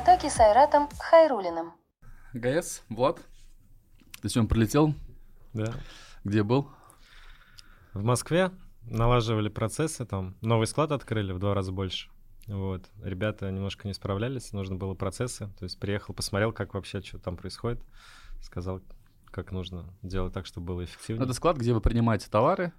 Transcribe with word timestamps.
потоке 0.00 0.30
с 0.30 0.40
Айратом 0.40 0.88
Хайрулиным. 0.98 1.74
ГАЭС, 2.32 2.84
Влад, 2.88 3.20
ты 4.22 4.30
сегодня 4.30 4.48
прилетел? 4.48 4.94
Да. 5.52 5.74
Где 6.24 6.42
был? 6.42 6.70
В 7.92 8.02
Москве 8.02 8.50
налаживали 8.84 9.50
процессы, 9.50 10.06
там 10.06 10.36
новый 10.40 10.66
склад 10.66 10.92
открыли 10.92 11.32
в 11.32 11.38
два 11.38 11.52
раза 11.52 11.70
больше. 11.72 12.08
Вот. 12.46 12.88
Ребята 13.02 13.50
немножко 13.50 13.88
не 13.88 13.92
справлялись, 13.92 14.52
нужно 14.54 14.76
было 14.76 14.94
процессы. 14.94 15.48
То 15.58 15.64
есть 15.64 15.78
приехал, 15.78 16.14
посмотрел, 16.14 16.52
как 16.52 16.72
вообще, 16.72 17.02
что 17.02 17.18
там 17.18 17.36
происходит. 17.36 17.82
Сказал, 18.40 18.80
как 19.26 19.52
нужно 19.52 19.92
делать 20.00 20.32
так, 20.32 20.46
чтобы 20.46 20.68
было 20.68 20.84
эффективнее. 20.84 21.24
Это 21.24 21.34
склад, 21.34 21.58
где 21.58 21.74
вы 21.74 21.82
принимаете 21.82 22.30
товары, 22.30 22.72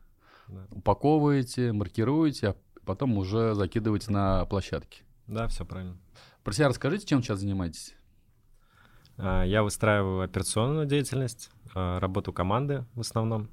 Да. 0.47 0.65
упаковываете, 0.71 1.71
маркируете, 1.71 2.49
а 2.49 2.55
потом 2.83 3.15
уже 3.19 3.53
закидываете 3.53 4.11
на 4.11 4.43
площадки. 4.45 5.03
да, 5.27 5.47
все 5.47 5.65
правильно. 5.65 5.97
Про 6.43 6.53
себя 6.53 6.67
расскажите, 6.69 7.05
чем 7.05 7.21
сейчас 7.21 7.39
занимаетесь? 7.39 7.95
А, 9.17 9.43
Я 9.43 9.63
выстраиваю 9.63 10.21
операционную 10.21 10.85
деятельность, 10.85 11.51
а, 11.75 11.99
работу 11.99 12.33
команды 12.33 12.85
в 12.95 13.01
основном. 13.01 13.49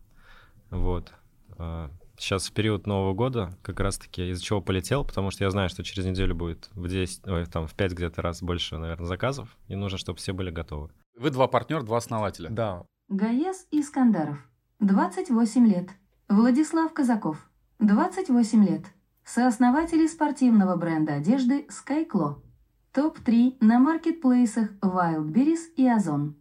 Вот. 0.70 1.12
А, 1.58 1.90
Сейчас 2.20 2.48
в 2.48 2.52
период 2.52 2.88
Нового 2.88 3.14
года 3.14 3.54
как 3.62 3.78
раз-таки 3.78 4.30
из-за 4.30 4.42
чего 4.42 4.60
полетел, 4.60 5.04
потому 5.04 5.30
что 5.30 5.44
я 5.44 5.50
знаю, 5.52 5.68
что 5.68 5.84
через 5.84 6.04
неделю 6.04 6.34
будет 6.34 6.68
в 6.72 6.88
10, 6.88 7.24
ой, 7.28 7.46
там 7.46 7.68
в 7.68 7.74
5 7.74 7.92
где-то 7.92 8.22
раз 8.22 8.42
больше, 8.42 8.76
наверное, 8.76 9.06
заказов, 9.06 9.56
и 9.68 9.76
нужно, 9.76 9.98
чтобы 9.98 10.18
все 10.18 10.32
были 10.32 10.50
готовы. 10.50 10.90
Вы 11.16 11.30
два 11.30 11.46
партнера, 11.46 11.82
два 11.82 11.98
основателя. 11.98 12.50
Да, 12.50 12.82
Гаес 13.08 13.68
Искандаров, 13.70 14.38
28 14.80 15.66
лет. 15.68 15.90
Владислав 16.28 16.92
Казаков, 16.92 17.48
28 17.78 18.66
лет. 18.66 18.82
Сооснователи 19.24 20.08
спортивного 20.08 20.74
бренда 20.76 21.14
одежды 21.14 21.68
Skyclaw. 21.68 22.42
Топ-3 22.98 23.58
на 23.60 23.78
маркетплейсах 23.78 24.70
Wildberries 24.82 25.72
и 25.76 25.86
Озон. 25.86 26.34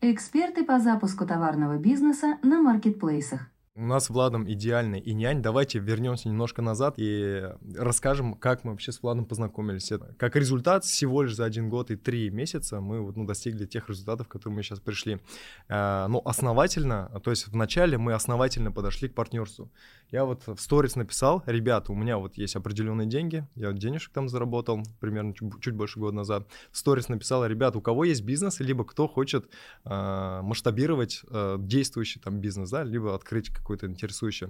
Эксперты 0.00 0.64
по 0.64 0.78
запуску 0.78 1.26
товарного 1.26 1.76
бизнеса 1.76 2.38
на 2.42 2.62
маркетплейсах. 2.62 3.50
У 3.78 3.86
нас 3.86 4.06
с 4.06 4.10
Владом 4.10 4.50
идеальный 4.50 4.98
инь-янь. 4.98 5.40
Давайте 5.40 5.78
вернемся 5.78 6.28
немножко 6.28 6.62
назад 6.62 6.94
и 6.96 7.48
расскажем, 7.76 8.34
как 8.34 8.64
мы 8.64 8.72
вообще 8.72 8.90
с 8.90 9.00
Владом 9.00 9.24
познакомились. 9.24 9.92
Это, 9.92 10.16
как 10.18 10.34
результат, 10.34 10.84
всего 10.84 11.22
лишь 11.22 11.36
за 11.36 11.44
один 11.44 11.68
год 11.68 11.92
и 11.92 11.96
три 11.96 12.28
месяца 12.30 12.80
мы 12.80 13.00
вот, 13.00 13.16
ну, 13.16 13.24
достигли 13.24 13.66
тех 13.66 13.88
результатов, 13.88 14.26
к 14.26 14.32
которым 14.32 14.56
мы 14.56 14.64
сейчас 14.64 14.80
пришли. 14.80 15.20
А, 15.68 16.08
но 16.08 16.20
основательно, 16.24 17.20
то 17.22 17.30
есть 17.30 17.46
вначале 17.46 17.98
мы 17.98 18.14
основательно 18.14 18.72
подошли 18.72 19.08
к 19.08 19.14
партнерству. 19.14 19.70
Я 20.10 20.24
вот 20.24 20.42
в 20.46 20.58
сторис 20.58 20.96
написал, 20.96 21.44
ребята, 21.46 21.92
у 21.92 21.94
меня 21.94 22.18
вот 22.18 22.34
есть 22.36 22.56
определенные 22.56 23.06
деньги, 23.06 23.46
я 23.54 23.72
денежек 23.72 24.10
там 24.10 24.28
заработал 24.28 24.82
примерно 24.98 25.34
чуть, 25.34 25.60
чуть 25.60 25.74
больше 25.74 26.00
года 26.00 26.16
назад. 26.16 26.48
В 26.72 26.78
сторис 26.78 27.08
написал, 27.08 27.46
ребята, 27.46 27.78
у 27.78 27.80
кого 27.80 28.02
есть 28.04 28.22
бизнес, 28.22 28.58
либо 28.58 28.84
кто 28.84 29.06
хочет 29.06 29.48
а, 29.84 30.42
масштабировать 30.42 31.22
а, 31.30 31.58
действующий 31.58 32.18
там 32.18 32.40
бизнес, 32.40 32.70
да, 32.70 32.82
либо 32.82 33.14
открыть 33.14 33.50
какой-то 33.68 33.86
интересующий. 33.86 34.48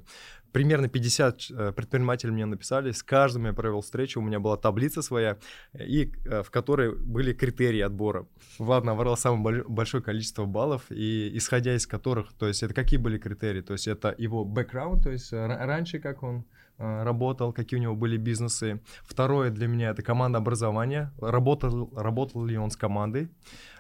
Примерно 0.53 0.89
50 0.89 1.51
э, 1.51 1.73
предпринимателей 1.73 2.33
мне 2.33 2.47
написали, 2.47 2.93
с 2.93 3.03
каждым 3.03 3.47
я 3.47 3.53
провел 3.53 3.81
встречу, 3.81 4.21
у 4.21 4.23
меня 4.23 4.39
была 4.39 4.57
таблица 4.57 5.03
своя, 5.03 5.37
и 5.75 6.13
э, 6.25 6.43
в 6.43 6.51
которой 6.51 6.95
были 6.95 7.33
критерии 7.33 7.81
отбора. 7.81 8.27
Влад 8.59 8.85
набрал 8.85 9.17
самое 9.17 9.43
боль- 9.43 9.65
большое 9.69 10.03
количество 10.03 10.47
баллов, 10.47 10.83
и 10.91 11.37
исходя 11.37 11.75
из 11.75 11.87
которых, 11.87 12.33
то 12.33 12.47
есть 12.47 12.63
это 12.63 12.75
какие 12.75 13.01
были 13.01 13.19
критерии, 13.19 13.61
то 13.61 13.73
есть 13.73 13.89
это 13.89 14.15
его 14.19 14.45
бэкграунд, 14.45 15.03
то 15.03 15.11
есть 15.11 15.33
э, 15.33 15.37
ра- 15.37 15.67
раньше 15.67 15.99
как 15.99 16.23
он 16.23 16.45
работал, 16.81 17.53
какие 17.53 17.81
у 17.81 17.83
него 17.83 17.97
были 17.97 18.17
бизнесы. 18.17 18.81
Второе 19.03 19.51
для 19.51 19.67
меня 19.67 19.91
это 19.91 20.03
команда 20.03 20.39
образования, 20.39 21.13
работал, 21.21 21.91
работал 21.97 22.45
ли 22.45 22.57
он 22.57 22.71
с 22.71 22.77
командой. 22.77 23.29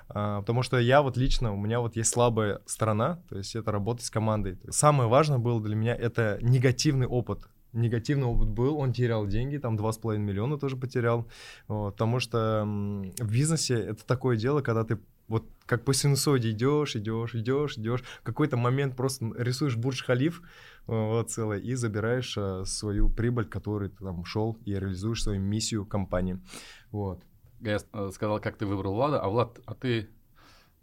А, 0.09 0.41
Потому 0.41 0.63
что 0.63 0.79
я 0.79 1.03
вот 1.03 1.17
лично, 1.17 1.53
у 1.53 1.57
меня 1.57 1.81
вот 1.81 1.97
есть 1.97 2.11
слабая 2.11 2.61
сторона, 2.67 3.21
то 3.29 3.37
есть 3.37 3.55
это 3.57 3.71
работать 3.73 4.07
с 4.07 4.11
командой. 4.11 4.59
Самое 4.71 5.09
важное 5.09 5.39
было 5.39 5.61
для 5.63 5.77
меня 5.77 5.95
это 5.95 6.39
негативный 6.41 7.07
опыт. 7.07 7.49
Негативный 7.75 8.27
опыт 8.27 8.49
был, 8.49 8.79
он 8.79 8.93
терял 8.93 9.27
деньги, 9.27 9.59
там 9.59 9.77
2,5 9.77 10.17
миллиона 10.17 10.59
тоже 10.59 10.77
потерял. 10.77 11.29
Вот, 11.67 11.93
потому 11.93 12.19
что 12.19 12.65
в 12.65 13.31
бизнесе 13.31 13.75
это 13.75 14.07
такое 14.07 14.37
дело, 14.37 14.63
когда 14.63 14.85
ты 14.85 14.99
вот 15.29 15.45
как 15.67 15.85
по 15.85 15.93
синусоиде 15.93 16.51
идешь, 16.51 16.97
идешь, 16.97 17.35
идешь, 17.35 17.77
идешь, 17.77 18.03
в 18.03 18.23
какой-то 18.23 18.57
момент 18.57 18.97
просто 18.97 19.31
рисуешь 19.37 19.77
бурдж-халиф 19.77 20.43
вот, 20.87 21.31
целый 21.31 21.61
и 21.61 21.75
забираешь 21.75 22.35
а, 22.39 22.65
свою 22.65 23.11
прибыль, 23.11 23.45
которую 23.45 23.91
ты 23.91 23.99
там 23.99 24.25
шел 24.25 24.57
и 24.65 24.73
реализуешь 24.73 25.23
свою 25.23 25.41
миссию 25.41 25.85
компании. 25.85 26.41
Вот. 26.91 27.23
Я 27.61 27.79
э, 27.93 28.11
сказал, 28.13 28.41
как 28.41 28.57
ты 28.57 28.67
выбрал 28.67 28.95
Влада, 28.95 29.21
а 29.21 29.29
Влад, 29.29 29.59
а 29.67 29.75
ты 29.75 30.09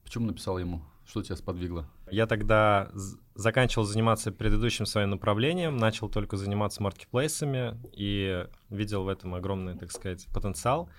почему 0.04 0.28
написал 0.28 0.58
ему? 0.58 0.82
Что 1.06 1.22
тебя 1.22 1.36
сподвигло? 1.36 1.88
Я 2.10 2.26
тогда 2.26 2.92
заканчивал 3.36 3.86
заниматься 3.86 4.32
предыдущим 4.32 4.86
своим 4.86 5.12
направлением, 5.12 5.78
начал 5.78 6.10
только 6.10 6.36
заниматься 6.36 6.82
маркетплейсами 6.82 7.80
и 7.94 8.48
видел 8.70 9.04
в 9.04 9.08
этом 9.08 9.36
огромный, 9.36 9.78
так 9.78 9.92
сказать, 9.92 10.26
потенциал. 10.34 10.90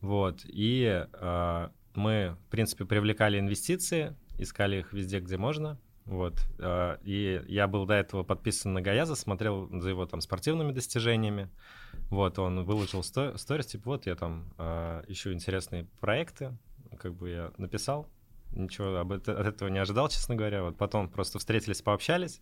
Вот. 0.00 0.42
И 0.44 1.06
э, 1.12 1.68
мы, 1.94 2.36
в 2.46 2.50
принципе, 2.50 2.84
привлекали 2.84 3.38
инвестиции, 3.38 4.16
искали 4.38 4.78
их 4.78 4.92
везде, 4.92 5.18
где 5.18 5.36
можно. 5.36 5.78
Вот. 6.04 6.34
э, 6.58 6.98
И 7.02 7.42
я 7.48 7.66
был 7.66 7.84
до 7.84 7.94
этого 7.94 8.22
подписан 8.22 8.74
на 8.74 8.80
Гаяза, 8.80 9.16
смотрел 9.16 9.68
за 9.80 9.90
его 9.90 10.06
там 10.06 10.20
спортивными 10.20 10.72
достижениями. 10.72 11.50
Вот, 12.10 12.38
он 12.38 12.64
выложил 12.64 13.02
сто- 13.02 13.36
сторис, 13.36 13.66
типа, 13.66 13.90
вот 13.90 14.06
я 14.06 14.14
там 14.14 14.52
э, 14.56 15.04
ищу 15.08 15.32
интересные 15.32 15.86
проекты, 16.00 16.56
как 16.98 17.14
бы 17.14 17.28
я 17.30 17.52
написал, 17.58 18.08
ничего 18.52 18.96
об 18.96 19.12
это- 19.12 19.38
от 19.38 19.46
этого 19.46 19.68
не 19.68 19.78
ожидал, 19.78 20.08
честно 20.08 20.34
говоря. 20.34 20.62
Вот 20.62 20.76
потом 20.76 21.08
просто 21.08 21.38
встретились, 21.38 21.82
пообщались, 21.82 22.40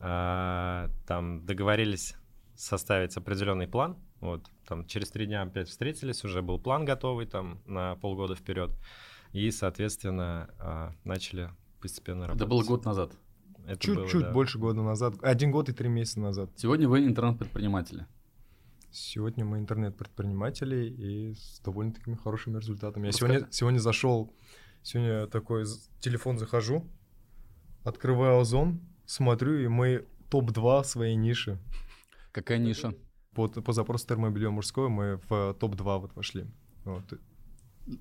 а, 0.00 0.90
там 1.06 1.44
договорились 1.44 2.14
составить 2.54 3.16
определенный 3.16 3.68
план. 3.68 3.96
Вот, 4.20 4.50
там 4.66 4.84
через 4.84 5.10
три 5.10 5.26
дня 5.26 5.42
опять 5.42 5.68
встретились, 5.68 6.24
уже 6.24 6.42
был 6.42 6.58
план 6.58 6.84
готовый 6.84 7.26
там 7.26 7.60
на 7.66 7.96
полгода 7.96 8.34
вперед. 8.34 8.70
И, 9.32 9.50
соответственно, 9.50 10.50
а, 10.58 10.92
начали 11.04 11.50
постепенно 11.80 12.26
работать. 12.26 12.42
Это 12.42 12.50
был 12.50 12.62
год 12.64 12.84
назад. 12.84 13.12
Чуть-чуть 13.78 14.22
да. 14.22 14.32
больше 14.32 14.58
года 14.58 14.82
назад, 14.82 15.14
один 15.22 15.50
год 15.50 15.68
и 15.68 15.72
три 15.72 15.88
месяца 15.88 16.20
назад. 16.20 16.50
Сегодня 16.56 16.88
вы 16.88 17.04
интернет-предприниматели. 17.04 18.06
Сегодня 18.90 19.44
мы 19.44 19.58
интернет-предприниматели 19.58 20.86
и 20.86 21.34
с 21.34 21.60
довольно 21.60 21.92
такими 21.92 22.14
хорошими 22.14 22.58
результатами. 22.58 23.06
Я 23.06 23.12
сегодня, 23.12 23.48
сегодня 23.50 23.78
зашел, 23.78 24.32
сегодня 24.82 25.26
такой 25.26 25.64
телефон 26.00 26.38
захожу, 26.38 26.86
открываю 27.84 28.40
Озон, 28.40 28.80
смотрю, 29.04 29.58
и 29.58 29.68
мы 29.68 30.06
топ-2 30.30 30.84
своей 30.84 31.16
ниши. 31.16 31.58
Какая 32.32 32.58
ниша? 32.58 32.94
По, 33.34 33.48
по 33.48 33.72
запросу 33.72 34.06
термобелье 34.06 34.50
мужское 34.50 34.88
мы 34.88 35.20
в 35.28 35.54
топ-2 35.54 36.00
вот 36.00 36.14
вошли. 36.14 36.46
Вот. 36.84 37.04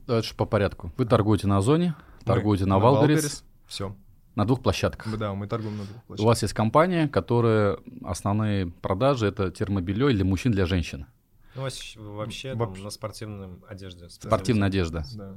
Дальше 0.05 0.35
по 0.35 0.45
порядку. 0.45 0.91
Вы 0.97 1.05
торгуете 1.05 1.47
на 1.47 1.57
Озоне, 1.57 1.95
торгуете 2.23 2.65
на 2.65 2.79
Валберис, 2.79 3.43
Все. 3.67 3.95
На 4.37 4.45
двух 4.45 4.61
площадках. 4.61 5.17
Да, 5.17 5.33
мы 5.33 5.47
торгуем 5.47 5.77
на 5.77 5.83
двух 5.83 5.97
У 5.97 6.07
площадках. 6.07 6.25
вас 6.27 6.41
есть 6.43 6.53
компания, 6.53 7.07
которая 7.07 7.79
основные 8.03 8.67
продажи 8.67 9.25
это 9.25 9.49
термобелье 9.49 10.13
для 10.13 10.23
мужчин, 10.23 10.51
для 10.51 10.67
женщин. 10.67 11.07
Ну, 11.55 11.63
вообще, 11.63 11.99
вообще 11.99 12.49
там 12.49 12.59
Вообще. 12.59 12.83
на 12.83 12.89
спортивной 12.91 13.49
одежде. 13.67 14.09
Спортивная 14.09 14.67
одежда. 14.67 15.03
Да. 15.15 15.33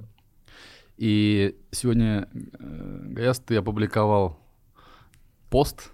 И 0.99 1.57
сегодня, 1.71 2.29
э, 2.35 3.03
Гаяс, 3.07 3.39
ты 3.39 3.57
опубликовал 3.57 4.39
пост, 5.49 5.91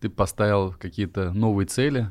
ты 0.00 0.10
поставил 0.10 0.74
какие-то 0.74 1.32
новые 1.32 1.66
цели. 1.66 2.10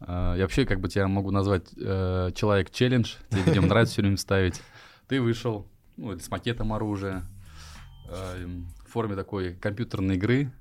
Э, 0.00 0.34
Я 0.36 0.42
вообще 0.42 0.66
как 0.66 0.80
бы 0.80 0.88
тебя 0.88 1.06
могу 1.06 1.30
назвать 1.30 1.68
э, 1.76 2.32
человек-челлендж, 2.34 3.14
тебе 3.30 3.42
видео 3.42 3.62
нравится 3.62 3.92
все 3.92 4.02
время 4.02 4.16
ставить. 4.16 4.60
Ты 5.06 5.20
вышел 5.22 5.68
ну, 5.96 6.18
с 6.18 6.28
макетом 6.28 6.72
оружия 6.72 7.22
в 8.92 8.94
форме 8.94 9.16
такой 9.16 9.54
компьютерной 9.54 10.16
игры 10.16 10.52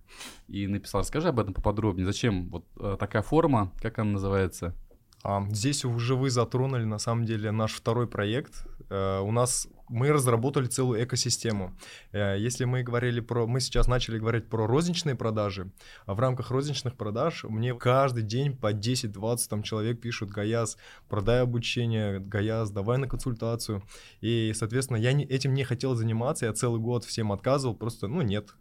и 0.47 0.65
написал, 0.65 1.01
расскажи 1.01 1.27
об 1.27 1.39
этом 1.41 1.53
поподробнее. 1.53 2.05
Зачем 2.05 2.47
вот 2.47 2.65
э, 2.79 2.95
такая 2.97 3.21
форма, 3.21 3.73
как 3.81 3.99
она 3.99 4.11
называется? 4.11 4.73
А, 5.21 5.45
здесь 5.49 5.83
уже 5.83 6.15
вы 6.15 6.29
затронули, 6.29 6.85
на 6.85 6.97
самом 6.97 7.25
деле, 7.25 7.51
наш 7.51 7.73
второй 7.73 8.07
проект. 8.07 8.65
Э, 8.91 9.21
у 9.21 9.31
нас 9.31 9.67
мы 9.87 10.11
разработали 10.11 10.67
целую 10.67 11.03
экосистему. 11.03 11.73
Э, 12.11 12.35
если 12.37 12.65
мы 12.65 12.83
говорили 12.83 13.21
про... 13.21 13.47
Мы 13.47 13.61
сейчас 13.61 13.87
начали 13.87 14.19
говорить 14.19 14.49
про 14.49 14.67
розничные 14.67 15.15
продажи. 15.15 15.71
А 16.05 16.13
в 16.13 16.19
рамках 16.19 16.51
розничных 16.51 16.95
продаж 16.95 17.45
мне 17.45 17.73
каждый 17.73 18.23
день 18.23 18.55
по 18.55 18.73
10-20 18.73 19.47
там 19.49 19.63
человек 19.63 20.01
пишут 20.01 20.29
«Гаяз, 20.29 20.77
продай 21.09 21.41
обучение, 21.41 22.19
Гаяз, 22.19 22.69
давай 22.71 22.97
на 22.97 23.07
консультацию». 23.07 23.81
И, 24.19 24.51
соответственно, 24.55 24.97
я 24.97 25.13
не, 25.13 25.23
этим 25.23 25.53
не 25.53 25.63
хотел 25.63 25.95
заниматься, 25.95 26.45
я 26.45 26.53
целый 26.53 26.81
год 26.81 27.05
всем 27.05 27.31
отказывал, 27.31 27.75
просто, 27.75 28.07
ну, 28.07 28.21
нет. 28.21 28.53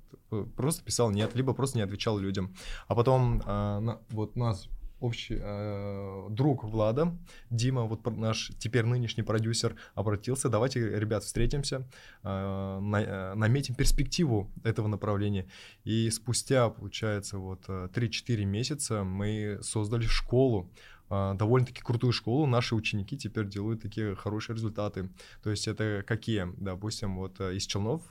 Просто 0.57 0.85
писал 0.85 1.11
«нет», 1.11 1.35
либо 1.35 1.55
просто 1.55 1.79
не 1.79 1.83
отвечал 1.83 2.19
людям. 2.19 2.55
А 2.87 2.95
потом 2.95 3.43
а, 3.47 3.81
на- 3.81 4.01
вот 4.11 4.37
нас 4.37 4.69
общий 5.01 5.39
э, 5.41 6.27
друг 6.31 6.65
Влада, 6.65 7.17
Дима, 7.51 7.85
вот 7.85 8.07
наш 8.17 8.53
теперь 8.59 8.85
нынешний 8.85 9.23
продюсер, 9.23 9.77
обратился, 9.95 10.49
давайте, 10.49 10.99
ребят, 10.99 11.25
встретимся, 11.25 11.89
э, 12.23 12.79
на, 12.81 13.03
э, 13.03 13.35
наметим 13.35 13.75
перспективу 13.75 14.51
этого 14.63 14.89
направления. 14.89 15.47
И 15.85 16.11
спустя, 16.11 16.69
получается, 16.69 17.39
вот 17.39 17.69
3-4 17.69 18.45
месяца 18.45 19.05
мы 19.05 19.59
создали 19.63 20.07
школу, 20.07 20.71
довольно-таки 21.09 21.81
крутую 21.83 22.13
школу, 22.13 22.47
наши 22.47 22.77
ученики 22.77 23.17
теперь 23.17 23.49
делают 23.49 23.83
такие 23.83 24.15
хорошие 24.15 24.55
результаты. 24.55 25.11
То 25.43 25.51
есть 25.51 25.67
это 25.67 26.05
какие? 26.07 26.47
Допустим, 26.57 27.17
вот 27.17 27.41
из 27.41 27.67
Челнов 27.67 28.03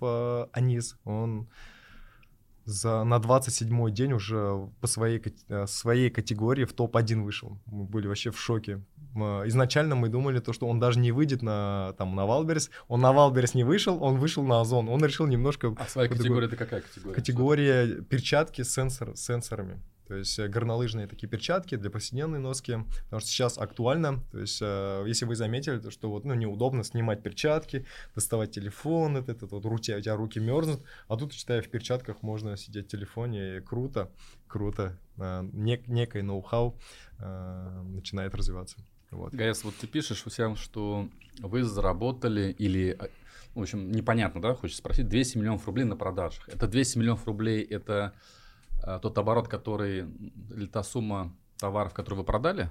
Анис, 0.52 0.98
он 1.06 1.48
за, 2.70 3.04
на 3.04 3.18
27-й 3.18 3.92
день 3.92 4.14
уже 4.14 4.70
по 4.80 4.88
своей, 4.88 5.22
э, 5.50 5.68
своей 5.68 6.10
категории 6.10 6.66
в 6.66 6.74
топ-1 6.74 7.24
вышел. 7.24 7.58
Мы 7.66 7.86
были 7.86 8.08
вообще 8.08 8.32
в 8.32 8.40
шоке. 8.40 8.82
Изначально 9.46 9.96
мы 9.96 10.10
думали, 10.10 10.40
то, 10.40 10.54
что 10.54 10.68
он 10.68 10.80
даже 10.80 11.00
не 11.00 11.12
выйдет 11.12 11.42
на, 11.42 11.94
там, 11.98 12.16
на 12.16 12.26
Wildberries. 12.26 12.70
Он 12.88 13.02
на 13.02 13.12
Wildberries 13.12 13.56
не 13.56 13.64
вышел, 13.64 14.02
он 14.04 14.18
вышел 14.18 14.44
на 14.44 14.62
Озон. 14.62 14.88
Он 14.88 15.04
решил 15.04 15.26
немножко... 15.28 15.76
А 15.78 15.86
своя 15.88 16.08
категория 16.08 16.48
это 16.48 16.56
какая 16.56 16.82
категория? 16.82 17.16
Категория 17.16 18.02
перчатки 18.04 18.62
с, 18.62 18.72
сенсор, 18.72 19.16
сенсорами. 19.16 19.82
То 20.10 20.16
есть 20.16 20.40
э, 20.40 20.48
горнолыжные 20.48 21.06
такие 21.06 21.30
перчатки 21.30 21.76
для 21.76 21.92
повседневной 21.92 22.40
носки, 22.40 22.78
потому 23.06 23.20
что 23.20 23.30
сейчас 23.30 23.60
актуально. 23.60 24.24
То 24.32 24.40
есть 24.40 24.58
э, 24.60 25.04
если 25.06 25.26
вы 25.26 25.36
заметили, 25.36 25.78
то 25.78 25.92
что 25.92 26.10
вот 26.10 26.26
ну 26.26 26.34
неудобно 26.34 26.84
снимать 26.84 27.22
перчатки, 27.22 27.86
доставать 28.16 28.50
телефон, 28.50 29.18
это, 29.18 29.34
это 29.34 29.46
вот 29.46 29.64
руки, 29.66 29.96
у 29.96 30.02
тебя 30.02 30.16
руки 30.16 30.40
мерзнут, 30.40 30.82
а 31.08 31.16
тут, 31.16 31.34
считаю, 31.34 31.62
в 31.62 31.70
перчатках 31.70 32.24
можно 32.24 32.58
сидеть 32.58 32.88
в 32.88 32.90
телефоне, 32.90 33.58
и 33.58 33.60
круто, 33.62 34.10
круто. 34.48 34.98
Э, 35.18 35.48
нек, 35.54 35.88
некое 35.88 36.24
ноу-хау 36.24 36.76
начинает 37.20 38.34
развиваться. 38.34 38.78
Вот. 39.12 39.34
Гаэс, 39.34 39.64
вот 39.64 39.76
ты 39.76 39.88
пишешь 39.88 40.26
у 40.26 40.30
себя, 40.30 40.56
что 40.56 41.08
вы 41.40 41.64
заработали 41.64 42.56
или 42.58 42.98
в 43.54 43.62
общем, 43.62 43.92
непонятно, 43.92 44.42
да, 44.42 44.56
хочешь 44.56 44.78
спросить, 44.78 45.08
200 45.10 45.38
миллионов 45.38 45.66
рублей 45.66 45.84
на 45.84 45.98
продажах. 45.98 46.48
Это 46.48 46.68
200 46.68 46.98
миллионов 46.98 47.26
рублей, 47.26 47.62
это 47.64 48.14
тот 49.02 49.18
оборот, 49.18 49.48
который, 49.48 50.08
или 50.56 50.68
та 50.68 50.84
сумма 50.84 51.36
товаров, 51.58 51.94
которые 51.94 52.20
вы 52.20 52.26
продали, 52.26 52.70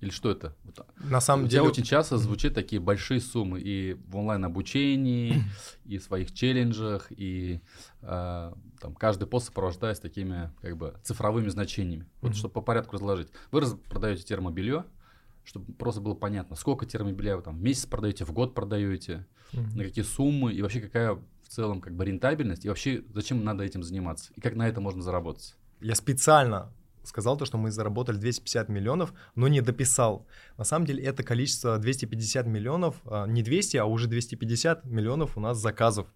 или 0.00 0.10
что 0.10 0.30
это? 0.30 0.56
На 0.96 1.20
самом 1.20 1.46
деле... 1.46 1.62
очень 1.62 1.82
часто 1.82 2.16
звучат 2.16 2.54
такие 2.54 2.80
большие 2.80 3.20
суммы 3.20 3.60
и 3.60 3.94
в 4.08 4.16
онлайн-обучении, 4.16 5.42
и 5.84 5.98
в 5.98 6.02
своих 6.02 6.32
челленджах, 6.32 7.08
и 7.10 7.60
э, 8.00 8.52
там 8.80 8.94
каждый 8.94 9.26
пост 9.26 9.46
сопровождаясь 9.46 10.00
такими 10.00 10.50
как 10.62 10.76
бы 10.76 10.94
цифровыми 11.02 11.48
значениями. 11.48 12.06
Вот 12.22 12.34
чтобы 12.34 12.54
по 12.54 12.62
порядку 12.62 12.96
разложить. 12.96 13.28
Вы 13.50 13.62
продаете 13.90 14.22
термобелье, 14.22 14.84
чтобы 15.44 15.72
просто 15.74 16.00
было 16.00 16.14
понятно, 16.14 16.56
сколько 16.56 16.86
термобелья 16.86 17.36
вы 17.36 17.42
там 17.42 17.58
в 17.58 17.62
месяц 17.62 17.84
продаете, 17.84 18.24
в 18.24 18.32
год 18.32 18.54
продаете, 18.54 19.26
на 19.52 19.84
какие 19.84 20.04
суммы 20.04 20.54
и 20.54 20.62
вообще 20.62 20.80
какая 20.80 21.18
целом 21.50 21.80
как 21.80 21.94
бы 21.94 22.04
рентабельность 22.04 22.64
и 22.64 22.68
вообще 22.68 23.02
зачем 23.12 23.44
надо 23.44 23.64
этим 23.64 23.82
заниматься 23.82 24.32
и 24.34 24.40
как 24.40 24.54
на 24.54 24.68
это 24.68 24.80
можно 24.80 25.02
заработать? 25.02 25.56
Я 25.80 25.94
специально 25.94 26.72
сказал 27.02 27.36
то, 27.36 27.44
что 27.44 27.58
мы 27.58 27.70
заработали 27.70 28.16
250 28.16 28.68
миллионов, 28.68 29.12
но 29.34 29.48
не 29.48 29.60
дописал. 29.60 30.26
На 30.56 30.64
самом 30.64 30.86
деле 30.86 31.02
это 31.02 31.22
количество 31.22 31.78
250 31.78 32.46
миллионов, 32.46 32.96
а, 33.04 33.26
не 33.26 33.42
200, 33.42 33.78
а 33.78 33.84
уже 33.86 34.06
250 34.06 34.84
миллионов 34.84 35.36
у 35.36 35.40
нас 35.40 35.58
заказов. 35.58 36.06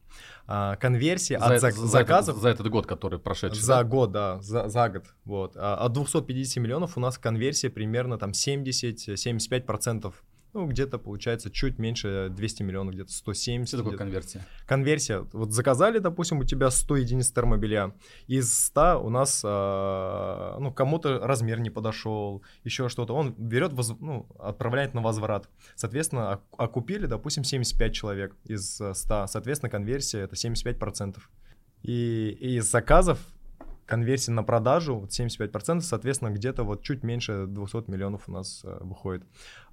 А, 0.46 0.76
конверсия 0.76 1.38
за, 1.38 1.46
от 1.46 1.60
за, 1.60 1.70
за 1.70 1.86
заказов... 1.86 2.34
Этот, 2.36 2.42
за 2.42 2.48
этот 2.50 2.68
год, 2.68 2.86
который 2.86 3.18
прошедший. 3.18 3.62
За 3.62 3.76
да? 3.76 3.84
год, 3.84 4.12
да, 4.12 4.40
за, 4.40 4.68
за 4.68 4.88
год. 4.88 5.04
Вот. 5.24 5.56
А, 5.56 5.76
от 5.76 5.92
250 5.92 6.62
миллионов 6.62 6.96
у 6.96 7.00
нас 7.00 7.18
конверсия 7.18 7.70
примерно 7.70 8.18
там 8.18 8.30
70-75% 8.30 10.12
ну, 10.54 10.66
где-то 10.66 10.98
получается 10.98 11.50
чуть 11.50 11.78
меньше 11.78 12.28
200 12.30 12.62
миллионов, 12.62 12.94
где-то 12.94 13.12
170. 13.12 13.68
Что 13.68 13.78
такое 13.78 13.98
конверсия? 13.98 14.46
Конверсия. 14.66 15.26
Вот 15.32 15.52
заказали, 15.52 15.98
допустим, 15.98 16.38
у 16.38 16.44
тебя 16.44 16.70
100 16.70 16.96
единиц 16.96 17.30
термобелья. 17.32 17.92
Из 18.28 18.66
100 18.66 19.02
у 19.04 19.10
нас, 19.10 19.42
э, 19.44 20.56
ну, 20.60 20.72
кому-то 20.72 21.18
размер 21.18 21.60
не 21.60 21.70
подошел, 21.70 22.42
еще 22.62 22.88
что-то. 22.88 23.14
Он 23.14 23.34
берет, 23.36 23.72
воз, 23.72 23.94
ну, 24.00 24.28
отправляет 24.38 24.94
на 24.94 25.02
возврат. 25.02 25.48
Соответственно, 25.74 26.40
окупили, 26.56 27.06
допустим, 27.06 27.42
75 27.42 27.92
человек 27.92 28.36
из 28.44 28.80
100. 28.92 29.26
Соответственно, 29.26 29.70
конверсия 29.70 30.20
это 30.20 30.36
75%. 30.36 31.16
И 31.82 32.28
из 32.40 32.70
заказов 32.70 33.18
конверсия 33.86 34.32
на 34.32 34.42
продажу 34.42 34.96
вот 34.96 35.10
75%, 35.10 35.80
соответственно, 35.80 36.30
где-то 36.30 36.64
вот 36.64 36.82
чуть 36.82 37.02
меньше 37.02 37.46
200 37.46 37.90
миллионов 37.90 38.28
у 38.28 38.32
нас 38.32 38.62
э, 38.64 38.78
выходит. 38.80 39.24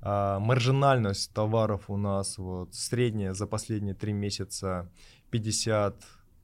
А, 0.02 0.40
маржинальность 0.40 1.34
товаров 1.34 1.90
у 1.90 1.98
нас 1.98 2.38
вот 2.38 2.74
средняя 2.74 3.34
за 3.34 3.48
последние 3.48 3.96
три 3.96 4.14
месяца 4.14 4.90
50 5.32 5.96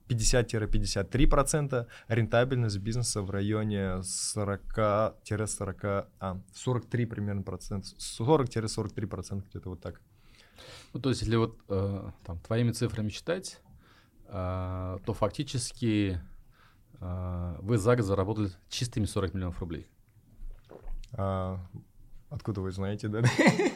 50-53%, 0.09 1.85
рентабельность 2.07 2.77
бизнеса 2.77 3.21
в 3.21 3.29
районе 3.29 4.01
40-40, 4.01 6.07
а, 6.19 6.41
43 6.53 7.05
примерно 7.05 7.43
процент, 7.43 7.85
40-43 7.97 9.05
процента, 9.05 9.45
где-то 9.49 9.69
вот 9.69 9.81
так. 9.81 10.01
Ну, 10.93 10.99
то 10.99 11.09
есть, 11.09 11.21
если 11.21 11.35
вот 11.35 11.59
э, 11.69 12.11
там, 12.25 12.39
твоими 12.39 12.71
цифрами 12.71 13.09
считать, 13.09 13.61
э, 14.27 14.97
то 15.05 15.13
фактически 15.13 16.19
вы 16.99 17.77
за 17.77 17.95
год 17.95 18.05
заработали 18.05 18.49
чистыми 18.69 19.05
40 19.05 19.33
миллионов 19.33 19.59
рублей. 19.59 19.87
А, 21.13 21.59
откуда 22.29 22.61
вы 22.61 22.71
знаете, 22.71 23.07
да? 23.07 23.23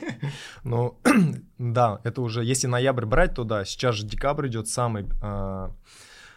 ну, 0.64 1.00
да, 1.58 2.02
это 2.04 2.22
уже, 2.22 2.44
если 2.44 2.68
ноябрь 2.68 3.06
брать, 3.06 3.36
то 3.36 3.44
да, 3.44 3.66
сейчас 3.66 3.96
же 3.96 4.06
декабрь 4.06 4.48
идет 4.48 4.68
самый, 4.68 5.08
а, 5.22 5.72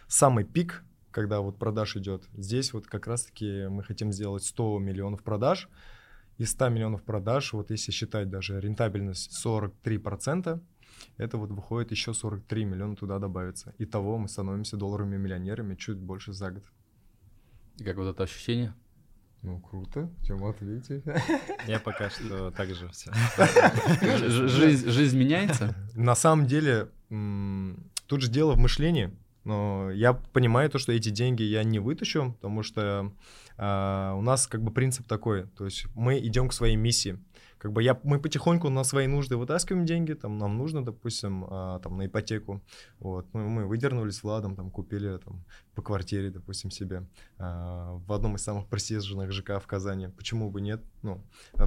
самый 0.07 0.43
пик, 0.43 0.83
когда 1.11 1.41
вот 1.41 1.57
продаж 1.57 1.95
идет. 1.95 2.23
Здесь 2.33 2.73
вот 2.73 2.87
как 2.87 3.07
раз-таки 3.07 3.67
мы 3.67 3.83
хотим 3.83 4.11
сделать 4.11 4.43
100 4.43 4.79
миллионов 4.79 5.23
продаж. 5.23 5.69
Из 6.37 6.51
100 6.51 6.69
миллионов 6.69 7.03
продаж, 7.03 7.53
вот 7.53 7.71
если 7.71 7.93
считать 7.93 8.29
даже 8.29 8.59
рентабельность 8.59 9.31
43%, 9.45 10.59
это 11.17 11.37
вот 11.37 11.51
выходит 11.51 11.91
еще 11.91 12.13
43 12.13 12.65
миллиона 12.65 12.95
туда 12.95 13.19
добавится. 13.19 13.73
Итого 13.77 14.17
мы 14.17 14.27
становимся 14.27 14.77
долларовыми 14.77 15.17
миллионерами 15.17 15.75
чуть 15.75 15.97
больше 15.97 16.33
за 16.33 16.51
год. 16.51 16.63
И 17.77 17.83
как 17.83 17.97
вот 17.97 18.07
это 18.07 18.23
ощущение? 18.23 18.73
Ну, 19.41 19.59
круто. 19.59 20.09
Чем 20.25 20.43
ответите? 20.43 21.03
Я 21.67 21.79
пока 21.79 22.09
что 22.09 22.51
так 22.51 22.73
же 22.73 22.87
все. 22.89 23.11
Жизнь, 24.47 24.89
жизнь 24.89 25.17
меняется? 25.17 25.75
На 25.93 26.15
самом 26.15 26.47
деле, 26.47 26.89
тут 28.07 28.21
же 28.21 28.29
дело 28.29 28.53
в 28.53 28.57
мышлении. 28.57 29.11
Но 29.43 29.91
я 29.91 30.13
понимаю 30.13 30.71
то, 30.71 30.79
что 30.79 30.91
эти 30.91 31.09
деньги 31.09 31.43
я 31.43 31.63
не 31.63 31.77
вытащу, 31.77 32.33
потому 32.33 32.63
что 32.63 33.13
э, 33.57 34.13
у 34.17 34.21
нас 34.21 34.47
как 34.47 34.63
бы 34.63 34.71
принцип 34.71 35.07
такой, 35.07 35.45
то 35.55 35.65
есть 35.65 35.85
мы 35.93 36.17
идем 36.17 36.49
к 36.49 36.53
своей 36.53 36.75
миссии 36.75 37.19
как 37.57 37.71
бы 37.71 37.81
я, 37.81 37.99
мы 38.03 38.19
потихоньку 38.19 38.69
на 38.69 38.83
свои 38.83 39.07
нужды 39.07 39.37
вытаскиваем 39.37 39.85
деньги, 39.85 40.13
там 40.13 40.37
нам 40.37 40.57
нужно, 40.57 40.83
допустим, 40.83 41.45
а, 41.49 41.79
там 41.79 41.97
на 41.97 42.05
ипотеку, 42.05 42.61
вот, 42.99 43.25
мы, 43.33 43.47
мы 43.47 43.65
выдернулись 43.65 44.17
с 44.17 44.23
Владом, 44.23 44.55
там 44.55 44.69
купили 44.69 45.17
там 45.17 45.43
по 45.73 45.81
квартире, 45.81 46.29
допустим, 46.29 46.71
себе 46.71 47.05
а, 47.37 47.99
в 48.07 48.13
одном 48.13 48.35
из 48.35 48.43
самых 48.43 48.67
престижных 48.67 49.31
ЖК 49.31 49.61
в 49.61 49.67
Казани, 49.67 50.07
почему 50.07 50.49
бы 50.49 50.61
нет, 50.61 50.81
ну, 51.01 51.21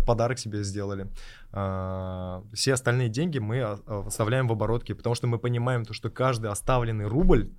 подарок 0.07 0.38
себе 0.38 0.62
сделали. 0.62 1.07
А, 1.52 2.45
все 2.52 2.75
остальные 2.75 3.09
деньги 3.09 3.38
мы 3.38 3.61
а, 3.61 3.78
оставляем 4.07 4.49
в 4.49 4.52
оборотке, 4.52 4.95
потому 4.95 5.14
что 5.14 5.26
мы 5.26 5.38
понимаем 5.38 5.85
то, 5.85 5.95
что 5.95 6.11
каждый 6.11 6.50
оставленный 6.50 7.07
рубль 7.07 7.50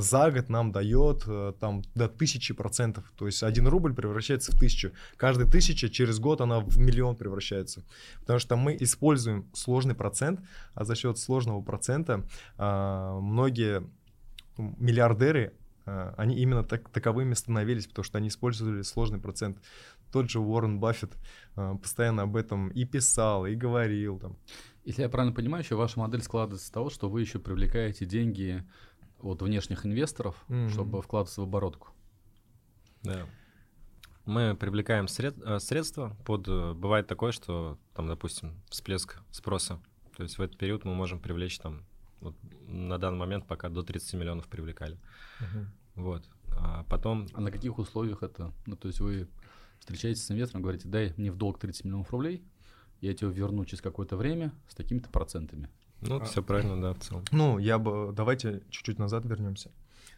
за 0.00 0.30
год 0.30 0.48
нам 0.48 0.72
дает 0.72 1.24
э, 1.26 1.52
там 1.60 1.82
до 1.94 2.08
тысячи 2.08 2.54
процентов. 2.54 3.04
То 3.16 3.26
есть 3.26 3.42
один 3.42 3.66
рубль 3.66 3.94
превращается 3.94 4.52
в 4.52 4.58
тысячу. 4.58 4.92
Каждая 5.16 5.48
тысяча 5.48 5.88
через 5.88 6.18
год 6.18 6.40
она 6.40 6.60
в 6.60 6.78
миллион 6.78 7.16
превращается. 7.16 7.84
Потому 8.20 8.38
что 8.38 8.56
мы 8.56 8.76
используем 8.78 9.46
сложный 9.52 9.94
процент, 9.94 10.40
а 10.74 10.84
за 10.84 10.94
счет 10.94 11.18
сложного 11.18 11.62
процента 11.62 12.24
а, 12.56 13.18
многие 13.18 13.82
миллиардеры, 14.56 15.54
а, 15.86 16.14
они 16.16 16.36
именно 16.36 16.64
так, 16.64 16.88
таковыми 16.90 17.34
становились, 17.34 17.86
потому 17.86 18.04
что 18.04 18.18
они 18.18 18.28
использовали 18.28 18.82
сложный 18.82 19.18
процент. 19.18 19.58
Тот 20.12 20.30
же 20.30 20.40
Уоррен 20.40 20.78
Баффет 20.80 21.12
а, 21.56 21.76
постоянно 21.76 22.22
об 22.22 22.36
этом 22.36 22.68
и 22.68 22.84
писал, 22.84 23.46
и 23.46 23.54
говорил. 23.54 24.18
Там. 24.18 24.36
Если 24.84 25.02
я 25.02 25.08
правильно 25.08 25.34
понимаю, 25.34 25.62
еще 25.62 25.74
ваша 25.74 25.98
модель 25.98 26.22
складывается 26.22 26.66
с 26.66 26.70
того, 26.70 26.88
что 26.90 27.08
вы 27.08 27.20
еще 27.20 27.38
привлекаете 27.38 28.06
деньги 28.06 28.64
от 29.20 29.42
внешних 29.42 29.84
инвесторов, 29.86 30.44
mm-hmm. 30.48 30.68
чтобы 30.70 31.02
вкладываться 31.02 31.40
в 31.40 31.44
оборотку. 31.44 31.88
Да. 33.02 33.26
Мы 34.24 34.54
привлекаем 34.54 35.08
сред... 35.08 35.36
Э, 35.44 35.58
средства 35.58 36.16
под... 36.24 36.46
Э, 36.48 36.74
бывает 36.74 37.06
такое, 37.06 37.32
что 37.32 37.78
там, 37.94 38.08
допустим, 38.08 38.60
всплеск 38.68 39.20
спроса. 39.30 39.80
То 40.16 40.22
есть 40.22 40.38
в 40.38 40.42
этот 40.42 40.58
период 40.58 40.84
мы 40.84 40.94
можем 40.94 41.18
привлечь 41.20 41.58
там, 41.58 41.84
вот 42.20 42.36
на 42.66 42.98
данный 42.98 43.18
момент 43.18 43.46
пока 43.46 43.68
до 43.68 43.82
30 43.82 44.14
миллионов 44.14 44.48
привлекали. 44.48 44.98
Uh-huh. 45.40 45.66
Вот. 45.94 46.28
А 46.50 46.84
потом... 46.84 47.28
А 47.32 47.40
на 47.40 47.50
каких 47.50 47.78
условиях 47.78 48.22
это? 48.22 48.52
Ну, 48.66 48.76
то 48.76 48.88
есть 48.88 49.00
вы 49.00 49.28
встречаетесь 49.78 50.24
с 50.24 50.30
инвестором, 50.30 50.62
говорите, 50.62 50.88
дай 50.88 51.14
мне 51.16 51.30
в 51.30 51.36
долг 51.36 51.58
30 51.58 51.84
миллионов 51.84 52.10
рублей, 52.10 52.42
я 53.00 53.14
тебе 53.14 53.30
верну 53.30 53.64
через 53.64 53.80
какое-то 53.80 54.16
время 54.16 54.52
с 54.68 54.74
такими-то 54.74 55.08
процентами. 55.08 55.70
Ну, 56.00 56.20
А. 56.20 56.24
все 56.24 56.42
правильно, 56.42 56.80
да, 56.80 56.94
в 56.94 56.98
целом. 56.98 57.24
Ну, 57.32 57.58
я 57.58 57.78
бы... 57.78 58.12
Давайте 58.12 58.62
чуть-чуть 58.70 58.98
назад 58.98 59.24
вернемся. 59.24 59.70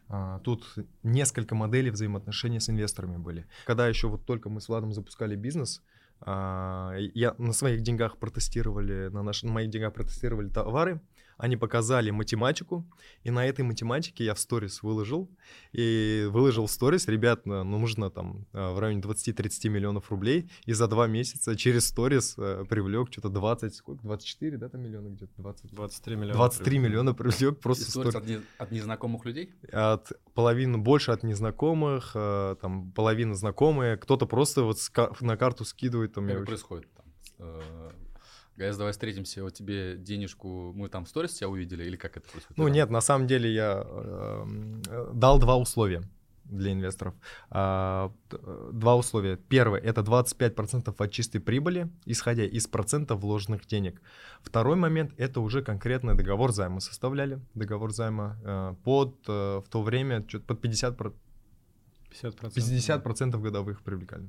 А, 0.09 0.41
Тут 0.41 0.67
несколько 1.03 1.55
моделей 1.55 1.91
взаимоотношений 1.91 2.61
с 2.61 2.69
инвесторами 2.69 3.17
были. 3.17 3.47
Когда 3.65 3.87
еще 3.89 4.09
вот 4.09 4.25
только 4.27 4.49
мы 4.49 4.61
с 4.61 4.69
Владом 4.69 4.93
запускали 4.93 5.37
бизнес, 5.37 5.83
а, 6.21 6.95
я 7.15 7.35
на 7.39 7.53
своих 7.53 7.83
деньгах 7.83 8.19
протестировали, 8.19 9.09
на, 9.09 9.23
наш, 9.23 9.43
на 9.43 9.53
моих 9.53 9.71
деньгах 9.71 9.95
протестировали 9.95 10.49
товары, 10.49 11.01
они 11.41 11.57
показали 11.57 12.11
математику, 12.11 12.87
и 13.25 13.31
на 13.31 13.47
этой 13.47 13.63
математике 13.63 14.25
я 14.25 14.35
в 14.35 14.39
сторис 14.39 14.83
выложил, 14.83 15.29
и 15.73 16.27
выложил 16.31 16.67
в 16.67 16.71
сторис, 16.71 17.09
ребят, 17.09 17.47
ну, 17.47 17.65
нужно 17.65 18.11
там 18.11 18.47
а, 18.53 18.73
в 18.73 18.79
районе 18.79 19.01
20-30 19.01 19.69
миллионов 19.69 20.11
рублей, 20.11 20.51
и 20.67 20.73
за 20.73 20.87
два 20.87 21.07
месяца 21.07 21.57
через 21.57 21.87
сторис 21.87 22.35
э, 22.39 22.65
привлек 22.69 23.09
что-то 23.11 23.29
20, 23.29 23.75
сколько, 23.75 24.03
24, 24.03 24.57
да, 24.59 24.69
там 24.69 24.83
миллиона 24.83 25.09
где-то, 25.09 25.33
20, 25.37 25.73
23 25.73 26.17
миллиона. 26.17 26.35
23 26.35 26.79
миллиона 26.79 27.15
привлек 27.15 27.59
просто 27.61 27.85
История 27.85 28.11
сторис. 28.11 28.25
от, 28.25 28.31
не- 28.31 28.47
от 28.59 28.71
незнакомых 28.71 29.25
людей? 29.25 29.51
От 29.73 30.13
половины 30.35 30.79
больше 30.79 31.13
от 31.13 31.23
незнакомых, 31.23 32.13
э, 32.15 32.57
там 32.61 32.93
половина 32.93 33.35
знакомые, 33.35 33.97
кто-то 33.97 34.27
просто 34.27 34.63
вот 34.63 34.79
на 35.21 35.37
карту 35.37 35.65
скидывает 35.65 36.13
там. 36.13 36.27
Как 36.27 36.37
это 36.37 36.45
происходит? 36.47 36.89
Там, 36.95 37.05
э, 37.39 37.91
Гайс, 38.61 38.77
давай 38.77 38.93
встретимся, 38.93 39.43
вот 39.43 39.55
тебе 39.55 39.97
денежку, 39.97 40.75
мы 40.75 40.91
там 40.91 41.07
в 41.07 41.09
сторис 41.09 41.33
тебя 41.33 41.49
увидели, 41.49 41.83
или 41.83 41.97
как 41.97 42.19
это 42.19 42.29
происходит? 42.29 42.59
Ну 42.59 42.69
нет, 42.69 42.91
на 42.91 43.01
самом 43.01 43.27
деле 43.27 43.51
я 43.51 43.83
э, 43.87 44.45
э, 44.87 45.11
дал 45.15 45.39
два 45.39 45.57
условия 45.57 46.03
для 46.45 46.73
инвесторов. 46.73 47.15
А, 47.49 48.13
э, 48.31 48.71
Два 48.75 48.97
условия. 48.97 49.37
Первое— 49.37 49.81
это 49.83 50.03
25% 50.03 50.95
от 50.99 51.11
чистой 51.11 51.39
прибыли, 51.39 51.89
исходя 52.05 52.45
из 52.45 52.67
процентов 52.67 53.21
вложенных 53.21 53.67
денег. 53.67 54.03
Второй 54.43 54.77
момент— 54.77 55.15
это 55.17 55.41
уже 55.41 55.63
конкретный 55.63 56.15
договор 56.15 56.53
займа. 56.53 56.81
Составляли 56.81 57.41
договор 57.55 57.93
займа 57.93 58.37
э, 58.45 58.75
под, 58.85 59.15
э, 59.27 59.63
в 59.65 59.71
то 59.71 59.83
время, 59.83 60.21
под 60.21 60.61
50%, 60.61 60.97
про- 60.97 61.15
50%. 62.11 62.53
50% 62.55 63.41
годовых 63.41 63.81
привлекали. 63.81 64.29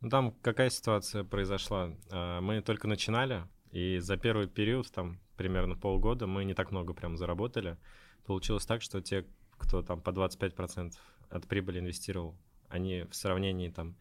Ну, 0.00 0.10
там 0.10 0.32
какая 0.42 0.70
ситуация 0.70 1.24
произошла? 1.24 1.92
А, 2.10 2.40
Мы 2.40 2.60
только 2.62 2.86
начинали, 2.86 3.44
и 3.72 3.98
за 3.98 4.16
первый 4.16 4.46
период, 4.46 4.90
там, 4.90 5.18
примерно 5.36 5.76
полгода, 5.76 6.26
мы 6.26 6.44
не 6.44 6.54
так 6.54 6.70
много 6.70 6.94
прям 6.94 7.16
заработали. 7.16 7.76
Получилось 8.24 8.66
так, 8.66 8.82
что 8.82 9.00
те, 9.00 9.24
кто 9.56 9.82
там 9.82 10.00
по 10.00 10.10
25% 10.10 10.92
от 11.30 11.46
прибыли 11.46 11.80
инвестировал, 11.80 12.36
они 12.68 13.04
в 13.10 13.14
сравнении 13.14 13.70
там, 13.70 13.96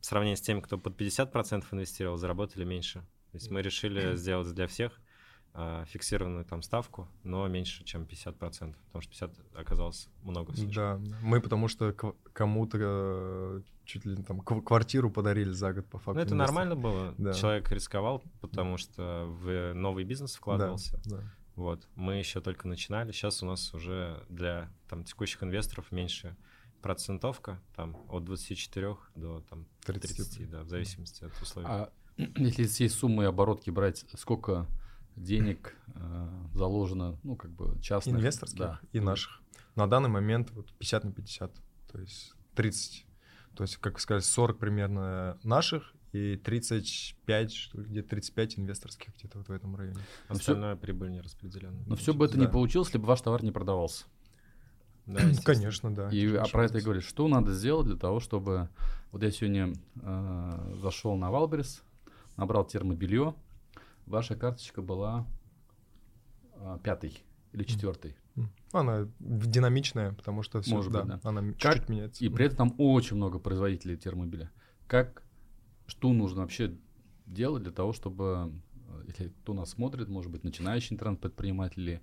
в 0.00 0.06
сравнении 0.06 0.34
с 0.34 0.40
теми, 0.40 0.60
кто 0.60 0.78
под 0.78 1.00
50% 1.00 1.64
инвестировал, 1.70 2.16
заработали 2.16 2.64
меньше. 2.64 3.00
То 3.30 3.36
есть 3.36 3.50
мы 3.50 3.62
решили 3.62 4.14
сделать 4.16 4.52
для 4.52 4.66
всех 4.66 5.00
фиксированную 5.86 6.44
там 6.46 6.62
ставку, 6.62 7.08
но 7.24 7.46
меньше, 7.46 7.84
чем 7.84 8.02
50%, 8.04 8.38
потому 8.38 9.02
что 9.02 9.10
50 9.10 9.32
оказалось 9.54 10.08
много 10.22 10.54
слишком. 10.54 11.04
Да, 11.04 11.16
мы 11.22 11.40
потому 11.42 11.68
что 11.68 11.92
кому-то 12.32 12.78
э, 12.80 13.62
чуть 13.84 14.06
ли 14.06 14.16
не 14.16 14.22
там 14.22 14.40
кв- 14.40 14.62
квартиру 14.64 15.10
подарили 15.10 15.50
за 15.50 15.74
год 15.74 15.86
по 15.88 15.98
факту. 15.98 16.14
Ну, 16.14 16.20
это 16.20 16.34
инвестор. 16.34 16.46
нормально 16.54 16.76
было. 16.76 17.14
Да. 17.18 17.34
Человек 17.34 17.70
рисковал, 17.70 18.22
потому 18.40 18.78
что 18.78 19.26
в 19.28 19.74
новый 19.74 20.04
бизнес 20.04 20.32
Да, 20.32 20.38
вкладывался. 20.38 20.98
да. 21.04 21.20
Вот. 21.54 21.86
Мы 21.96 22.14
еще 22.14 22.40
только 22.40 22.66
начинали. 22.66 23.12
Сейчас 23.12 23.42
у 23.42 23.46
нас 23.46 23.74
уже 23.74 24.24
для 24.30 24.70
там, 24.88 25.04
текущих 25.04 25.42
инвесторов 25.42 25.92
меньше 25.92 26.34
процентовка, 26.80 27.60
там 27.76 27.96
от 28.08 28.24
24 28.24 28.96
до 29.14 29.40
там, 29.48 29.66
30. 29.84 30.16
30, 30.16 30.50
да, 30.50 30.62
в 30.62 30.68
зависимости 30.68 31.24
от 31.24 31.32
условий. 31.42 31.68
А 31.68 31.92
если 32.16 32.62
из 32.64 32.72
всей 32.72 32.88
суммы 32.88 33.24
и 33.24 33.26
оборотки 33.26 33.70
брать, 33.70 34.04
сколько 34.16 34.66
денег 35.16 35.74
э, 35.94 36.28
заложено, 36.54 37.18
ну, 37.22 37.36
как 37.36 37.50
бы 37.52 37.78
частных? 37.80 38.16
Инвесторских 38.16 38.58
Да. 38.58 38.80
и 38.92 39.00
наших. 39.00 39.40
На 39.76 39.86
данный 39.88 40.08
момент 40.08 40.50
вот 40.52 40.72
50 40.74 41.04
на 41.04 41.12
50, 41.12 41.52
то 41.92 41.98
есть 41.98 42.34
30. 42.54 43.06
То 43.54 43.64
есть, 43.64 43.76
как 43.78 44.00
сказать, 44.00 44.24
40 44.24 44.58
примерно 44.58 45.38
наших 45.42 45.92
и 46.12 46.36
35, 46.36 47.52
что 47.52 47.80
ли, 47.80 47.86
где-то 47.88 48.08
35 48.10 48.58
инвесторских 48.58 49.14
где-то 49.16 49.38
вот 49.38 49.48
в 49.48 49.52
этом 49.52 49.74
районе. 49.76 49.98
Ну, 50.28 50.34
всё- 50.34 50.52
Остальное 50.52 50.76
прибыль 50.76 51.10
не 51.10 51.20
распределенная. 51.20 51.84
Но 51.86 51.96
все 51.96 52.12
бы 52.14 52.24
это 52.26 52.38
не 52.38 52.46
Да. 52.46 52.50
получилось, 52.52 52.88
если 52.88 52.98
бы 52.98 53.06
ваш 53.06 53.20
товар 53.22 53.42
не 53.42 53.50
продавался. 53.52 54.04
Да, 55.06 55.20
естественно. 55.20 55.42
Конечно, 55.54 55.94
да. 55.94 56.08
И 56.10 56.34
а 56.36 56.44
про 56.44 56.64
это 56.66 56.78
и 56.78 56.80
говорю, 56.82 57.00
что 57.00 57.26
надо 57.28 57.52
сделать 57.52 57.86
для 57.86 57.96
того, 57.96 58.20
чтобы... 58.20 58.68
Вот 59.10 59.22
я 59.22 59.30
сегодня 59.30 59.72
э, 60.00 60.74
зашел 60.80 61.16
на 61.16 61.30
Wildberries, 61.30 61.82
набрал 62.36 62.64
термобелье, 62.64 63.34
ваша 64.12 64.36
карточка 64.36 64.82
была 64.82 65.26
э, 66.54 66.78
пятой 66.84 67.24
или 67.52 67.64
четвертой. 67.64 68.16
Она 68.72 69.08
динамичная, 69.18 70.12
потому 70.12 70.42
что 70.42 70.62
все, 70.62 70.74
Может 70.74 70.92
да, 70.92 71.02
быть, 71.02 71.20
да. 71.22 71.28
она 71.28 71.52
Как- 71.52 71.74
чуть-чуть 71.74 71.88
меняется. 71.88 72.24
И 72.24 72.28
при 72.28 72.46
этом 72.46 72.70
там 72.70 72.74
очень 72.78 73.16
много 73.16 73.38
производителей 73.38 73.96
термобеля. 73.96 74.50
Как, 74.86 75.22
что 75.86 76.12
нужно 76.12 76.42
вообще 76.42 76.74
делать 77.26 77.62
для 77.62 77.72
того, 77.72 77.92
чтобы, 77.92 78.52
э, 78.88 79.04
если 79.08 79.28
кто 79.28 79.52
нас 79.52 79.70
смотрит, 79.70 80.08
может 80.08 80.30
быть, 80.30 80.44
начинающий 80.44 80.94
интернет-предприниматели, 80.94 82.00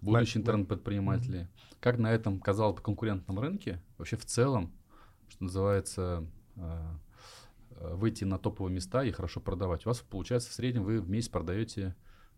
будущие 0.00 0.40
интернет-предприниматели, 0.40 1.48
как 1.80 1.98
на 1.98 2.10
этом, 2.12 2.40
казалось 2.40 2.76
бы, 2.76 2.82
конкурентном 2.82 3.38
рынке, 3.38 3.82
вообще 3.98 4.16
в 4.16 4.24
целом, 4.24 4.72
что 5.28 5.44
называется, 5.44 6.26
э, 6.56 6.82
выйти 7.80 8.24
на 8.24 8.38
топовые 8.38 8.74
места 8.74 9.04
и 9.04 9.10
хорошо 9.10 9.40
продавать. 9.40 9.86
У 9.86 9.90
вас 9.90 10.00
получается 10.00 10.50
в 10.50 10.54
среднем 10.54 10.84
вы 10.84 11.00
в 11.00 11.08
месяц 11.08 11.28
продаете 11.28 11.94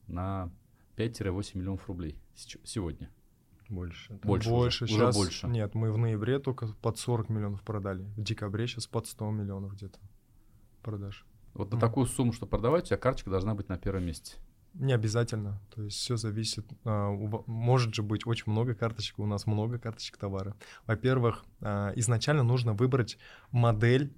на 0.06 0.50
5-8 0.96 1.58
миллионов 1.58 1.86
рублей 1.88 2.18
сегодня. 2.34 3.10
Больше. 3.68 4.14
Больше, 4.22 4.48
больше, 4.48 4.84
уже, 4.84 4.94
сейчас, 4.94 5.14
уже 5.16 5.24
больше. 5.24 5.46
Нет, 5.48 5.74
мы 5.74 5.92
в 5.92 5.98
ноябре 5.98 6.38
только 6.38 6.68
под 6.80 6.98
40 6.98 7.28
миллионов 7.28 7.62
продали. 7.62 8.02
В 8.16 8.22
декабре 8.22 8.66
сейчас 8.66 8.86
под 8.86 9.06
100 9.06 9.30
миллионов 9.30 9.74
где-то 9.74 9.98
продаж. 10.82 11.26
Вот 11.52 11.70
на 11.70 11.76
Мгм. 11.76 11.80
такую 11.80 12.06
сумму, 12.06 12.32
что 12.32 12.46
продавать, 12.46 12.84
у 12.84 12.86
тебя 12.88 12.96
карточка 12.96 13.30
должна 13.30 13.54
быть 13.54 13.68
на 13.68 13.76
первом 13.78 14.04
месте. 14.04 14.36
Не 14.74 14.92
обязательно. 14.92 15.60
То 15.74 15.82
есть 15.82 15.98
все 15.98 16.16
зависит. 16.16 16.66
а, 16.84 17.08
у 17.08 17.42
может 17.46 17.94
же 17.94 18.02
быть 18.02 18.26
очень 18.26 18.50
много 18.50 18.74
карточек. 18.74 19.18
У 19.18 19.26
нас 19.26 19.46
много 19.46 19.78
карточек 19.78 20.16
товара. 20.16 20.54
Во-первых, 20.86 21.44
а, 21.60 21.92
изначально 21.96 22.44
нужно 22.44 22.72
выбрать 22.74 23.18
модель, 23.50 24.14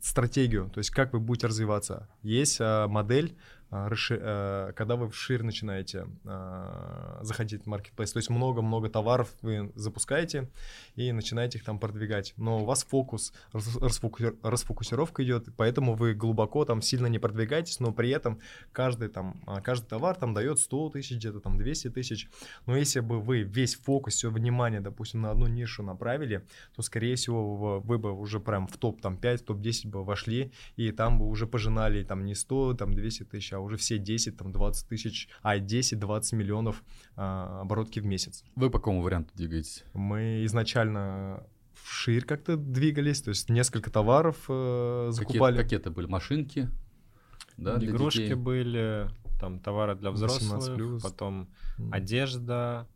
стратегию. 0.00 0.70
То 0.70 0.78
есть 0.78 0.90
как 0.90 1.12
вы 1.12 1.20
будете 1.20 1.46
развиваться. 1.46 2.08
Есть 2.22 2.58
а, 2.60 2.88
модель, 2.88 3.36
а, 3.70 3.90
а, 4.10 4.72
когда 4.72 4.96
вы 4.96 5.08
вширь 5.08 5.42
начинаете 5.42 6.06
а, 6.24 7.18
заходить 7.22 7.64
в 7.64 7.66
маркетплейс. 7.66 8.12
То 8.12 8.18
есть 8.18 8.30
много-много 8.30 8.88
товаров 8.88 9.34
вы 9.42 9.72
запускаете 9.74 10.48
и 10.94 11.12
начинаете 11.12 11.58
их 11.58 11.64
там 11.64 11.78
продвигать. 11.78 12.34
Но 12.36 12.62
у 12.62 12.64
вас 12.64 12.84
фокус, 12.84 13.32
рас- 13.52 13.76
расфоку- 13.76 14.36
расфокусировка 14.42 15.24
идет, 15.24 15.48
поэтому 15.56 15.94
вы 15.94 16.14
глубоко 16.14 16.64
там 16.64 16.80
сильно 16.82 17.06
не 17.06 17.18
продвигаетесь, 17.18 17.80
но 17.80 17.92
при 17.92 18.10
этом 18.10 18.38
каждый 18.72 19.08
там, 19.08 19.40
а, 19.46 19.60
каждый 19.60 19.86
товар 19.86 20.16
там 20.16 20.34
дает 20.34 20.58
100 20.58 20.90
тысяч, 20.90 21.16
где-то 21.16 21.40
там 21.40 21.58
200 21.58 21.90
тысяч. 21.90 22.28
Но 22.66 22.76
если 22.76 23.00
бы 23.00 23.20
вы 23.20 23.42
весь 23.42 23.74
фокус, 23.74 24.14
все 24.14 24.30
внимание, 24.30 24.80
допустим, 24.80 25.22
на 25.22 25.30
одну 25.30 25.46
нишу 25.46 25.82
направили, 25.82 26.46
то, 26.74 26.82
скорее 26.82 27.16
всего, 27.16 27.80
вы, 27.80 27.98
бы 27.98 28.12
уже 28.12 28.40
прям 28.40 28.66
в 28.66 28.76
топ 28.76 29.00
там 29.00 29.16
5, 29.16 29.42
в 29.42 29.44
топ 29.44 29.60
10 29.60 29.86
бы 29.86 30.04
вошли, 30.04 30.52
и 30.76 30.92
там 30.92 31.18
бы 31.18 31.26
уже 31.26 31.46
пожинали 31.46 32.04
там 32.04 32.24
не 32.24 32.34
100, 32.34 32.74
там 32.74 32.94
200 32.94 33.24
тысяч, 33.24 33.52
а 33.56 33.60
уже 33.60 33.76
все 33.76 33.98
10, 33.98 34.36
там 34.36 34.52
20 34.52 34.88
тысяч, 34.88 35.28
а 35.42 35.58
10-20 35.58 36.34
миллионов 36.36 36.82
а, 37.16 37.60
оборотки 37.62 38.00
в 38.00 38.06
месяц. 38.06 38.44
Вы 38.54 38.70
по 38.70 38.78
какому 38.78 39.02
варианту 39.02 39.30
двигаетесь? 39.34 39.84
Мы 39.94 40.44
изначально 40.46 41.44
вширь 41.74 42.24
как-то 42.24 42.56
двигались, 42.56 43.22
то 43.22 43.30
есть 43.30 43.48
несколько 43.50 43.90
товаров 43.90 44.44
э, 44.48 45.08
закупали. 45.12 45.56
какие 45.56 45.78
это 45.78 45.90
были? 45.90 46.06
Машинки? 46.06 46.68
Да, 47.56 47.76
для 47.76 47.90
Игрушки 47.90 48.18
детей? 48.18 48.34
были, 48.34 49.08
там 49.40 49.60
товары 49.60 49.94
для 49.94 50.10
18+. 50.10 50.12
взрослых, 50.12 51.02
потом 51.02 51.48
М. 51.78 51.92
одежда, 51.92 52.86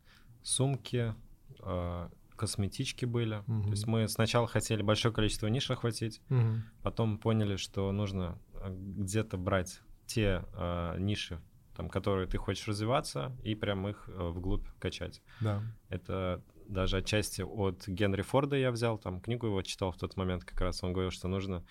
сумки, 0.43 1.15
э, 1.63 2.09
косметички 2.35 3.05
были. 3.05 3.43
Мгм. 3.47 3.63
То 3.65 3.69
есть 3.69 3.87
мы 3.87 4.07
сначала 4.07 4.47
хотели 4.47 4.81
большое 4.81 5.13
количество 5.13 5.47
ниш 5.47 5.69
охватить, 5.69 6.21
Мгм. 6.29 6.63
потом 6.81 7.17
поняли, 7.19 7.55
что 7.55 7.91
нужно 7.91 8.37
э, 8.55 8.67
где-то 8.71 9.37
брать 9.37 9.79
те 10.13 10.43
э, 10.53 10.95
ниши, 10.99 11.39
там, 11.75 11.89
которые 11.89 12.27
ты 12.27 12.37
хочешь 12.37 12.67
развиваться, 12.67 13.35
и 13.43 13.55
прям 13.55 13.87
их 13.87 14.07
э, 14.07 14.29
вглубь 14.29 14.67
качать. 14.79 15.21
Да. 15.39 15.61
Это 15.89 16.41
даже 16.67 16.97
отчасти 16.97 17.41
от 17.41 17.87
Генри 17.87 18.21
Форда 18.21 18.55
я 18.55 18.71
взял, 18.71 18.97
там 18.97 19.19
книгу 19.19 19.47
его 19.47 19.61
читал 19.61 19.91
в 19.91 19.97
тот 19.97 20.15
момент 20.15 20.43
как 20.45 20.61
раз, 20.61 20.83
он 20.83 20.93
говорил, 20.93 21.11
что 21.11 21.27
нужно 21.27 21.65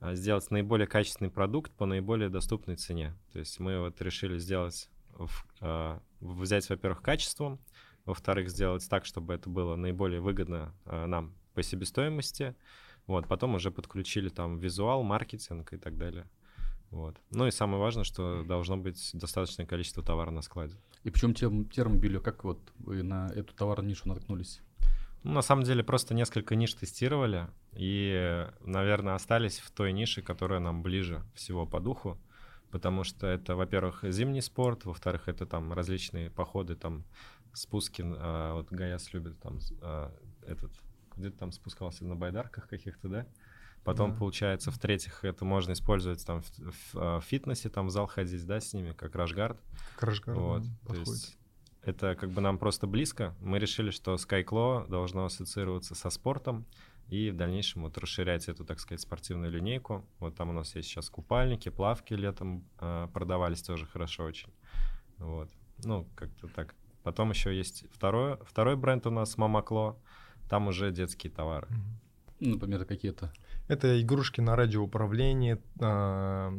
а, 0.00 0.14
сделать 0.14 0.50
наиболее 0.50 0.86
качественный 0.86 1.30
продукт 1.30 1.72
по 1.72 1.86
наиболее 1.86 2.28
доступной 2.28 2.76
цене. 2.76 3.16
То 3.32 3.38
есть 3.38 3.58
мы 3.58 3.80
вот 3.80 4.00
решили 4.00 4.38
сделать, 4.38 4.88
а, 5.60 6.00
взять, 6.20 6.68
во-первых, 6.68 7.02
качеством, 7.02 7.58
во-вторых, 8.04 8.48
сделать 8.48 8.88
так, 8.88 9.04
чтобы 9.04 9.34
это 9.34 9.50
было 9.50 9.74
наиболее 9.76 10.20
выгодно 10.20 10.74
а, 10.84 11.06
нам 11.06 11.34
по 11.54 11.62
себестоимости, 11.62 12.54
Вот, 13.06 13.28
потом 13.28 13.54
уже 13.54 13.70
подключили 13.70 14.28
там 14.28 14.58
визуал, 14.58 15.02
маркетинг 15.02 15.72
и 15.72 15.78
так 15.78 15.96
далее. 15.96 16.26
Вот. 16.96 17.20
Ну 17.30 17.46
и 17.46 17.50
самое 17.50 17.78
важное, 17.78 18.04
что 18.04 18.42
должно 18.42 18.78
быть 18.78 19.10
достаточное 19.12 19.66
количество 19.66 20.02
товара 20.02 20.30
на 20.30 20.40
складе. 20.40 20.76
И 21.04 21.10
причем 21.10 21.34
терм, 21.34 21.66
термобелье, 21.66 22.20
как 22.20 22.42
вот 22.42 22.58
вы 22.78 23.02
на 23.02 23.28
эту 23.34 23.54
товарную 23.54 23.90
нишу 23.90 24.08
наткнулись? 24.08 24.62
Ну, 25.22 25.32
на 25.32 25.42
самом 25.42 25.64
деле, 25.64 25.84
просто 25.84 26.14
несколько 26.14 26.54
ниш 26.54 26.72
тестировали, 26.72 27.48
и, 27.72 28.46
наверное, 28.60 29.14
остались 29.14 29.58
в 29.58 29.70
той 29.72 29.92
нише, 29.92 30.22
которая 30.22 30.58
нам 30.58 30.82
ближе 30.82 31.22
всего 31.34 31.66
по 31.66 31.80
духу, 31.80 32.18
потому 32.70 33.04
что 33.04 33.26
это, 33.26 33.56
во-первых, 33.56 34.04
зимний 34.04 34.40
спорт, 34.40 34.86
во-вторых, 34.86 35.28
это 35.28 35.44
там 35.44 35.74
различные 35.74 36.30
походы, 36.30 36.76
там 36.76 37.04
спуски, 37.52 38.04
а, 38.06 38.54
вот 38.54 38.68
Гаяс 38.70 39.12
любит 39.12 39.38
там 39.40 39.58
а, 39.82 40.14
этот, 40.46 40.72
где 41.14 41.30
то 41.30 41.38
там 41.40 41.52
спускался 41.52 42.06
на 42.06 42.16
байдарках 42.16 42.68
каких-то, 42.68 43.08
да? 43.08 43.26
Потом, 43.86 44.12
да. 44.12 44.18
получается, 44.18 44.70
в-третьих, 44.70 45.24
это 45.24 45.44
можно 45.44 45.72
использовать 45.72 46.26
там 46.26 46.42
в, 46.42 46.50
в, 46.58 46.74
а, 46.94 47.20
в 47.20 47.24
фитнесе, 47.24 47.68
там 47.68 47.86
в 47.86 47.90
зал 47.90 48.06
ходить, 48.08 48.44
да, 48.44 48.60
с 48.60 48.72
ними, 48.72 48.92
как 48.92 49.14
рашгард. 49.14 49.58
Как 49.94 50.08
рашгард, 50.08 50.38
вот, 50.38 50.62
да, 50.62 50.68
то 50.88 50.94
есть 50.96 51.38
это 51.82 52.16
как 52.16 52.30
бы 52.30 52.40
нам 52.40 52.58
просто 52.58 52.88
близко. 52.88 53.34
Мы 53.40 53.60
решили, 53.60 53.90
что 53.90 54.14
SkyClaw 54.14 54.88
должно 54.88 55.24
ассоциироваться 55.24 55.94
со 55.94 56.10
спортом 56.10 56.66
и 57.08 57.30
в 57.30 57.36
дальнейшем 57.36 57.82
вот 57.82 57.96
расширять 57.96 58.48
эту, 58.48 58.64
так 58.64 58.80
сказать, 58.80 59.00
спортивную 59.00 59.52
линейку. 59.52 60.04
Вот 60.18 60.34
там 60.34 60.50
у 60.50 60.52
нас 60.52 60.74
есть 60.74 60.88
сейчас 60.88 61.08
купальники, 61.08 61.68
плавки 61.68 62.12
летом 62.14 62.64
э, 62.80 63.06
продавались 63.12 63.62
тоже 63.62 63.86
хорошо 63.86 64.24
очень. 64.24 64.52
Вот. 65.18 65.48
Ну, 65.84 66.08
как-то 66.16 66.48
так. 66.48 66.74
Потом 67.04 67.30
еще 67.30 67.56
есть 67.56 67.84
второй, 67.92 68.36
второй 68.44 68.74
бренд 68.74 69.06
у 69.06 69.10
нас 69.10 69.38
Мамакло. 69.38 69.96
Там 70.50 70.66
уже 70.66 70.90
детские 70.90 71.32
товары. 71.32 71.68
Например, 72.40 72.84
какие-то? 72.84 73.32
Это 73.68 74.00
игрушки 74.00 74.40
на 74.40 74.56
радиоуправлении, 74.56 75.58
а, 75.80 76.52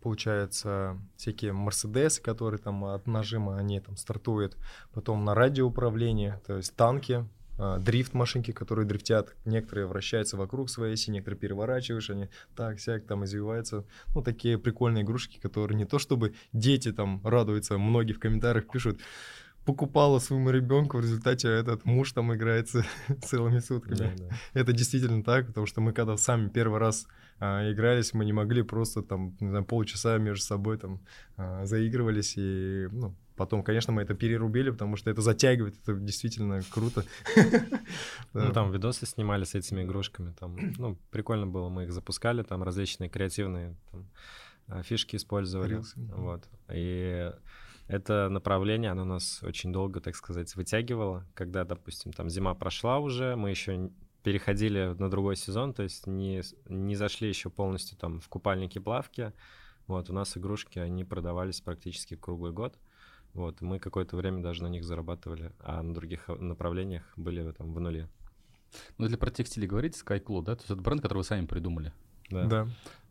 получается, 0.00 0.98
всякие 1.16 1.52
Мерседесы, 1.52 2.22
которые 2.22 2.58
там 2.58 2.84
от 2.84 3.06
нажима 3.06 3.58
они 3.58 3.80
там 3.80 3.96
стартуют, 3.96 4.56
потом 4.92 5.24
на 5.24 5.34
радиоуправление, 5.34 6.40
то 6.46 6.56
есть 6.56 6.74
танки, 6.74 7.26
а, 7.58 7.78
дрифт 7.78 8.14
машинки, 8.14 8.52
которые 8.52 8.86
дрифтят, 8.86 9.34
некоторые 9.44 9.86
вращаются 9.86 10.36
вокруг 10.36 10.70
своей 10.70 10.94
оси, 10.94 11.10
некоторые 11.10 11.40
переворачиваешь, 11.40 12.08
они 12.08 12.28
так, 12.54 12.78
сяк, 12.78 13.04
там 13.04 13.24
извиваются. 13.24 13.84
Ну, 14.14 14.22
такие 14.22 14.58
прикольные 14.58 15.02
игрушки, 15.02 15.38
которые 15.40 15.76
не 15.76 15.84
то 15.84 15.98
чтобы 15.98 16.34
дети 16.52 16.92
там 16.92 17.20
радуются, 17.24 17.76
многие 17.76 18.12
в 18.12 18.20
комментариях 18.20 18.68
пишут, 18.70 19.00
покупала 19.68 20.18
своему 20.18 20.48
ребенку, 20.48 20.96
в 20.96 21.02
результате 21.02 21.48
этот 21.48 21.84
муж 21.84 22.12
там 22.12 22.34
играется 22.34 22.86
целыми 23.22 23.58
сутками. 23.58 23.96
Да, 23.96 24.10
да. 24.16 24.36
Это 24.54 24.72
действительно 24.72 25.22
так, 25.22 25.46
потому 25.48 25.66
что 25.66 25.82
мы 25.82 25.92
когда 25.92 26.16
сами 26.16 26.48
первый 26.48 26.80
раз 26.80 27.06
а, 27.38 27.70
игрались, 27.70 28.14
мы 28.14 28.24
не 28.24 28.32
могли 28.32 28.62
просто 28.62 29.02
там, 29.02 29.36
не 29.40 29.50
знаю, 29.50 29.66
полчаса 29.66 30.16
между 30.16 30.42
собой 30.42 30.78
там 30.78 31.00
а, 31.36 31.66
заигрывались 31.66 32.34
и, 32.38 32.88
ну, 32.92 33.14
Потом, 33.36 33.62
конечно, 33.62 33.92
мы 33.92 34.02
это 34.02 34.14
перерубили, 34.14 34.70
потому 34.70 34.96
что 34.96 35.10
это 35.10 35.20
затягивает, 35.20 35.76
это 35.82 35.94
действительно 35.94 36.60
круто. 36.70 37.04
Ну, 38.32 38.52
там 38.52 38.72
видосы 38.72 39.06
снимали 39.06 39.44
с 39.44 39.54
этими 39.54 39.82
игрушками, 39.82 40.34
там, 40.40 40.56
ну, 40.78 40.96
прикольно 41.10 41.46
было, 41.46 41.68
мы 41.68 41.84
их 41.84 41.92
запускали, 41.92 42.42
там 42.42 42.62
различные 42.62 43.10
креативные 43.10 43.76
а, 44.66 44.82
фишки 44.82 45.16
использовали, 45.16 45.82
вот. 45.96 46.48
И 46.72 47.30
это 47.88 48.28
направление, 48.28 48.90
оно 48.90 49.04
нас 49.04 49.42
очень 49.42 49.72
долго, 49.72 50.00
так 50.00 50.14
сказать, 50.14 50.54
вытягивало. 50.54 51.26
Когда, 51.34 51.64
допустим, 51.64 52.12
там 52.12 52.28
зима 52.28 52.54
прошла 52.54 52.98
уже, 52.98 53.34
мы 53.34 53.50
еще 53.50 53.90
переходили 54.22 54.94
на 54.98 55.10
другой 55.10 55.36
сезон, 55.36 55.72
то 55.72 55.82
есть 55.82 56.06
не, 56.06 56.42
не 56.68 56.94
зашли 56.96 57.28
еще 57.28 57.48
полностью 57.48 57.96
там 57.96 58.20
в 58.20 58.28
купальники 58.28 58.78
плавки. 58.78 59.32
Вот, 59.86 60.10
у 60.10 60.12
нас 60.12 60.36
игрушки, 60.36 60.78
они 60.78 61.02
продавались 61.02 61.62
практически 61.62 62.14
круглый 62.14 62.52
год. 62.52 62.78
Вот, 63.32 63.62
мы 63.62 63.78
какое-то 63.78 64.16
время 64.16 64.42
даже 64.42 64.62
на 64.62 64.68
них 64.68 64.84
зарабатывали, 64.84 65.52
а 65.60 65.82
на 65.82 65.94
других 65.94 66.28
направлениях 66.28 67.04
были 67.16 67.52
там 67.52 67.72
в 67.72 67.80
нуле. 67.80 68.08
Ну, 68.98 69.06
если 69.06 69.16
про 69.16 69.30
текстиль 69.30 69.66
говорить, 69.66 69.94
SkyClo, 69.94 70.42
да, 70.42 70.56
то 70.56 70.60
есть 70.60 70.70
это 70.70 70.82
бренд, 70.82 71.00
который 71.00 71.18
вы 71.18 71.24
сами 71.24 71.46
придумали. 71.46 71.94
Да. 72.28 72.44
да. 72.44 72.68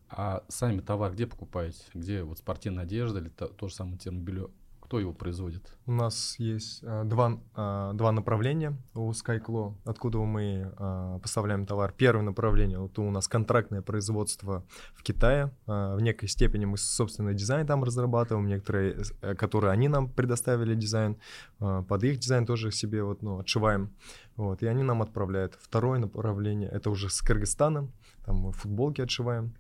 А 0.10 0.44
сами 0.50 0.82
товар 0.82 1.14
где 1.14 1.26
покупаете? 1.26 1.84
Где 1.96 2.24
вот 2.24 2.38
спортивная 2.38 2.84
одежда 2.84 3.20
или 3.20 3.30
то, 3.30 3.48
то 3.48 3.68
же 3.68 3.74
самое 3.74 3.98
термобелье? 3.98 4.50
Кто 4.88 5.02
его 5.02 5.12
производит? 5.12 5.78
У 5.86 5.92
нас 5.92 6.36
есть 6.40 6.82
а, 6.82 7.04
два, 7.04 7.42
а, 7.56 7.92
два 7.92 8.14
направления 8.14 8.78
у 8.94 9.12
SkyClaw, 9.12 9.76
откуда 9.84 10.20
мы 10.20 10.72
а, 10.78 11.20
поставляем 11.20 11.66
товар. 11.66 11.94
Первое 11.98 12.24
направление, 12.24 12.80
вот 12.80 12.98
у 12.98 13.12
нас 13.12 13.28
контрактное 13.28 13.82
производство 13.82 14.64
в 14.94 15.04
Китае. 15.04 15.52
А, 15.66 15.98
в 15.98 16.00
некой 16.00 16.30
степени 16.30 16.64
мы 16.64 16.78
собственный 16.78 17.34
дизайн 17.34 17.68
там 17.68 17.84
разрабатываем, 17.84 18.48
некоторые, 18.48 19.04
которые 19.38 19.72
они 19.74 19.90
нам 19.90 20.10
предоставили 20.10 20.74
дизайн, 20.74 21.18
а, 21.60 21.82
под 21.82 22.06
их 22.06 22.20
дизайн 22.20 22.46
тоже 22.46 22.72
себе 22.72 23.04
вот, 23.04 23.22
ну, 23.22 23.40
отшиваем. 23.40 23.94
Вот, 24.38 24.64
и 24.64 24.68
они 24.68 24.84
нам 24.84 25.02
отправляют. 25.02 25.58
Второе 25.60 26.00
направление, 26.00 26.70
это 26.70 26.90
уже 26.92 27.10
с 27.10 27.22
Кыргызстана, 27.22 27.90
там 28.24 28.36
мы 28.38 28.52
футболки 28.54 29.02
отшиваем. 29.02 29.54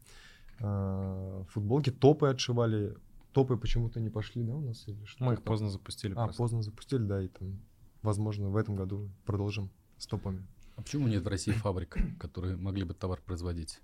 Футболки, 1.49 1.91
топы 1.91 2.29
отшивали, 2.29 2.95
топы 3.37 3.55
почему-то 3.55 3.99
не 3.99 4.09
пошли, 4.09 4.41
да, 4.41 4.55
у 4.55 4.61
нас? 4.61 4.87
Или 4.87 5.05
что 5.05 5.23
Мы 5.23 5.33
их 5.33 5.43
поздно 5.43 5.69
запустили. 5.69 6.13
А, 6.13 6.23
просто. 6.23 6.37
поздно 6.37 6.63
запустили, 6.63 7.03
да, 7.03 7.21
и 7.21 7.27
там, 7.27 7.61
возможно, 8.01 8.49
в 8.49 8.57
этом 8.57 8.75
году 8.75 9.11
продолжим 9.25 9.69
с 9.99 10.07
топами. 10.07 10.43
А 10.75 10.81
почему 10.81 11.07
нет 11.07 11.23
в 11.23 11.27
России 11.27 11.51
фабрик, 11.51 11.97
которые 12.19 12.55
могли 12.55 12.83
бы 12.83 12.95
товар 12.95 13.21
производить? 13.23 13.79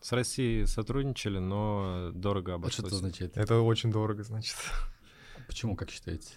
С 0.00 0.12
Россией 0.12 0.64
сотрудничали, 0.64 1.38
но 1.38 2.10
дорого 2.14 2.54
обошлось. 2.54 2.72
А 2.72 2.76
что 2.78 2.86
это 2.86 2.96
означает? 2.96 3.36
Это 3.36 3.60
очень 3.60 3.92
дорого, 3.92 4.22
значит. 4.22 4.56
Почему, 5.46 5.76
как 5.76 5.90
считаете? 5.90 6.32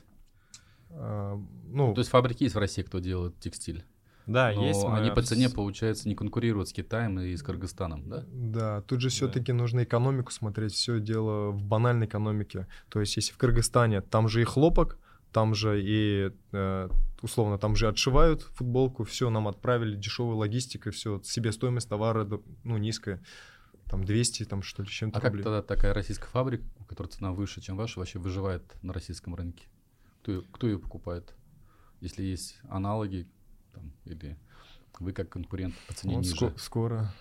А, 0.90 1.42
ну, 1.64 1.94
То 1.94 2.02
есть 2.02 2.12
фабрики 2.12 2.44
есть 2.44 2.56
в 2.56 2.60
России, 2.60 2.82
кто 2.82 3.00
делает 3.00 3.40
текстиль? 3.40 3.86
Да, 4.30 4.54
Но 4.54 4.68
есть. 4.68 4.86
Они 4.86 5.10
по 5.10 5.24
цене, 5.24 5.50
получается, 5.50 6.08
не 6.08 6.14
конкурируют 6.14 6.70
с 6.70 6.74
Китаем 6.74 7.20
и 7.20 7.36
с 7.36 7.42
Кыргызстаном, 7.42 8.08
да? 8.08 8.24
Да, 8.32 8.82
тут 8.82 9.02
же 9.02 9.10
все-таки 9.10 9.52
да. 9.52 9.58
нужно 9.58 9.84
экономику 9.84 10.32
смотреть, 10.32 10.74
все 10.74 11.00
дело 11.00 11.50
в 11.50 11.64
банальной 11.64 12.06
экономике. 12.06 12.68
То 12.90 13.00
есть, 13.00 13.16
если 13.16 13.34
в 13.34 13.38
Кыргызстане, 13.38 14.02
там 14.02 14.30
же 14.30 14.42
и 14.42 14.44
хлопок, 14.44 15.00
там 15.32 15.56
же 15.56 15.82
и 15.82 16.32
э, 16.52 16.90
условно 17.24 17.58
там 17.58 17.76
же 17.76 17.88
отшивают 17.88 18.44
футболку, 18.44 19.04
все 19.04 19.32
нам 19.32 19.48
отправили 19.48 19.96
дешевой 19.96 20.36
логистикой, 20.36 20.92
все 20.92 21.20
себестоимость 21.24 21.90
товара 21.90 22.28
ну 22.64 22.78
низкая, 22.78 23.24
там 23.86 24.04
200 24.04 24.46
там 24.46 24.62
что 24.62 24.84
ли 24.84 24.90
чем-то. 24.90 25.18
А 25.18 25.22
рублей. 25.24 25.44
как 25.44 25.52
тогда 25.52 25.62
такая 25.64 25.96
российская 25.96 26.28
фабрика, 26.28 26.66
у 26.80 26.84
которой 26.84 27.08
цена 27.08 27.32
выше, 27.32 27.62
чем 27.62 27.78
ваша, 27.78 27.98
вообще 27.98 28.20
выживает 28.20 28.64
на 28.84 28.94
российском 28.94 29.34
рынке? 29.34 29.68
Кто 30.22 30.34
ее, 30.34 30.44
кто 30.52 30.68
ее 30.68 30.78
покупает? 30.78 31.34
Если 32.00 32.22
есть 32.22 32.60
аналоги, 32.70 33.28
там, 33.80 33.94
или 34.06 34.38
вы 35.00 35.14
как 35.14 35.30
конкурент 35.30 35.74
по 35.88 35.94
цене 35.94 36.16
вот 36.16 36.26
ниже? 36.26 36.36
Скоро. 36.58 37.14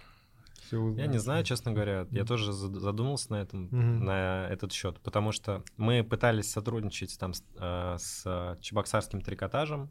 Все 0.66 0.90
Я 0.94 1.06
не 1.06 1.18
знаю, 1.18 1.44
честно 1.44 1.72
говоря. 1.72 2.06
Я 2.10 2.24
тоже 2.24 2.52
задумался 2.52 3.32
на 3.32 3.36
этом, 3.36 3.68
mm-hmm. 3.68 3.98
на 4.00 4.48
этот 4.48 4.72
счет, 4.72 5.00
потому 5.00 5.32
что 5.32 5.62
мы 5.76 6.04
пытались 6.04 6.50
сотрудничать 6.50 7.18
там 7.18 7.32
с, 7.32 7.42
э, 7.56 7.96
с 7.98 8.58
чебоксарским 8.60 9.22
трикотажем. 9.22 9.88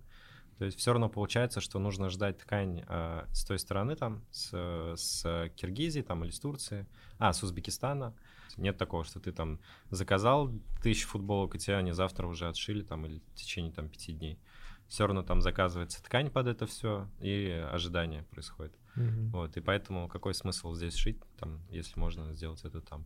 То 0.60 0.65
есть 0.65 0.77
все 0.77 0.91
равно 0.91 1.10
получается, 1.10 1.62
что 1.62 1.80
нужно 1.80 2.10
ждать 2.10 2.39
ткань 2.39 2.84
э, 2.88 3.25
с 3.32 3.43
той 3.45 3.58
стороны, 3.58 3.95
там, 3.95 4.23
с, 4.32 4.51
с 4.95 5.49
Киргизии 5.56 6.01
там, 6.01 6.23
или 6.23 6.32
с 6.32 6.39
Турции, 6.39 6.86
а, 7.17 7.34
с 7.34 7.41
Узбекистана. 7.41 8.13
Нет 8.56 8.77
такого, 8.77 9.03
что 9.03 9.19
ты 9.19 9.32
там 9.32 9.60
заказал 9.89 10.51
тысячу 10.82 11.08
футболок, 11.08 11.56
и 11.56 11.60
тебя 11.60 11.77
они 11.77 11.91
завтра 11.91 12.27
уже 12.27 12.47
отшили 12.47 12.84
там, 12.84 13.06
или 13.06 13.19
в 13.19 13.36
течение 13.36 13.71
там, 13.71 13.89
пяти 13.89 14.13
дней 14.13 14.39
все 14.88 15.06
равно 15.06 15.23
там 15.23 15.41
заказывается 15.41 16.02
ткань 16.04 16.30
под 16.30 16.47
это 16.47 16.65
все, 16.65 17.08
и 17.19 17.50
ожидание 17.71 18.23
происходит. 18.23 18.73
Mm-hmm. 18.95 19.30
Вот, 19.32 19.58
и 19.58 19.62
поэтому 19.62 20.08
какой 20.08 20.34
смысл 20.34 20.73
здесь 20.73 20.95
шить, 20.95 21.19
там, 21.39 21.62
если 21.69 22.00
можно 22.00 22.34
сделать 22.34 22.63
это 22.63 22.82
там. 22.82 23.06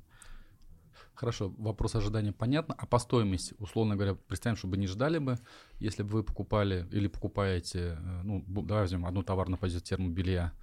Хорошо, 1.13 1.54
вопрос 1.58 1.96
ожидания 1.96 2.32
понятно. 2.32 2.76
А 2.78 2.86
по 2.86 2.98
стоимости, 2.98 3.56
условно 3.60 3.96
говоря, 3.96 4.15
представим, 4.15 4.56
чтобы 4.56 4.78
не 4.78 4.88
ждали 4.88 5.17
бы, 5.17 5.38
если 5.80 6.04
бы 6.04 6.10
вы 6.10 6.24
покупали 6.24 6.88
или 6.91 7.08
покупаете, 7.08 7.98
э, 8.00 8.22
ну, 8.24 8.44
давай 8.48 8.84
возьмем 8.84 9.06
одну 9.06 9.22
товарную 9.22 9.60
позицию 9.60 9.86
термобелья, 9.86 10.54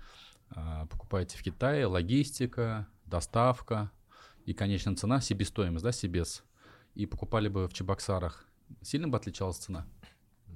а, 0.50 0.87
покупаете 0.87 1.37
в 1.37 1.42
Китае, 1.42 1.87
логистика, 1.87 2.88
доставка 3.04 3.90
и 4.46 4.54
конечная 4.54 4.96
цена, 4.96 5.20
себестоимость, 5.20 5.85
да, 5.85 5.92
себес, 5.92 6.42
и 6.94 7.07
покупали 7.07 7.48
бы 7.48 7.68
в 7.68 7.74
Чебоксарах, 7.74 8.44
сильно 8.83 9.09
бы 9.09 9.16
отличалась 9.16 9.59
цена? 9.59 9.87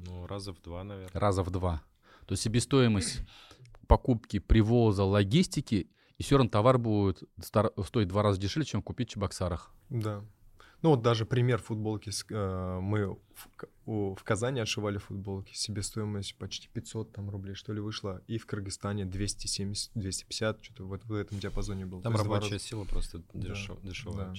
Ну, 0.07 0.27
раза 0.27 0.53
в 0.53 0.61
два, 0.63 0.85
наверное. 0.85 1.11
Раза 1.21 1.43
в 1.43 1.51
два. 1.51 1.83
То 2.27 2.33
есть 2.33 2.43
себестоимость 2.43 3.21
покупки, 3.87 4.39
привоза, 4.39 5.05
логистики, 5.05 5.89
и 6.19 6.23
все 6.23 6.37
равно 6.37 6.51
товар 6.51 6.79
будет 6.79 7.23
стоить 7.85 8.09
два 8.09 8.23
раза 8.23 8.41
дешевле, 8.41 8.65
чем 8.67 8.83
купить 8.83 9.09
в 9.11 9.13
Чебоксарах. 9.13 9.71
Да. 9.91 10.23
Ну 10.83 10.91
вот 10.91 11.03
даже 11.03 11.27
пример 11.27 11.59
футболки. 11.63 12.11
э, 12.31 12.81
Мы 12.81 13.07
в, 13.87 14.15
в 14.17 14.23
Казани 14.25 14.59
отшивали 14.61 14.99
футболки. 14.99 15.53
Себестоимость 15.55 16.37
почти 16.37 16.69
500 16.69 17.13
там, 17.13 17.31
рублей, 17.31 17.55
что 17.55 17.73
ли, 17.73 17.81
вышла. 17.81 18.21
И 18.27 18.37
в 18.39 18.47
Кыргызстане 18.47 19.05
270-250, 19.05 20.59
что-то 20.63 20.85
вот 20.85 21.05
в 21.05 21.13
этом 21.15 21.39
диапазоне 21.39 21.87
было. 21.87 22.03
Там 22.03 22.17
рабочая 22.17 22.53
раза. 22.55 22.65
сила 22.65 22.85
просто 22.85 23.23
Да, 23.33 23.49
дешев- 23.49 23.81
дешевая. 23.83 24.27
да. 24.29 24.35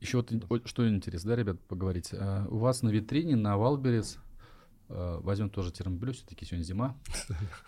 Еще 0.00 0.16
вот 0.18 0.32
что 0.66 0.88
интересно, 0.88 1.30
да, 1.30 1.36
ребят, 1.36 1.60
поговорить. 1.66 2.10
А, 2.12 2.46
У 2.48 2.58
вас 2.58 2.82
на 2.82 2.88
витрине 2.90 3.36
на 3.36 3.56
Wildberries, 3.58 4.18
возьмем 4.90 5.50
тоже 5.50 5.70
термобелье, 5.72 6.12
все-таки 6.12 6.44
сегодня 6.44 6.64
зима, 6.64 6.96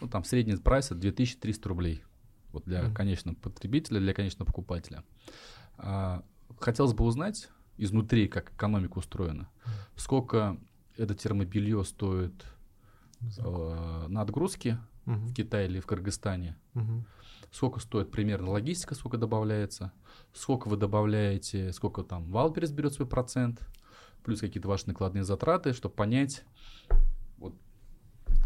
ну 0.00 0.08
там 0.08 0.24
средний 0.24 0.56
прайс 0.56 0.86
это 0.86 0.96
2300 0.96 1.68
рублей. 1.68 2.02
Вот 2.52 2.64
для 2.64 2.82
Мгм. 2.82 2.94
конечного 2.94 3.34
потребителя, 3.36 3.98
для 4.00 4.12
конечного 4.12 4.46
покупателя. 4.46 5.04
А, 5.78 6.22
Хотелось 6.60 6.92
бы 6.92 7.04
узнать 7.04 7.48
изнутри, 7.78 8.28
как 8.28 8.52
экономика 8.52 8.98
устроена. 8.98 9.48
Сколько 9.96 10.58
это 10.98 11.14
термобелье 11.14 11.82
стоит 11.84 12.44
э, 13.38 14.06
на 14.08 14.20
отгрузке 14.20 14.78
Мгм, 15.06 15.28
в 15.28 15.34
Китае 15.34 15.68
или 15.68 15.80
в 15.80 15.86
Кыргызстане? 15.86 16.56
мгм. 16.74 17.04
сколько 17.50 17.80
стоит 17.80 18.10
примерно 18.10 18.50
логистика, 18.50 18.94
сколько 18.94 19.16
добавляется, 19.18 19.92
сколько 20.32 20.68
вы 20.68 20.76
добавляете, 20.76 21.72
сколько 21.72 22.02
там 22.02 22.30
Wildberries 22.30 22.70
берет 22.72 22.92
свой 22.94 23.06
процент, 23.08 23.60
плюс 24.24 24.40
какие-то 24.40 24.68
ваши 24.68 24.86
накладные 24.86 25.24
затраты, 25.24 25.72
чтобы 25.72 25.94
понять, 25.94 26.44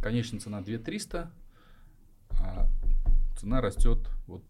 конечная 0.00 0.40
цена 0.40 0.60
2300, 0.60 1.30
а 2.42 2.68
цена 3.38 3.60
растет 3.60 3.98
вот 4.26 4.44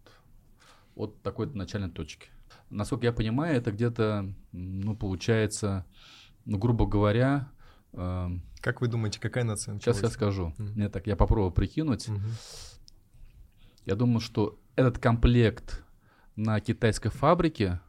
от 0.94 1.20
такой-то 1.22 1.56
начальной 1.56 1.90
точки. 1.90 2.28
Насколько 2.70 3.06
я 3.06 3.12
понимаю, 3.12 3.56
это 3.56 3.70
где-то, 3.72 4.32
ну, 4.52 4.96
получается, 4.96 5.85
ну, 6.44 6.59
грубо 6.59 6.87
говоря, 6.87 7.50
эм, 7.92 8.42
Как 8.61 8.80
вы 8.80 8.88
думаете, 8.88 9.20
какая 9.20 9.44
наценка? 9.44 9.80
сейчас 9.82 10.02
я 10.02 10.09
скажу. 10.09 10.52
Мгм. 10.59 10.72
Мне 10.74 10.88
так, 10.88 11.06
я 11.06 11.16
попробую 11.16 11.52
прикинуть. 11.52 12.09
Мгм. 12.09 12.22
Я 13.85 13.94
думаю, 13.94 14.20
что 14.20 14.59
этот 14.74 14.98
комплект 14.98 15.85
на 16.35 16.61
китайской 16.61 17.11
фабрике 17.11 17.80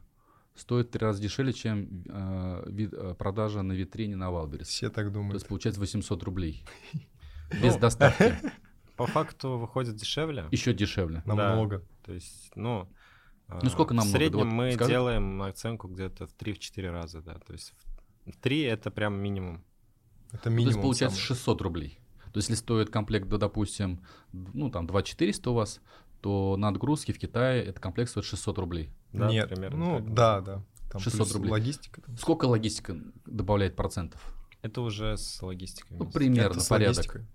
стоит 0.54 0.88
в 0.88 0.90
три 0.90 1.00
раза 1.04 1.20
дешевле, 1.22 1.52
чем 1.52 2.04
э, 2.08 2.64
ви- 2.68 2.88
э, 2.92 3.14
продажа 3.18 3.62
на 3.62 3.72
витрине 3.72 4.16
на 4.16 4.30
Wildberries. 4.30 4.68
Все 4.68 4.90
так 4.90 5.06
То 5.06 5.12
думают. 5.12 5.34
есть 5.34 5.48
получается 5.48 5.80
800 5.80 6.22
рублей. 6.22 6.64
Ну, 7.60 7.62
Без 7.62 7.76
доставки. 7.76 8.34
По 8.96 9.06
факту 9.06 9.58
выходит 9.58 9.96
дешевле. 9.96 10.46
Еще 10.50 10.74
дешевле. 10.74 11.22
Намного. 11.24 11.82
То 12.04 12.12
есть, 12.12 12.50
ну... 12.54 12.88
Ну, 13.62 13.70
сколько 13.70 13.94
а, 13.94 13.96
намного? 13.96 14.14
В 14.14 14.18
среднем 14.18 14.48
мы 14.48 14.72
скажи. 14.72 14.90
делаем 14.90 15.40
оценку 15.40 15.88
где-то 15.88 16.26
в 16.26 16.36
3-4 16.36 16.90
раза, 16.90 17.22
да. 17.22 17.34
То 17.34 17.54
есть 17.54 17.72
в 18.26 18.36
3 18.36 18.60
это 18.60 18.90
прям 18.90 19.14
минимум. 19.14 19.64
Это 20.32 20.44
То 20.44 20.50
минимум. 20.50 20.68
есть 20.68 20.82
получается 20.82 21.16
самый. 21.16 21.36
600 21.38 21.62
рублей. 21.62 21.98
То 22.32 22.38
есть 22.38 22.50
если 22.50 22.62
стоит 22.62 22.90
комплект, 22.90 23.26
да, 23.28 23.38
допустим, 23.38 24.04
ну 24.32 24.70
там 24.70 24.86
2400 24.86 25.50
у 25.50 25.54
вас, 25.54 25.80
то 26.20 26.56
на 26.58 26.68
отгрузке 26.68 27.12
в 27.12 27.18
Китае 27.18 27.62
этот 27.64 27.80
комплект 27.80 28.10
стоит 28.10 28.26
600 28.26 28.58
рублей. 28.58 28.90
Да, 29.12 29.30
Нет, 29.30 29.48
примерно 29.48 29.78
ну 29.78 29.96
так. 29.98 30.14
да, 30.14 30.40
да. 30.40 30.64
Там 30.90 31.00
600 31.00 31.20
плюс 31.20 31.34
рублей. 31.34 31.50
Логистика. 31.50 32.02
там. 32.02 32.16
Сколько 32.18 32.44
логистика 32.46 32.98
добавляет 33.24 33.76
процентов? 33.76 34.34
Это 34.62 34.80
уже 34.80 35.16
с 35.16 35.40
логистикой. 35.42 35.96
Ну, 35.96 36.10
примерно, 36.10 36.52
Это 36.52 36.60
с 36.60 36.68
порядок. 36.68 36.96
логистикой. 36.96 37.26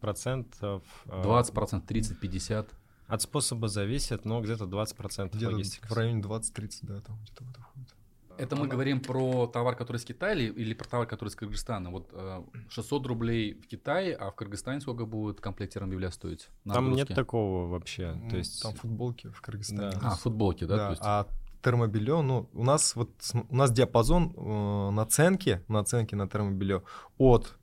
Процентов... 0.00 0.82
а, 1.06 1.22
20%, 1.22 1.86
30, 1.86 2.20
50. 2.20 2.74
От 3.06 3.22
способа 3.22 3.68
зависит, 3.68 4.24
но 4.24 4.40
где-то 4.40 4.64
20% 4.64 5.30
Где-то 5.34 5.52
логистика. 5.52 5.88
в 5.88 5.92
районе 5.92 6.20
20-30, 6.20 6.78
да, 6.82 7.00
там 7.00 7.18
где-то 7.22 7.44
в 7.44 7.50
это 7.50 7.60
входит. 7.60 7.94
Это 8.38 8.54
мы 8.54 8.68
говорим 8.68 9.00
про 9.00 9.48
товар, 9.48 9.74
который 9.74 9.96
из 9.96 10.04
Китая 10.04 10.34
или, 10.34 10.72
про 10.72 10.86
товар, 10.86 11.06
который 11.08 11.28
из 11.28 11.34
Кыргызстана? 11.34 11.90
Вот 11.90 12.10
э, 12.12 12.42
600 12.68 13.06
рублей 13.06 13.54
в 13.54 13.66
Китае, 13.66 14.14
а 14.14 14.30
в 14.30 14.36
Кыргызстане 14.36 14.80
сколько 14.80 15.06
будет 15.06 15.40
комплект 15.40 15.74
термобелья 15.74 16.10
стоить? 16.10 16.48
на 16.64 16.74
Там 16.74 16.92
нет 16.92 17.08
такого 17.08 17.66
вообще. 17.66 18.16
То 18.30 18.36
есть... 18.36 18.62
Там 18.62 18.74
футболки 18.74 19.28
в 19.28 19.40
Кыргызстане. 19.40 19.90
Да. 19.90 20.00
А, 20.02 20.10
футболки, 20.14 20.64
да? 20.64 20.76
Да, 20.76 20.84
то 20.84 20.90
есть? 20.90 21.02
а 21.04 21.26
термобелье, 21.62 22.22
ну, 22.22 22.48
у 22.52 22.62
нас 22.62 22.94
вот 22.94 23.10
у 23.50 23.56
нас 23.56 23.72
диапазон 23.72 24.32
э, 24.36 24.90
наценки, 24.90 25.62
наценки 25.66 26.14
на 26.14 26.28
термобелье 26.28 26.84
от 27.18 27.57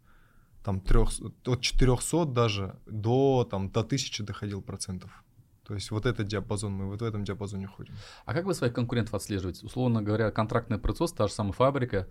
там 0.66 0.80
трех, 0.82 1.10
от 1.46 1.62
400 1.62 2.26
даже 2.26 2.76
до 2.88 3.48
там 3.50 3.70
до 3.70 3.82
1000 3.82 4.24
доходил 4.24 4.62
процентов. 4.62 5.24
То 5.64 5.74
есть 5.76 5.92
вот 5.92 6.06
этот 6.06 6.28
диапазон, 6.28 6.74
мы 6.74 6.86
вот 6.88 7.02
в 7.02 7.04
этом 7.04 7.24
диапазоне 7.24 7.68
ходим. 7.68 7.94
А 8.26 8.34
как 8.34 8.46
вы 8.46 8.54
своих 8.54 8.74
конкурентов 8.74 9.14
отслеживаете? 9.14 9.66
Условно 9.66 10.02
говоря, 10.02 10.32
контрактное 10.32 10.78
производство, 10.80 11.18
та 11.26 11.28
же 11.28 11.34
самая 11.34 11.54
фабрика, 11.54 12.08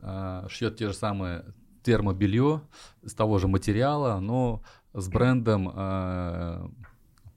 э, 0.00 0.46
шьет 0.48 0.76
те 0.76 0.86
же 0.88 0.94
самые 0.94 1.44
термобелье 1.82 2.60
из 3.02 3.14
того 3.14 3.38
же 3.38 3.48
материала, 3.48 4.20
но 4.20 4.62
с 4.94 5.08
брендом 5.08 5.68
э, 5.74 6.68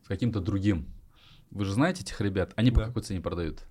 с 0.03 0.07
каким-то 0.07 0.39
другим. 0.41 0.85
Вы 1.51 1.65
же 1.65 1.73
знаете 1.73 2.03
этих 2.03 2.21
ребят? 2.21 2.53
Они 2.55 2.71
по 2.71 2.79
Да. 2.81 2.87
какой 2.87 3.01
цене 3.03 3.19
продают? 3.21 3.65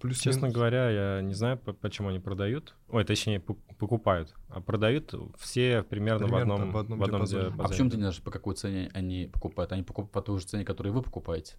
Плюс 0.00 0.18
Честно 0.18 0.48
говоря, 0.48 0.88
я 0.90 1.20
не 1.20 1.34
знаю, 1.34 1.58
по- 1.58 1.74
почему 1.74 2.08
они 2.08 2.18
продают. 2.20 2.74
Ой, 2.88 3.04
точнее, 3.04 3.40
покупают. 3.40 4.34
А 4.48 4.60
продают 4.60 5.14
все 5.38 5.82
примерно, 5.82 6.26
Примерно 6.26 6.54
в 6.54 6.58
одном, 6.58 6.72
в 6.72 6.76
одном 6.78 6.98
в 6.98 7.02
одном 7.04 7.20
диапазоне. 7.20 7.42
А 7.42 7.48
диапазоне. 7.50 7.68
почему 7.68 7.90
ты 7.90 7.96
не 7.96 8.02
знаешь, 8.02 8.22
по 8.22 8.30
какой 8.30 8.54
цене 8.54 8.90
они 8.94 9.28
покупают? 9.32 9.72
Они 9.72 9.82
покупают 9.82 10.12
по 10.12 10.22
той 10.22 10.40
же 10.40 10.46
цене, 10.46 10.64
которую 10.64 10.94
вы 10.94 11.02
покупаете. 11.02 11.56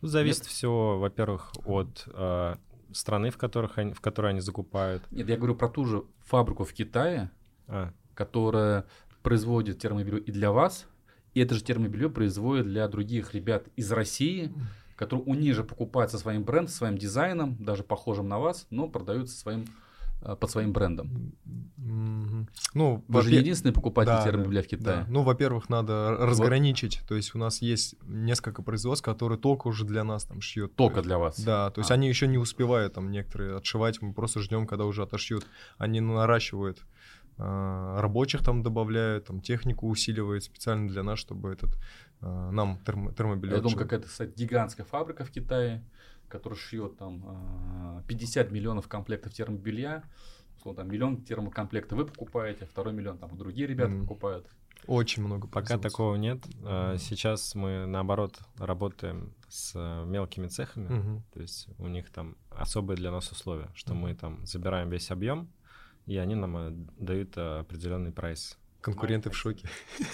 Ну, 0.00 0.08
зависит 0.08 0.44
все, 0.46 0.96
во-первых, 0.98 1.52
от 1.64 2.04
э, 2.06 2.54
страны, 2.92 3.30
в, 3.30 3.36
которых 3.38 3.78
они, 3.78 3.92
в 3.94 4.00
которой 4.00 4.30
они 4.30 4.40
закупают. 4.40 5.02
Нет, 5.10 5.28
я 5.28 5.36
говорю 5.36 5.56
про 5.56 5.68
ту 5.68 5.84
же 5.84 6.04
фабрику 6.24 6.64
в 6.64 6.72
Китае, 6.72 7.30
А, 7.66 7.92
которая 8.14 8.86
производит 9.22 9.78
термобелье 9.80 10.20
и 10.20 10.30
для 10.32 10.52
вас, 10.52 10.86
и 11.34 11.40
это 11.40 11.54
же 11.54 11.62
термобелье 11.64 12.10
производит 12.10 12.66
для 12.66 12.86
других 12.88 13.34
ребят 13.34 13.66
из 13.76 13.90
России, 13.90 14.52
которые 15.06 15.26
у 15.26 15.34
них 15.34 15.54
же 15.54 15.64
покупают 15.64 16.10
со 16.10 16.18
своим 16.18 16.42
брендом, 16.44 16.68
своим 16.68 16.96
дизайном, 16.98 17.56
даже 17.58 17.82
похожим 17.82 18.28
на 18.28 18.38
вас, 18.38 18.66
но 18.70 18.88
продают 18.88 19.28
со 19.30 19.36
своим, 19.36 19.64
э, 20.22 20.36
под 20.36 20.50
своим 20.50 20.72
брендом. 20.72 21.32
Ну, 22.74 23.04
Вы 23.08 23.22
же 23.22 23.30
не 23.30 23.36
единственный 23.38 23.72
покупатель 23.72 24.12
Да, 24.12 24.22
термобелья 24.24 24.62
в 24.62 24.68
да. 24.68 24.76
Китае. 24.76 25.06
Ну, 25.08 25.22
во-первых, 25.22 25.68
надо 25.68 26.16
разграничить. 26.18 27.00
То 27.08 27.14
есть 27.16 27.34
у 27.34 27.38
нас 27.38 27.60
есть 27.62 27.96
несколько 28.06 28.62
производств, 28.62 29.04
которые 29.04 29.38
только 29.38 29.68
уже 29.68 29.84
для 29.84 30.04
нас 30.04 30.24
там 30.24 30.40
шьют. 30.40 30.74
Только 30.76 30.94
То 30.94 30.98
есть- 31.00 31.08
для 31.08 31.18
вас. 31.18 31.40
Да, 31.40 31.70
то 31.70 31.80
есть 31.80 31.90
А. 31.90 31.94
они 31.94 32.08
еще 32.08 32.26
не 32.26 32.38
успевают 32.38 32.94
там 32.94 33.10
некоторые 33.10 33.56
отшивать, 33.56 34.00
мы 34.02 34.12
просто 34.14 34.40
ждем, 34.40 34.66
когда 34.66 34.84
уже 34.84 35.02
отошьют. 35.02 35.46
Они 35.78 36.00
наращивают 36.00 36.82
а, 37.38 37.98
рабочих 38.00 38.42
там 38.44 38.62
добавляют, 38.62 39.24
там 39.24 39.40
технику 39.40 39.88
усиливают 39.88 40.44
специально 40.44 40.86
для 40.86 41.02
нас, 41.02 41.18
чтобы 41.18 41.50
этот 41.50 41.70
нам 42.22 42.78
термо, 42.84 43.12
термобелье 43.12 43.56
Я 43.56 43.62
думаю, 43.62 43.78
какая-то 43.78 44.08
кстати, 44.08 44.32
гигантская 44.36 44.86
фабрика 44.86 45.24
в 45.24 45.30
Китае, 45.30 45.84
которая 46.28 46.58
шьет 46.58 46.96
там 46.96 47.98
э, 47.98 48.02
50 48.08 48.50
миллионов 48.50 48.88
комплектов 48.88 49.32
термобелья. 49.34 50.02
Условно, 50.56 50.82
там 50.82 50.92
миллион 50.92 51.22
термокомплектов 51.22 51.98
вы 51.98 52.06
покупаете, 52.06 52.64
а 52.64 52.66
второй 52.66 52.92
миллион 52.92 53.18
там 53.18 53.36
другие 53.36 53.66
ребята 53.66 53.90
Мгм. 53.90 54.02
покупают. 54.02 54.46
Очень 54.86 55.24
много 55.24 55.46
пока 55.46 55.78
такого 55.78 56.16
нет. 56.16 56.44
А, 56.64 56.96
Сейчас 56.98 57.54
мы, 57.54 57.86
наоборот, 57.86 58.40
работаем 58.58 59.32
с 59.48 59.72
э, 59.74 60.04
мелкими 60.06 60.48
цехами. 60.48 60.88
Мгм. 60.88 61.22
То 61.32 61.40
есть 61.40 61.68
у 61.78 61.86
них 61.86 62.10
там 62.10 62.36
особые 62.50 62.96
для 62.96 63.10
нас 63.10 63.30
условия, 63.30 63.68
что 63.74 63.94
Мгм. 63.94 64.02
мы 64.02 64.14
там 64.14 64.46
забираем 64.46 64.88
весь 64.90 65.10
объем, 65.10 65.48
и 66.06 66.16
они 66.16 66.34
нам 66.34 66.56
э, 66.56 66.70
дают 66.98 67.36
э, 67.36 67.60
определенный 67.60 68.12
прайс. 68.12 68.58
Конкуренты 68.82 69.30
в 69.30 69.36
шоке 69.36 69.68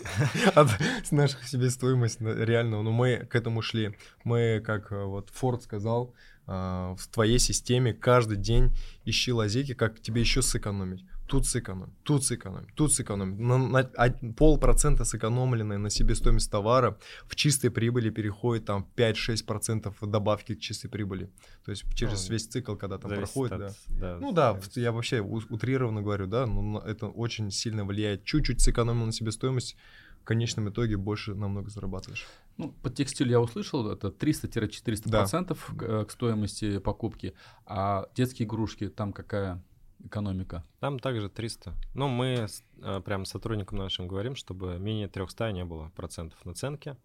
от 0.55 0.69
с 1.05 1.11
наших 1.11 1.49
себестоимости 1.49 2.23
на- 2.23 2.45
реально. 2.45 2.83
Но 2.83 2.93
мы 2.93 3.27
к 3.29 3.35
этому 3.35 3.63
шли. 3.63 3.97
Мы, 4.25 4.63
как 4.65 4.93
э, 4.93 5.05
вот 5.05 5.31
Форд 5.31 5.63
сказал, 5.63 6.15
а, 6.47 6.95
в 6.97 7.07
твоей 7.09 7.39
системе 7.39 7.93
каждый 7.93 8.37
день 8.37 8.71
ищи 9.05 9.33
лазейки, 9.33 9.75
как 9.75 10.01
тебе 10.01 10.21
еще 10.21 10.43
сэкономить. 10.43 11.05
Тут 11.29 11.47
сэкономить, 11.47 11.93
тут 12.05 12.25
сэкономить, 12.25 12.75
тут 12.75 12.93
сэкономить. 12.93 13.39
На, 13.39 13.59
на 13.59 13.79
од- 13.81 14.37
полпроцента 14.37 15.05
сэкономленное 15.05 15.79
на 15.79 15.91
себестоимость 15.91 16.51
товара 16.51 16.97
в 17.27 17.37
чистой 17.37 17.71
прибыли 17.71 18.11
переходит 18.11 18.65
там 18.65 18.87
5-6% 18.97 20.07
добавки 20.07 20.55
к 20.55 20.61
чистой 20.61 20.89
прибыли. 20.89 21.31
То 21.65 21.71
есть 21.73 21.85
через 21.95 22.27
Ну, 22.29 22.33
весь 22.33 22.47
цикл, 22.47 22.75
когда 22.77 22.99
там 22.99 23.11
проходит, 23.11 23.59
да. 23.59 23.67
от- 23.67 23.77
да, 23.89 24.19
Ну 24.21 24.33
да, 24.33 24.53
зависит. 24.53 24.73
в- 24.73 24.77
я 24.81 24.93
вообще 24.93 25.21
у- 25.21 25.43
утрированно 25.51 26.03
говорю, 26.03 26.27
да, 26.27 26.47
но 26.47 26.81
это 26.81 27.09
очень 27.09 27.51
сильно 27.51 27.85
влияет. 27.85 28.25
Чуть-чуть 28.25 28.61
сэкономил 28.61 29.05
на 29.07 29.13
себестоимость, 29.13 29.77
в 30.23 30.25
конечном 30.25 30.69
итоге 30.69 30.97
больше 30.97 31.35
намного 31.35 31.71
зарабатываешь. 31.71 32.27
Ну, 32.59 32.73
под 32.83 32.95
текстиль 32.95 33.31
я 33.31 33.41
услышал, 33.41 33.91
это 33.91 34.11
300-400% 34.11 35.11
Да. 35.11 35.19
процентов 35.21 35.73
к, 35.79 35.83
э, 35.83 36.05
к 36.07 36.11
стоимости 36.11 36.79
покупки. 36.79 37.35
А 37.67 38.09
детские 38.15 38.47
игрушки, 38.47 38.89
там 38.89 39.13
какая 39.13 39.63
экономика? 40.05 40.65
Там 40.81 40.99
также 40.99 41.29
300. 41.29 41.75
Ну, 41.95 42.09
мы 42.09 42.47
э, 42.83 43.01
прям 43.05 43.25
сотрудникам 43.25 43.79
нашим 43.79 44.09
говорим, 44.09 44.35
чтобы 44.35 44.79
менее 44.79 45.09
300 45.09 45.53
не 45.53 45.65
было 45.65 45.91
процентов 45.97 46.45
наценки. 46.45 46.97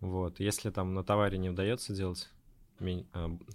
Вот. 0.00 0.40
Если 0.40 0.70
там 0.70 0.94
на 0.94 1.04
товаре 1.04 1.38
не 1.38 1.50
удается 1.50 1.94
делать 1.94 2.28
э, 2.80 3.02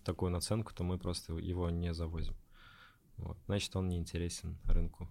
такую 0.04 0.32
наценку, 0.32 0.74
то 0.74 0.84
мы 0.84 0.98
просто 0.98 1.34
его 1.34 1.70
не 1.70 1.94
завозим. 1.94 2.36
вот, 3.18 3.38
значит, 3.46 3.76
он 3.76 3.90
не 3.90 3.98
интересен 3.98 4.58
рынку. 4.66 5.10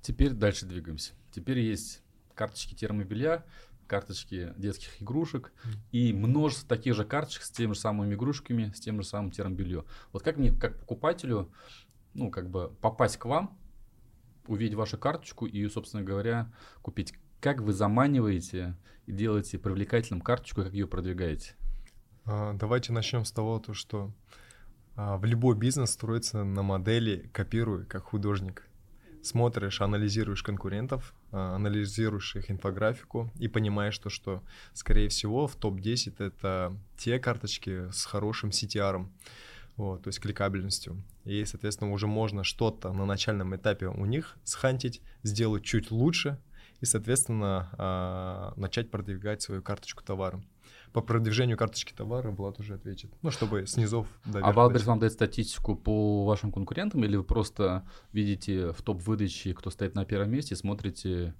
Теперь 0.00 0.32
дальше 0.32 0.66
двигаемся. 0.66 1.14
Теперь 1.32 1.58
есть 1.60 2.02
карточки 2.34 2.74
термобелья, 2.74 3.44
карточки 3.88 4.52
детских 4.56 5.02
игрушек 5.02 5.52
и 5.90 6.12
множество 6.12 6.68
таких 6.68 6.94
же 6.94 7.04
карточек 7.04 7.42
с 7.42 7.50
теми 7.50 7.72
же 7.72 7.80
самыми 7.80 8.14
игрушками, 8.14 8.70
с 8.74 8.80
тем 8.80 9.02
же 9.02 9.08
самым 9.08 9.32
термобельем. 9.32 9.84
Вот 10.12 10.22
как 10.22 10.36
мне, 10.36 10.52
как 10.52 10.78
покупателю, 10.78 11.50
ну, 12.14 12.30
как 12.30 12.50
бы 12.50 12.72
попасть 12.80 13.16
к 13.16 13.24
вам, 13.24 13.56
увидеть 14.46 14.74
вашу 14.74 14.98
карточку 14.98 15.46
и, 15.46 15.68
собственно 15.68 16.02
говоря, 16.02 16.52
купить? 16.82 17.14
Как 17.40 17.60
вы 17.60 17.72
заманиваете 17.72 18.76
и 19.06 19.12
делаете 19.12 19.58
привлекательным 19.58 20.20
карточку, 20.20 20.62
как 20.62 20.72
ее 20.72 20.88
продвигаете? 20.88 21.54
А, 22.24 22.52
давайте 22.54 22.92
начнем 22.92 23.24
с 23.24 23.30
того, 23.30 23.58
то, 23.60 23.74
что 23.74 24.12
а, 24.96 25.16
в 25.16 25.24
любой 25.24 25.56
бизнес 25.56 25.92
строится 25.92 26.42
на 26.42 26.62
модели 26.62 27.30
«копируй 27.32 27.86
как 27.86 28.04
художник». 28.04 28.64
Смотришь, 29.22 29.80
анализируешь 29.80 30.42
конкурентов, 30.42 31.14
а, 31.30 31.54
анализируешь 31.54 32.34
их 32.36 32.50
инфографику 32.50 33.30
и 33.38 33.46
понимаешь 33.46 33.98
то, 33.98 34.10
что, 34.10 34.42
скорее 34.74 35.08
всего, 35.08 35.46
в 35.46 35.54
топ-10 35.54 36.14
это 36.18 36.76
те 36.96 37.18
карточки 37.18 37.90
с 37.90 38.04
хорошим 38.04 38.50
CTR, 38.50 39.06
вот, 39.78 40.02
то 40.02 40.08
есть 40.08 40.20
кликабельностью. 40.20 41.02
И, 41.24 41.44
соответственно, 41.46 41.92
уже 41.92 42.06
можно 42.06 42.44
что-то 42.44 42.92
на 42.92 43.06
начальном 43.06 43.56
этапе 43.56 43.86
у 43.86 44.04
них 44.04 44.36
схантить, 44.44 45.00
сделать 45.22 45.64
чуть 45.64 45.90
лучше 45.90 46.38
и, 46.80 46.84
соответственно, 46.84 47.70
а, 47.78 48.52
начать 48.56 48.90
продвигать 48.90 49.40
свою 49.40 49.62
карточку 49.62 50.04
товара 50.04 50.42
по 50.92 51.00
продвижению 51.00 51.56
карточки 51.56 51.92
товара 51.92 52.30
Влад 52.30 52.58
уже 52.60 52.74
ответит. 52.74 53.12
Ну, 53.22 53.30
чтобы 53.30 53.66
с 53.66 53.73
низов 53.73 54.06
до 54.24 54.40
А 54.40 54.52
Wildberries 54.52 54.86
вам 54.86 54.98
дает 54.98 55.12
статистику 55.12 55.76
по 55.76 56.24
вашим 56.24 56.52
конкурентам, 56.52 57.04
или 57.04 57.16
вы 57.16 57.24
просто 57.24 57.86
видите 58.12 58.72
в 58.72 58.82
топ-выдаче, 58.82 59.54
кто 59.54 59.70
стоит 59.70 59.94
на 59.94 60.04
первом 60.04 60.30
месте, 60.30 60.54
и 60.54 60.58
смотрите, 60.58 61.34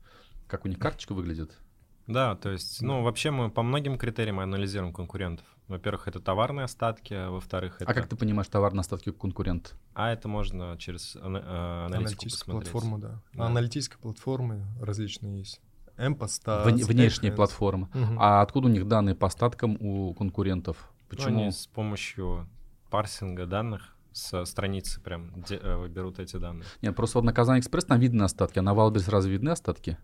как 0.47 0.65
у 0.65 0.69
них 0.69 0.79
карточка 0.79 1.15
выглядит? 1.15 1.59
Да, 2.07 2.37
то 2.37 2.51
есть, 2.51 2.81
ну, 2.81 3.03
вообще 3.03 3.31
мы 3.31 3.51
по 3.51 3.63
многим 3.63 3.99
критериям 3.99 4.41
анализируем 4.41 4.93
конкурентов. 4.93 5.47
Во-первых, 5.69 6.09
это 6.09 6.19
товарные 6.21 6.65
остатки, 6.65 7.13
а 7.15 7.31
во-вторых, 7.31 7.77
это... 7.81 7.91
А 7.91 7.95
как 7.95 8.09
ты 8.09 8.17
понимаешь 8.17 8.49
товарные 8.49 8.81
остатки 8.81 9.11
конкурент? 9.13 9.75
А 9.95 10.11
это 10.11 10.27
можно 10.27 10.77
через 10.79 11.15
ана- 11.17 11.85
аналитику 11.87 11.97
Аналитическую 11.97 12.57
посмотреть. 12.57 12.73
платформу, 12.73 12.99
да. 12.99 13.21
Да. 13.35 13.47
Аналитические 13.47 13.99
платформы 13.99 14.65
различные 14.81 15.39
есть. 15.41 15.61
Эмпоста. 15.99 16.63
Вне- 16.67 16.85
внешние 16.85 17.33
платформы. 17.33 17.89
Мгм. 17.93 18.17
А 18.19 18.41
откуда 18.41 18.69
у 18.69 18.71
них 18.71 18.89
данные 18.89 19.15
по 19.15 19.27
остаткам 19.27 19.77
у 19.81 20.15
конкурентов? 20.15 20.77
Ну, 20.81 21.07
Почему? 21.17 21.39
Они 21.41 21.51
с 21.51 21.67
помощью 21.67 22.49
парсинга 22.89 23.47
данных 23.47 23.95
со 24.13 24.45
страницы 24.47 25.01
прям 25.01 25.33
де- 25.49 25.61
э, 25.63 25.87
берут 25.89 26.19
эти 26.19 26.37
данные. 26.37 26.65
Нет, 26.83 26.97
просто 26.97 27.19
вот 27.19 27.25
на 27.25 27.33
Казань 27.33 27.61
Экспресс 27.61 27.85
там 27.85 28.01
видны 28.01 28.23
остатки, 28.23 28.59
а 28.59 28.63
на 28.63 28.75
Валберс 28.75 29.09
разве 29.09 29.33
видны 29.33 29.51
остатки? 29.51 29.99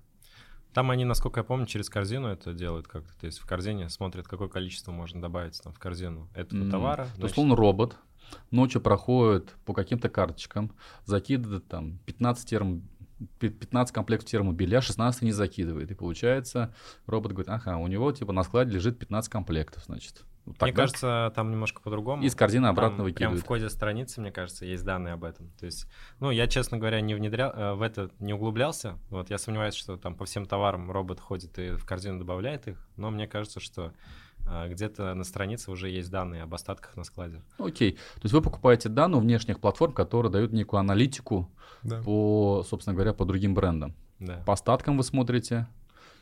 Там 0.74 0.90
они, 0.90 1.04
насколько 1.04 1.40
я 1.40 1.44
помню, 1.44 1.66
через 1.66 1.88
корзину 1.88 2.28
это 2.28 2.52
делают 2.52 2.88
как-то. 2.88 3.16
То 3.18 3.26
есть 3.26 3.38
в 3.38 3.46
корзине 3.46 3.88
смотрят, 3.88 4.26
какое 4.26 4.48
количество 4.48 4.90
можно 4.90 5.20
добавить 5.22 5.60
там 5.62 5.72
в 5.72 5.78
корзину 5.78 6.28
этого 6.34 6.62
М, 6.62 6.70
товара. 6.70 7.04
То, 7.04 7.10
значит, 7.16 7.32
условно, 7.32 7.56
робот 7.56 7.96
ночью 8.50 8.80
проходит 8.80 9.54
по 9.64 9.72
каким-то 9.72 10.08
карточкам, 10.08 10.72
закидывает 11.04 11.66
там 11.68 11.98
15 12.06 12.48
терм, 12.48 12.82
15 13.38 13.94
комплектов 13.94 14.30
термобелья, 14.30 14.80
16 14.80 15.22
не 15.22 15.32
закидывает. 15.32 15.90
И 15.90 15.94
получается, 15.94 16.74
робот 17.06 17.32
говорит, 17.32 17.50
ага, 17.50 17.76
у 17.76 17.86
него 17.86 18.10
типа 18.12 18.32
на 18.32 18.44
складе 18.44 18.72
лежит 18.72 18.98
15 18.98 19.30
комплектов, 19.30 19.84
значит. 19.84 20.24
Вот 20.44 20.60
Мне 20.60 20.72
кажется, 20.72 21.32
там 21.34 21.50
немножко 21.50 21.80
по-другому. 21.80 22.22
из 22.22 22.34
корзины 22.34 22.66
обратно 22.66 23.04
Там 23.04 23.14
Прям 23.14 23.36
в 23.36 23.44
коде 23.44 23.70
страницы, 23.70 24.20
мне 24.20 24.30
кажется, 24.30 24.66
есть 24.66 24.84
данные 24.84 25.14
об 25.14 25.24
этом. 25.24 25.50
То 25.58 25.64
есть, 25.64 25.86
ну, 26.20 26.30
я, 26.30 26.46
честно 26.46 26.76
говоря, 26.76 27.00
не 27.00 27.14
внедрял, 27.14 27.50
э, 27.52 27.74
в 27.74 27.80
это 27.80 28.10
не 28.18 28.34
углублялся. 28.34 28.98
Вот, 29.08 29.30
я 29.30 29.38
сомневаюсь, 29.38 29.74
что 29.74 29.96
там 29.96 30.14
по 30.14 30.26
всем 30.26 30.44
товарам 30.44 30.90
робот 30.90 31.18
ходит 31.18 31.58
и 31.58 31.70
в 31.70 31.86
корзину 31.86 32.18
добавляет 32.18 32.68
их. 32.68 32.86
Но 32.96 33.10
мне 33.10 33.26
кажется, 33.26 33.58
что 33.58 33.94
где-то 34.46 35.14
на 35.14 35.24
странице 35.24 35.70
уже 35.70 35.88
есть 35.88 36.10
данные 36.10 36.42
об 36.42 36.54
остатках 36.54 36.96
на 36.96 37.04
складе. 37.04 37.42
Окей. 37.58 37.92
То 37.92 38.20
есть 38.24 38.32
вы 38.34 38.42
покупаете 38.42 38.88
данные 38.88 39.18
у 39.18 39.20
внешних 39.22 39.60
платформ, 39.60 39.92
которые 39.92 40.30
дают 40.30 40.52
некую 40.52 40.80
аналитику 40.80 41.50
Да. 41.82 42.02
по, 42.02 42.64
собственно 42.68 42.94
говоря, 42.94 43.12
по 43.14 43.24
другим 43.24 43.54
брендам. 43.54 43.94
Да. 44.18 44.42
По 44.46 44.52
остаткам 44.52 44.96
вы 44.96 45.02
смотрите, 45.02 45.66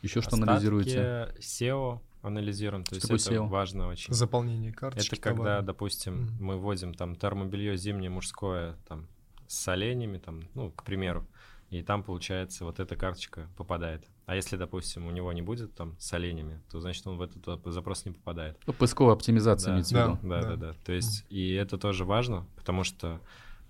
еще 0.02 0.20
что 0.20 0.30
Остатки 0.30 0.42
анализируете. 0.48 1.35
SEO 1.40 2.00
анализируем. 2.22 2.85
То 2.85 2.94
Что 2.94 3.12
есть 3.14 3.24
такое 3.24 3.38
это 3.40 3.46
SEO? 3.46 3.48
важно 3.50 3.88
очень. 3.88 4.14
Заполнение 4.14 4.72
карточки 4.72 5.14
Это 5.14 5.22
когда, 5.22 5.42
товара. 5.44 5.62
допустим, 5.62 6.14
Мгм. 6.22 6.44
мы 6.44 6.56
вводим 6.58 6.94
там 6.94 7.16
термобелье 7.16 7.76
зимнее 7.76 8.11
мужское 8.11 8.76
там 8.88 9.06
с 9.48 9.68
оленями, 9.68 10.18
там, 10.18 10.42
ну, 10.54 10.70
к 10.70 10.85
примеру, 10.85 11.26
и 11.70 11.82
там, 11.82 12.02
получается, 12.02 12.64
вот 12.64 12.80
эта 12.80 12.96
карточка 12.96 13.48
попадает. 13.56 14.04
А 14.26 14.37
если, 14.37 14.56
допустим, 14.56 15.06
у 15.06 15.11
него 15.11 15.32
не 15.32 15.42
будет 15.42 15.74
там 15.74 15.96
с 15.98 16.12
оленями, 16.12 16.61
то 16.70 16.80
значит 16.80 17.06
он 17.06 17.16
в 17.16 17.22
этот 17.22 17.44
запрос 17.72 18.04
не 18.04 18.12
попадает. 18.12 18.56
Ну, 18.66 18.72
поисковая 18.72 19.14
оптимизация 19.14 19.68
Да. 19.68 19.72
имеется 19.74 19.94
в 19.94 19.96
Да. 19.98 20.06
виду. 20.06 20.18
Да, 20.22 20.42
да, 20.42 20.56
да. 20.56 20.74
То 20.85 20.92
есть 20.92 21.24
и 21.28 21.52
это 21.54 21.76
тоже 21.78 22.04
важно, 22.04 22.46
потому 22.56 22.85
что 22.85 23.20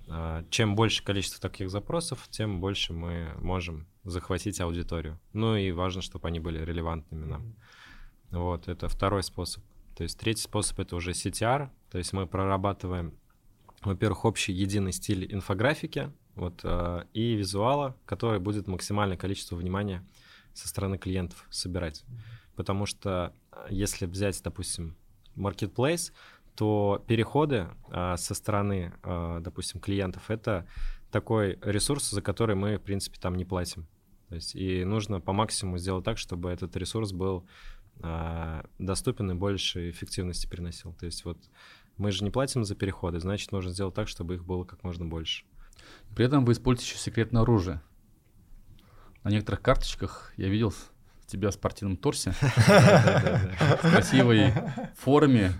а, 0.08 0.44
чем 0.50 0.74
больше 0.74 1.02
количество 1.04 1.40
таких 1.40 1.70
запросов, 1.70 2.26
тем 2.30 2.60
больше 2.60 2.92
мы 2.92 3.32
можем 3.40 3.86
захватить 4.04 4.60
аудиторию. 4.60 5.18
Ну 5.32 5.56
и 5.56 5.70
важно, 5.70 6.02
чтобы 6.02 6.28
они 6.28 6.40
были 6.40 6.58
релевантными 6.62 7.24
нам. 7.24 7.54
Вот, 8.30 8.68
это 8.68 8.88
второй 8.88 9.22
способ. 9.22 9.62
То 9.96 10.02
есть 10.02 10.18
третий 10.18 10.42
способ 10.42 10.78
это 10.80 10.96
уже 10.96 11.12
CTR, 11.12 11.68
то 11.90 11.98
есть 11.98 12.12
мы 12.12 12.26
прорабатываем, 12.26 13.14
во-первых, 13.82 14.24
общий 14.24 14.52
единый 14.52 14.92
стиль 14.92 15.32
инфографики, 15.32 16.10
вот, 16.34 16.60
э, 16.64 17.04
и 17.12 17.34
визуала, 17.34 17.94
который 18.06 18.40
будет 18.40 18.66
максимальное 18.66 19.16
количество 19.18 19.54
внимания 19.54 20.04
со 20.54 20.68
стороны 20.68 20.98
клиентов 20.98 21.46
собирать. 21.50 22.04
Потому 22.56 22.86
что 22.86 23.32
э, 23.52 23.66
если 23.70 24.06
взять, 24.06 24.40
допустим, 24.42 24.96
marketplace, 25.36 26.12
то 26.54 27.02
переходы 27.06 27.68
э, 27.90 28.16
со 28.16 28.34
стороны, 28.34 28.92
э, 29.02 29.38
допустим, 29.40 29.80
клиентов 29.80 30.30
это 30.30 30.66
такой 31.10 31.58
ресурс, 31.62 32.10
за 32.10 32.22
который 32.22 32.56
мы, 32.56 32.76
в 32.76 32.82
принципе, 32.82 33.18
там 33.20 33.34
не 33.36 33.44
платим. 33.44 33.86
То 34.28 34.36
есть 34.36 34.54
и 34.54 34.84
нужно 34.84 35.20
по 35.20 35.32
максимуму 35.32 35.78
сделать 35.78 36.04
так, 36.04 36.16
чтобы 36.16 36.50
этот 36.50 36.74
ресурс 36.76 37.12
был 37.12 37.46
а, 38.00 38.64
доступен 38.78 39.30
и 39.30 39.34
больше 39.34 39.90
эффективности 39.90 40.46
приносил. 40.46 40.94
То 40.94 41.04
есть 41.04 41.26
вот 41.26 41.38
мы 41.98 42.10
же 42.12 42.24
не 42.24 42.30
платим 42.30 42.64
за 42.64 42.74
переходы, 42.74 43.20
значит, 43.20 43.52
нужно 43.52 43.72
сделать 43.72 43.94
так, 43.94 44.08
чтобы 44.08 44.36
их 44.36 44.44
было 44.46 44.64
как 44.64 44.82
можно 44.84 45.04
больше. 45.04 45.44
При 46.16 46.24
этом 46.24 46.46
вы 46.46 46.52
используете 46.52 46.92
еще 46.92 46.98
секретное 46.98 47.42
оружие. 47.42 47.82
На 49.24 49.30
некоторых 49.30 49.62
карточках 49.62 50.32
я 50.36 50.48
видел 50.48 50.74
тебя 51.32 51.50
в 51.50 51.54
спортивном 51.54 51.96
торсе, 51.96 52.32
в 52.40 53.78
красивой 53.80 54.52
форме, 54.98 55.52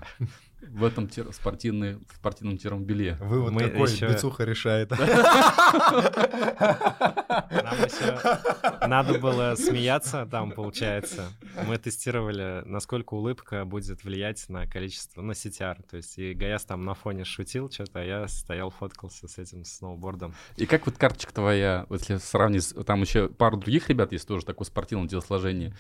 в 0.72 0.85
этом 0.85 1.08
спортивной, 1.32 1.96
в 1.96 2.16
спортивном 2.16 2.56
термобелье. 2.56 3.16
Вывод 3.20 3.52
Мы 3.52 3.68
какой? 3.68 3.90
еще- 3.90 4.08
Бицуха 4.08 4.44
решает. 4.44 4.90
Нам 4.90 4.98
еще 7.85 8.87
надо 8.87 9.18
было 9.18 9.54
смеяться 9.54 10.26
там, 10.30 10.52
получается. 10.52 11.30
Мы 11.66 11.76
тестировали, 11.78 12.62
насколько 12.64 13.14
улыбка 13.14 13.64
будет 13.64 14.02
влиять 14.04 14.48
на 14.48 14.66
количество, 14.66 15.20
на 15.22 15.32
CTR. 15.32 15.82
То 15.90 15.96
есть 15.98 16.18
и 16.18 16.32
Гаяс 16.35 16.64
там 16.64 16.85
на 16.85 16.94
фоне 16.94 17.24
шутил 17.24 17.70
что-то, 17.70 18.00
а 18.00 18.04
я 18.04 18.28
стоял, 18.28 18.70
фоткался 18.70 19.28
с 19.28 19.38
этим 19.38 19.64
сноубордом. 19.64 20.35
И 20.56 20.66
как 20.66 20.87
вот 20.87 20.96
карточка 20.96 21.32
твоя, 21.35 21.87
вот 21.88 22.00
если 22.00 22.16
сравнить, 22.16 22.72
там 22.87 23.02
еще 23.02 23.28
пару 23.28 23.56
других 23.58 23.88
ребят 23.88 24.12
есть 24.12 24.26
тоже 24.26 24.44
такое 24.46 24.64
спортивное 24.66 25.08
телосложение, 25.08 25.74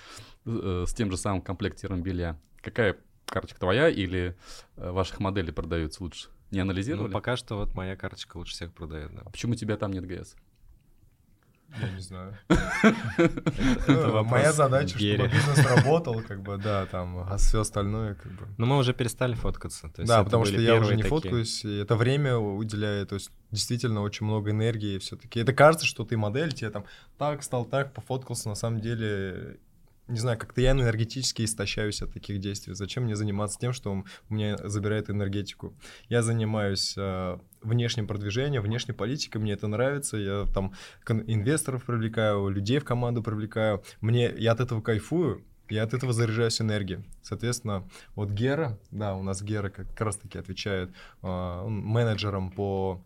э, 0.44 0.84
с 0.86 0.92
тем 0.94 1.10
же 1.10 1.16
самым 1.16 1.40
комплект 1.40 1.78
термобелья. 1.80 2.38
Какая 2.60 2.96
карточка 3.32 3.58
твоя 3.58 3.88
или 3.88 4.36
э, 4.76 4.90
ваших 4.90 5.18
моделей 5.20 5.52
продаются 5.52 6.02
лучше? 6.02 6.28
Не 6.50 6.58
Ну, 6.58 6.70
анализировали? 6.70 7.10
пока 7.10 7.36
что 7.36 7.56
вот 7.56 7.74
моя 7.74 7.96
карточка 7.96 8.36
лучше 8.36 8.52
всех 8.52 8.72
продает, 8.72 9.14
да. 9.14 9.22
А 9.24 9.30
почему 9.30 9.54
тебя 9.54 9.76
там 9.76 9.92
нет 9.92 10.06
ГС? 10.06 10.36
Я 11.80 11.90
не 11.90 12.00
знаю. 12.00 12.36
Ну, 13.88 14.24
Моя 14.24 14.52
задача, 14.52 14.98
чтобы 14.98 15.28
бизнес 15.28 15.66
работал, 15.76 16.20
как 16.22 16.42
бы, 16.42 16.58
да, 16.58 16.86
там, 16.86 17.20
а 17.20 17.36
все 17.38 17.60
остальное, 17.60 18.14
как 18.14 18.32
бы. 18.32 18.46
Но 18.58 18.66
мы 18.66 18.76
уже 18.76 18.92
перестали 18.92 19.34
фоткаться. 19.34 19.90
Да, 19.96 20.22
потому 20.24 20.44
что 20.44 20.60
я 20.60 20.76
уже 20.76 20.96
не 20.96 21.02
фоткаюсь, 21.02 21.64
и 21.64 21.78
это 21.78 21.96
время 21.96 22.36
уделяю, 22.36 23.06
то 23.06 23.14
есть 23.14 23.30
действительно 23.50 24.02
очень 24.02 24.26
много 24.26 24.50
энергии 24.50 24.98
все-таки. 24.98 25.40
Это 25.40 25.52
кажется, 25.54 25.86
что 25.86 26.04
ты 26.04 26.16
модель, 26.16 26.52
тебе 26.52 26.70
там 26.70 26.84
так 27.16 27.42
стал, 27.42 27.64
так 27.64 27.94
пофоткался, 27.94 28.48
на 28.48 28.54
самом 28.54 28.80
деле, 28.80 29.58
не 30.08 30.18
знаю, 30.18 30.38
как-то 30.38 30.60
я 30.60 30.72
энергетически 30.72 31.42
истощаюсь 31.42 32.02
от 32.02 32.12
таких 32.12 32.40
действий. 32.40 32.74
Зачем 32.74 33.04
мне 33.04 33.16
заниматься 33.16 33.58
тем, 33.58 33.72
что 33.72 33.92
у 33.92 34.34
меня 34.34 34.56
забирает 34.68 35.10
энергетику? 35.10 35.74
Я 36.08 36.22
занимаюсь 36.22 36.94
э, 36.96 37.38
внешним 37.62 38.06
продвижением, 38.06 38.62
внешней 38.62 38.94
политикой, 38.94 39.38
мне 39.38 39.52
это 39.52 39.68
нравится, 39.68 40.16
я 40.16 40.44
там 40.52 40.74
инвесторов 41.08 41.84
привлекаю, 41.84 42.48
людей 42.48 42.78
в 42.78 42.84
команду 42.84 43.22
привлекаю, 43.22 43.82
мне, 44.00 44.32
я 44.36 44.52
от 44.52 44.60
этого 44.60 44.80
кайфую, 44.80 45.44
я 45.68 45.84
от 45.84 45.94
этого 45.94 46.12
заряжаюсь 46.12 46.60
энергией. 46.60 47.04
Соответственно, 47.22 47.88
вот 48.14 48.30
Гера, 48.30 48.78
да, 48.90 49.14
у 49.14 49.22
нас 49.22 49.42
Гера 49.42 49.70
как 49.70 49.98
раз 50.00 50.16
таки 50.16 50.38
отвечает 50.38 50.90
э, 51.22 51.64
менеджером 51.66 52.50
по 52.50 53.02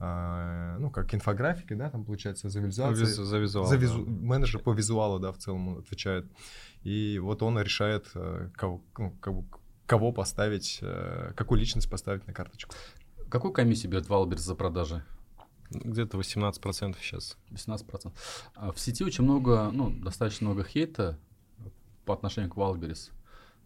ну, 0.00 0.90
как 0.90 1.14
инфографики, 1.14 1.74
да, 1.74 1.90
там 1.90 2.04
получается 2.04 2.48
за 2.48 2.60
визуализацию. 2.60 3.06
За, 3.06 3.24
за 3.24 3.38
визуал. 3.38 3.66
За 3.66 3.76
визу... 3.76 4.04
да. 4.04 4.10
Менеджер 4.10 4.62
по 4.62 4.72
визуалу, 4.72 5.18
да, 5.18 5.30
в 5.30 5.36
целом 5.36 5.78
отвечает. 5.78 6.26
И 6.82 7.18
вот 7.18 7.42
он 7.42 7.60
решает, 7.60 8.10
э, 8.14 8.48
кого, 8.54 8.82
ну, 8.96 9.10
кого, 9.20 9.44
кого 9.86 10.12
поставить, 10.12 10.78
э, 10.80 11.32
какую 11.36 11.60
личность 11.60 11.90
поставить 11.90 12.26
на 12.26 12.32
карточку. 12.32 12.74
Какую 13.28 13.52
комиссию 13.52 13.92
берет 13.92 14.08
Валберс 14.08 14.40
за 14.40 14.54
продажи? 14.54 15.04
Где-то 15.70 16.18
18% 16.18 16.96
сейчас. 17.00 17.36
18%. 17.50 18.12
А 18.54 18.72
в 18.72 18.80
сети 18.80 19.04
очень 19.04 19.24
много, 19.24 19.70
ну, 19.70 19.90
достаточно 19.90 20.46
много 20.46 20.64
хейта 20.64 21.18
по 22.06 22.14
отношению 22.14 22.50
к 22.50 22.56
Wildberries. 22.56 23.10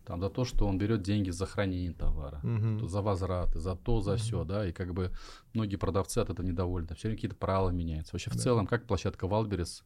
Там 0.05 0.21
за 0.21 0.29
то, 0.29 0.45
что 0.45 0.67
он 0.67 0.77
берет 0.77 1.03
деньги 1.03 1.31
за 1.31 1.47
хранение 1.47 1.93
товара, 1.93 2.41
Мгм. 2.43 2.87
за 2.87 3.01
возвраты, 3.01 3.59
за 3.59 3.75
то, 3.75 4.01
за 4.01 4.13
Мгм. 4.13 4.19
все, 4.19 4.45
да, 4.45 4.69
и 4.69 4.73
как 4.73 4.93
бы 4.93 5.13
многие 5.55 5.77
продавцы 5.77 6.19
от 6.19 6.31
этого 6.31 6.45
недовольны. 6.47 6.95
Все 6.95 7.09
время 7.09 7.17
какие-то 7.17 7.37
правила 7.37 7.71
меняются. 7.71 8.15
Вообще 8.15 8.31
в 8.31 8.35
Да. 8.35 8.41
целом, 8.43 8.67
как 8.67 8.87
площадка 8.87 9.27
Wildberries 9.27 9.83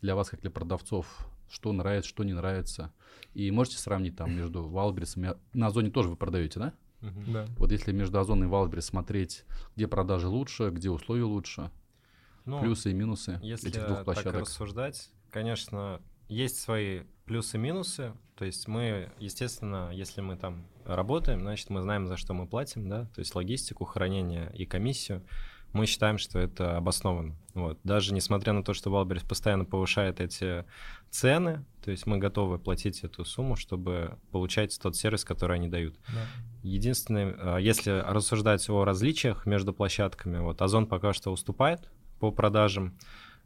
для 0.00 0.14
вас, 0.14 0.28
как 0.28 0.40
для 0.40 0.50
продавцов, 0.50 1.26
что 1.48 1.72
нравится, 1.72 2.08
что 2.08 2.22
не 2.22 2.32
нравится? 2.32 2.92
И 3.34 3.50
можете 3.50 3.78
сравнить 3.78 4.16
там 4.16 4.32
между 4.34 4.62
Wildberries 4.68 5.15
ом 5.15 5.24
и 5.24 5.34
на 5.52 5.66
Озоне 5.66 5.90
тоже 5.90 6.08
вы 6.10 6.16
продаете, 6.16 6.60
да? 6.60 6.72
Да. 7.26 7.46
Вот 7.58 7.72
если 7.72 7.92
между 7.92 8.18
Озон 8.20 8.44
и 8.44 8.46
Wildberries 8.46 8.86
смотреть, 8.86 9.44
где 9.74 9.88
продажи 9.88 10.28
лучше, 10.28 10.70
где 10.70 10.90
условия 10.90 11.24
лучше, 11.24 11.70
Ну, 12.44 12.60
плюсы 12.60 12.90
и 12.92 12.94
минусы 12.94 13.40
Если 13.42 13.70
этих 13.70 13.84
двух 13.84 13.98
так 13.98 14.04
площадок. 14.04 14.42
рассуждать, 14.42 15.10
конечно, 15.30 16.00
есть 16.28 16.60
свои 16.60 17.02
плюсы 17.24 17.56
и 17.56 17.60
минусы. 17.60 18.12
То 18.36 18.44
есть 18.44 18.68
мы, 18.68 19.10
естественно, 19.18 19.90
если 19.92 20.20
мы 20.20 20.36
там 20.36 20.66
работаем, 20.84 21.40
значит, 21.40 21.70
мы 21.70 21.82
знаем, 21.82 22.06
за 22.06 22.16
что 22.16 22.34
мы 22.34 22.46
платим, 22.46 22.88
да, 22.88 23.06
то 23.14 23.20
есть 23.20 23.34
логистику, 23.34 23.84
хранение 23.84 24.52
и 24.54 24.66
комиссию. 24.66 25.22
Мы 25.72 25.86
считаем, 25.86 26.16
что 26.16 26.38
это 26.38 26.76
обоснованно. 26.76 27.36
Вот. 27.54 27.78
Даже 27.82 28.14
несмотря 28.14 28.52
на 28.52 28.62
то, 28.62 28.72
что 28.72 28.90
Wildberries 28.90 29.24
постоянно 29.24 29.64
повышает 29.64 30.20
эти 30.20 30.64
цены, 31.10 31.64
то 31.84 31.90
есть 31.90 32.06
мы 32.06 32.18
готовы 32.18 32.58
платить 32.58 33.04
эту 33.04 33.24
сумму, 33.24 33.56
чтобы 33.56 34.16
получать 34.30 34.78
тот 34.80 34.96
сервис, 34.96 35.24
который 35.24 35.56
они 35.56 35.68
дают. 35.68 35.98
Да. 36.08 36.22
Единственное, 36.62 37.36
а, 37.38 37.56
если 37.58 37.90
рассуждать 37.90 38.68
о 38.70 38.84
различиях 38.84 39.44
между 39.44 39.74
площадками, 39.74 40.38
вот 40.38 40.62
Озон 40.62 40.86
пока 40.86 41.12
что 41.12 41.30
уступает 41.30 41.90
по 42.20 42.30
продажам, 42.30 42.96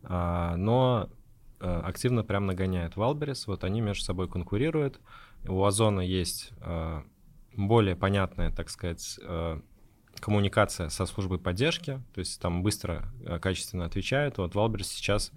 а, 0.03 0.57
но 0.57 1.11
активно 1.61 2.25
прям 2.25 2.46
нагоняет 2.46 2.96
Wildberries, 2.97 3.47
вот 3.46 3.64
они 3.64 3.81
между 3.81 4.05
собой 4.05 4.29
конкурируют. 4.29 5.01
У 5.46 5.64
Озона 5.64 6.01
есть 6.01 6.53
а, 6.61 7.05
более 7.55 7.96
понятная, 7.96 8.51
так 8.51 8.70
сказать, 8.70 9.18
а, 9.23 9.61
коммуникация 10.18 10.88
со 10.88 11.07
службой 11.07 11.38
поддержки, 11.38 12.03
то 12.14 12.18
есть 12.18 12.40
там 12.40 12.62
быстро, 12.62 13.11
качественно 13.40 13.85
отвечают. 13.85 14.38
Вот 14.38 14.55
Wildberries 14.55 14.88
сейчас 14.88 15.33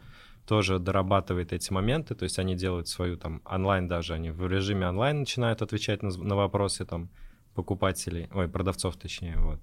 тоже 0.46 0.80
дорабатывает 0.80 1.54
эти 1.54 1.72
моменты, 1.72 2.16
то 2.16 2.24
есть 2.24 2.38
они 2.40 2.56
делают 2.56 2.88
свою 2.88 3.18
там 3.18 3.42
онлайн 3.46 3.88
даже, 3.88 4.14
они 4.14 4.32
в 4.32 4.46
режиме 4.48 4.88
онлайн 4.88 5.20
начинают 5.20 5.62
отвечать 5.62 6.04
на, 6.04 6.10
на 6.10 6.36
вопросы 6.36 6.86
там 6.86 7.10
покупателей, 7.54 8.30
ой, 8.34 8.50
продавцов 8.50 8.98
точнее, 8.98 9.38
вот. 9.38 9.60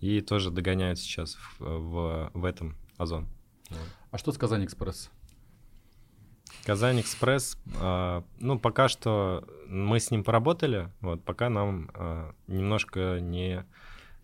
И 0.00 0.20
тоже 0.20 0.50
догоняют 0.50 0.98
сейчас 0.98 1.36
в, 1.58 1.60
в, 1.60 2.30
в 2.34 2.44
этом 2.44 2.76
Озон. 2.96 3.26
А 4.10 4.18
что 4.18 4.30
с 4.30 4.38
Казань 4.38 4.64
Экспресс? 4.64 5.10
Казань 6.64 7.00
Экспресс, 7.00 7.58
а, 7.80 8.24
ну, 8.38 8.58
пока 8.58 8.88
что 8.88 9.44
мы 9.66 10.00
с 10.00 10.10
ним 10.10 10.24
поработали, 10.24 10.88
вот, 11.00 11.22
пока 11.24 11.50
нам 11.50 11.90
а, 11.94 12.34
немножко 12.46 13.18
не, 13.20 13.64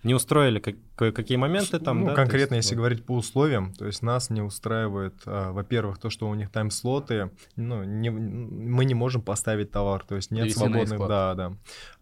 не 0.02 0.14
устроили 0.14 0.58
как- 0.58 0.76
кое-какие 0.96 1.36
моменты 1.36 1.78
там, 1.78 2.00
ну, 2.00 2.06
да, 2.08 2.14
конкретно, 2.14 2.54
есть, 2.56 2.66
если 2.66 2.74
вот. 2.76 2.80
говорить 2.80 3.04
по 3.04 3.16
условиям, 3.16 3.72
то 3.74 3.86
есть 3.86 4.02
нас 4.02 4.30
не 4.30 4.42
устраивает, 4.42 5.14
а, 5.26 5.52
во-первых, 5.52 5.98
то, 5.98 6.10
что 6.10 6.28
у 6.28 6.34
них 6.34 6.50
тайм-слоты, 6.50 7.30
ну, 7.56 7.84
не- 7.84 8.10
мы 8.10 8.84
не 8.84 8.94
можем 8.94 9.22
поставить 9.22 9.70
товар, 9.70 10.04
то 10.06 10.16
есть 10.16 10.30
нет 10.30 10.44
Перевести 10.44 10.64
на 10.64 10.70
свободных, 10.70 11.08
да, 11.08 11.34
да. 11.34 11.52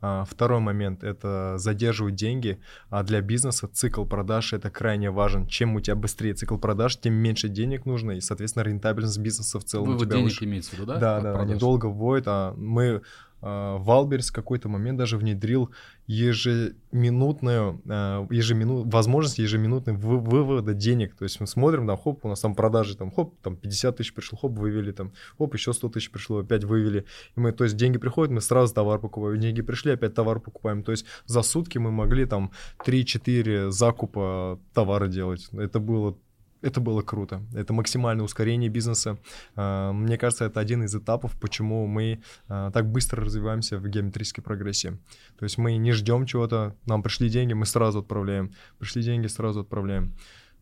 А, 0.01 0.25
второй 0.25 0.61
момент— 0.61 1.03
это 1.05 1.55
задерживать 1.59 2.15
деньги, 2.15 2.61
а 2.91 3.03
для 3.03 3.21
бизнеса 3.21 3.69
цикл 3.69 4.05
продаж— 4.05 4.53
это 4.55 4.71
крайне 4.71 5.11
важен. 5.11 5.47
Чем 5.47 5.75
у 5.77 5.81
тебя 5.81 5.97
быстрее 5.97 6.35
цикл 6.35 6.57
продаж, 6.57 6.97
тем 6.97 7.15
меньше 7.15 7.49
денег 7.49 7.87
нужно, 7.87 8.13
и, 8.13 8.21
соответственно, 8.21 8.65
рентабельность 8.65 9.19
бизнеса 9.19 9.59
в 9.61 9.65
целом 9.65 9.89
у 9.89 9.93
Вывод 9.93 10.05
тебя 10.05 10.17
денег 10.17 10.31
выше. 10.31 10.45
имеется 10.45 10.71
в 10.71 10.75
виду, 10.75 10.87
да? 10.87 10.95
Да, 10.99 11.17
да, 11.21 11.33
продаж? 11.33 11.43
они 11.51 11.55
долго 11.59 11.87
вводят, 11.87 12.25
а 12.29 12.55
мы 12.57 13.03
Wildberries 13.41 14.31
в 14.31 14.33
какой-то 14.33 14.69
момент 14.69 14.99
даже 14.99 15.17
внедрил 15.17 15.71
ежеминутную, 16.07 17.81
а, 17.87 18.27
ежемину... 18.31 18.89
возможность 18.89 19.39
ежеминутной 19.39 19.95
вы- 19.95 20.19
вывода 20.19 20.75
денег. 20.75 21.15
То 21.15 21.25
есть 21.25 21.39
мы 21.39 21.47
смотрим, 21.47 21.87
там, 21.87 21.97
хоп, 21.97 22.25
у 22.25 22.29
нас 22.29 22.41
там 22.41 22.55
продажи, 22.55 22.97
там, 22.97 23.11
хоп, 23.11 23.35
там 23.43 23.57
50 23.57 23.97
тысяч 23.97 24.15
пришло, 24.15 24.39
хоп, 24.39 24.59
вывели, 24.59 24.93
там, 24.93 25.13
хоп, 25.37 25.55
еще 25.55 25.73
100 25.73 25.89
тысяч 25.91 26.11
пришло, 26.11 26.39
опять 26.39 26.65
вывели. 26.65 27.05
И 27.37 27.41
мы, 27.41 27.53
то 27.53 27.65
есть 27.65 27.77
деньги 27.77 27.99
приходят, 27.99 28.33
мы 28.33 28.41
сразу 28.41 28.75
товар 28.75 28.99
покупаем, 28.99 29.39
деньги 29.39 29.63
пришли, 29.63 29.93
опять 29.93 30.15
товар 30.15 30.41
покупаем. 30.41 30.83
То 30.83 30.93
есть 30.93 31.05
за 31.27 31.43
сутки 31.43 31.79
мы 31.79 31.91
могли 31.91 32.25
там 32.25 32.53
3-4 32.85 33.71
закупа 33.71 34.59
товара 34.73 35.09
делать. 35.09 35.49
Это 35.53 35.79
было 35.79 36.17
это 36.63 36.81
было 36.81 37.03
круто. 37.03 37.43
Это 37.55 37.73
максимальное 37.73 38.25
ускорение 38.25 38.69
бизнеса. 38.71 39.19
А, 39.57 39.93
Мне 39.93 40.19
кажется, 40.19 40.45
это 40.45 40.61
один 40.61 40.83
из 40.85 40.95
этапов, 40.95 41.39
почему 41.41 41.87
мы 41.87 42.21
а, 42.49 42.71
так 42.71 42.91
быстро 42.91 43.25
развиваемся 43.25 43.79
в 43.79 43.89
геометрической 43.89 44.43
прогрессии. 44.43 44.99
То 45.39 45.45
есть 45.45 45.59
мы 45.59 45.77
не 45.77 45.93
ждем 45.93 46.27
чего-то, 46.27 46.75
нам 46.87 47.03
пришли 47.03 47.29
деньги, 47.29 47.53
мы 47.53 47.67
сразу 47.67 48.01
отправляем. 48.01 48.53
Пришли 48.79 49.03
деньги, 49.03 49.27
сразу 49.27 49.61
отправляем. 49.61 50.15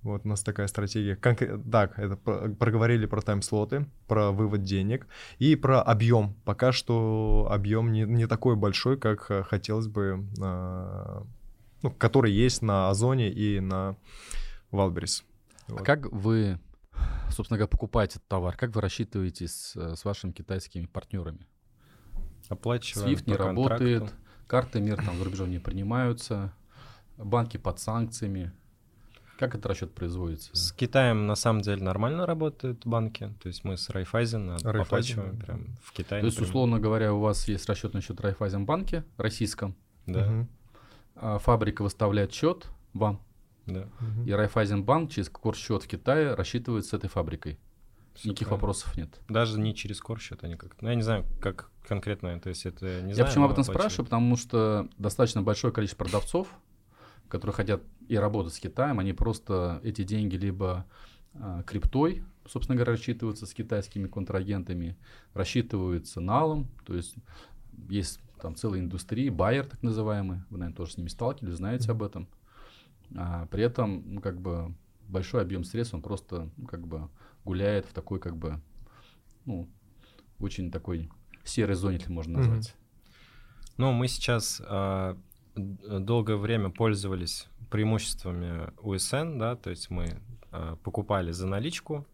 Вот 0.03 0.23
у 0.25 0.29
нас 0.29 0.43
такая 0.43 0.69
стратегия. 0.69 1.17
Конкре- 1.17 1.61
Так, 1.71 1.99
это 1.99 2.17
про- 2.17 2.49
проговорили 2.51 3.07
про 3.07 3.23
тайм-слоты, 3.23 3.87
про 4.07 4.31
вывод 4.31 4.63
денег 4.63 5.07
и 5.41 5.57
про 5.57 5.83
объем. 5.83 6.35
Пока 6.45 6.71
что 6.71 7.49
объем 7.51 7.91
не, 7.91 8.03
не 8.03 8.27
такой 8.27 8.55
большой, 8.55 8.99
как 8.99 9.31
э, 9.31 9.43
хотелось 9.43 9.89
бы, 9.89 10.25
а, 10.41 11.25
ну, 11.83 11.91
который 11.91 12.31
есть 12.31 12.63
на 12.63 12.89
Озоне 12.91 13.33
и 13.33 13.59
на 13.59 13.97
Валберис. 14.71 15.25
А 15.69 15.73
Вот. 15.73 15.83
как 15.83 16.07
вы, 16.13 16.59
собственно 17.31 17.59
говоря, 17.59 17.69
покупаете 17.69 18.19
этот 18.19 18.29
товар? 18.29 18.57
Как 18.57 18.75
вы 18.75 18.81
рассчитываетесь 18.81 19.53
с, 19.53 19.97
с 19.97 20.05
вашими 20.05 20.33
китайскими 20.33 20.87
партнерами? 20.87 21.47
Оплачиваем 22.49 23.09
SWIFT 23.11 23.23
не 23.27 23.35
контракту. 23.37 23.45
работает, 23.47 24.15
карты 24.47 24.81
мир 24.81 25.05
там 25.05 25.19
за 25.19 25.25
рубежом 25.25 25.51
не 25.51 25.59
принимаются, 25.59 26.53
банки 27.17 27.57
под 27.57 27.81
санкциями. 27.81 28.53
Как 29.39 29.51
этот 29.55 29.67
расчет 29.67 29.95
производится? 29.95 30.57
С 30.57 30.73
Китаем 30.73 31.27
на 31.27 31.35
самом 31.35 31.61
деле 31.61 31.83
нормально 31.83 32.25
работают 32.25 32.87
банки. 32.87 33.35
То 33.43 33.49
есть 33.49 33.65
мы 33.65 33.77
с 33.77 33.91
Райфайзен 33.91 34.49
Райфайзен, 34.49 34.81
оплачиваем 34.81 35.39
да. 35.39 35.45
прям 35.45 35.77
в 35.83 35.93
Китае. 35.93 36.23
То 36.23 36.27
есть, 36.27 36.39
например. 36.39 36.51
условно 36.51 36.81
говоря, 36.81 37.13
у 37.13 37.21
вас 37.21 37.47
есть 37.47 37.69
расчет 37.69 37.93
на 37.93 38.01
счет 38.01 38.19
Райфайзенбанке 38.21 39.05
российском, 39.19 39.77
Да, 40.07 40.47
а 41.17 41.39
фабрика 41.39 41.83
выставляет 41.83 42.33
счет 42.33 42.67
вам, 42.95 43.21
да. 43.67 43.89
мгм. 44.01 44.25
и 44.27 44.33
Райфайзенбанк 44.33 45.11
через 45.11 45.31
счет 45.55 45.83
в 45.83 45.89
Китае 45.89 46.35
рассчитывает 46.35 46.87
с 46.87 46.93
этой 46.93 47.09
фабрикой. 47.09 47.59
Всё 48.15 48.31
Никаких 48.31 48.49
правильно. 48.49 48.67
вопросов 48.67 48.97
нет. 48.97 49.21
Даже 49.29 49.61
не 49.61 49.75
через 49.75 50.01
корсчет 50.01 50.43
они 50.43 50.57
как 50.57 50.81
Ну, 50.81 50.89
я 50.89 50.95
не 50.95 51.03
знаю, 51.03 51.27
как 51.41 51.71
конкретно, 51.87 52.39
то 52.41 52.49
есть 52.49 52.65
это 52.65 53.03
не 53.03 53.11
Я 53.11 53.15
знаю. 53.17 53.29
почему 53.29 53.45
об 53.45 53.51
этом 53.51 53.63
оплачивают. 53.63 53.67
спрашиваю? 53.83 54.05
Потому 54.07 54.37
что 54.37 54.89
достаточно 54.99 55.43
большое 55.43 55.73
количество 55.73 56.03
продавцов, 56.05 56.49
которые 57.29 57.55
хотят 57.55 57.83
и 58.09 58.17
работать 58.17 58.55
с 58.55 58.59
Китаем, 58.59 58.99
они 59.01 59.13
просто 59.13 59.81
эти 59.83 60.03
деньги 60.03 60.37
либо 60.37 60.87
а, 61.35 61.63
криптой, 61.65 62.25
собственно 62.49 62.77
говоря, 62.77 62.93
рассчитываются 62.93 63.45
с 63.45 63.53
китайскими 63.53 64.07
контрагентами, 64.09 64.97
рассчитываются 65.35 66.21
налом, 66.23 66.69
то 66.87 66.95
есть 66.95 67.15
есть 67.91 68.21
там 68.41 68.55
целая 68.55 68.81
индустрия, 68.81 69.31
байер 69.31 69.67
так 69.67 69.83
называемый, 69.83 70.39
вы, 70.51 70.59
наверное, 70.59 70.77
тоже 70.77 70.93
с 70.93 70.97
ними 70.97 71.09
сталкивались, 71.09 71.57
знаете 71.57 71.91
об 71.91 72.03
этом. 72.03 72.29
А, 73.15 73.47
при 73.47 73.63
этом, 73.63 74.03
ну, 74.15 74.21
как 74.21 74.41
бы, 74.41 74.75
большой 75.09 75.43
объем 75.43 75.65
средств, 75.65 75.95
он 75.95 76.03
просто, 76.03 76.51
ну, 76.57 76.67
как 76.67 76.87
бы, 76.87 77.09
гуляет 77.45 77.87
в 77.87 77.93
такой, 77.93 78.19
как 78.19 78.37
бы, 78.37 78.61
ну, 79.45 79.69
очень 80.39 80.71
такой 80.71 81.11
серой 81.45 81.77
зоне, 81.77 81.97
если 81.99 82.13
можно 82.13 82.39
назвать. 82.39 82.75
Ну, 83.77 83.93
мы 83.93 84.09
сейчас 84.09 84.61
д- 84.61 85.99
долгое 86.01 86.37
время 86.37 86.71
пользовались 86.71 87.49
преимуществами 87.71 88.73
USN, 88.83 89.39
да, 89.39 89.57
то 89.57 89.71
есть 89.71 89.91
мы 89.91 90.21
а, 90.51 90.77
покупали 90.77 91.33
за 91.33 91.47
наличку, 91.47 92.07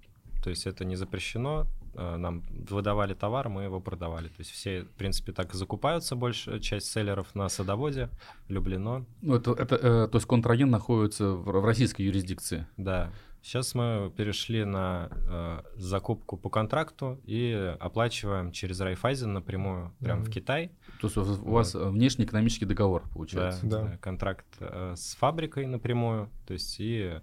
то 0.43 0.51
есть 0.51 0.67
это 0.67 0.85
не 0.85 0.97
запрещено, 0.97 1.67
нам 1.95 2.43
выдавали 2.71 3.15
товар, 3.15 3.49
мы 3.49 3.65
его 3.65 3.81
продавали. 3.81 4.29
То 4.29 4.41
есть 4.41 4.51
все, 4.51 4.83
в 4.83 4.91
принципе, 4.91 5.33
так 5.33 5.55
и 5.55 5.57
закупаются, 5.57 6.17
большая 6.17 6.59
часть 6.61 6.91
селлеров 6.93 7.35
на 7.35 7.49
садоводе, 7.49 8.09
Люблено, 8.49 9.05
Ну, 9.21 9.35
это, 9.37 9.53
это, 9.53 9.77
э, 9.77 10.09
то 10.09 10.17
есть 10.17 10.27
контрагент 10.27 10.71
находится 10.71 11.29
в, 11.33 11.45
в 11.45 11.65
российской 11.65 12.03
юрисдикции. 12.03 12.67
да. 12.77 13.11
Сейчас 13.45 13.75
мы 13.75 14.13
перешли 14.17 14.65
на 14.65 15.09
э, 15.11 15.63
закупку 15.75 16.37
по 16.37 16.49
контракту 16.49 17.21
и 17.25 17.75
оплачиваем 17.81 18.53
через 18.53 18.79
Райфайзен 18.81 19.33
напрямую, 19.33 19.93
прям 19.99 20.21
в 20.21 20.23
Мгм. 20.23 20.31
Китай. 20.33 20.71
То 21.01 21.09
есть 21.09 21.17
у 21.17 21.51
вас 21.51 21.75
э, 21.75 21.89
внешний 21.89 22.25
экономический 22.25 22.67
договор 22.67 23.03
получается. 23.13 23.67
Да. 23.67 23.83
да, 23.83 23.97
контракт 23.97 24.47
э, 24.61 24.95
с 24.97 25.17
фабрикой 25.17 25.67
напрямую, 25.67 26.31
то 26.47 26.53
есть 26.53 26.77
и 26.79 27.15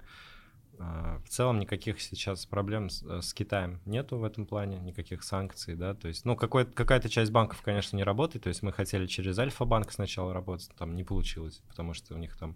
в 0.79 1.29
целом 1.29 1.59
никаких 1.59 1.99
сейчас 2.01 2.45
проблем 2.45 2.89
с, 2.89 3.03
э, 3.03 3.21
с 3.21 3.33
Китаем 3.33 3.81
нету 3.85 4.17
в 4.17 4.23
этом 4.23 4.45
плане, 4.45 4.79
никаких 4.79 5.23
санкций, 5.23 5.75
да, 5.75 5.93
то 5.93 6.07
есть, 6.07 6.25
ну, 6.25 6.35
какая-то 6.35 7.09
часть 7.09 7.31
банков, 7.31 7.61
конечно, 7.61 7.97
не 7.97 8.03
работает, 8.03 8.43
то 8.43 8.49
есть 8.49 8.63
мы 8.63 8.71
хотели 8.71 9.05
через 9.05 9.37
Альфа-банк 9.37 9.91
сначала 9.91 10.33
работать, 10.33 10.71
там 10.77 10.95
не 10.95 11.03
получилось, 11.03 11.61
потому 11.67 11.93
что 11.93 12.15
у 12.15 12.17
них 12.17 12.37
там 12.37 12.55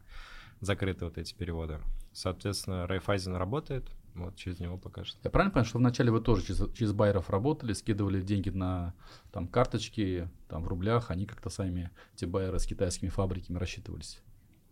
закрыты 0.61 1.05
вот 1.05 1.17
эти 1.17 1.33
переводы. 1.33 1.79
Соответственно, 2.13 2.87
Райфайзен 2.87 3.35
работает, 3.35 3.91
вот 4.15 4.35
через 4.35 4.59
него 4.59 4.77
пока 4.77 5.03
что. 5.03 5.17
Я 5.23 5.29
правильно 5.29 5.51
понимаю, 5.51 5.67
что 5.67 5.79
вначале 5.79 6.11
вы 6.11 6.21
тоже 6.21 6.45
через, 6.45 6.73
через 6.73 6.93
байеров 6.93 7.29
работали, 7.29 7.73
скидывали 7.73 8.21
деньги 8.21 8.49
на 8.49 8.93
там 9.31 9.47
карточки, 9.47 10.29
там 10.47 10.63
в 10.63 10.67
рублях, 10.67 11.11
они 11.11 11.25
как-то 11.25 11.49
сами, 11.49 11.89
эти 12.15 12.25
байеры 12.25 12.59
с 12.59 12.65
китайскими 12.65 13.09
фабриками 13.09 13.57
рассчитывались? 13.57 14.21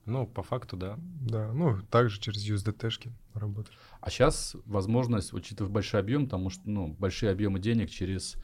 Ну, 0.05 0.25
по 0.25 0.43
факту, 0.43 0.77
да. 0.77 0.97
Да, 1.21 1.51
ну, 1.53 1.79
также 1.89 2.19
через 2.19 2.47
USDT-шки 2.49 3.11
работали. 3.33 3.75
А 3.99 4.09
сейчас 4.09 4.55
возможность, 4.65 5.33
учитывая 5.33 5.71
большой 5.71 5.99
объем, 5.99 6.25
потому 6.25 6.49
что, 6.49 6.69
ну, 6.69 6.87
большие 6.87 7.31
объемы 7.31 7.59
денег 7.59 7.89
через, 7.89 8.35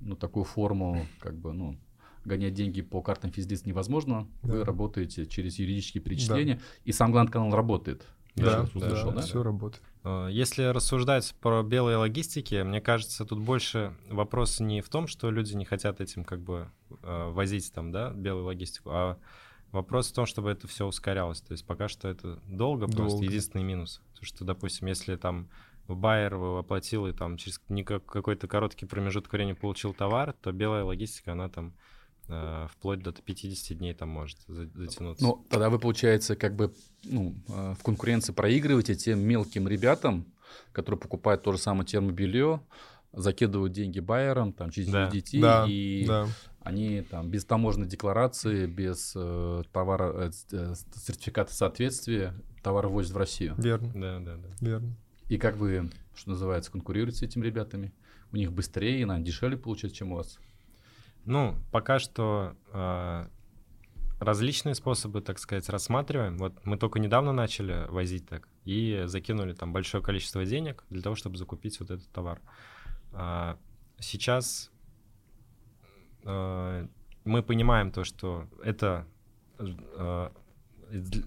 ну, 0.00 0.14
такую 0.14 0.44
форму, 0.44 1.06
как 1.18 1.36
бы, 1.36 1.52
ну, 1.52 1.76
гонять 2.24 2.54
деньги 2.54 2.82
по 2.82 3.02
картам 3.02 3.32
физлиц 3.32 3.64
невозможно. 3.64 4.28
Да. 4.42 4.52
Вы 4.52 4.64
работаете 4.64 5.26
через 5.26 5.58
юридические 5.58 6.02
перечисления, 6.02 6.56
да. 6.56 6.62
и 6.84 6.92
сам 6.92 7.12
гланд-канал 7.12 7.54
работает. 7.54 8.06
Да, 8.36 8.58
да, 8.58 8.62
услышал, 8.62 9.10
да, 9.10 9.16
да, 9.16 9.22
все 9.22 9.42
работает. 9.42 9.82
А, 10.04 10.28
если 10.28 10.64
рассуждать 10.64 11.34
про 11.40 11.62
белые 11.62 11.96
логистики, 11.96 12.62
мне 12.62 12.80
кажется, 12.80 13.24
тут 13.24 13.40
больше 13.40 13.94
вопрос 14.08 14.60
не 14.60 14.80
в 14.80 14.88
том, 14.88 15.06
что 15.06 15.30
люди 15.30 15.54
не 15.54 15.64
хотят 15.64 16.00
этим 16.00 16.24
как 16.24 16.40
бы 16.40 16.70
а, 17.02 17.30
возить 17.30 17.72
там, 17.72 17.90
да, 17.90 18.10
белую 18.10 18.44
логистику, 18.44 18.90
а 18.92 19.18
Вопрос 19.72 20.10
в 20.10 20.14
том, 20.14 20.26
чтобы 20.26 20.50
это 20.50 20.66
все 20.66 20.86
ускорялось. 20.86 21.40
То 21.40 21.52
есть 21.52 21.64
пока 21.64 21.88
что 21.88 22.08
это 22.08 22.40
долго, 22.48 22.86
долго. 22.86 22.96
просто 22.96 23.24
единственный 23.24 23.62
минус. 23.62 24.02
То, 24.18 24.24
что, 24.24 24.44
допустим, 24.44 24.88
если 24.88 25.16
там 25.16 25.48
байер 25.86 26.34
оплатил 26.34 27.06
и 27.06 27.12
там 27.12 27.36
через 27.36 27.58
какой-то 27.58 28.48
короткий 28.48 28.86
промежуток 28.86 29.32
времени 29.32 29.52
получил 29.52 29.94
товар, 29.94 30.32
то 30.32 30.52
белая 30.52 30.84
логистика, 30.84 31.32
она 31.32 31.48
там 31.48 31.74
э, 32.28 32.66
вплоть 32.72 33.02
до 33.02 33.12
50 33.12 33.78
дней 33.78 33.94
там 33.94 34.08
может 34.08 34.38
затянуться. 34.46 35.24
Ну, 35.24 35.46
тогда 35.48 35.70
вы, 35.70 35.78
получается, 35.78 36.36
как 36.36 36.56
бы 36.56 36.74
ну, 37.04 37.34
э, 37.48 37.74
в 37.78 37.82
конкуренции 37.82 38.32
проигрываете 38.32 38.94
тем 38.94 39.20
мелким 39.20 39.68
ребятам, 39.68 40.26
которые 40.72 40.98
покупают 41.00 41.42
то 41.42 41.52
же 41.52 41.58
самое 41.58 41.86
термобелье, 41.86 42.60
закидывают 43.12 43.72
деньги 43.72 44.00
байерам 44.00 44.52
там 44.52 44.70
через 44.70 44.88
да. 44.88 45.08
USDT 45.08 45.40
да, 45.40 45.64
и 45.68 46.04
да 46.06 46.28
они 46.62 47.02
там 47.02 47.30
без 47.30 47.44
таможенной 47.44 47.86
декларации, 47.86 48.66
без 48.66 49.12
э, 49.16 49.62
товара, 49.72 50.30
э, 50.30 50.74
сертификата 50.94 51.52
соответствия 51.54 52.34
товар 52.62 52.88
возят 52.88 53.12
в 53.12 53.16
Россию. 53.16 53.54
Верно. 53.56 53.90
Да, 53.94 54.18
да, 54.20 54.36
да. 54.36 54.48
Верно. 54.60 54.94
И 55.28 55.38
как 55.38 55.56
вы, 55.56 55.90
что 56.14 56.30
называется, 56.30 56.70
конкурируете 56.70 57.18
с 57.18 57.22
этими 57.22 57.46
ребятами? 57.46 57.92
У 58.32 58.36
них 58.36 58.52
быстрее 58.52 59.00
и 59.00 59.04
нам 59.04 59.24
дешевле 59.24 59.56
получается, 59.56 59.98
чем 59.98 60.12
у 60.12 60.16
вас? 60.16 60.38
Ну, 61.24 61.56
пока 61.72 61.98
что 61.98 62.54
э, 62.72 63.26
различные 64.18 64.74
способы, 64.74 65.22
так 65.22 65.38
сказать, 65.38 65.68
рассматриваем. 65.70 66.36
Вот 66.36 66.54
мы 66.66 66.76
только 66.76 66.98
недавно 66.98 67.32
начали 67.32 67.86
возить 67.88 68.28
так 68.28 68.48
и 68.64 69.04
закинули 69.06 69.54
там 69.54 69.72
большое 69.72 70.02
количество 70.02 70.44
денег 70.44 70.84
для 70.90 71.00
того, 71.00 71.16
чтобы 71.16 71.38
закупить 71.38 71.80
вот 71.80 71.90
этот 71.90 72.08
товар. 72.10 72.40
А 73.12 73.56
сейчас 73.98 74.70
Э, 74.70 74.79
мы 76.24 77.42
понимаем 77.42 77.90
то, 77.90 78.04
что 78.04 78.46
это 78.62 79.06
э, 79.58 80.30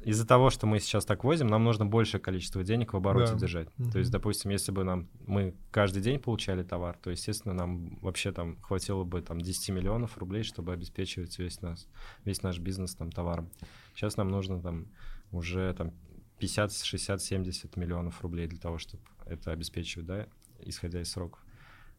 из-за 0.06 0.28
того, 0.28 0.50
что 0.50 0.68
мы 0.68 0.80
сейчас 0.80 1.06
так 1.06 1.24
возим, 1.24 1.48
нам 1.48 1.64
нужно 1.64 1.86
большее 1.86 2.20
количество 2.20 2.64
денег 2.64 2.94
в 2.94 2.98
обороте 2.98 3.34
да. 3.34 3.40
держать. 3.40 3.70
Mm-hmm. 3.78 3.92
То 3.92 4.00
есть, 4.00 4.12
допустим, 4.12 4.52
если 4.52 4.72
бы 4.72 4.84
нам 4.84 5.08
мы 5.26 5.56
каждый 5.72 6.02
день 6.02 6.20
получали 6.20 6.64
товар, 6.64 6.98
то, 7.02 7.10
естественно, 7.10 7.54
нам 7.54 7.98
вообще 8.02 8.32
там 8.32 8.60
хватило 8.62 9.04
бы 9.04 9.22
там 9.22 9.40
10 9.40 9.70
миллионов 9.70 10.18
рублей, 10.18 10.44
чтобы 10.44 10.74
обеспечивать 10.74 11.38
весь 11.40 11.62
нас, 11.62 11.88
весь 12.26 12.44
наш 12.44 12.60
бизнес 12.60 12.96
там 12.96 13.12
товаром. 13.12 13.50
Сейчас 13.96 14.18
нам 14.18 14.30
нужно 14.30 14.62
там 14.62 14.88
уже 15.32 15.74
там 15.74 15.94
50, 16.40 16.74
60, 16.74 17.22
70 17.22 17.78
миллионов 17.78 18.22
рублей 18.22 18.48
для 18.48 18.60
того, 18.60 18.78
чтобы 18.78 19.04
это 19.26 19.52
обеспечивать, 19.52 20.06
да, 20.06 20.28
исходя 20.60 21.02
из 21.02 21.12
сроков. 21.12 21.40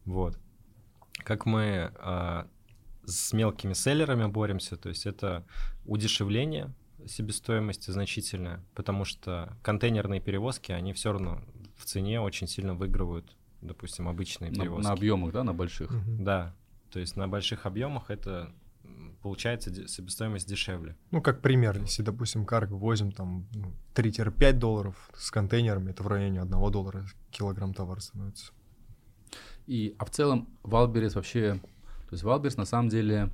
Вот. 0.05 0.37
Как 1.23 1.45
мы 1.45 1.91
а, 1.95 2.47
с 3.07 3.33
мелкими 3.33 3.73
селлерами 3.73 4.27
боремся, 4.27 4.77
то 4.77 4.89
есть 4.89 5.05
это 5.05 5.45
удешевление 5.85 6.73
себестоимости 7.07 7.91
значительное, 7.91 8.63
потому 8.73 9.05
что 9.05 9.57
контейнерные 9.61 10.19
перевозки, 10.19 10.71
они 10.71 10.93
все 10.93 11.11
равно 11.11 11.41
в 11.77 11.85
цене 11.85 12.21
очень 12.21 12.47
сильно 12.47 12.73
выигрывают, 12.73 13.35
допустим, 13.61 14.07
обычные 14.07 14.51
перевозки. 14.51 14.83
На, 14.83 14.89
на 14.89 14.95
объемах, 14.95 15.31
да, 15.33 15.43
на 15.43 15.53
больших? 15.53 15.91
Угу. 15.91 16.23
Да, 16.23 16.55
то 16.89 16.99
есть 16.99 17.15
на 17.15 17.27
больших 17.27 17.65
объемах 17.65 18.09
это 18.09 18.53
получается 19.21 19.87
себестоимость 19.87 20.47
дешевле. 20.47 20.95
Ну, 21.11 21.21
как 21.21 21.41
пример, 21.41 21.79
если, 21.79 22.03
допустим, 22.03 22.45
карго 22.45 22.73
возим 22.73 23.11
там 23.11 23.47
3-5 23.95 24.53
ну, 24.53 24.59
долларов 24.59 25.09
с 25.15 25.31
контейнерами, 25.31 25.91
это 25.91 26.03
в 26.03 26.07
районе 26.07 26.41
1 26.41 26.51
доллара 26.71 27.05
килограмм 27.31 27.73
товара 27.73 27.99
становится. 27.99 28.51
И, 29.65 29.95
а 29.97 30.05
в 30.05 30.11
целом 30.11 30.47
Wildberries 30.61 31.15
вообще 31.15 31.59
то 32.07 32.13
есть 32.13 32.23
Wildberries 32.23 32.57
на 32.57 32.65
самом 32.65 32.89
деле 32.89 33.31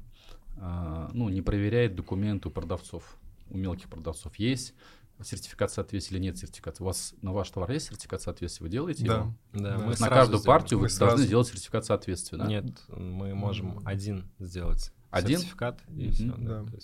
э, 0.58 1.10
ну, 1.14 1.30
не 1.30 1.42
проверяет 1.42 1.96
документы 1.96 2.50
у 2.50 2.52
продавцов, 2.52 3.18
у 3.50 3.58
мелких 3.58 3.90
продавцов. 3.90 4.36
Есть 4.38 4.74
сертификат 5.24 5.72
соответствия 5.72 6.18
или 6.18 6.24
нет 6.24 6.38
сертификата. 6.38 6.82
У 6.82 6.86
вас 6.86 7.14
на 7.22 7.32
ваш 7.32 7.50
товар 7.50 7.72
есть 7.72 7.88
сертификат 7.88 8.22
соответствия? 8.22 8.64
Вы 8.64 8.70
делаете 8.70 9.06
да. 9.06 9.14
его? 9.16 9.36
Да, 9.54 9.78
да. 9.78 9.86
Мы 9.86 9.96
на 10.00 10.10
каждую 10.10 10.44
партию 10.44 10.80
мы 10.80 10.84
вы 10.84 10.90
сразу... 10.90 11.12
должны 11.12 11.26
сделать 11.26 11.48
сертификат 11.48 11.86
соответствия, 11.86 12.38
да? 12.38 12.46
Нет, 12.46 12.66
мы 12.90 13.34
можем 13.36 13.82
один 13.86 14.30
сделать 14.40 14.92
один? 15.10 15.40
сертификат 15.40 15.82
и 15.90 16.08
mm-hmm. 16.08 16.12
все. 16.12 16.36
Да. 16.38 16.64
Да. 16.64 16.78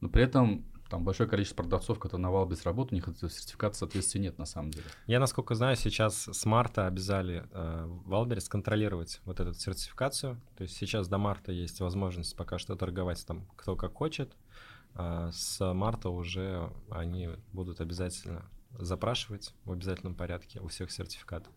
Но 0.00 0.08
при 0.08 0.22
этом 0.22 0.64
там 0.88 1.04
большое 1.04 1.28
количество 1.28 1.62
продавцов, 1.62 1.98
которые 1.98 2.22
на 2.22 2.30
Валбис 2.30 2.64
работают, 2.64 2.92
у 2.92 3.08
них 3.08 3.18
сертификата 3.18 3.76
соответствия 3.76 4.20
нет 4.20 4.38
на 4.38 4.46
самом 4.46 4.70
деле. 4.70 4.86
Я, 5.06 5.20
насколько 5.20 5.54
знаю, 5.54 5.76
сейчас 5.76 6.28
с 6.28 6.44
марта 6.44 6.86
обязали 6.86 7.44
э, 7.50 7.86
Валберис 8.04 8.48
контролировать 8.48 9.20
вот 9.24 9.40
эту 9.40 9.54
сертификацию. 9.54 10.40
То 10.56 10.62
есть 10.62 10.76
сейчас 10.76 11.08
до 11.08 11.18
марта 11.18 11.52
есть 11.52 11.80
возможность 11.80 12.36
пока 12.36 12.58
что 12.58 12.76
торговать 12.76 13.24
там 13.26 13.46
кто 13.56 13.76
как 13.76 13.94
хочет. 13.94 14.36
А 14.94 15.30
с 15.32 15.72
марта 15.74 16.08
уже 16.08 16.72
они 16.90 17.30
будут 17.52 17.80
обязательно 17.80 18.44
запрашивать 18.78 19.54
в 19.64 19.72
обязательном 19.72 20.14
порядке 20.14 20.60
у 20.60 20.68
всех 20.68 20.90
сертификатов. 20.90 21.52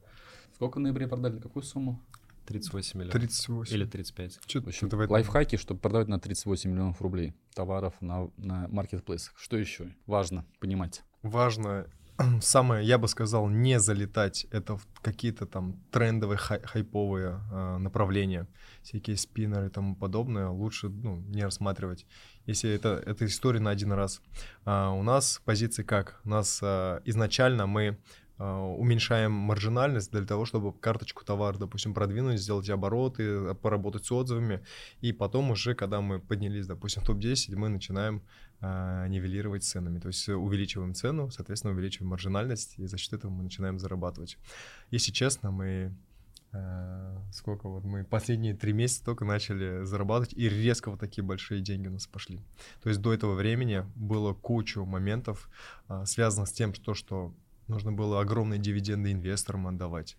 Сколько 0.56 0.78
в 0.78 0.82
ноябре 0.82 1.08
продали? 1.08 1.40
Какую 1.40 1.64
сумму? 1.64 2.02
38 2.50 3.00
миллионов. 3.00 3.14
38. 3.14 3.76
Или 3.76 3.86
35. 3.86 4.40
Что, 4.46 4.62
в 4.62 4.68
общем, 4.68 4.90
лайфхаки, 4.92 5.56
чтобы 5.56 5.80
продавать 5.80 6.08
на 6.08 6.20
38 6.20 6.70
миллионов 6.70 7.02
рублей 7.02 7.36
товаров 7.54 7.94
на, 8.02 8.30
на 8.38 8.68
маркетплейсах. 8.68 9.34
Что 9.38 9.56
еще 9.56 9.94
важно 10.08 10.46
понимать? 10.60 11.04
Важно 11.22 11.86
самое, 12.42 12.86
я 12.86 12.98
бы 12.98 13.08
сказал, 13.08 13.48
не 13.50 13.80
залетать 13.80 14.46
это 14.52 14.78
в 14.78 14.88
какие-то 15.02 15.46
там 15.46 15.80
трендовые 15.92 16.38
хай 16.38 16.60
хайповые 16.62 17.40
э, 17.52 17.78
направления, 17.78 18.48
всякие 18.82 19.16
спиннеры 19.16 19.68
и 19.68 19.70
тому 19.70 19.96
подобное, 19.96 20.48
лучше 20.48 20.90
ну, 20.90 21.18
не 21.28 21.44
рассматривать, 21.44 22.06
если 22.46 22.72
это, 22.72 23.02
это 23.06 23.26
история 23.26 23.60
на 23.60 23.70
один 23.70 23.92
раз. 23.92 24.22
А, 24.66 24.90
у 24.92 25.04
нас 25.04 25.42
позиции 25.46 25.84
как? 25.84 26.20
У 26.26 26.30
нас 26.30 26.60
а, 26.64 27.02
изначально 27.06 27.68
мы 27.68 28.00
уменьшаем 28.40 29.34
маржинальность 29.34 30.12
для 30.12 30.26
того, 30.26 30.46
чтобы 30.46 30.72
карточку 30.72 31.26
товара, 31.26 31.58
допустим, 31.58 31.94
продвинуть, 31.94 32.40
сделать 32.40 32.70
обороты, 32.70 33.54
поработать 33.56 34.06
с 34.06 34.12
отзывами. 34.12 34.64
И 35.02 35.12
потом 35.12 35.52
уже, 35.52 35.76
когда 35.76 36.00
мы 36.00 36.20
поднялись, 36.20 36.66
допустим, 36.66 37.04
в 37.04 37.06
топ-10, 37.06 37.56
мы 37.56 37.68
начинаем 37.68 38.22
э, 38.62 39.08
нивелировать 39.10 39.64
ценами. 39.64 40.00
То 40.00 40.08
есть 40.08 40.30
увеличиваем 40.30 40.94
цену, 40.94 41.30
соответственно, 41.32 41.74
увеличиваем 41.74 42.12
маржинальность, 42.12 42.76
и 42.78 42.86
за 42.86 42.98
счет 42.98 43.14
этого 43.14 43.30
мы 43.30 43.44
начинаем 43.44 43.78
зарабатывать. 43.78 44.38
Если 44.90 45.12
честно, 45.12 45.52
мы 45.52 45.94
э, 46.54 47.18
сколько 47.34 47.68
вот 47.68 47.84
мы 47.84 48.04
последние 48.04 48.56
три 48.56 48.74
месяца 48.74 49.04
только 49.04 49.26
начали 49.26 49.84
зарабатывать, 49.84 50.34
и 50.34 50.48
резко 50.48 50.92
вот 50.92 51.00
такие 51.00 51.24
большие 51.24 51.62
деньги 51.62 51.88
у 51.88 51.92
нас 51.92 52.08
пошли. 52.08 52.40
То 52.82 52.90
есть 52.90 53.02
до 53.02 53.14
этого 53.14 53.36
времени 53.36 53.86
было 53.96 54.34
кучу 54.34 54.86
моментов, 54.86 55.50
э, 55.90 56.06
связанных 56.06 56.48
с 56.48 56.54
тем, 56.54 56.74
что, 56.74 56.94
что 56.94 57.34
нужно 57.70 57.92
было 57.92 58.22
огромные 58.22 58.60
дивиденды 58.60 59.12
инвесторам 59.12 59.68
отдавать. 59.68 60.18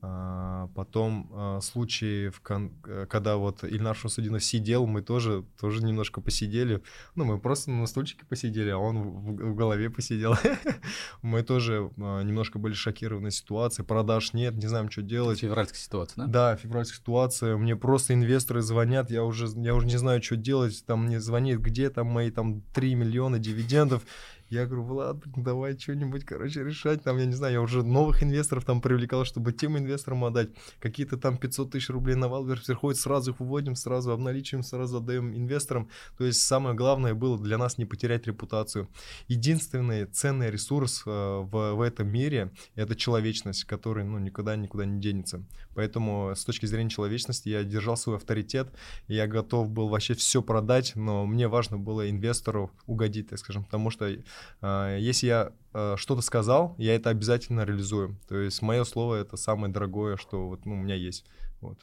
А, 0.00 0.68
потом 0.76 1.28
а, 1.34 1.60
случаи, 1.60 2.28
в 2.28 2.40
кон... 2.40 2.72
Э, 2.86 3.06
когда 3.10 3.36
вот 3.36 3.64
Ильнар 3.64 3.96
Шусудинов 3.96 4.44
сидел, 4.44 4.86
мы 4.86 5.02
тоже, 5.02 5.44
тоже 5.60 5.82
немножко 5.82 6.20
посидели. 6.20 6.82
Ну, 7.16 7.24
мы 7.24 7.40
просто 7.40 7.72
на 7.72 7.84
стульчике 7.88 8.24
посидели, 8.24 8.70
а 8.70 8.78
он 8.78 9.02
в, 9.02 9.50
в 9.50 9.54
голове 9.56 9.90
посидел. 9.90 10.36
мы 11.22 11.42
тоже 11.42 11.90
а, 11.98 12.22
немножко 12.22 12.60
были 12.60 12.74
шокированы 12.74 13.32
ситуацией. 13.32 13.84
Продаж 13.84 14.34
нет, 14.34 14.54
не 14.54 14.68
знаем, 14.68 14.88
что 14.88 15.02
делать. 15.02 15.40
Февральская 15.40 15.80
ситуация, 15.80 16.26
да? 16.26 16.52
Да, 16.52 16.56
февральская 16.56 16.98
ситуация. 17.00 17.56
Мне 17.56 17.74
просто 17.74 18.14
инвесторы 18.14 18.62
звонят, 18.62 19.10
я 19.10 19.24
уже, 19.24 19.48
я 19.56 19.74
уже 19.74 19.86
не 19.86 19.96
знаю, 19.96 20.22
что 20.22 20.36
делать. 20.36 20.84
Там 20.86 21.06
мне 21.06 21.20
звонит, 21.20 21.58
где 21.58 21.90
там 21.90 22.06
мои 22.06 22.30
там 22.30 22.60
3 22.72 22.94
миллиона 22.94 23.40
дивидендов. 23.40 24.04
Я 24.50 24.64
говорю, 24.64 24.84
Влад, 24.84 25.18
давай 25.36 25.78
что-нибудь, 25.78 26.24
короче, 26.24 26.64
решать. 26.64 27.02
Там, 27.02 27.18
я 27.18 27.26
не 27.26 27.34
знаю, 27.34 27.54
я 27.54 27.60
уже 27.60 27.82
новых 27.82 28.22
инвесторов 28.22 28.64
там 28.64 28.80
привлекал, 28.80 29.24
чтобы 29.24 29.52
тем 29.52 29.76
инвесторам 29.76 30.24
отдать. 30.24 30.48
Какие-то 30.80 31.18
там 31.18 31.36
500 31.36 31.72
тысяч 31.72 31.90
рублей 31.90 32.16
на 32.16 32.28
Валбер 32.28 32.60
приходит, 32.64 32.98
сразу 32.98 33.32
их 33.32 33.40
выводим, 33.40 33.74
сразу 33.74 34.10
обналичиваем, 34.10 34.62
сразу 34.62 34.98
отдаем 34.98 35.36
инвесторам. 35.36 35.90
То 36.16 36.24
есть 36.24 36.40
самое 36.40 36.74
главное 36.74 37.14
было 37.14 37.38
для 37.38 37.58
нас 37.58 37.76
не 37.76 37.84
потерять 37.84 38.26
репутацию. 38.26 38.88
Единственный 39.26 40.06
ценный 40.06 40.50
ресурс 40.50 41.02
э, 41.04 41.10
в, 41.10 41.74
в 41.74 41.80
этом 41.82 42.08
мире— 42.08 42.50
это 42.74 42.96
человечность, 42.96 43.64
который 43.64 44.04
ну, 44.04 44.18
никогда 44.18 44.56
никуда 44.56 44.86
не 44.86 45.00
денется. 45.00 45.44
Поэтому 45.74 46.32
с 46.34 46.44
точки 46.44 46.64
зрения 46.66 46.90
человечности 46.90 47.50
я 47.50 47.64
держал 47.64 47.96
свой 47.96 48.16
авторитет, 48.16 48.72
я 49.08 49.26
готов 49.26 49.70
был 49.70 49.88
вообще 49.88 50.14
все 50.14 50.42
продать, 50.42 50.92
но 50.94 51.26
мне 51.26 51.48
важно 51.48 51.76
было 51.76 52.08
инвестору 52.08 52.70
угодить, 52.86 53.28
так 53.28 53.38
скажем, 53.38 53.64
потому 53.64 53.90
что 53.90 54.06
э, 54.06 54.22
если 54.60 55.26
я 55.26 55.52
э, 55.72 55.96
что-то 55.96 56.22
сказал, 56.22 56.74
я 56.78 56.94
это 56.94 57.10
обязательно 57.10 57.64
реализую. 57.64 58.18
То 58.28 58.36
есть 58.36 58.62
мое 58.62 58.84
слово 58.84 59.16
это 59.16 59.36
самое 59.36 59.72
дорогое, 59.72 60.16
что 60.16 60.48
вот, 60.48 60.64
ну, 60.66 60.74
у 60.74 60.76
меня 60.76 60.94
есть. 60.94 61.24
Вот. 61.60 61.78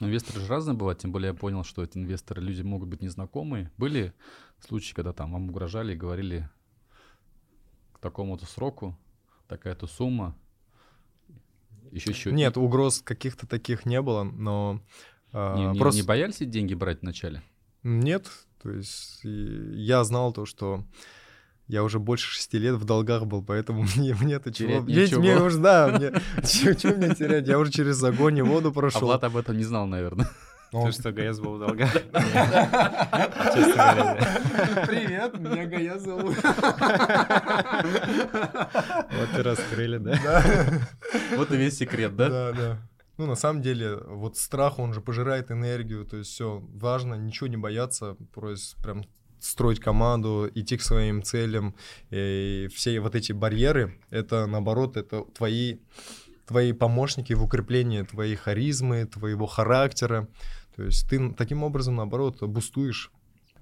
Но 0.00 0.08
инвесторы 0.08 0.40
же 0.40 0.48
разные 0.48 0.76
бывают, 0.76 0.98
тем 0.98 1.12
более 1.12 1.28
я 1.28 1.34
понял, 1.34 1.64
что 1.64 1.82
эти 1.82 1.98
инвесторы, 1.98 2.42
люди 2.42 2.62
могут 2.62 2.88
быть 2.88 3.02
незнакомые. 3.02 3.70
Были 3.76 4.12
случаи, 4.66 4.94
когда 4.94 5.12
там 5.12 5.32
вам 5.32 5.48
угрожали 5.48 5.92
и 5.92 5.96
говорили 5.96 6.48
к 7.92 7.98
такому-то 8.00 8.46
сроку, 8.46 8.98
такая-то 9.48 9.86
сумма, 9.86 10.36
еще 11.90 12.10
еще. 12.10 12.32
Нет, 12.32 12.56
угроз 12.56 13.02
каких-то 13.02 13.46
таких 13.46 13.84
не 13.86 14.00
было, 14.00 14.24
но 14.24 14.80
э, 15.32 15.54
не, 15.56 15.66
не, 15.66 15.78
просто... 15.78 16.00
не 16.00 16.06
боялись 16.06 16.38
деньги 16.38 16.74
брать 16.74 17.02
вначале? 17.02 17.42
Нет, 17.82 18.30
то 18.62 18.70
есть 18.70 19.20
я 19.22 20.02
знал 20.04 20.32
то, 20.32 20.46
что 20.46 20.84
я 21.68 21.82
уже 21.82 21.98
больше 21.98 22.30
шести 22.30 22.58
лет 22.58 22.74
в 22.74 22.84
долгах 22.84 23.26
был, 23.26 23.42
поэтому 23.42 23.84
мне, 23.96 24.14
мне 24.14 24.34
это 24.34 24.52
чего... 24.52 24.80
Ведь 24.80 25.16
мне 25.16 25.36
уже, 25.36 25.58
да, 25.58 25.88
мне, 25.88 26.12
что 26.44 26.94
мне 26.94 27.14
терять? 27.14 27.46
Я 27.46 27.58
уже 27.58 27.72
через 27.72 28.02
огонь 28.02 28.38
и 28.38 28.42
воду 28.42 28.72
прошел. 28.72 29.02
А 29.02 29.04
Влад 29.04 29.24
об 29.24 29.36
этом 29.36 29.56
не 29.56 29.64
знал, 29.64 29.86
наверное. 29.86 30.28
То, 30.70 30.90
что 30.90 31.12
ГАЭС 31.12 31.38
был 31.38 31.56
в 31.56 31.58
долгах. 31.58 31.92
Привет, 34.86 35.38
меня 35.38 35.66
ГАЭС 35.66 36.02
зовут. 36.02 36.34
Вот 39.10 39.38
и 39.38 39.42
раскрыли, 39.42 39.98
да? 39.98 40.62
Вот 41.36 41.52
и 41.52 41.58
весь 41.58 41.76
секрет, 41.76 42.16
да? 42.16 42.28
Да, 42.30 42.52
да. 42.52 42.78
Ну, 43.18 43.26
на 43.26 43.34
самом 43.34 43.60
деле, 43.60 43.96
вот 43.96 44.38
страх, 44.38 44.78
он 44.78 44.94
же 44.94 45.02
пожирает 45.02 45.50
энергию, 45.50 46.06
то 46.06 46.16
есть 46.16 46.30
все 46.30 46.62
важно, 46.72 47.16
ничего 47.16 47.48
не 47.48 47.58
бояться, 47.58 48.16
просто 48.32 48.82
прям 48.82 49.04
строить 49.42 49.80
команду, 49.80 50.48
идти 50.54 50.76
к 50.76 50.82
своим 50.82 51.22
целям. 51.22 51.74
И 52.10 52.68
все 52.74 53.00
вот 53.00 53.14
эти 53.14 53.32
барьеры, 53.32 53.98
это 54.10 54.46
наоборот, 54.46 54.96
это 54.96 55.24
твои, 55.34 55.78
твои 56.46 56.72
помощники 56.72 57.32
в 57.32 57.42
укреплении 57.42 58.02
твоей 58.02 58.36
харизмы, 58.36 59.06
твоего 59.06 59.46
характера. 59.46 60.28
То 60.76 60.84
есть 60.84 61.08
ты 61.08 61.32
таким 61.32 61.62
образом, 61.62 61.96
наоборот, 61.96 62.42
бустуешь. 62.42 63.10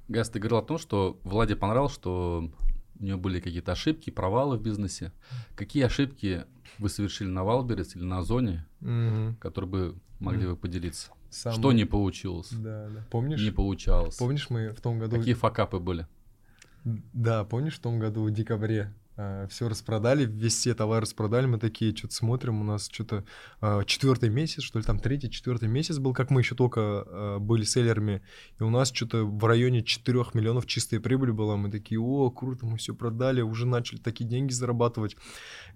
Гаяз, 0.09 0.29
ты 0.29 0.39
говорил 0.39 0.59
о 0.59 0.63
том, 0.63 0.79
что 0.79 1.19
Владе 1.23 1.57
понравилось, 1.57 1.95
что 1.95 2.51
у 2.99 3.05
него 3.05 3.19
были 3.19 3.41
какие-то 3.41 3.73
ошибки, 3.73 4.11
провалы 4.11 4.59
в 4.59 4.63
бизнесе. 4.63 5.13
Какие 5.55 5.85
ошибки 5.85 6.45
вы 6.79 6.89
совершили 6.89 7.29
на 7.29 7.45
Валберес 7.45 7.97
или 7.97 8.05
на 8.05 8.19
Озоне, 8.19 8.67
угу. 8.81 9.37
которые 9.41 9.71
бы 9.71 9.95
могли 10.19 10.45
угу. 10.45 10.51
вы 10.51 10.57
поделиться? 10.57 11.11
Самый... 11.31 11.57
Что 11.57 11.73
не 11.73 11.85
получилось? 11.85 12.51
Да, 12.51 12.89
да. 12.89 13.07
Помнишь? 13.11 13.41
Не 13.41 13.51
получалось. 13.51 14.17
Помнишь, 14.17 14.51
мы 14.51 14.71
в 14.71 14.81
том 14.81 14.99
году... 14.99 15.17
Какие 15.17 15.35
факапы 15.35 15.79
были? 15.79 16.07
Да, 16.85 17.45
помнишь, 17.45 17.77
в 17.77 17.81
том 17.81 17.99
году 17.99 18.25
в 18.25 18.31
декабре 18.31 18.93
все 19.49 19.69
распродали, 19.69 20.25
весь 20.25 20.57
все 20.57 20.75
товары 20.75 21.03
распродали, 21.03 21.47
мы 21.47 21.59
такие 21.59 21.95
что-то 21.95 22.15
смотрим, 22.15 22.61
у 22.61 22.65
нас 22.65 22.89
что-то 22.91 23.25
а, 23.61 23.85
четвертый 23.85 24.29
месяц, 24.29 24.63
что 24.63 24.79
ли, 24.79 24.85
там 24.85 24.99
третий, 24.99 25.31
четвертый 25.31 25.69
месяц 25.69 25.99
был, 25.99 26.13
как 26.13 26.31
мы 26.31 26.41
еще 26.41 26.55
только 26.55 26.81
а, 26.81 27.39
были 27.39 27.65
селлерами, 27.65 28.23
и 28.59 28.63
у 28.63 28.71
нас 28.71 28.93
что-то 28.93 29.25
в 29.25 29.45
районе 29.45 29.83
4 29.83 30.19
миллионов 30.35 30.67
чистой 30.67 31.01
прибыли 31.01 31.31
была, 31.31 31.57
мы 31.57 31.71
такие, 31.71 32.01
о, 32.01 32.31
круто, 32.31 32.67
мы 32.67 32.79
все 32.79 32.95
продали, 32.95 33.41
уже 33.41 33.67
начали 33.67 33.99
такие 33.99 34.29
деньги 34.29 34.53
зарабатывать, 34.53 35.17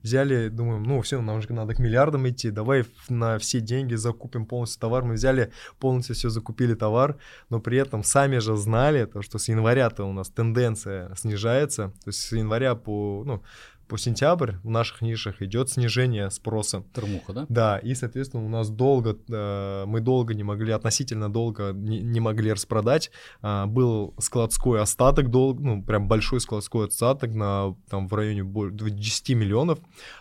взяли, 0.02 0.48
думаем, 0.48 0.82
ну 0.82 1.00
все, 1.02 1.20
нам 1.20 1.40
же 1.40 1.52
надо 1.52 1.74
к 1.74 1.78
миллиардам 1.78 2.28
идти, 2.28 2.50
давай 2.50 2.84
на 3.08 3.38
все 3.38 3.60
деньги 3.60 3.94
закупим 3.94 4.46
полностью 4.46 4.80
товар, 4.80 5.04
мы 5.04 5.14
взяли, 5.14 5.52
полностью 5.78 6.14
все 6.14 6.28
закупили 6.28 6.74
товар, 6.74 7.18
но 7.48 7.60
при 7.60 7.78
этом 7.78 8.02
сами 8.04 8.38
же 8.38 8.56
знали, 8.56 9.04
то, 9.06 9.22
что 9.22 9.38
с 9.38 9.48
января-то 9.48 10.04
у 10.04 10.12
нас 10.12 10.28
тенденция 10.28 11.14
снижается, 11.14 11.88
то 12.04 12.08
есть 12.08 12.20
с 12.20 12.32
января 12.32 12.74
по, 12.74 13.22
ну, 13.26 13.33
ну, 13.36 13.42
по 13.88 13.98
сентябрь 13.98 14.52
в 14.62 14.70
наших 14.70 15.02
нишах 15.02 15.42
идет 15.42 15.70
снижение 15.70 16.30
спроса. 16.30 16.84
Термуха, 16.94 17.32
да? 17.32 17.46
Да, 17.48 17.78
и, 17.78 17.94
соответственно, 17.94 18.44
у 18.44 18.48
нас 18.48 18.70
долго, 18.70 19.16
э, 19.28 19.84
мы 19.86 20.00
долго 20.00 20.34
не 20.34 20.42
могли, 20.42 20.72
относительно 20.72 21.30
долго 21.30 21.72
не, 21.72 22.00
не 22.00 22.20
могли 22.20 22.52
распродать. 22.52 23.10
Э, 23.42 23.66
был 23.66 24.14
складской 24.18 24.80
остаток, 24.80 25.30
долг, 25.30 25.60
ну, 25.60 25.82
прям 25.82 26.08
большой 26.08 26.40
складской 26.40 26.86
остаток 26.86 27.34
на, 27.34 27.76
там, 27.88 28.08
в 28.08 28.14
районе 28.14 28.42
10 28.44 29.30
миллионов. 29.30 29.78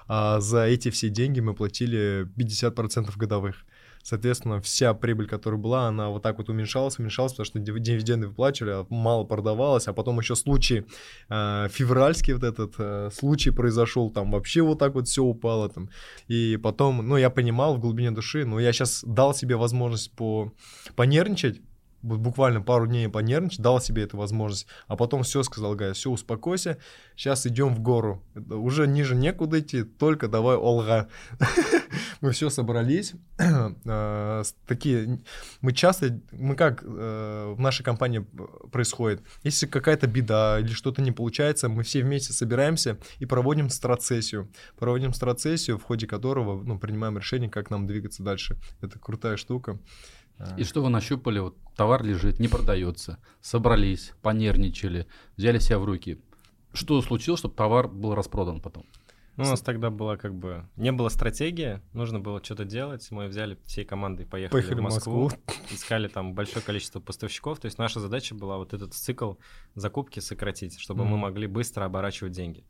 А 0.08 0.40
за 0.40 0.66
эти 0.66 0.90
все 0.90 1.10
деньги 1.10 1.40
мы 1.40 1.54
платили 1.54 2.28
50% 2.38 3.12
годовых. 3.16 3.66
Соответственно, 4.04 4.60
вся 4.62 4.94
прибыль, 4.94 5.28
которая 5.28 5.60
была, 5.60 5.88
она 5.88 6.10
вот 6.10 6.22
так 6.22 6.38
вот 6.38 6.50
уменьшалась, 6.50 7.00
уменьшалась, 7.00 7.32
потому 7.32 7.46
что 7.46 7.60
дивиденды 7.60 8.28
выплачивали, 8.28 8.72
а 8.72 8.86
мало 8.90 9.24
продавалось, 9.24 9.88
а 9.88 9.94
потом 9.94 10.20
еще 10.20 10.36
случай 10.36 10.86
э, 11.30 11.68
февральский 11.72 12.34
вот 12.34 12.44
этот 12.44 12.76
э, 12.78 13.10
случай 13.14 13.52
произошел, 13.52 14.12
там 14.12 14.32
вообще 14.32 14.62
вот 14.62 14.80
так 14.80 14.94
вот 14.96 15.08
все 15.08 15.24
упало 15.24 15.70
там. 15.70 15.90
И 16.28 16.60
потом, 16.62 17.08
ну, 17.08 17.16
я 17.16 17.30
понимал 17.30 17.76
в 17.76 17.80
глубине 17.80 18.12
души, 18.12 18.46
но 18.46 18.60
я 18.60 18.74
сейчас 18.74 19.04
дал 19.08 19.34
себе 19.34 19.56
возможность 19.56 20.12
по, 20.12 20.52
понервничать, 20.96 21.62
буквально 22.04 22.62
пару 22.62 22.86
дней 22.86 23.08
понервничать, 23.10 23.62
дал 23.62 23.82
себе 23.82 24.04
эту 24.04 24.18
возможность, 24.18 24.68
а 24.88 24.96
потом 24.96 25.24
все 25.24 25.42
сказал, 25.44 25.76
Гай, 25.76 25.94
все, 25.94 26.12
успокойся, 26.12 26.78
сейчас 27.16 27.48
идем 27.48 27.74
в 27.74 27.80
гору. 27.80 28.22
Уже 28.36 28.88
ниже 28.88 29.16
некуда 29.16 29.60
идти, 29.60 29.84
только 29.84 30.28
давай 30.28 30.56
олга. 30.58 31.08
мы 32.22 32.32
все 32.32 32.50
собрались. 32.50 33.14
А, 33.86 34.44
такие, 34.66 35.20
мы 35.62 35.74
часто, 35.74 36.20
мы 36.32 36.56
как 36.56 36.84
э, 36.84 37.54
в 37.56 37.60
нашей 37.60 37.84
компании 37.84 38.26
происходит, 38.72 39.22
если 39.44 39.68
какая-то 39.68 40.08
беда 40.08 40.60
или 40.60 40.70
что-то 40.70 41.02
не 41.02 41.12
получается, 41.12 41.70
мы 41.70 41.84
все 41.84 42.02
вместе 42.02 42.34
собираемся 42.34 42.98
и 43.20 43.26
проводим 43.26 43.70
страцессию. 43.70 44.50
Проводим 44.78 45.14
страцессию, 45.14 45.78
в 45.78 45.84
ходе 45.84 46.08
которого 46.08 46.62
ну, 46.64 46.80
принимаем 46.80 47.18
решение, 47.18 47.50
как 47.50 47.70
нам 47.70 47.88
двигаться 47.88 48.24
дальше. 48.24 48.58
Это 48.82 49.00
крутая 49.00 49.38
штука. 49.38 49.78
И 50.58 50.64
что 50.64 50.82
вы 50.82 50.90
нащупали? 50.90 51.40
Вот 51.40 51.58
товар 51.76 52.04
лежит, 52.04 52.40
не 52.40 52.48
продается. 52.48 53.18
Собрались, 53.42 54.14
понервничали, 54.22 55.08
взяли 55.38 55.60
себя 55.60 55.80
в 55.80 55.86
руки. 55.86 56.20
Что 56.74 57.02
случилось, 57.02 57.40
чтобы 57.40 57.56
товар 57.56 57.88
был 57.88 58.16
распродан 58.16 58.62
потом? 58.62 58.86
Ну, 59.36 59.46
у 59.46 59.48
нас 59.48 59.62
тогда 59.62 59.90
была 59.90 60.16
как 60.16 60.36
бы... 60.36 60.68
Не 60.76 60.92
было 60.92 61.10
стратегии, 61.10 61.82
нужно 61.94 62.20
было 62.20 62.44
что-то 62.44 62.66
делать. 62.66 63.10
Мы 63.10 63.26
взяли 63.28 63.58
всей 63.66 63.84
командой, 63.84 64.28
поехали, 64.28 64.62
поехали 64.62 64.80
в 64.80 64.84
Москву, 64.84 65.24
Москву, 65.24 65.42
искали 65.72 66.08
там 66.08 66.36
большое 66.36 66.64
количество 66.64 67.00
поставщиков. 67.00 67.60
То 67.60 67.66
есть 67.66 67.80
наша 67.80 68.00
задача 68.00 68.36
была 68.36 68.58
вот 68.58 68.74
этот 68.74 68.94
цикл 68.94 69.34
закупки 69.74 70.20
сократить, 70.20 70.80
чтобы 70.80 71.04
mm. 71.04 71.08
мы 71.08 71.18
могли 71.18 71.48
быстро 71.48 71.86
оборачивать 71.86 72.34
деньги. 72.34 72.64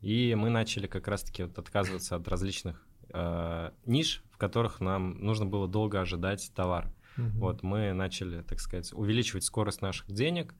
И 0.00 0.34
мы 0.34 0.48
начали 0.48 0.86
как 0.86 1.06
раз-таки 1.06 1.42
вот 1.42 1.58
отказываться 1.58 2.16
от 2.16 2.26
различных 2.28 2.86
э, 3.10 3.70
ниш, 3.84 4.22
в 4.30 4.38
которых 4.38 4.80
нам 4.80 5.18
нужно 5.18 5.44
было 5.44 5.68
долго 5.68 6.00
ожидать 6.00 6.50
товар. 6.54 6.90
Mm-hmm. 7.16 7.38
Вот 7.38 7.62
мы 7.62 7.92
начали, 7.92 8.42
так 8.42 8.60
сказать, 8.60 8.92
увеличивать 8.92 9.44
скорость 9.44 9.82
наших 9.82 10.10
денег 10.10 10.54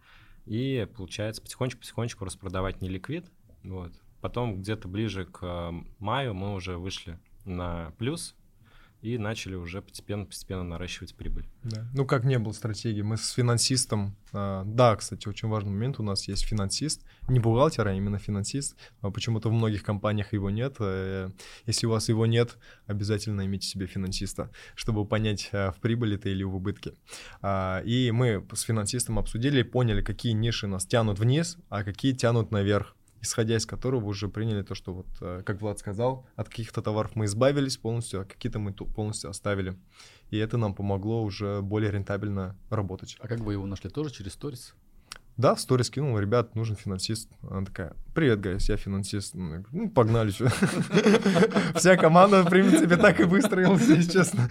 и, 0.44 0.88
получается, 0.96 1.42
потихонечку-потихонечку 1.42 2.24
распродавать 2.24 2.80
неликвид. 2.80 3.30
Вот. 3.62 3.92
Потом 4.20 4.60
где-то 4.60 4.88
ближе 4.88 5.24
к 5.24 5.40
э, 5.42 5.72
маю 5.98 6.34
мы 6.34 6.54
уже 6.54 6.78
вышли 6.78 7.18
на 7.44 7.92
плюс 7.98 8.34
и 9.02 9.18
начали 9.18 9.54
уже 9.54 9.82
постепенно-постепенно 9.82 10.64
наращивать 10.64 11.14
прибыль. 11.14 11.46
Да. 11.62 11.86
Ну, 11.94 12.04
как 12.06 12.24
не 12.24 12.38
было 12.38 12.52
стратегии, 12.52 13.02
мы 13.02 13.16
с 13.16 13.30
финансистом, 13.30 14.16
а, 14.32 14.64
да, 14.64 14.96
кстати, 14.96 15.28
очень 15.28 15.48
важный 15.48 15.70
момент, 15.70 16.00
у 16.00 16.02
нас 16.02 16.26
есть 16.28 16.44
финансист, 16.44 17.04
не 17.28 17.38
бухгалтер, 17.38 17.86
а 17.86 17.94
именно 17.94 18.18
финансист, 18.18 18.76
а 19.00 19.10
почему-то 19.10 19.48
в 19.48 19.52
многих 19.52 19.82
компаниях 19.82 20.32
его 20.32 20.50
нет, 20.50 20.76
э, 20.80 21.30
если 21.66 21.86
у 21.86 21.90
вас 21.90 22.08
его 22.08 22.26
нет, 22.26 22.58
обязательно 22.86 23.46
имейте 23.46 23.68
себе 23.68 23.86
финансиста, 23.86 24.50
чтобы 24.74 25.04
понять, 25.04 25.50
а, 25.52 25.70
в 25.70 25.76
прибыли 25.80 26.16
ты 26.16 26.30
или 26.30 26.42
в 26.42 26.56
убытке. 26.56 26.94
И 27.44 28.10
мы 28.12 28.44
с 28.52 28.62
финансистом 28.62 29.18
обсудили, 29.18 29.62
поняли, 29.62 30.02
какие 30.02 30.32
ниши 30.32 30.66
нас 30.66 30.86
тянут 30.86 31.18
вниз, 31.18 31.58
а 31.68 31.84
какие 31.84 32.12
тянут 32.12 32.50
наверх 32.50 32.95
исходя 33.20 33.56
из 33.56 33.66
которого 33.66 34.06
уже 34.06 34.28
приняли 34.28 34.62
то, 34.62 34.74
что 34.74 34.92
вот, 34.92 35.06
э, 35.20 35.42
как 35.44 35.60
Влад 35.60 35.78
сказал, 35.78 36.26
от 36.36 36.48
каких-то 36.48 36.82
товаров 36.82 37.12
мы 37.14 37.26
избавились 37.26 37.76
полностью, 37.76 38.20
а 38.20 38.24
какие-то 38.24 38.58
мы 38.58 38.72
полностью 38.72 39.30
оставили. 39.30 39.76
И 40.30 40.38
это 40.38 40.56
нам 40.58 40.74
помогло 40.74 41.22
уже 41.22 41.62
более 41.62 41.90
рентабельно 41.90 42.56
работать. 42.70 43.16
А 43.20 43.28
как 43.28 43.40
вы 43.40 43.52
его 43.52 43.66
нашли? 43.66 43.90
Тоже 43.90 44.10
через 44.10 44.32
сторис? 44.32 44.74
Да, 45.36 45.54
в 45.54 45.60
сторис 45.60 45.90
кинул, 45.90 46.18
ребят, 46.18 46.54
нужен 46.54 46.76
финансист. 46.76 47.28
Она 47.42 47.66
такая, 47.66 47.92
привет, 48.14 48.40
гайс, 48.40 48.68
я 48.70 48.78
финансист. 48.78 49.34
Ну, 49.34 49.90
погнали. 49.90 50.30
Вся 51.74 51.96
команда, 51.96 52.42
в 52.42 52.48
принципе, 52.48 52.96
так 52.96 53.20
и 53.20 53.24
выстроилась, 53.24 53.86
если 53.86 54.12
честно. 54.12 54.48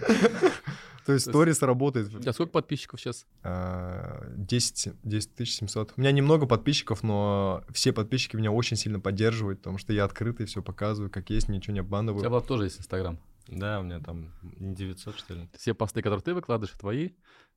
То 1.06 1.12
есть 1.12 1.28
сторис 1.28 1.62
работает. 1.62 2.10
Тебя 2.10 2.32
сколько 2.32 2.52
подписчиков 2.52 3.00
сейчас? 3.00 3.26
10, 3.44 4.92
10 5.04 5.48
700. 5.48 5.94
У 5.96 6.00
меня 6.00 6.10
немного 6.10 6.46
подписчиков, 6.46 7.04
но 7.04 7.62
все 7.70 7.92
подписчики 7.92 8.36
меня 8.36 8.50
очень 8.50 8.76
сильно 8.76 8.98
поддерживают, 8.98 9.60
потому 9.60 9.78
что 9.78 9.92
я 9.92 10.04
открытый, 10.04 10.46
все 10.46 10.62
показываю, 10.62 11.10
как 11.10 11.30
есть, 11.30 11.48
ничего 11.48 11.74
не 11.74 11.80
обманываю. 11.80 12.18
У 12.18 12.20
тебя, 12.20 12.30
Влад, 12.30 12.46
тоже 12.46 12.64
есть 12.64 12.80
Инстаграм? 12.80 13.18
Да, 13.46 13.78
у 13.78 13.84
меня 13.84 14.00
там 14.00 14.32
900, 14.42 15.16
что 15.16 15.34
ли. 15.34 15.48
Все 15.56 15.74
посты, 15.74 16.02
которые 16.02 16.22
ты 16.22 16.34
выкладываешь, 16.34 16.76
твои, 16.76 17.10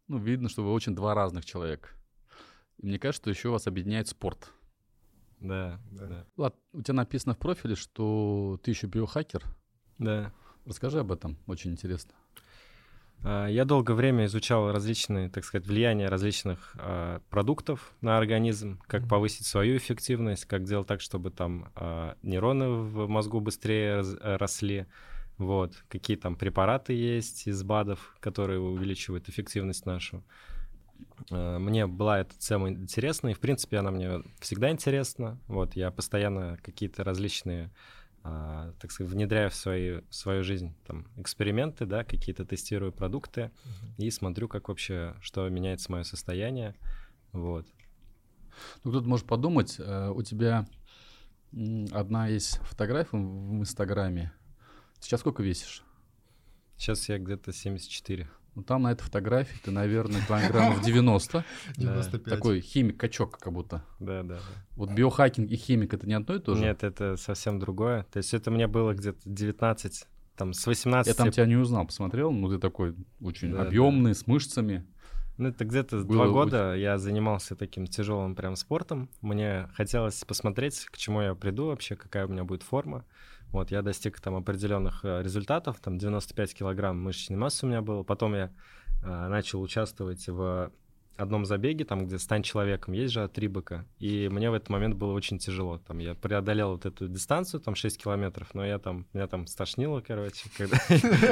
ну, 0.08 0.20
видно, 0.20 0.48
что 0.48 0.64
вы 0.64 0.72
очень 0.72 0.96
два 0.96 1.16
разных 1.16 1.46
человека. 1.46 1.90
И 2.78 2.86
мне 2.86 3.00
кажется, 3.00 3.24
что 3.24 3.30
еще 3.32 3.50
вас 3.50 3.66
объединяет 3.66 4.08
спорт. 4.08 4.52
Да, 5.40 5.80
да. 5.92 6.06
да. 6.06 6.26
Влад, 6.36 6.56
у 6.74 6.82
тебя 6.82 6.94
написано 6.94 7.34
в 7.34 7.40
профиле, 7.40 7.76
что 7.76 8.60
ты 8.62 8.72
еще 8.72 8.88
биохакер. 8.88 9.44
Да. 9.98 10.32
Расскажи 10.66 11.00
об 11.00 11.12
этом, 11.12 11.38
очень 11.48 11.72
интересно. 11.72 12.14
А, 13.24 13.48
я 13.48 13.66
долгое 13.66 13.94
время 13.94 14.26
изучал 14.26 14.72
различные, 14.72 15.30
так 15.30 15.44
сказать, 15.44 15.68
влияния 15.68 16.08
различных 16.08 16.76
э, 16.80 17.20
продуктов 17.30 17.94
на 18.02 18.18
организм, 18.18 18.80
как 18.88 19.08
повысить 19.08 19.46
свою 19.46 19.78
эффективность, 19.78 20.46
как 20.46 20.64
делать 20.64 20.88
так, 20.88 21.02
чтобы 21.02 21.32
там 21.32 21.72
э, 21.76 22.14
нейроны 22.24 22.70
в 22.70 23.08
мозгу 23.08 23.40
быстрее 23.40 23.98
раз, 23.98 24.16
э, 24.20 24.36
росли, 24.38 24.86
вот, 25.38 25.74
какие 25.90 26.18
там 26.18 26.36
препараты 26.36 26.94
есть 26.94 27.48
из 27.48 27.64
БАДов, 27.64 28.16
которые 28.20 28.60
увеличивают 28.60 29.30
эффективность 29.30 29.86
нашу. 29.86 30.24
Э, 31.30 31.58
мне 31.60 31.88
была 31.88 32.20
эта 32.20 32.38
тема 32.38 32.70
интересна, 32.70 33.30
и, 33.30 33.34
в 33.34 33.40
принципе, 33.40 33.78
она 33.78 33.92
мне 33.92 34.22
всегда 34.40 34.72
интересна. 34.72 35.38
Вот, 35.48 35.76
я 35.76 35.92
постоянно 35.92 36.58
какие-то 36.64 37.04
различные, 37.04 37.70
а, 38.24 38.74
так 38.80 38.92
сказать, 38.92 39.12
внедряю 39.12 39.50
в, 39.50 39.56
свои, 39.56 40.02
в 40.02 40.14
свою 40.14 40.44
жизнь 40.44 40.74
там, 40.86 41.08
эксперименты, 41.18 41.86
да, 41.86 42.04
какие-то 42.04 42.46
тестирую 42.46 42.92
продукты 42.92 43.42
uh-huh. 43.42 44.06
и 44.06 44.12
смотрю, 44.12 44.48
как 44.48 44.68
вообще, 44.68 45.16
что 45.22 45.48
меняется 45.50 45.92
мое 45.92 46.04
состояние. 46.04 46.76
Вот. 47.32 47.66
Ну, 48.84 48.92
кто-то 48.92 49.08
может 49.08 49.26
подумать, 49.26 49.76
э, 49.80 50.10
у 50.10 50.22
тебя 50.22 50.68
одна 51.92 52.28
есть 52.28 52.58
фотография 52.60 53.18
в 53.18 53.62
Инстаграме. 53.62 54.34
Сейчас 55.00 55.22
сколько 55.22 55.42
весишь? 55.42 55.84
Сейчас 56.78 57.10
я 57.10 57.18
где-то 57.18 57.52
74. 57.52 58.30
Ну, 58.60 58.64
там 58.66 58.82
на 58.84 58.92
этой 58.92 59.04
фотографии 59.04 59.58
ты, 59.64 59.72
наверное, 59.72 60.22
килограммов 60.28 60.82
90. 60.82 61.46
95. 61.78 62.24
Такой 62.26 62.60
химик-качок 62.60 63.40
как 63.40 63.54
будто. 63.54 63.86
Да, 64.02 64.22
да. 64.24 64.40
Вот 64.76 64.92
биохакинг 64.92 65.50
и 65.50 65.56
химик— 65.56 65.94
это 65.96 66.06
не 66.06 66.14
одно 66.14 66.36
и 66.36 66.40
то 66.40 66.56
же? 66.56 66.62
Нет, 66.62 66.84
это 66.84 67.16
совсем 67.16 67.58
другое. 67.58 68.06
То 68.12 68.18
есть 68.18 68.34
это 68.34 68.52
мне 68.52 68.68
было 68.68 68.94
где-то 68.94 69.18
19, 69.24 70.08
там, 70.36 70.52
с 70.52 70.68
18... 70.68 71.08
Я 71.08 71.14
там 71.14 71.32
тебя 71.32 71.46
не 71.46 71.56
узнал, 71.56 71.86
посмотрел, 71.86 72.34
ну 72.34 72.50
ты 72.50 72.60
такой 72.60 72.96
очень 73.22 73.54
да, 73.54 73.62
объемный, 73.62 74.12
да. 74.12 74.20
с 74.20 74.28
мышцами. 74.28 74.86
Ну, 75.38 75.48
это 75.48 75.64
где-то 75.64 76.04
два 76.04 76.28
года 76.28 76.76
я 76.76 76.98
занимался 76.98 77.56
таким 77.56 77.88
тяжелым 77.88 78.36
прям 78.36 78.58
спортом. 78.58 79.10
Мне 79.22 79.70
хотелось 79.74 80.22
посмотреть, 80.26 80.84
к 80.88 80.98
чему 80.98 81.22
я 81.22 81.34
приду 81.34 81.68
вообще, 81.68 81.96
какая 81.96 82.26
у 82.28 82.30
меня 82.30 82.44
будет 82.44 82.64
форма. 82.64 83.06
Вот, 83.52 83.72
я 83.72 83.82
достиг 83.82 84.20
там 84.20 84.36
определенных 84.36 85.04
э, 85.04 85.24
результатов, 85.24 85.80
там 85.80 85.98
95 85.98 86.54
килограмм 86.54 87.02
мышечной 87.02 87.38
массы 87.38 87.66
у 87.66 87.70
меня 87.70 87.82
было. 87.82 88.04
Потом 88.04 88.36
я 88.36 88.52
э, 89.04 89.28
начал 89.28 89.62
участвовать 89.62 90.28
в 90.28 90.72
одном 91.20 91.46
забеге, 91.46 91.84
там, 91.84 92.06
где 92.06 92.18
«Стань 92.18 92.44
человеком», 92.44 92.94
есть 92.94 93.14
же 93.14 93.24
от 93.24 93.38
Рибака, 93.38 93.86
и 94.00 94.30
мне 94.30 94.50
в 94.50 94.54
этот 94.54 94.70
момент 94.70 94.96
было 94.96 95.12
очень 95.14 95.38
тяжело. 95.38 95.80
Там 95.80 95.98
я 96.00 96.16
преодолел 96.16 96.72
вот 96.72 96.86
эту 96.86 97.08
дистанцию, 97.08 97.60
там 97.60 97.76
6 97.76 98.02
километров, 98.02 98.54
но 98.54 98.66
я 98.66 98.80
там, 98.80 99.06
меня 99.14 99.28
там 99.28 99.46
стошнило, 99.48 100.02
короче, 100.02 100.50
когда 100.58 100.78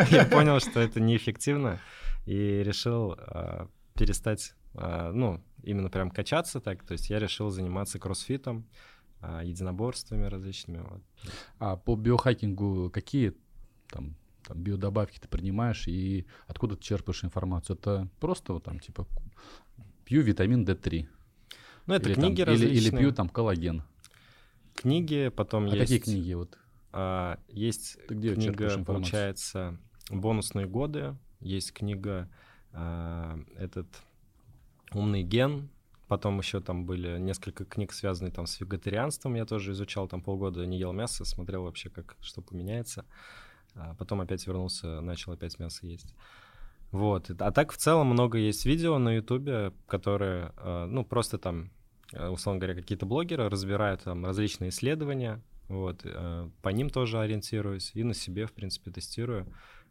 я 0.10 0.26
понял, 0.26 0.60
что 0.60 0.80
это 0.80 1.00
неэффективно, 1.00 1.80
и 2.26 2.64
решил 2.64 3.16
э, 3.18 3.68
перестать, 3.94 4.56
э, 4.74 5.12
ну, 5.14 5.42
именно 5.64 5.90
прям 5.90 6.12
качаться 6.12 6.60
так, 6.60 6.84
то 6.84 6.94
есть 6.94 7.10
я 7.10 7.20
решил 7.20 7.50
заниматься 7.50 8.00
кроссфитом, 8.00 8.68
единоборствами 9.44 10.26
различными. 10.26 10.80
Вот. 10.80 11.02
А 11.60 11.76
по 11.76 11.96
биохакингу 11.96 12.90
какие 12.92 13.34
там, 13.90 14.16
там 14.46 14.62
биодобавки 14.62 15.20
ты 15.20 15.28
принимаешь 15.28 15.88
и 15.88 16.26
откуда 16.48 16.76
ты 16.76 16.84
черпаешь 16.84 17.24
информацию? 17.24 17.78
Это 17.78 18.08
просто 18.20 18.54
вот 18.54 18.64
там 18.64 18.80
типа 18.80 19.08
пью 20.06 20.22
витамин 20.22 20.64
D3. 20.66 21.08
Ну, 21.86 21.94
это 21.94 22.10
или, 22.10 22.16
книги 22.16 22.44
там, 22.44 22.54
различные. 22.54 22.78
Или, 22.78 22.88
или 22.88 22.98
пью 22.98 23.12
там 23.14 23.30
коллаген. 23.30 23.84
Книги, 24.76 25.32
потом 25.36 25.66
а 25.66 25.70
есть... 25.70 25.82
какие 25.82 26.00
книги 26.00 26.34
вот? 26.34 26.58
А, 26.92 27.40
есть 27.48 27.98
ты 28.08 28.16
где 28.16 28.36
книга, 28.36 28.84
получается, 28.84 29.78
«Бонусные 30.10 30.68
годы», 30.68 31.18
есть 31.40 31.74
книга 31.74 32.30
а, 32.72 33.40
этот 33.58 33.88
«Умный 34.94 35.24
ген», 35.24 35.70
Потом 36.08 36.38
еще 36.40 36.62
там 36.62 36.86
были 36.86 37.20
несколько 37.20 37.66
книг, 37.66 37.92
связанных 37.92 38.34
там 38.34 38.48
с 38.48 38.60
вегетарианством. 38.60 39.36
Я 39.36 39.46
тоже 39.46 39.74
изучал 39.74 40.08
там 40.08 40.22
полгода, 40.22 40.66
не 40.66 40.80
ел 40.80 40.94
мясо, 40.94 41.26
смотрел 41.26 41.64
вообще, 41.64 41.90
как 41.90 42.16
что 42.22 42.42
поменяется. 42.42 43.06
А 43.76 43.94
потом 43.96 44.22
опять 44.22 44.46
вернулся, 44.48 45.02
начал 45.02 45.34
опять 45.34 45.60
мясо 45.60 45.86
есть. 45.86 46.16
Вот. 46.92 47.30
А 47.40 47.52
так 47.52 47.74
в 47.74 47.78
целом 47.78 48.08
много 48.08 48.38
есть 48.38 48.66
видео 48.66 48.98
на 48.98 49.16
Ютубе, 49.16 49.74
которые, 49.88 50.54
а, 50.58 50.86
ну, 50.86 51.04
просто 51.04 51.38
там, 51.38 51.72
а, 52.14 52.30
условно 52.30 52.60
говоря, 52.60 52.80
какие-то 52.80 53.06
блогеры 53.06 53.50
разбирают 53.50 54.04
там 54.04 54.26
различные 54.26 54.70
исследования. 54.70 55.42
Вот. 55.68 56.02
А, 56.06 56.50
по 56.62 56.70
ним 56.70 56.90
тоже 56.90 57.20
ориентируюсь 57.20 57.92
и 57.94 58.04
на 58.04 58.14
себе, 58.14 58.46
в 58.46 58.54
принципе, 58.54 58.92
тестирую. 58.92 59.46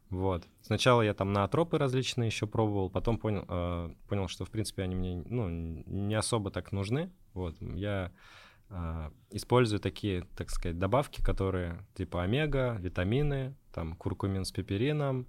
Вот. 0.09 0.47
Сначала 0.61 1.01
я 1.01 1.13
там 1.13 1.33
на 1.33 1.43
атропы 1.43 1.77
различные 1.77 2.27
еще 2.27 2.47
пробовал, 2.47 2.89
потом 2.89 3.17
понял, 3.17 3.45
э, 3.47 3.93
понял, 4.07 4.27
что 4.27 4.45
в 4.45 4.49
принципе 4.49 4.83
они 4.83 4.95
мне 4.95 5.23
ну, 5.25 5.49
не 5.49 6.15
особо 6.15 6.49
так 6.49 6.71
нужны. 6.71 7.11
Вот. 7.33 7.55
Я 7.59 8.11
э, 8.69 9.09
использую 9.31 9.79
такие, 9.79 10.23
так 10.37 10.49
сказать, 10.49 10.79
добавки, 10.79 11.21
которые 11.21 11.85
типа 11.95 12.23
омега, 12.23 12.77
витамины, 12.79 13.55
там 13.73 13.95
куркумин 13.95 14.45
с 14.45 14.51
пеперином, 14.51 15.27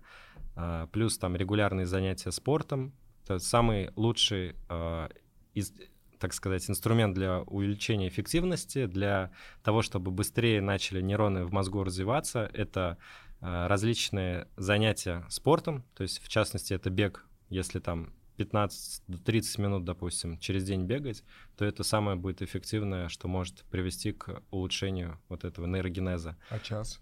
э, 0.55 0.87
плюс 0.93 1.19
там 1.19 1.35
регулярные 1.35 1.87
занятия 1.87 2.31
спортом. 2.31 2.93
Это 3.25 3.41
самый 3.41 3.91
лучший 3.97 4.55
э, 4.69 5.09
из, 5.55 5.73
так 6.19 6.33
сказать, 6.33 6.69
инструмент 6.71 7.15
для 7.15 7.41
увеличения 7.43 8.09
эффективности, 8.09 8.87
для 8.87 9.33
того, 9.63 9.83
чтобы 9.83 10.11
быстрее 10.11 10.61
начали 10.61 11.01
нейроны 11.01 11.45
в 11.45 11.53
мозгу 11.53 11.83
развиваться. 11.85 12.49
Это 12.53 12.97
различные 13.41 14.49
занятия 14.57 15.25
спортом, 15.29 15.85
то 15.95 16.03
есть 16.03 16.23
в 16.23 16.29
частности 16.29 16.75
это 16.75 16.91
бег, 16.91 17.25
если 17.51 17.79
там 17.79 18.13
15-30 18.39 19.61
минут, 19.61 19.85
допустим, 19.85 20.39
через 20.39 20.65
день 20.65 20.85
бегать, 20.85 21.25
то 21.57 21.65
это 21.65 21.83
самое 21.83 22.17
будет 22.17 22.41
эффективное, 22.41 23.09
что 23.09 23.29
может 23.29 23.65
привести 23.71 24.13
к 24.13 24.43
улучшению 24.51 25.19
вот 25.29 25.45
этого 25.45 25.67
нейрогенеза. 25.67 26.37
А 26.49 26.59
час? 26.59 27.01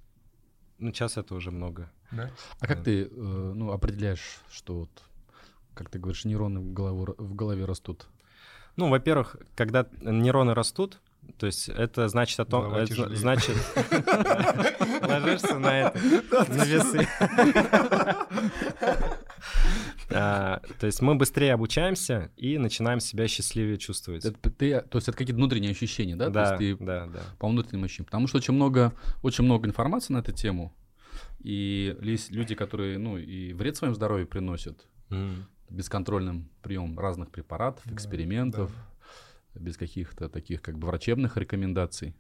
Ну, 0.78 0.92
час 0.92 1.16
это 1.16 1.34
уже 1.34 1.50
много. 1.50 1.90
Да? 2.10 2.30
А 2.60 2.66
как 2.66 2.82
ты 2.82 3.04
э, 3.04 3.08
ну, 3.08 3.72
определяешь, 3.72 4.40
что 4.50 4.80
вот, 4.80 5.02
как 5.74 5.90
ты 5.90 5.98
говоришь, 5.98 6.24
нейроны 6.24 6.60
в, 6.60 6.72
голову, 6.72 7.14
в 7.18 7.34
голове 7.34 7.64
растут? 7.64 8.06
Ну, 8.76 8.88
во-первых, 8.88 9.36
когда 9.54 9.86
нейроны 10.00 10.54
растут, 10.54 11.00
то 11.38 11.46
есть 11.46 11.68
это 11.68 12.08
значит 12.08 12.40
о 12.40 12.44
том, 12.44 12.74
это, 12.74 13.14
значит 13.14 13.56
ложишься 15.02 15.58
на 15.58 15.80
это, 15.80 16.52
на 16.52 16.64
весы. 16.64 17.06
а, 20.10 20.60
то 20.78 20.86
есть 20.86 21.02
мы 21.02 21.14
быстрее 21.14 21.54
обучаемся 21.54 22.30
и 22.36 22.58
начинаем 22.58 23.00
себя 23.00 23.28
счастливее 23.28 23.78
чувствовать. 23.78 24.24
Это, 24.24 24.50
ты, 24.50 24.80
то 24.80 24.98
есть 24.98 25.08
это 25.08 25.16
какие-то 25.16 25.36
внутренние 25.36 25.72
ощущения, 25.72 26.16
да? 26.16 26.30
Да, 26.30 26.56
то 26.56 26.62
есть 26.62 26.78
ты 26.78 26.84
да, 26.84 27.06
да. 27.06 27.20
По 27.38 27.48
внутренним 27.48 27.84
ощущениям. 27.84 28.06
Потому 28.06 28.26
что 28.28 28.38
очень 28.38 28.54
много, 28.54 28.92
очень 29.22 29.44
много 29.44 29.68
информации 29.68 30.12
на 30.12 30.18
эту 30.18 30.32
тему. 30.32 30.74
И 31.40 31.96
есть 32.02 32.30
люди, 32.30 32.54
которые, 32.54 32.98
ну, 32.98 33.18
и 33.18 33.52
вред 33.52 33.76
своему 33.76 33.94
здоровью 33.94 34.26
приносят. 34.26 34.86
Mm. 35.10 35.42
Бесконтрольным 35.68 36.48
приемом 36.62 36.98
разных 36.98 37.30
препаратов, 37.30 37.86
экспериментов. 37.90 38.70
Да 38.70 38.95
без 39.58 39.76
каких-то 39.76 40.28
таких 40.28 40.62
как 40.62 40.78
бы 40.78 40.86
врачебных 40.88 41.36
рекомендаций? 41.36 42.14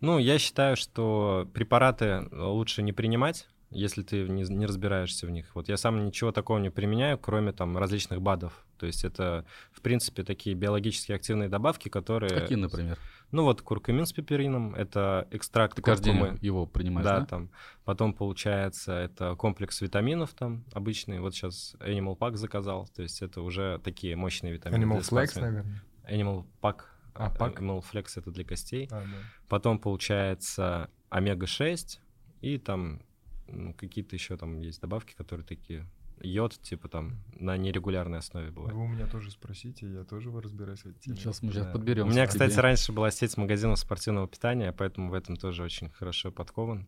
Ну, 0.00 0.18
я 0.18 0.38
считаю, 0.38 0.76
что 0.76 1.48
препараты 1.54 2.28
лучше 2.30 2.82
не 2.82 2.92
принимать, 2.92 3.48
если 3.70 4.02
ты 4.02 4.28
не, 4.28 4.42
не 4.42 4.66
разбираешься 4.66 5.26
в 5.26 5.30
них. 5.30 5.54
Вот 5.54 5.68
я 5.68 5.76
сам 5.76 6.04
ничего 6.04 6.32
такого 6.32 6.58
не 6.58 6.70
применяю, 6.70 7.18
кроме 7.18 7.52
там 7.52 7.76
различных 7.76 8.20
БАДов. 8.20 8.64
То 8.78 8.86
есть 8.86 9.04
это, 9.04 9.44
в 9.72 9.80
принципе, 9.80 10.22
такие 10.22 10.54
биологически 10.54 11.12
активные 11.12 11.48
добавки, 11.48 11.88
которые... 11.88 12.30
Какие, 12.30 12.58
например? 12.58 12.98
Ну 13.32 13.42
вот 13.42 13.62
куркумин 13.62 14.06
с 14.06 14.12
пеперином, 14.12 14.74
это 14.74 15.26
экстракт 15.30 15.76
Ты 15.76 15.82
каждый 15.82 16.12
день 16.12 16.38
его 16.42 16.66
принимаешь, 16.66 17.04
да? 17.04 17.20
Да, 17.20 17.26
там. 17.26 17.50
Потом, 17.84 18.12
получается, 18.12 18.92
это 18.92 19.34
комплекс 19.34 19.80
витаминов 19.80 20.32
там 20.34 20.64
обычный. 20.72 21.18
Вот 21.20 21.34
сейчас 21.34 21.74
Animal 21.80 22.16
Pack 22.16 22.36
заказал, 22.36 22.86
то 22.94 23.02
есть 23.02 23.22
это 23.22 23.40
уже 23.40 23.80
такие 23.82 24.14
мощные 24.14 24.52
витамины. 24.52 24.84
Animal 24.84 25.00
Flex, 25.00 25.40
наверное. 25.40 25.82
Animal 26.08 26.44
Pack. 26.60 26.82
А, 27.14 27.30
пак? 27.30 27.60
Animal 27.60 27.82
Flex 27.82 28.12
это 28.16 28.30
для 28.30 28.44
костей. 28.44 28.88
А, 28.90 29.00
да. 29.00 29.06
Потом 29.48 29.78
получается 29.78 30.90
омега-6 31.08 31.98
и 32.42 32.58
там 32.58 33.00
м, 33.48 33.72
какие-то 33.74 34.16
еще 34.16 34.36
там 34.36 34.60
есть 34.60 34.80
добавки, 34.80 35.14
которые 35.14 35.46
такие 35.46 35.86
йод, 36.20 36.58
типа 36.60 36.88
там 36.88 37.22
на 37.38 37.56
нерегулярной 37.56 38.18
основе 38.18 38.50
бывают. 38.50 38.74
Вы 38.74 38.84
у 38.84 38.88
меня 38.88 39.06
тоже 39.06 39.30
спросите, 39.30 39.86
я 39.90 40.04
тоже 40.04 40.30
разбираюсь 40.30 40.80
в 40.82 40.86
этой 40.86 40.98
теме. 41.00 41.16
Сейчас 41.16 41.42
мы 41.42 41.52
сейчас 41.52 41.66
Да. 41.66 41.72
подберем. 41.72 42.06
У 42.06 42.10
меня, 42.10 42.26
тебе. 42.26 42.32
кстати, 42.32 42.58
раньше 42.58 42.92
была 42.92 43.10
сеть 43.10 43.36
магазинов 43.36 43.78
спортивного 43.78 44.26
питания, 44.26 44.72
поэтому 44.72 45.10
в 45.10 45.14
этом 45.14 45.36
тоже 45.36 45.62
очень 45.62 45.90
хорошо 45.90 46.30
подкован 46.32 46.86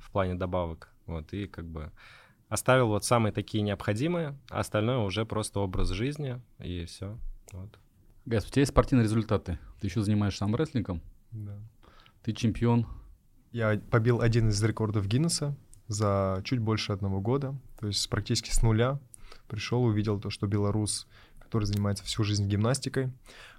в 0.00 0.10
плане 0.10 0.34
добавок. 0.34 0.92
Вот, 1.06 1.32
и 1.32 1.46
как 1.46 1.66
бы 1.66 1.92
оставил 2.48 2.88
вот 2.88 3.04
самые 3.04 3.32
такие 3.32 3.62
необходимые, 3.62 4.38
а 4.50 4.60
остальное 4.60 4.98
уже 4.98 5.24
просто 5.24 5.60
образ 5.60 5.90
жизни, 5.90 6.40
и 6.58 6.84
все. 6.84 7.18
Вот. 7.52 7.78
Гайс, 8.26 8.46
у 8.46 8.48
тебя 8.48 8.60
есть 8.60 8.72
спортивные 8.72 9.04
результаты. 9.04 9.58
Ты 9.80 9.86
еще 9.86 10.02
занимаешься 10.02 10.44
армрестлингом. 10.44 11.02
Да. 11.30 11.58
Ты 12.22 12.32
чемпион. 12.32 12.86
Я 13.52 13.78
побил 13.90 14.20
один 14.20 14.48
из 14.48 14.62
рекордов 14.62 15.06
Гиннесса 15.06 15.56
за 15.88 16.40
чуть 16.44 16.58
больше 16.58 16.92
одного 16.92 17.20
года, 17.20 17.54
то 17.78 17.86
есть 17.86 18.08
практически 18.08 18.50
с 18.50 18.62
нуля. 18.62 18.98
Пришел, 19.46 19.84
увидел 19.84 20.18
то, 20.18 20.30
что 20.30 20.46
белорус, 20.46 21.06
который 21.38 21.64
занимается 21.64 22.02
всю 22.04 22.24
жизнь 22.24 22.48
гимнастикой, 22.48 23.12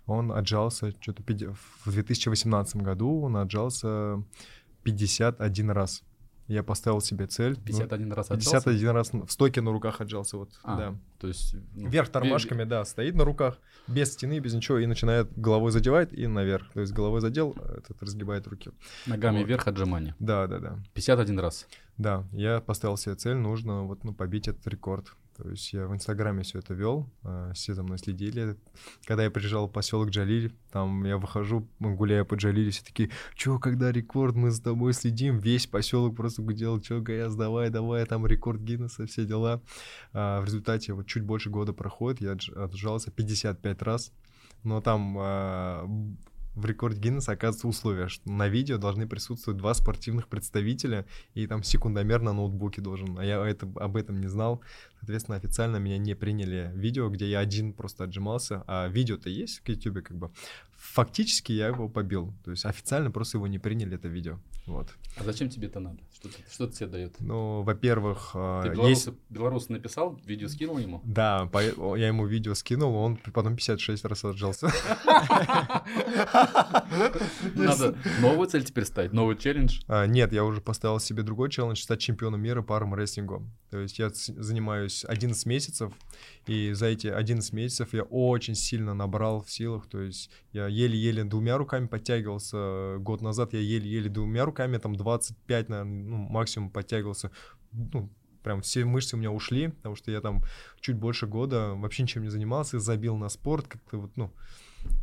он 0.08 0.32
отжался 0.32 0.92
что-то 1.00 1.24
в 1.24 1.92
2018 1.92 2.78
году, 2.78 3.22
он 3.22 3.38
отжался 3.38 4.24
51 4.84 5.70
раз. 5.72 6.04
Я 6.48 6.62
поставил 6.62 7.02
себе 7.02 7.26
цель. 7.26 7.56
ну, 7.58 7.64
51 7.66 8.12
раз 8.14 8.30
отжался? 8.30 8.66
51 8.70 8.90
раз 8.92 9.12
в 9.14 9.30
стойке 9.32 9.62
на 9.62 9.72
руках 9.72 10.00
отжался, 10.00 10.38
вот, 10.38 10.52
А, 10.64 10.78
да. 10.78 10.96
То 11.20 11.28
есть... 11.28 11.56
ну, 11.74 11.90
Вверх 11.90 12.08
бе- 12.08 12.12
тормашками, 12.14 12.64
да, 12.66 12.86
стоит 12.86 13.16
на 13.16 13.24
руках, 13.24 13.58
без 13.88 14.14
стены, 14.14 14.38
без 14.40 14.54
ничего, 14.54 14.78
и 14.78 14.86
начинает 14.86 15.36
головой 15.36 15.72
задевать 15.72 16.14
и 16.14 16.28
наверх. 16.28 16.72
То 16.74 16.82
есть 16.82 16.94
головой 16.94 17.22
задел, 17.22 17.54
этот 17.78 18.02
разгибает 18.04 18.46
руки. 18.48 18.72
Ногами 19.08 19.40
Вот. 19.40 19.48
вверх 19.48 19.68
отжимания. 19.68 20.16
Да, 20.20 20.46
да, 20.48 20.60
да. 20.60 20.80
51 20.94 21.40
раз. 21.40 21.68
Да, 21.98 22.26
я 22.32 22.60
поставил 22.62 22.98
себе 22.98 23.16
цель, 23.16 23.36
нужно 23.36 23.84
вот, 23.84 24.04
ну, 24.04 24.14
побить 24.14 24.48
этот 24.48 24.68
рекорд. 24.68 25.14
То 25.38 25.50
есть 25.50 25.74
я 25.74 25.86
в 25.86 25.94
Инстаграме 25.94 26.44
все 26.44 26.60
это 26.60 26.74
вел, 26.74 27.10
а, 27.24 27.52
все 27.54 27.74
за 27.74 27.84
мной 27.84 27.98
следили. 27.98 28.56
Когда 29.06 29.24
я 29.24 29.32
приезжал 29.32 29.68
в 29.68 29.72
поселок 29.72 30.10
Джалиль, 30.10 30.54
там 30.72 31.04
я 31.04 31.18
выхожу, 31.18 31.68
мы 31.80 31.94
гуляя 31.96 32.24
по 32.24 32.36
Джалиле, 32.36 32.72
все 32.72 32.86
такие, 32.86 33.10
чё, 33.34 33.60
когда 33.60 33.92
рекорд, 33.92 34.36
мы 34.36 34.50
за 34.52 34.64
тобой 34.64 34.94
следим, 34.94 35.38
весь 35.38 35.68
поселок 35.68 36.16
просто 36.16 36.42
гудел, 36.42 36.80
чё, 36.80 37.02
Гаяс, 37.02 37.36
давай, 37.36 37.70
давай, 37.70 38.06
там 38.06 38.26
рекорд 38.26 38.62
Гиннесса, 38.62 39.06
все 39.08 39.26
дела. 39.26 39.62
А, 40.14 40.40
в 40.42 40.46
результате 40.46 40.94
вот 40.94 41.06
чуть 41.06 41.24
больше 41.24 41.50
года 41.50 41.74
проходит, 41.74 42.22
я 42.22 42.32
отж- 42.32 42.54
отжался 42.58 43.12
55 43.12 43.82
раз, 43.82 44.14
но 44.64 44.80
там 44.80 45.18
а, 45.20 45.86
в 46.56 46.66
рекорде 46.66 47.00
Гиннесса 47.00 47.34
оказывается 47.34 47.68
условие, 47.68 48.08
что 48.08 48.32
на 48.32 48.48
видео 48.48 48.78
должны 48.78 49.08
присутствовать 49.08 49.58
два 49.58 49.74
спортивных 49.74 50.28
представителя, 50.28 51.06
и 51.34 51.48
там 51.48 51.64
секундомер 51.64 52.22
на 52.22 52.34
ноутбуке 52.34 52.82
должен. 52.82 53.20
А 53.20 53.26
я 53.26 53.46
это, 53.46 53.70
об 53.76 53.98
этом 53.98 54.22
не 54.22 54.28
знал. 54.28 54.62
Соответственно, 55.00 55.38
официально 55.38 55.78
меня 55.78 55.98
не 55.98 56.16
приняли 56.16 56.72
видео, 56.74 57.10
где 57.10 57.30
я 57.30 57.40
один 57.40 57.74
просто 57.74 58.06
отжимался. 58.06 58.64
А 58.68 58.88
видео-то 58.88 59.30
есть 59.30 59.62
в 59.64 59.68
YouTube, 59.68 60.04
как 60.04 60.18
бы. 60.18 60.32
Фактически 60.78 61.52
я 61.52 61.68
его 61.68 61.90
побил. 61.90 62.34
То 62.44 62.52
есть 62.52 62.66
официально 62.66 63.12
просто 63.12 63.38
его 63.38 63.48
не 63.48 63.60
приняли, 63.60 63.96
это 63.96 64.08
видео. 64.08 64.40
Вот. 64.66 64.90
А 65.18 65.24
зачем 65.24 65.50
тебе 65.50 65.68
это 65.68 65.80
надо? 65.80 66.00
Что, 66.26 66.38
ты- 66.38 66.44
что 66.52 66.68
тебе 66.68 66.88
дает? 66.88 67.16
Ну, 67.20 67.62
во-первых, 67.62 68.32
а, 68.34 68.64
Ты 68.64 68.80
есть... 68.90 69.10
белорусу 69.30 69.72
написал, 69.72 70.20
видео 70.26 70.48
скинул 70.48 70.78
ему? 70.80 71.02
Да, 71.06 71.46
по- 71.52 71.96
я 71.96 72.08
ему 72.08 72.26
видео 72.26 72.56
скинул, 72.56 72.96
он 72.96 73.18
потом 73.34 73.56
56 73.56 74.06
раз 74.06 74.24
отжался. 74.26 74.72
Надо 77.56 77.96
новую 78.22 78.48
цель 78.48 78.64
теперь 78.64 78.86
ставить, 78.86 79.14
новый 79.14 79.36
челлендж. 79.38 79.82
А, 79.88 80.06
нет, 80.08 80.34
я 80.34 80.44
уже 80.44 80.62
поставил 80.62 81.00
себе 81.00 81.24
другой 81.24 81.50
челлендж, 81.50 81.82
стать 81.82 82.00
чемпионом 82.00 82.42
мира 82.42 82.62
по 82.62 82.76
армрестлингу. 82.78 83.44
То 83.70 83.80
есть 83.80 84.00
я 84.00 84.10
занимаюсь 84.14 85.04
11 85.06 85.46
месяцев, 85.46 85.94
и 86.48 86.72
за 86.74 86.88
эти 86.88 87.08
11 87.08 87.52
месяцев 87.54 87.94
я 87.94 88.04
очень 88.04 88.56
сильно 88.56 88.94
набрал 88.94 89.44
в 89.44 89.52
силах. 89.52 89.88
То 89.88 90.02
есть 90.02 90.30
я 90.54 90.68
еле-еле 90.68 91.24
двумя 91.24 91.58
руками 91.58 91.88
подтягивался. 91.88 92.98
Год 93.00 93.22
назад 93.22 93.54
я 93.54 93.60
еле-еле 93.60 94.10
двумя 94.10 94.46
руками, 94.46 94.78
там 94.78 94.96
25, 94.96 95.70
наверное, 95.70 96.15
ну, 96.16 96.30
максимум 96.30 96.70
подтягивался. 96.70 97.32
Ну, 97.72 98.10
прям 98.44 98.62
все 98.62 98.86
мышцы 98.86 99.16
у 99.16 99.20
меня 99.20 99.32
ушли, 99.32 99.70
потому 99.70 99.96
что 99.96 100.12
я 100.12 100.22
там 100.22 100.44
чуть 100.80 100.96
больше 100.96 101.28
года 101.28 101.74
вообще 101.76 102.04
ничем 102.04 102.22
не 102.24 102.30
занимался, 102.30 102.80
забил 102.80 103.18
на 103.18 103.30
спорт, 103.30 103.68
как-то 103.68 103.98
вот, 103.98 104.16
ну, 104.16 104.32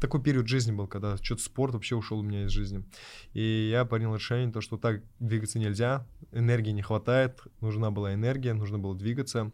такой 0.00 0.22
период 0.22 0.46
жизни 0.46 0.72
был, 0.72 0.86
когда 0.86 1.16
что-то 1.16 1.42
спорт 1.42 1.74
вообще 1.74 1.96
ушел 1.96 2.20
у 2.20 2.22
меня 2.22 2.44
из 2.44 2.50
жизни. 2.50 2.84
И 3.32 3.68
я 3.70 3.84
принял 3.84 4.14
решение, 4.14 4.52
то, 4.52 4.60
что 4.60 4.76
так 4.76 5.02
двигаться 5.18 5.58
нельзя, 5.58 6.06
энергии 6.30 6.70
не 6.70 6.82
хватает, 6.82 7.40
нужна 7.60 7.90
была 7.90 8.14
энергия, 8.14 8.54
нужно 8.54 8.78
было 8.78 8.94
двигаться. 8.94 9.50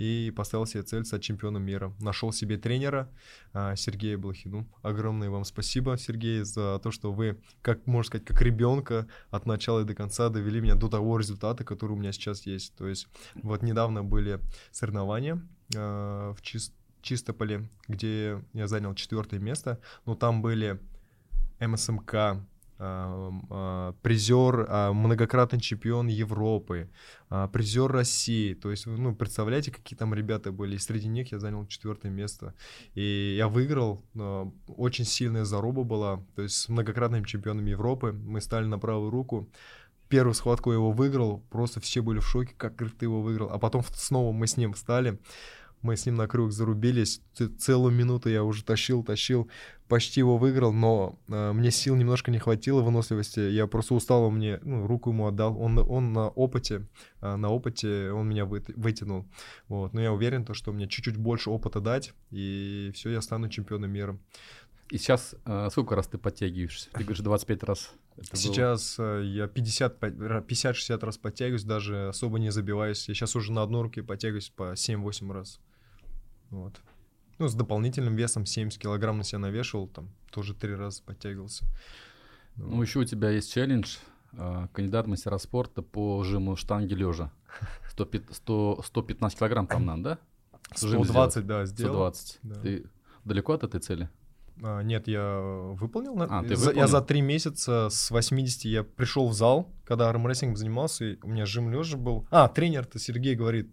И 0.00 0.32
поставил 0.34 0.64
себе 0.64 0.82
цель 0.82 1.04
стать 1.04 1.22
чемпионом 1.22 1.62
мира. 1.62 1.92
Нашел 2.00 2.32
себе 2.32 2.56
тренера 2.56 3.10
а, 3.52 3.76
Сергея 3.76 4.16
Блохину. 4.16 4.66
Огромное 4.80 5.28
вам 5.28 5.44
спасибо, 5.44 5.98
Сергей, 5.98 6.42
за 6.42 6.78
то, 6.82 6.90
что 6.90 7.12
вы, 7.12 7.36
как 7.60 7.86
можно 7.86 8.06
сказать, 8.06 8.26
как 8.26 8.40
ребенка 8.40 9.06
от 9.30 9.44
начала 9.44 9.80
и 9.80 9.84
до 9.84 9.94
конца 9.94 10.30
довели 10.30 10.62
меня 10.62 10.74
до 10.74 10.88
того 10.88 11.18
результата, 11.18 11.64
который 11.64 11.92
у 11.92 11.96
меня 11.96 12.12
сейчас 12.12 12.46
есть. 12.46 12.74
То 12.76 12.88
есть 12.88 13.08
вот 13.42 13.60
недавно 13.60 14.02
были 14.02 14.40
соревнования 14.72 15.46
а, 15.76 16.32
в 16.32 16.40
Чис- 16.40 16.72
Чистополе, 17.02 17.68
где 17.86 18.42
я 18.54 18.68
занял 18.68 18.94
четвертое 18.94 19.38
место, 19.38 19.80
но 20.06 20.14
там 20.14 20.40
были 20.40 20.80
МСМК, 21.60 22.40
призер, 22.80 24.66
а, 24.68 24.92
многократный 24.92 25.60
чемпион 25.60 26.06
Европы, 26.08 26.88
а, 27.28 27.46
призер 27.48 27.92
России. 27.92 28.54
То 28.54 28.70
есть, 28.70 28.86
ну, 28.86 29.14
представляете, 29.14 29.70
какие 29.70 29.98
там 29.98 30.14
ребята 30.14 30.50
были. 30.50 30.76
И 30.76 30.78
среди 30.78 31.08
них 31.08 31.32
я 31.32 31.38
занял 31.38 31.66
четвертое 31.66 32.10
место. 32.10 32.54
И 32.94 33.34
я 33.36 33.48
выиграл. 33.48 34.02
Очень 34.66 35.04
сильная 35.04 35.44
заруба 35.44 35.84
была. 35.84 36.24
То 36.36 36.42
есть 36.42 36.56
с 36.56 36.68
многократным 36.68 37.24
чемпионом 37.24 37.66
Европы 37.66 38.12
мы 38.12 38.40
стали 38.40 38.64
на 38.64 38.78
правую 38.78 39.10
руку. 39.10 39.50
Первую 40.08 40.34
схватку 40.34 40.72
его 40.72 40.90
выиграл. 40.90 41.44
Просто 41.50 41.80
все 41.80 42.00
были 42.00 42.18
в 42.20 42.26
шоке, 42.26 42.54
как 42.56 42.76
ты 42.76 43.04
его 43.04 43.20
выиграл. 43.20 43.50
А 43.50 43.58
потом 43.58 43.84
снова 43.94 44.32
мы 44.32 44.46
с 44.46 44.56
ним 44.56 44.72
встали. 44.72 45.18
Мы 45.82 45.96
с 45.96 46.04
ним 46.04 46.16
на 46.16 46.26
круг 46.28 46.52
зарубились. 46.52 47.22
Целую 47.58 47.92
минуту 47.94 48.28
я 48.28 48.44
уже 48.44 48.62
тащил, 48.64 49.02
тащил. 49.02 49.48
Почти 49.88 50.20
его 50.20 50.36
выиграл, 50.36 50.72
но 50.72 51.18
э, 51.28 51.52
мне 51.52 51.70
сил 51.70 51.96
немножко 51.96 52.30
не 52.30 52.38
хватило 52.38 52.80
выносливости. 52.82 53.40
Я 53.40 53.66
просто 53.66 53.94
устал, 53.94 54.24
он 54.24 54.34
мне 54.34 54.60
ну, 54.62 54.86
руку 54.86 55.10
ему 55.10 55.26
отдал. 55.26 55.60
Он, 55.60 55.78
он 55.78 56.12
на 56.12 56.28
опыте, 56.28 56.86
э, 57.22 57.34
на 57.36 57.48
опыте 57.48 58.12
он 58.12 58.28
меня 58.28 58.44
выт- 58.44 58.72
вытянул. 58.76 59.26
Вот. 59.68 59.94
Но 59.94 60.00
я 60.00 60.12
уверен, 60.12 60.44
то, 60.44 60.54
что 60.54 60.70
мне 60.72 60.86
чуть-чуть 60.86 61.16
больше 61.16 61.50
опыта 61.50 61.80
дать, 61.80 62.12
и 62.30 62.92
все, 62.94 63.10
я 63.10 63.20
стану 63.22 63.48
чемпионом 63.48 63.90
мира. 63.90 64.18
И 64.90 64.98
сейчас 64.98 65.34
э, 65.46 65.68
сколько 65.70 65.94
раз 65.96 66.08
ты 66.08 66.18
подтягиваешься? 66.18 66.90
Ты 66.92 67.00
говоришь 67.04 67.20
25 67.20 67.62
раз. 67.64 67.92
Это 68.16 68.30
было- 68.32 68.36
Сейчас 68.36 68.96
э, 68.98 69.22
я 69.24 69.46
50, 69.48 69.98
по- 69.98 70.06
ра- 70.06 70.46
50-60 70.46 71.04
раз 71.04 71.16
подтягиваюсь, 71.16 71.64
даже 71.64 72.08
особо 72.08 72.38
не 72.38 72.50
забиваюсь. 72.50 73.08
Я 73.08 73.14
сейчас 73.14 73.34
уже 73.34 73.50
на 73.52 73.62
одной 73.62 73.82
руке 73.82 74.02
подтягиваюсь 74.02 74.50
по 74.50 74.74
7-8 74.74 75.32
раз. 75.32 75.58
Вот. 76.50 76.80
Ну, 77.38 77.48
с 77.48 77.54
дополнительным 77.54 78.16
весом 78.16 78.44
70 78.46 78.78
килограмм 78.80 79.18
на 79.18 79.24
себя 79.24 79.38
навешивал, 79.38 79.88
там 79.88 80.10
тоже 80.30 80.54
три 80.54 80.74
раза 80.74 81.02
подтягивался. 81.02 81.64
Ну, 82.56 82.82
еще 82.82 82.98
у 83.00 83.04
тебя 83.04 83.30
есть 83.30 83.52
челлендж. 83.52 83.96
э, 84.32 84.68
кандидат 84.72 85.06
мастера 85.06 85.38
спорта 85.38 85.82
по 85.82 86.22
жиму 86.22 86.56
штанги 86.56 86.94
лежа. 86.94 87.32
115 87.88 89.38
килограмм 89.38 89.66
там 89.66 89.84
надо, 89.86 90.02
да? 90.02 90.18
Жим 90.80 91.04
120, 91.04 91.46
да, 91.46 91.64
сделал. 91.66 92.12
120. 92.14 92.38
Да. 92.42 92.60
Ты 92.60 92.84
далеко 93.24 93.54
от 93.54 93.64
этой 93.64 93.80
цели? 93.80 94.08
А, 94.62 94.82
нет, 94.82 95.08
я 95.08 95.38
выполнил. 95.74 96.20
А, 96.22 96.42
ты 96.44 96.54
за- 96.54 96.66
Я 96.66 96.68
выполнил? 96.68 96.88
за 96.88 97.00
три 97.02 97.20
месяца 97.22 97.88
с 97.90 98.10
80 98.10 98.64
я 98.66 98.84
пришел 98.84 99.28
в 99.28 99.32
зал, 99.34 99.68
когда 99.84 100.08
армрестлингом 100.10 100.56
занимался, 100.56 101.04
и 101.06 101.18
у 101.22 101.28
меня 101.28 101.46
жим 101.46 101.70
лежа 101.72 101.96
был. 101.96 102.26
А, 102.30 102.46
тренер-то 102.48 102.98
Сергей 102.98 103.34
говорит, 103.34 103.70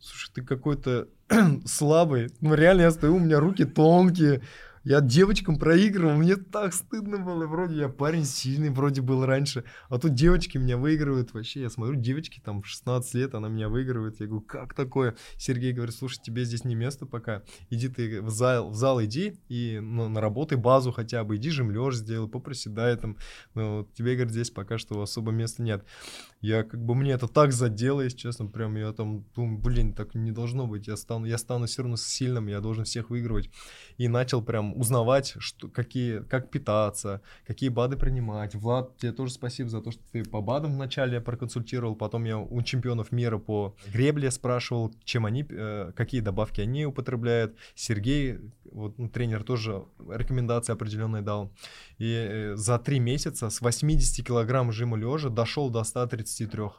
слушай, 0.00 0.30
ты 0.34 0.42
какой-то 0.42 1.08
слабый. 1.64 2.30
Ну, 2.40 2.54
реально 2.54 2.82
я 2.82 2.90
стою, 2.90 3.16
у 3.16 3.20
меня 3.20 3.40
руки 3.40 3.64
тонкие. 3.64 4.42
Я 4.86 5.00
девочкам 5.00 5.58
проигрывал, 5.58 6.14
мне 6.14 6.36
так 6.36 6.72
стыдно 6.72 7.18
было. 7.18 7.48
Вроде 7.48 7.74
я 7.74 7.88
парень 7.88 8.24
сильный, 8.24 8.70
вроде 8.70 9.02
был 9.02 9.26
раньше. 9.26 9.64
А 9.88 9.98
тут 9.98 10.14
девочки 10.14 10.58
меня 10.58 10.76
выигрывают. 10.76 11.34
Вообще, 11.34 11.62
я 11.62 11.70
смотрю, 11.70 11.96
девочки 11.96 12.40
там 12.40 12.62
в 12.62 12.68
16 12.68 13.14
лет, 13.14 13.34
она 13.34 13.48
меня 13.48 13.68
выигрывает. 13.68 14.20
Я 14.20 14.26
говорю, 14.26 14.42
как 14.42 14.74
такое? 14.74 15.16
Сергей 15.38 15.72
говорит, 15.72 15.92
слушай, 15.92 16.20
тебе 16.22 16.44
здесь 16.44 16.62
не 16.62 16.76
место 16.76 17.04
пока. 17.04 17.42
Иди 17.68 17.88
ты 17.88 18.22
в 18.22 18.30
зал, 18.30 18.70
в 18.70 18.76
зал 18.76 19.02
иди 19.02 19.40
и 19.48 19.80
ну, 19.82 20.08
наработай 20.08 20.56
базу 20.56 20.92
хотя 20.92 21.24
бы. 21.24 21.34
Иди 21.34 21.50
жимлёж 21.50 21.96
сделай, 21.96 22.28
поприседай 22.28 22.96
там. 22.96 23.16
Ну, 23.54 23.88
тебе, 23.92 24.14
говорит, 24.14 24.30
здесь 24.30 24.52
пока 24.52 24.78
что 24.78 25.02
особо 25.02 25.32
места 25.32 25.64
нет. 25.64 25.84
Я 26.40 26.64
как 26.64 26.80
бы, 26.84 26.94
мне 26.94 27.12
это 27.12 27.28
так 27.28 27.52
задело, 27.52 28.02
если 28.02 28.18
честно, 28.18 28.46
прям 28.46 28.76
я 28.76 28.92
там 28.92 29.24
думаю, 29.34 29.58
блин, 29.58 29.94
так 29.94 30.14
не 30.14 30.32
должно 30.32 30.66
быть. 30.66 30.86
Я 30.86 30.96
стану, 30.96 31.26
я 31.26 31.38
стану 31.38 31.66
все 31.66 31.82
равно 31.82 31.96
сильным, 31.96 32.46
я 32.46 32.60
должен 32.60 32.84
всех 32.84 33.10
выигрывать. 33.10 33.50
И 33.96 34.06
начал 34.08 34.42
прям 34.42 34.78
узнавать, 34.78 35.34
что, 35.38 35.68
какие, 35.68 36.20
как 36.20 36.50
питаться, 36.50 37.22
какие 37.46 37.70
БАДы 37.70 37.96
принимать. 37.96 38.54
Влад, 38.54 38.96
тебе 38.98 39.12
тоже 39.12 39.32
спасибо 39.32 39.70
за 39.70 39.80
то, 39.80 39.90
что 39.90 40.02
ты 40.12 40.24
по 40.24 40.40
БАДам 40.40 40.74
вначале 40.74 41.20
проконсультировал, 41.20 41.96
потом 41.96 42.24
я 42.24 42.38
у 42.38 42.62
чемпионов 42.62 43.12
мира 43.12 43.38
по 43.38 43.74
гребле 43.92 44.30
спрашивал, 44.30 44.94
чем 45.04 45.26
они, 45.26 45.44
э, 45.48 45.92
какие 45.96 46.20
добавки 46.20 46.60
они 46.60 46.84
употребляют. 46.86 47.56
Сергей, 47.74 48.38
вот 48.72 48.98
ну, 48.98 49.08
тренер 49.08 49.42
тоже 49.42 49.84
рекомендации 50.08 50.72
определенные 50.72 51.22
дал. 51.22 51.50
И 51.98 52.12
э, 52.12 52.56
за 52.56 52.78
три 52.78 52.98
месяца 52.98 53.48
с 53.48 53.60
80 53.60 54.26
килограмм 54.26 54.70
жима 54.70 54.96
лежа 54.96 55.30
дошел 55.30 55.70
до 55.70 55.80
133 56.28 56.70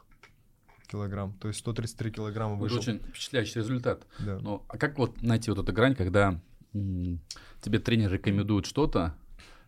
килограмм. 0.88 1.32
То 1.38 1.48
есть 1.48 1.60
133 1.60 2.10
килограмма 2.10 2.56
вышел. 2.56 2.78
Это 2.78 2.90
очень 2.90 3.00
впечатляющий 3.06 3.60
результат. 3.60 4.06
Да. 4.18 4.38
Но 4.40 4.64
а 4.68 4.78
как 4.78 4.98
вот 4.98 5.22
найти 5.22 5.50
вот 5.50 5.58
эту 5.60 5.72
грань, 5.72 5.94
когда 5.94 6.40
м, 6.74 7.20
тебе 7.60 7.78
тренер 7.78 8.12
рекомендует 8.12 8.66
что-то, 8.66 9.14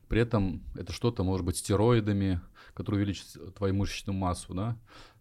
при 0.08 0.20
этом 0.20 0.64
это 0.74 0.92
что-то 0.92 1.22
может 1.22 1.46
быть 1.46 1.56
стероидами, 1.56 2.40
которые 2.74 3.02
увеличат 3.02 3.54
твою 3.54 3.74
мышечную 3.74 4.16
массу, 4.16 4.54
да? 4.54 4.76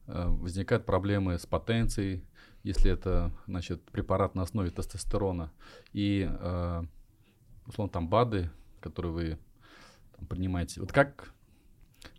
Э, 0.07 0.27
Возникают 0.27 0.85
проблемы 0.85 1.37
с 1.37 1.45
потенцией, 1.45 2.23
если 2.63 2.91
это, 2.91 3.31
значит, 3.45 3.83
препарат 3.91 4.35
на 4.35 4.41
основе 4.41 4.71
тестостерона. 4.71 5.51
И, 5.93 6.27
э, 6.29 6.83
условно, 7.67 7.91
там 7.91 8.09
БАДы, 8.09 8.49
которые 8.81 9.11
вы 9.11 9.39
там, 10.17 10.25
принимаете. 10.25 10.81
Вот 10.81 10.91
как 10.91 11.33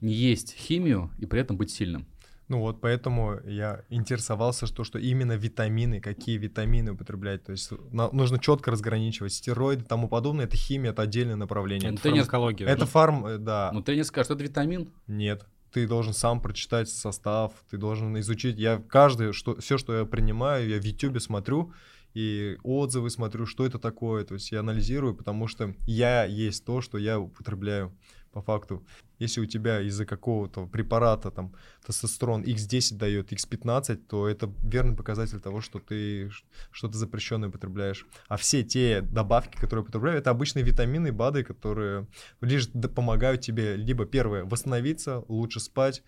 не 0.01 0.13
есть 0.13 0.53
химию 0.53 1.11
и 1.19 1.27
при 1.27 1.41
этом 1.41 1.57
быть 1.57 1.71
сильным? 1.71 2.07
Ну 2.51 2.59
вот 2.59 2.81
поэтому 2.81 3.39
я 3.47 3.85
интересовался, 3.91 4.67
что, 4.67 4.83
что 4.83 4.99
именно 4.99 5.37
витамины, 5.37 6.01
какие 6.01 6.37
витамины 6.37 6.93
употреблять. 6.93 7.45
То 7.45 7.53
есть 7.53 7.71
на- 7.93 8.11
нужно 8.11 8.41
четко 8.41 8.73
разграничивать. 8.73 9.33
Стероиды 9.33 9.85
и 9.85 9.87
тому 9.87 10.09
подобное, 10.09 10.47
это 10.47 10.57
химия, 10.57 10.91
это 10.91 11.03
отдельное 11.03 11.37
направление. 11.37 11.91
Ну, 11.91 11.95
Это, 11.95 12.03
тренер- 12.03 12.25
Фармакология. 12.25 12.67
это 12.67 12.87
фарм, 12.87 13.25
э, 13.27 13.39
да, 13.39 13.71
Ну, 13.73 13.83
тренер 13.83 14.05
скажет, 14.05 14.33
это 14.33 14.43
витамин. 14.43 14.91
нет. 15.07 15.47
Ты 15.73 15.87
должен 15.87 16.13
сам 16.13 16.41
прочитать 16.43 16.89
состав, 16.89 17.53
ты 17.71 17.77
должен 17.79 18.19
изучить. 18.19 18.59
Я 18.59 18.79
каждый, 18.89 19.33
что, 19.33 19.55
все, 19.61 19.79
что 19.79 19.97
я 20.01 20.05
принимаю, 20.05 20.69
я 20.69 20.81
в 20.81 20.85
YouTube 20.85 21.21
смотрю, 21.23 21.73
и 22.13 22.59
отзывы 22.65 23.09
смотрю, 23.11 23.47
что 23.47 23.65
это 23.65 23.79
такое. 23.79 24.25
То 24.25 24.35
есть 24.35 24.51
я 24.51 24.59
анализирую, 24.61 25.15
потому 25.15 25.47
что 25.47 25.73
я 25.87 26.25
есть 26.25 26.65
то, 26.65 26.81
что 26.81 26.99
я 26.99 27.21
употребляю 27.21 27.93
по 28.33 28.43
факту. 28.43 28.85
Если 29.19 29.41
у 29.41 29.47
тебя 29.47 29.81
из-за 29.81 30.07
какого-то 30.07 30.67
препарата 30.67 31.31
там 31.31 31.55
тестостерон 31.85 32.43
X10 32.43 32.97
дает 32.97 33.33
X15, 33.33 33.97
то 33.97 34.29
это 34.29 34.53
верный 34.63 34.97
показатель 34.97 35.41
того, 35.41 35.61
что 35.61 35.79
ты 35.79 36.31
что-то 36.71 36.97
запрещенное 36.97 37.49
употребляешь. 37.49 38.07
А 38.29 38.37
все 38.37 38.63
те 38.63 39.01
добавки, 39.01 39.57
которые 39.57 39.83
я 39.83 39.83
употребляю, 39.83 40.19
это 40.19 40.31
обычные 40.31 40.65
витамины, 40.65 41.13
БАДы, 41.13 41.45
которые 41.45 42.07
лишь 42.41 42.69
помогают 42.95 43.41
тебе 43.41 43.77
либо 43.77 44.07
первое 44.07 44.45
восстановиться, 44.45 45.25
лучше 45.29 45.61
спать 45.61 46.03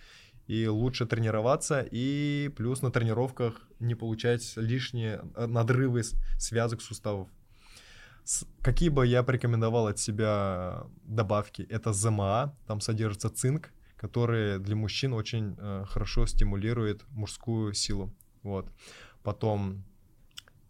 и 0.47 0.67
лучше 0.67 1.07
тренироваться, 1.07 1.87
и 1.91 2.51
плюс 2.57 2.83
на 2.83 2.91
тренировках 2.91 3.61
не 3.79 3.95
получать 3.95 4.53
лишние 4.57 5.23
э, 5.35 5.47
надрывы 5.47 6.03
связок 6.39 6.83
суставов. 6.83 7.29
Какие 8.63 8.89
бы 8.89 9.07
я 9.07 9.23
порекомендовал 9.23 9.89
от 9.89 9.99
себя 9.99 10.85
добавки? 11.05 11.63
Это 11.63 11.93
ЗМА, 11.93 12.57
там 12.67 12.81
содержится 12.81 13.31
цинк, 13.31 13.71
который 13.97 14.59
для 14.59 14.77
мужчин 14.77 15.13
очень 15.13 15.57
э, 15.59 15.85
хорошо 15.89 16.27
стимулирует 16.27 17.05
мужскую 17.11 17.75
силу. 17.75 18.15
Вот. 18.43 18.69
Потом 19.23 19.85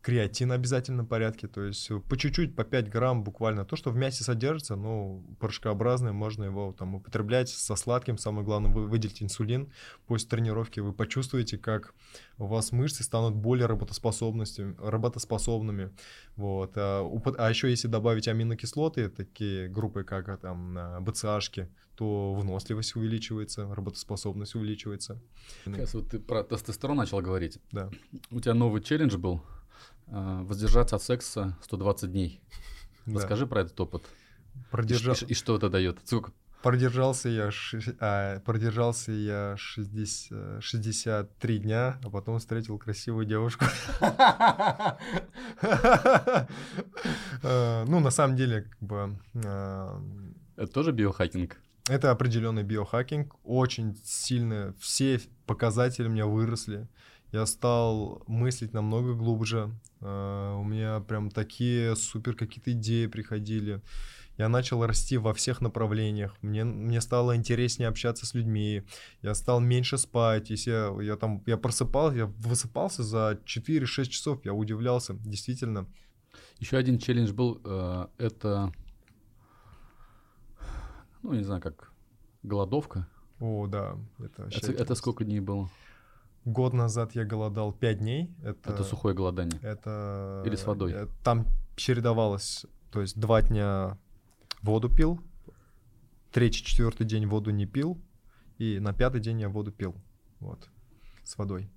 креатин 0.02 0.50
обязательно 0.50 1.04
в 1.04 1.06
порядке, 1.06 1.46
то 1.46 1.62
есть 1.62 1.90
э, 1.90 2.00
по 2.00 2.16
чуть-чуть, 2.16 2.56
по 2.56 2.64
5 2.64 2.90
грамм 2.90 3.22
буквально. 3.22 3.64
То, 3.64 3.76
что 3.76 3.90
в 3.90 3.96
мясе 3.96 4.24
содержится, 4.24 4.74
ну, 4.74 5.24
порошкообразное, 5.38 6.12
можно 6.12 6.44
его 6.44 6.74
там 6.76 6.96
употреблять 6.96 7.48
со 7.48 7.76
сладким. 7.76 8.18
Самое 8.18 8.44
главное, 8.44 8.72
вы 8.72 8.86
выделить 8.86 9.22
инсулин. 9.22 9.72
После 10.06 10.28
тренировки 10.28 10.80
вы 10.80 10.92
почувствуете, 10.92 11.56
как 11.56 11.94
у 12.38 12.46
вас 12.46 12.72
мышцы 12.72 13.04
станут 13.04 13.36
более 13.36 13.66
работоспособностями, 13.66 14.74
работоспособными. 14.78 15.90
Вот. 16.36 16.72
А, 16.76 17.08
а 17.38 17.50
еще 17.50 17.70
если 17.70 17.86
добавить 17.86 18.26
аминокислоты, 18.26 19.08
такие 19.08 19.68
группы, 19.68 20.02
как 20.02 20.28
а, 20.28 20.36
там 20.36 21.04
БЦАшки, 21.04 21.68
то 21.94 22.34
выносливость 22.34 22.96
увеличивается, 22.96 23.72
работоспособность 23.72 24.54
увеличивается. 24.54 25.20
Сейчас 25.64 25.94
вот 25.94 26.10
ты 26.10 26.18
про 26.18 26.42
тестостерон 26.42 26.96
начал 26.96 27.20
говорить. 27.20 27.58
Да. 27.70 27.90
У 28.30 28.40
тебя 28.40 28.54
новый 28.54 28.82
челлендж 28.82 29.16
был 29.16 29.36
э, 29.36 29.61
воздержаться 30.06 30.96
от 30.96 31.02
секса 31.02 31.56
120 31.62 32.10
дней. 32.10 32.40
Да. 33.06 33.14
Расскажи 33.20 33.46
про 33.46 33.62
этот 33.62 33.78
опыт. 33.80 34.02
И, 34.54 34.58
Продержа- 34.70 35.14
ш- 35.14 35.26
и 35.26 35.34
что 35.34 35.56
это 35.56 35.68
дает? 35.70 35.98
Сколько? 36.04 36.32
Продержался 36.62 37.28
я, 37.28 37.50
ши- 37.50 37.96
а, 37.98 38.38
продержался 38.40 39.10
я 39.12 39.54
60, 39.58 40.62
63 40.62 41.58
дня, 41.58 41.98
а 42.04 42.10
потом 42.10 42.38
встретил 42.38 42.78
красивую 42.78 43.26
девушку. 43.26 43.64
Э, 47.42 47.84
Ну, 47.86 48.00
на 48.00 48.10
самом 48.10 48.36
деле, 48.36 48.62
как 48.62 48.78
бы, 48.80 49.18
э, 49.34 50.00
Это 50.56 50.72
тоже 50.72 50.92
биохакинг? 50.92 51.56
это 51.88 52.10
определенный 52.12 52.62
биохакинг. 52.62 53.34
Очень 53.44 53.96
сильно 54.04 54.72
все 54.78 55.20
показатели 55.46 56.06
у 56.06 56.10
меня 56.10 56.26
выросли. 56.26 56.86
Я 57.32 57.46
стал 57.46 58.22
мыслить 58.26 58.74
намного 58.74 59.14
глубже. 59.14 59.70
Э, 60.00 60.54
У 60.54 60.64
меня 60.64 61.00
прям 61.00 61.30
такие 61.30 61.96
супер 61.96 62.36
какие-то 62.36 62.72
идеи 62.72 63.06
приходили. 63.06 63.80
Я 64.36 64.48
начал 64.48 64.84
расти 64.86 65.16
во 65.16 65.32
всех 65.32 65.60
направлениях. 65.62 66.36
Мне, 66.42 66.64
мне 66.64 67.00
стало 67.00 67.34
интереснее 67.34 67.88
общаться 67.88 68.26
с 68.26 68.34
людьми. 68.34 68.82
Я 69.22 69.34
стал 69.34 69.60
меньше 69.60 69.96
спать. 69.98 70.50
Если 70.50 70.70
я, 70.70 70.94
я 71.02 71.16
там 71.16 71.42
я 71.46 71.56
просыпался, 71.56 72.16
я 72.18 72.26
высыпался 72.26 73.02
за 73.02 73.40
4-6 73.46 74.04
часов, 74.06 74.44
я 74.44 74.52
удивлялся. 74.52 75.14
Действительно. 75.14 75.86
Еще 76.58 76.76
один 76.76 76.98
челлендж 76.98 77.32
был, 77.32 77.60
э, 77.64 78.06
это, 78.18 78.72
ну, 81.22 81.32
не 81.34 81.44
знаю, 81.44 81.62
как 81.62 81.92
голодовка. 82.42 83.08
О, 83.40 83.66
да. 83.66 83.96
Это, 84.18 84.48
Это, 84.54 84.72
это 84.72 84.94
сколько 84.94 85.24
дней 85.24 85.40
было? 85.40 85.70
Год 86.44 86.72
назад 86.72 87.14
я 87.14 87.24
голодал 87.24 87.72
5 87.72 87.98
дней. 87.98 88.30
Это, 88.42 88.72
Это 88.72 88.84
сухое 88.84 89.14
голодание. 89.14 89.58
Это... 89.62 90.42
Или 90.44 90.56
с 90.56 90.66
водой? 90.66 90.92
э, 90.92 91.06
Там 91.22 91.46
чередовалось, 91.76 92.66
то 92.90 93.00
есть 93.00 93.18
два 93.18 93.42
дня 93.42 93.96
воду 94.60 94.88
пил, 94.88 95.20
третий, 96.32 96.64
четвертый 96.64 97.06
день 97.06 97.26
воду 97.26 97.50
не 97.50 97.66
пил, 97.66 98.00
и 98.58 98.78
на 98.80 98.92
пятый 98.92 99.20
день 99.20 99.40
я 99.40 99.48
воду 99.48 99.70
пил, 99.72 99.94
вот, 100.40 100.68
с 101.24 101.38
водой. 101.38 101.68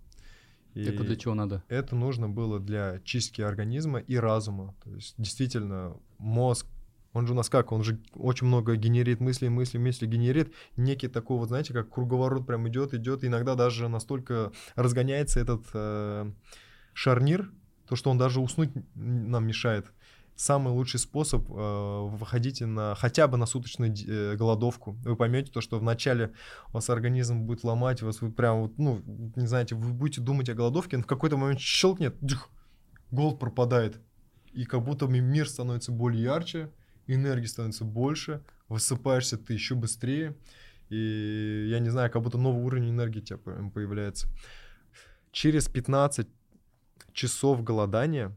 И 0.73 0.83
Это 0.83 1.03
для 1.03 1.15
чего 1.15 1.33
надо? 1.35 1.63
это 1.69 1.95
нужно 1.95 2.27
было 2.27 2.59
для 2.59 2.99
чистки 3.05 3.41
организма 3.41 3.99
и 3.99 4.17
разума. 4.17 4.75
То 4.83 4.93
есть 4.93 5.13
действительно 5.17 5.95
мозг, 6.17 6.67
он 7.15 7.27
же 7.27 7.33
у 7.33 7.35
нас 7.35 7.49
как, 7.49 7.71
он 7.71 7.81
же 7.81 7.97
очень 8.13 8.45
много 8.45 8.75
генерит 8.75 9.21
мысли, 9.21 9.47
мысли, 9.47 9.77
мысли 9.77 10.05
генерит. 10.05 10.53
Некий 10.75 11.07
такой 11.07 11.37
вот, 11.37 11.47
знаете, 11.47 11.73
как 11.73 11.89
круговорот 11.89 12.45
прям 12.45 12.67
идет, 12.67 12.93
идет. 12.93 13.23
Иногда 13.23 13.55
даже 13.55 13.87
настолько 13.87 14.51
разгоняется 14.75 15.39
этот 15.39 15.63
э, 15.73 16.29
шарнир, 16.93 17.53
то, 17.87 17.95
что 17.95 18.11
он 18.11 18.17
даже 18.17 18.41
уснуть 18.41 18.71
нам 18.95 19.47
мешает. 19.47 19.85
Самый 20.35 20.73
лучший 20.73 20.99
способ 20.99 21.49
э, 21.49 21.53
выходите 21.53 22.65
на 22.65 22.95
хотя 22.95 23.29
бы 23.29 23.37
на 23.37 23.45
суточную 23.45 23.93
э, 23.95 24.35
голодовку. 24.35 24.97
Вы 25.05 25.15
поймете 25.15 25.53
то, 25.53 25.61
что 25.61 25.79
вначале 25.79 26.33
у 26.67 26.73
вас 26.73 26.89
организм 26.89 27.43
будет 27.43 27.63
ломать 27.63 28.01
вас, 28.01 28.19
вы 28.19 28.29
прям 28.29 28.63
вот, 28.63 28.77
ну, 28.77 29.01
не 29.37 29.47
знаете, 29.47 29.75
вы 29.75 29.93
будете 29.93 30.19
думать 30.19 30.49
о 30.49 30.53
голодовке, 30.53 30.97
но 30.97 31.03
в 31.03 31.07
какой-то 31.07 31.37
момент 31.37 31.61
щелкнет, 31.61 32.17
дых, 32.19 32.49
голод 33.09 33.39
пропадает. 33.39 34.01
И 34.51 34.65
как 34.65 34.83
будто 34.83 35.07
ми- 35.07 35.21
мир 35.21 35.47
становится 35.47 35.93
более 35.93 36.23
ярче, 36.23 36.71
энергии 37.07 37.45
становится 37.45 37.85
больше, 37.85 38.43
высыпаешься 38.67 39.37
ты 39.37 39.53
еще 39.53 39.75
быстрее. 39.75 40.35
И 40.89 41.67
я 41.69 41.79
не 41.79 41.89
знаю, 41.89 42.11
как 42.11 42.21
будто 42.21 42.37
новый 42.37 42.63
уровень 42.63 42.89
энергии 42.91 43.19
у 43.19 43.23
тебя 43.23 43.37
по- 43.37 43.69
появляется. 43.69 44.27
Через 45.31 45.67
15 45.67 46.27
часов 47.13 47.63
голодания 47.63 48.35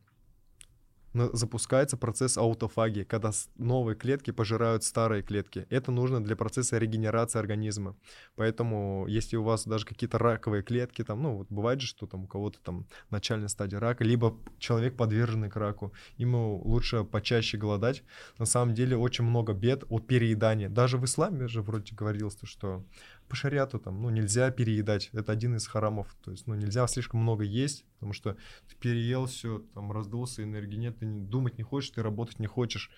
запускается 1.14 1.96
процесс 1.96 2.36
аутофагии, 2.36 3.04
когда 3.04 3.30
новые 3.56 3.96
клетки 3.96 4.30
пожирают 4.30 4.84
старые 4.84 5.22
клетки. 5.22 5.66
Это 5.70 5.90
нужно 5.90 6.22
для 6.22 6.36
процесса 6.36 6.78
регенерации 6.78 7.38
организма. 7.38 7.96
Поэтому, 8.36 9.06
если 9.08 9.36
у 9.36 9.42
вас 9.42 9.66
даже 9.66 9.86
какие-то 9.86 10.18
раковые 10.18 10.62
клетки, 10.62 11.02
там, 11.02 11.22
ну, 11.22 11.36
вот 11.36 11.48
бывает 11.50 11.80
же, 11.80 11.86
что 11.86 12.06
там 12.06 12.24
у 12.24 12.26
кого-то 12.26 12.58
там 12.62 12.86
начальная 13.10 13.48
стадия 13.48 13.80
рака, 13.80 14.04
либо 14.04 14.36
человек 14.58 14.96
подверженный 14.96 15.50
к 15.50 15.56
раку, 15.56 15.92
ему 16.16 16.60
лучше 16.64 17.04
почаще 17.04 17.56
голодать. 17.56 18.02
На 18.38 18.46
самом 18.46 18.74
деле 18.74 18.96
очень 18.96 19.24
много 19.24 19.52
бед 19.52 19.84
от 19.88 20.06
переедания. 20.06 20.68
Даже 20.68 20.98
в 20.98 21.04
исламе 21.04 21.48
же 21.48 21.62
вроде 21.62 21.94
говорилось, 21.94 22.36
то, 22.36 22.46
что 22.46 22.84
по 23.28 23.36
шариату 23.36 23.78
там, 23.78 24.02
ну, 24.02 24.10
нельзя 24.10 24.50
переедать. 24.50 25.10
Это 25.12 25.32
один 25.32 25.56
из 25.56 25.66
харамов. 25.66 26.16
То 26.22 26.30
есть, 26.30 26.46
ну, 26.46 26.54
нельзя 26.54 26.86
слишком 26.86 27.20
много 27.20 27.44
есть, 27.44 27.84
потому 27.94 28.12
что 28.12 28.36
ты 28.68 28.76
переел 28.76 29.26
все, 29.26 29.60
там, 29.74 29.92
раздулся, 29.92 30.42
энергии 30.42 30.76
нет, 30.76 30.98
ты 30.98 31.06
думать 31.06 31.58
не 31.58 31.64
хочешь, 31.64 31.90
ты 31.90 32.02
работать 32.02 32.38
не 32.38 32.46
хочешь, 32.46 32.90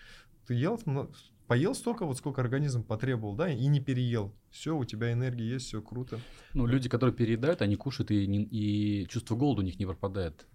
ты 0.47 0.55
ел, 0.55 0.81
ну, 0.87 1.11
поел 1.47 1.75
столько, 1.75 2.07
вот 2.07 2.17
сколько 2.17 2.41
организм 2.41 2.85
потребовал, 2.85 3.35
да, 3.35 3.53
и 3.53 3.67
не 3.67 3.81
переел. 3.81 4.33
Все, 4.51 4.77
у 4.77 4.85
тебя 4.85 5.13
энергия 5.13 5.49
есть, 5.49 5.67
все 5.67 5.83
круто. 5.83 6.21
Ну, 6.55 6.67
люди, 6.67 6.89
которые 6.89 7.15
переедают, 7.15 7.61
они 7.61 7.77
кушают, 7.77 8.11
и, 8.11 8.27
не- 8.27 8.45
и 8.45 9.07
чувство 9.09 9.35
голода 9.35 9.63
у 9.63 9.65
них 9.65 9.79
не 9.79 9.87
пропадает. 9.87 10.47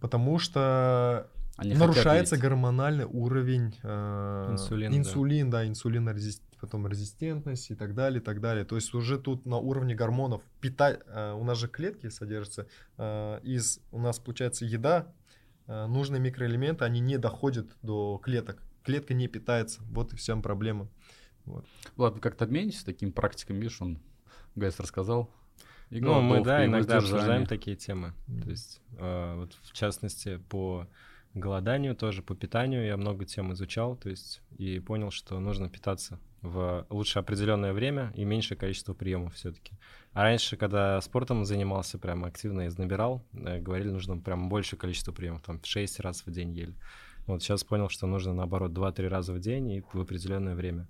Потому 0.00 0.38
что 0.38 1.30
Они 1.56 1.74
нарушается 1.74 2.36
гормональный 2.36 3.04
уровень 3.04 3.74
э, 3.82 4.48
Инсулин, 4.52 4.90
да. 4.90 4.96
инсулин, 4.98 5.50
да, 5.50 5.66
инсулинорезист- 5.66 6.42
потом 6.60 6.86
резистентность 6.86 7.70
и 7.70 7.74
так 7.74 7.94
далее, 7.94 8.20
и 8.20 8.24
так 8.24 8.40
далее. 8.40 8.64
То 8.64 8.76
есть 8.76 8.94
уже 8.94 9.18
тут 9.18 9.46
на 9.46 9.58
уровне 9.58 9.94
гормонов 9.94 10.42
пита... 10.60 10.98
э, 11.06 11.32
у 11.32 11.44
нас 11.44 11.58
же 11.58 11.68
клетки 11.68 12.08
содержатся 12.08 12.68
э, 12.96 13.40
из 13.42 13.80
у 13.90 13.98
нас 13.98 14.18
получается 14.18 14.64
еда, 14.64 15.12
э, 15.66 15.86
нужные 15.86 16.20
микроэлементы, 16.20 16.84
они 16.84 17.00
не 17.00 17.18
доходят 17.18 17.76
до 17.82 18.18
клеток. 18.18 18.62
Клетка 18.84 19.12
не 19.12 19.28
питается. 19.28 19.82
Вот 19.90 20.12
и 20.12 20.16
вся 20.16 20.36
проблема. 20.36 20.88
Влад, 21.96 22.14
вы 22.14 22.20
как-то 22.20 22.44
обменитесь 22.44 22.84
такими 22.84 23.10
практиками? 23.10 23.58
Видишь, 23.58 23.80
он 23.80 23.98
Гайс 24.54 24.78
рассказал. 24.80 25.30
И 25.90 26.00
Ну, 26.00 26.20
мы, 26.22 26.42
да, 26.42 26.64
иногда 26.64 26.98
обсуждаем 26.98 27.46
такие 27.46 27.76
темы. 27.76 28.14
Мгм. 28.26 28.42
То 28.42 28.50
есть, 28.50 28.80
э, 28.98 29.34
вот 29.36 29.58
в 29.62 29.72
частности, 29.72 30.38
по 30.48 30.88
голоданию 31.34 31.94
тоже, 31.94 32.22
по 32.22 32.34
питанию 32.34 32.84
я 32.84 32.96
много 32.96 33.24
тем 33.24 33.52
изучал, 33.52 33.96
то 33.96 34.08
есть, 34.08 34.42
и 34.58 34.78
понял, 34.80 35.10
что 35.10 35.38
нужно 35.40 35.68
питаться 35.68 36.18
в 36.42 36.86
лучше 36.90 37.20
определенное 37.20 37.72
время 37.72 38.12
и 38.14 38.24
меньшее 38.24 38.58
количество 38.58 38.94
приемов 38.94 39.34
все-таки. 39.34 39.72
А 40.12 40.22
раньше, 40.22 40.56
когда 40.56 41.00
спортом 41.00 41.44
занимался, 41.44 41.98
прям 41.98 42.24
активно 42.24 42.66
из 42.66 42.76
набирал, 42.76 43.24
э, 43.32 43.60
говорили, 43.60 43.90
нужно 43.90 44.18
прям 44.18 44.48
больше 44.48 44.76
количество 44.76 45.12
приемов, 45.12 45.42
там 45.42 45.60
6 45.62 46.00
раз 46.00 46.26
в 46.26 46.30
день 46.30 46.52
ели. 46.52 46.74
Вот 47.26 47.42
сейчас 47.42 47.62
понял, 47.62 47.88
что 47.88 48.06
нужно 48.06 48.34
наоборот 48.34 48.72
2-3 48.72 49.08
раза 49.08 49.32
в 49.32 49.38
день 49.38 49.70
и 49.70 49.84
в 49.92 50.00
определенное 50.00 50.56
время. 50.56 50.88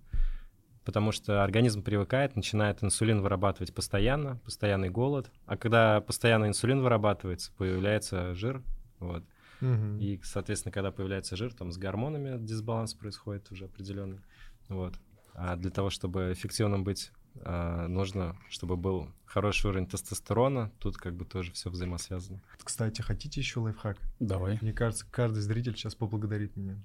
Потому 0.84 1.12
что 1.12 1.45
организм 1.45 1.82
привыкает, 1.82 2.34
начинает 2.34 2.82
инсулин 2.82 3.20
вырабатывать 3.20 3.72
постоянно, 3.72 4.38
постоянный 4.38 4.88
голод. 4.88 5.30
А 5.47 5.57
когда 5.57 6.01
постоянно 6.01 6.47
инсулин 6.47 6.80
вырабатывается, 6.80 7.53
появляется 7.57 8.34
жир. 8.34 8.62
Вот. 8.99 9.22
И, 9.63 10.21
соответственно, 10.25 10.73
когда 10.73 10.91
появляется 10.91 11.37
жир, 11.37 11.53
там 11.53 11.73
с 11.73 11.79
гормонами 11.79 12.37
дисбаланс 12.45 12.95
происходит 12.95 13.51
уже 13.53 13.67
определенный. 13.67 14.21
Вот. 14.69 14.95
А 15.35 15.57
для 15.57 15.71
того, 15.71 15.91
чтобы 15.91 16.33
эффективным 16.33 16.85
быть, 16.85 17.13
а, 17.41 17.87
нужно, 17.89 18.37
чтобы 18.49 18.77
был 18.77 19.09
хороший 19.25 19.71
уровень 19.71 19.87
тестостерона. 19.87 20.71
Тут 20.79 20.97
как 20.97 21.15
бы 21.15 21.25
тоже 21.25 21.53
все 21.53 21.71
взаимосвязано. 21.71 22.41
Кстати, 22.63 23.01
хотите 23.01 23.41
еще 23.41 23.61
лайфхак? 23.61 23.99
Давай. 24.21 24.59
Мне 24.61 24.73
кажется, 24.73 25.07
каждый 25.11 25.41
зритель 25.41 25.77
сейчас 25.77 25.95
поблагодарит 25.95 26.57
меня. 26.57 26.77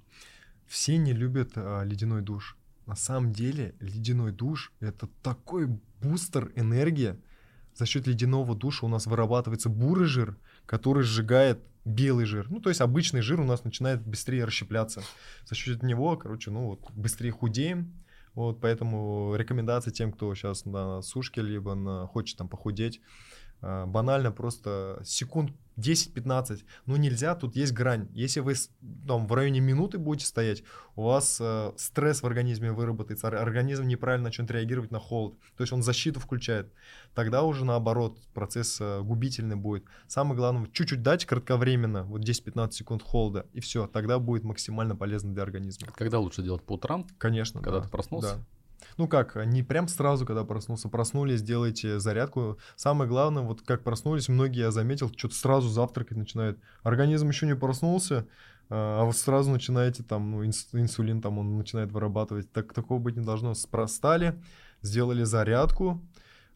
Все 0.65 0.97
не 0.97 1.13
любят 1.13 1.53
а, 1.55 1.83
ледяной 1.83 2.21
душ. 2.21 2.57
На 2.85 2.95
самом 2.95 3.33
деле 3.33 3.75
ледяной 3.79 4.31
душ 4.31 4.71
это 4.79 5.09
такой 5.21 5.67
бустер 6.01 6.51
энергии. 6.55 7.17
За 7.75 7.85
счет 7.85 8.07
ледяного 8.07 8.55
душа 8.55 8.85
у 8.85 8.89
нас 8.89 9.05
вырабатывается 9.05 9.69
бурый 9.69 10.07
жир, 10.07 10.37
который 10.65 11.03
сжигает 11.03 11.59
белый 11.87 12.25
жир. 12.25 12.47
Ну, 12.49 12.59
то 12.59 12.69
есть 12.69 12.81
обычный 12.81 13.21
жир 13.21 13.39
у 13.39 13.45
нас 13.45 13.63
начинает 13.63 14.05
быстрее 14.05 14.45
расщепляться. 14.45 15.01
За 15.45 15.55
счет 15.55 15.83
него, 15.83 16.17
короче, 16.17 16.51
ну 16.51 16.67
вот 16.67 16.91
быстрее 16.91 17.31
худеем. 17.31 17.93
Вот, 18.33 18.61
поэтому 18.61 19.33
рекомендация 19.35 19.91
тем, 19.91 20.11
кто 20.11 20.33
сейчас 20.35 20.65
на 20.65 21.01
сушке, 21.01 21.41
либо 21.41 21.73
на, 21.73 22.05
хочет 22.05 22.37
там 22.37 22.47
похудеть, 22.47 23.01
а, 23.61 23.87
банально 23.87 24.31
просто 24.31 25.01
секунд 25.03 25.53
10-15. 25.77 26.63
Ну 26.85 26.95
нельзя, 26.95 27.35
тут 27.35 27.55
есть 27.55 27.73
грань. 27.73 28.09
Если 28.13 28.39
вы 28.39 28.55
там 29.07 29.27
в 29.27 29.33
районе 29.33 29.59
минуты 29.59 29.97
будете 29.97 30.25
стоять, 30.25 30.63
у 30.95 31.03
вас 31.03 31.37
э, 31.39 31.71
стресс 31.77 32.23
в 32.23 32.25
организме 32.25 32.71
выработается, 32.71 33.27
ор- 33.27 33.35
организм 33.35 33.87
неправильно 33.87 34.25
начнет 34.25 34.49
реагировать 34.51 34.91
на 34.91 34.99
холод. 34.99 35.37
То 35.55 35.61
есть 35.61 35.71
он 35.73 35.83
защиту 35.83 36.19
включает. 36.19 36.73
Тогда 37.13 37.43
уже 37.43 37.65
наоборот 37.65 38.17
процесс 38.33 38.77
э, 38.81 39.01
губительный 39.01 39.55
будет. 39.55 39.85
Самое 40.07 40.35
главное, 40.35 40.67
чуть-чуть 40.71 41.01
дать 41.01 41.25
кратковременно, 41.25 42.03
вот 42.03 42.21
10-15 42.21 42.71
секунд 42.71 43.03
холода, 43.03 43.45
и 43.53 43.59
все. 43.59 43.87
Тогда 43.87 44.19
будет 44.19 44.43
максимально 44.43 44.95
полезно 44.95 45.33
для 45.33 45.43
организма. 45.43 45.87
Когда 45.95 46.19
лучше 46.19 46.41
делать 46.41 46.63
по 46.63 46.73
утрам? 46.73 47.07
Конечно. 47.17 47.61
Когда 47.61 47.79
да, 47.79 47.85
ты 47.85 47.91
проснулся? 47.91 48.35
да. 48.35 48.56
Ну 48.97 49.07
как, 49.07 49.35
не 49.45 49.63
прям 49.63 49.87
сразу, 49.87 50.25
когда 50.25 50.43
проснулся. 50.43 50.89
Проснулись, 50.89 51.41
делайте 51.41 51.99
зарядку. 51.99 52.57
Самое 52.75 53.09
главное, 53.09 53.43
вот 53.43 53.61
как 53.61 53.83
проснулись, 53.83 54.29
многие, 54.29 54.59
я 54.59 54.71
заметил, 54.71 55.11
что-то 55.15 55.35
сразу 55.35 55.69
завтракать 55.69 56.17
начинают. 56.17 56.59
Организм 56.83 57.27
еще 57.27 57.45
не 57.45 57.55
проснулся, 57.55 58.27
а 58.69 59.03
вот 59.03 59.15
сразу 59.15 59.51
начинаете 59.51 60.03
там, 60.03 60.31
ну, 60.31 60.43
инс- 60.43 60.67
инсулин 60.73 61.21
там 61.21 61.37
он 61.37 61.57
начинает 61.57 61.91
вырабатывать. 61.91 62.51
Так, 62.51 62.73
такого 62.73 62.99
быть 62.99 63.15
не 63.15 63.23
должно. 63.23 63.53
Спростали, 63.53 64.41
сделали 64.81 65.23
зарядку, 65.23 66.01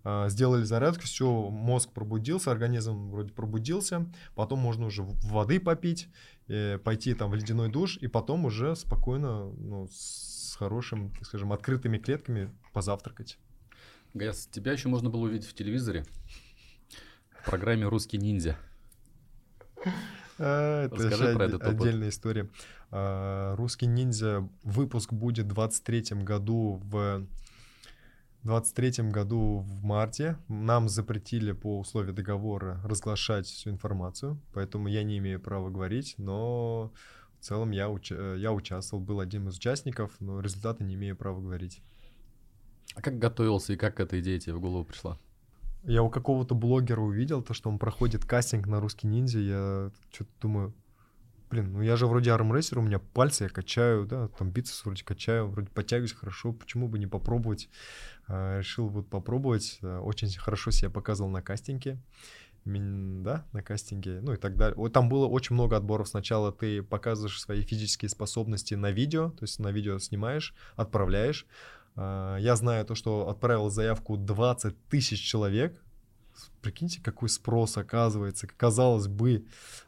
а, 0.03 0.29
сделали 0.29 0.63
зарядку, 0.63 1.03
все, 1.03 1.49
мозг 1.49 1.91
пробудился, 1.91 2.51
организм 2.51 3.11
вроде 3.11 3.31
пробудился, 3.31 4.11
потом 4.35 4.59
можно 4.59 4.87
уже 4.87 5.03
воды 5.03 5.59
попить, 5.59 6.09
э, 6.47 6.79
пойти 6.79 7.13
там 7.13 7.29
в 7.29 7.35
ледяной 7.35 7.69
душ, 7.69 7.97
и 7.97 8.07
потом 8.07 8.45
уже 8.45 8.75
спокойно, 8.75 9.51
ну, 9.51 9.87
хорошим, 10.61 11.09
так 11.09 11.25
скажем, 11.25 11.51
открытыми 11.53 11.97
клетками 11.97 12.51
позавтракать. 12.71 13.39
Гайс, 14.13 14.45
тебя 14.45 14.73
еще 14.73 14.89
можно 14.89 15.09
было 15.09 15.21
увидеть 15.21 15.47
в 15.47 15.55
телевизоре. 15.55 16.05
В 17.31 17.45
программе 17.49 17.87
«Русский 17.87 18.19
ниндзя». 18.19 18.59
А, 20.37 20.85
Это 20.85 20.95
Расскажи 20.95 21.33
про 21.33 21.45
этот 21.45 21.63
опыт. 21.63 21.81
отдельная 21.81 22.09
история. 22.09 22.47
А, 22.91 23.55
Русский 23.55 23.87
ниндзя 23.87 24.47
выпуск 24.61 25.13
будет 25.13 25.45
в 25.45 25.49
23 25.49 26.23
году 26.23 26.79
в 26.83 27.25
23 28.43 29.09
году 29.09 29.65
в 29.65 29.83
марте. 29.83 30.37
Нам 30.47 30.89
запретили 30.89 31.53
по 31.53 31.79
условию 31.79 32.13
договора 32.13 32.79
разглашать 32.83 33.47
всю 33.47 33.71
информацию, 33.71 34.39
поэтому 34.53 34.87
я 34.87 35.03
не 35.03 35.17
имею 35.17 35.39
права 35.39 35.71
говорить, 35.71 36.13
но 36.19 36.93
в 37.41 37.43
целом 37.43 37.71
я, 37.71 37.89
уча- 37.89 38.35
я 38.35 38.53
участвовал, 38.53 39.03
был 39.03 39.19
одним 39.19 39.49
из 39.49 39.57
участников, 39.57 40.11
но 40.19 40.39
результаты 40.41 40.83
не 40.83 40.93
имею 40.93 41.15
права 41.15 41.41
говорить. 41.41 41.81
А 42.93 43.01
как 43.01 43.17
готовился 43.17 43.73
и 43.73 43.77
как 43.77 43.99
эта 43.99 44.19
идея 44.19 44.39
тебе 44.39 44.53
в 44.53 44.61
голову 44.61 44.85
пришла? 44.85 45.17
Я 45.83 46.03
у 46.03 46.09
какого-то 46.11 46.53
блогера 46.53 47.01
увидел 47.01 47.41
то, 47.41 47.55
что 47.55 47.71
он 47.71 47.79
проходит 47.79 48.25
кастинг 48.25 48.67
на 48.67 48.79
русский 48.79 49.07
ниндзя. 49.07 49.39
Я 49.39 49.91
что-то 50.11 50.29
думаю, 50.39 50.75
блин, 51.49 51.73
ну 51.73 51.81
я 51.81 51.95
же 51.95 52.05
вроде 52.05 52.31
армрейсер, 52.31 52.77
у 52.77 52.83
меня 52.83 52.99
пальцы 52.99 53.45
я 53.45 53.49
качаю, 53.49 54.05
да, 54.05 54.27
там 54.27 54.51
бицепс 54.51 54.85
вроде 54.85 55.03
качаю, 55.03 55.47
вроде 55.47 55.69
подтягиваюсь 55.69 56.13
хорошо, 56.13 56.53
почему 56.53 56.87
бы 56.87 56.99
не 56.99 57.07
попробовать? 57.07 57.69
А, 58.27 58.59
решил 58.59 58.87
вот 58.87 59.09
попробовать, 59.09 59.79
а, 59.81 59.99
очень 60.01 60.29
хорошо 60.37 60.69
себя 60.69 60.91
показывал 60.91 61.31
на 61.31 61.41
кастинге. 61.41 61.97
Да, 62.63 63.45
на 63.53 63.63
кастинге, 63.63 64.19
ну 64.21 64.33
и 64.33 64.37
так 64.37 64.55
далее. 64.55 64.89
Там 64.89 65.09
было 65.09 65.25
очень 65.27 65.55
много 65.55 65.77
отборов. 65.77 66.07
Сначала 66.07 66.51
ты 66.51 66.83
показываешь 66.83 67.41
свои 67.41 67.63
физические 67.63 68.09
способности 68.09 68.75
на 68.75 68.91
видео, 68.91 69.31
то 69.31 69.43
есть 69.43 69.59
на 69.59 69.71
видео 69.71 69.97
снимаешь, 69.97 70.53
отправляешь. 70.75 71.47
А, 71.95 72.37
Я 72.37 72.55
знаю 72.55 72.85
то, 72.85 72.93
что 72.93 73.29
отправил 73.29 73.69
заявку 73.69 74.15
20 74.15 74.75
тысяч 74.89 75.19
человек. 75.21 75.81
Прикиньте, 76.61 77.01
какой 77.01 77.29
спрос 77.29 77.77
оказывается. 77.77 78.47
Казалось 78.47 79.07
бы, 79.07 79.45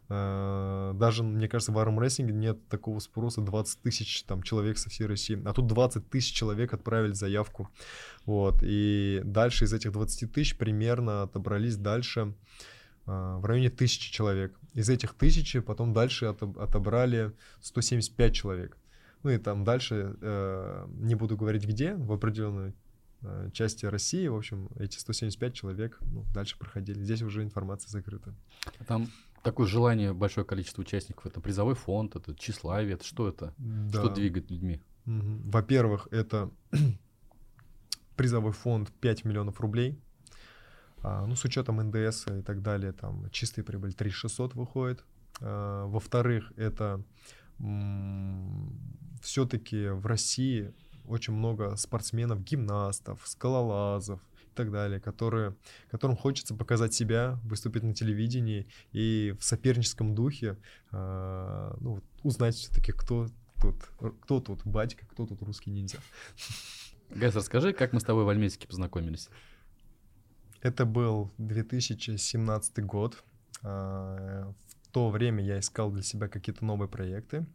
э, 0.10 0.92
даже, 0.96 1.24
мне 1.24 1.48
кажется, 1.48 1.72
в 1.72 1.78
армрестлинге 1.78 2.34
нет 2.34 2.68
такого 2.68 3.00
спроса 3.00 3.42
20 3.42 3.82
тысяч 3.82 4.24
там, 4.24 4.42
человек 4.42 4.78
со 4.78 4.90
всей 4.90 5.06
России. 5.06 5.42
А 5.46 5.54
тут 5.54 5.68
20 5.68 6.10
тысяч 6.10 6.34
человек 6.34 6.74
отправили 6.74 7.14
заявку. 7.14 7.70
Вот. 8.26 8.56
И 8.62 9.22
дальше 9.24 9.66
из 9.66 9.74
этих 9.74 9.92
20 9.92 10.32
тысяч 10.32 10.58
примерно 10.58 11.24
отобрались 11.24 11.78
дальше 11.78 12.34
э, 13.06 13.36
в 13.40 13.46
районе 13.46 13.70
тысячи 13.70 14.12
человек. 14.12 14.60
Из 14.74 14.90
этих 14.90 15.14
тысячи 15.14 15.60
потом 15.60 15.94
дальше 15.94 16.26
отоб- 16.26 16.60
отобрали 16.60 17.34
175 17.62 18.34
человек. 18.34 18.78
Ну 19.24 19.30
и 19.30 19.38
там 19.38 19.64
дальше, 19.64 20.16
э, 20.22 20.88
не 20.98 21.16
буду 21.16 21.38
говорить 21.38 21.66
где, 21.66 21.94
в 21.96 22.12
определенной 22.12 22.70
э, 22.70 22.74
части 23.54 23.86
России, 23.86 24.28
в 24.28 24.36
общем, 24.36 24.70
эти 24.78 24.98
175 24.98 25.54
человек 25.54 25.98
ну, 26.02 26.24
дальше 26.34 26.58
проходили. 26.58 27.04
Здесь 27.04 27.22
уже 27.22 27.44
информация 27.44 27.90
закрыта. 27.90 28.34
Там 28.88 29.10
такое 29.44 29.68
желание, 29.68 30.14
большое 30.14 30.46
количество 30.46 30.82
участников. 30.82 31.26
Это 31.26 31.40
призовой 31.42 31.76
фонд, 31.76 32.16
это 32.16 32.36
тщеславие, 32.36 32.94
это 32.96 33.06
что 33.06 33.28
это? 33.28 33.54
Что 33.90 34.08
Да. 34.10 34.14
двигает 34.14 34.50
людьми? 34.52 34.82
Во-первых, 35.06 36.08
это 36.12 36.50
призовой 38.16 38.52
фонд 38.54 38.92
5 39.02 39.26
миллионов 39.26 39.60
рублей. 39.60 40.00
А, 41.02 41.26
ну, 41.26 41.36
с 41.36 41.44
учетом 41.44 41.78
НДС 41.78 42.28
и 42.28 42.42
так 42.42 42.62
далее, 42.62 42.94
там 42.94 43.30
чистая 43.32 43.66
прибыль 43.66 43.94
3600 43.94 44.56
выходит. 44.56 45.04
А, 45.42 45.86
во-вторых, 45.88 46.54
это 46.56 47.04
все-таки 49.22 49.88
в 49.90 50.06
России 50.06 50.74
очень 51.08 51.34
много 51.34 51.76
спортсменов, 51.76 52.44
гимнастов, 52.44 53.22
скалолазов 53.26 54.20
и 54.46 54.56
так 54.56 54.72
далее, 54.72 55.00
которые, 55.00 55.56
которым 55.90 56.16
хочется 56.16 56.56
показать 56.56 56.94
себя, 56.94 57.40
выступить 57.44 57.84
на 57.84 57.94
телевидении 57.94 58.68
и 58.92 59.36
в 59.40 59.44
соперническом 59.44 60.16
духе 60.16 60.58
а, 60.92 61.76
ну, 61.80 62.02
узнать 62.24 62.56
все-таки, 62.56 62.92
кто 62.92 63.28
тут, 63.62 63.76
кто 64.22 64.40
тут 64.40 64.66
батька, 64.66 65.06
кто 65.06 65.26
тут 65.26 65.42
русский 65.42 65.72
ниндзя. 65.72 66.00
Гайс, 67.10 67.36
расскажи, 67.36 67.74
как 67.74 67.94
мы 67.94 68.00
с 68.00 68.04
тобой 68.04 68.26
в 68.26 68.30
Альметьевске 68.30 68.68
познакомились. 68.68 69.30
Это 70.62 70.86
был 70.86 71.32
2017 71.38 72.86
год. 72.86 73.24
А, 73.62 74.54
в 74.84 74.92
то 74.92 75.10
время 75.10 75.44
я 75.44 75.60
искал 75.60 75.92
для 75.92 76.04
себя 76.04 76.28
какие-то 76.28 76.66
новые 76.66 76.90
проекты. 76.90 77.46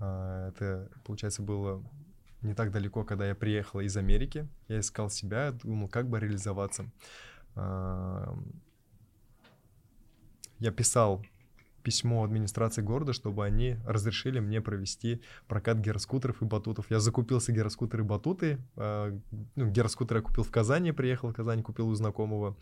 А, 0.00 0.48
это, 0.48 0.90
получается, 1.04 1.42
было 1.42 1.84
не 2.44 2.54
так 2.54 2.70
далеко, 2.70 3.04
когда 3.04 3.26
я 3.26 3.34
приехал 3.34 3.80
из 3.80 3.96
Америки. 3.96 4.48
Я 4.68 4.80
искал 4.80 5.10
себя, 5.10 5.52
думал, 5.52 5.88
как 5.88 6.08
бы 6.08 6.20
реализоваться. 6.20 6.90
А, 7.56 8.36
я 10.58 10.70
писал 10.70 11.24
письмо 11.84 12.24
администрации 12.24 12.80
города, 12.82 13.12
чтобы 13.12 13.44
они 13.44 13.76
разрешили 13.86 14.40
мне 14.40 14.60
провести 14.60 15.20
прокат 15.46 15.78
гироскутеров 15.78 16.42
и 16.42 16.44
батутов. 16.46 16.86
Я 16.90 16.98
закупился 16.98 17.52
гироскутеры 17.52 18.02
и 18.02 18.06
батуты. 18.06 18.58
Э, 18.76 19.16
ну, 19.54 19.70
гироскутеры 19.70 20.20
я 20.20 20.22
купил 20.22 20.42
в 20.44 20.50
Казани, 20.50 20.92
приехал 20.92 21.28
в 21.28 21.34
Казань, 21.34 21.62
купил 21.62 21.88
у 21.88 21.94
знакомого. 21.94 22.56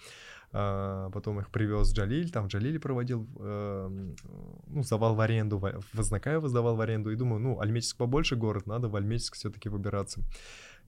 Э, 0.54 1.08
потом 1.12 1.40
их 1.40 1.50
привез 1.50 1.92
Джалиль, 1.94 2.30
там 2.30 2.44
в 2.44 2.48
Джалиле 2.48 2.78
проводил, 2.78 3.26
э, 3.40 3.88
ну, 4.66 4.82
сдавал 4.82 5.14
в 5.14 5.20
аренду, 5.20 5.58
в 5.58 5.82
Вознакаево 5.94 6.48
сдавал 6.48 6.76
в 6.76 6.80
аренду. 6.80 7.10
И 7.10 7.16
думаю, 7.16 7.40
ну, 7.40 7.60
Альметьевск 7.60 7.96
побольше 7.96 8.36
город, 8.36 8.66
надо 8.66 8.88
в 8.88 8.96
Альметьевск 8.96 9.34
все-таки 9.34 9.68
выбираться 9.68 10.20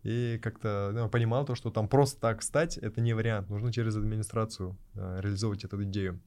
и 0.04 0.38
как-то 0.42 0.90
ну, 0.94 1.08
понимал 1.08 1.44
то, 1.44 1.54
что 1.54 1.70
там 1.70 1.88
просто 1.88 2.20
так 2.20 2.42
стать, 2.42 2.76
это 2.76 3.00
не 3.00 3.14
вариант, 3.14 3.48
нужно 3.48 3.72
через 3.72 3.96
администрацию 3.96 4.76
э, 4.94 5.20
реализовывать 5.20 5.64
эту 5.64 5.82
идею. 5.84 6.20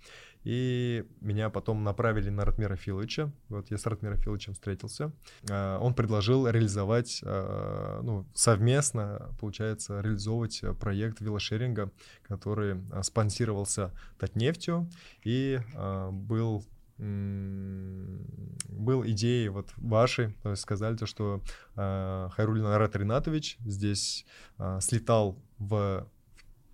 И 0.44 1.06
меня 1.22 1.50
потом 1.50 1.84
направили 1.84 2.30
на 2.30 2.44
Ратмира 2.44 2.76
Филовича, 2.76 3.32
вот 3.50 3.70
я 3.70 3.78
с 3.78 3.86
Ратмиром 3.86 4.18
Филовичем 4.18 4.54
встретился, 4.54 5.12
э, 5.48 5.78
он 5.80 5.94
предложил 5.94 6.48
реализовать, 6.48 7.22
э, 7.24 8.00
ну, 8.04 8.26
совместно, 8.34 9.30
получается, 9.40 10.02
реализовывать 10.02 10.64
проект 10.80 11.22
велошеринга, 11.22 11.92
который 12.24 12.82
э, 12.92 13.04
спонсировался 13.04 13.92
Татнефтью 14.18 14.90
и 15.24 15.60
э, 15.76 16.10
был 16.12 16.66
был 16.98 19.06
идеей 19.06 19.50
вот 19.50 19.70
вашей, 19.78 20.34
то 20.44 20.52
есть 20.52 20.62
сказали 20.62 20.96
то, 20.96 21.06
что 21.06 21.42
э, 21.76 22.30
Хайрулин 22.32 22.66
Арат 22.66 22.96
Ринатович 22.96 23.58
здесь 23.66 24.26
э, 24.58 24.80
слетал 24.82 25.38
в 25.58 26.08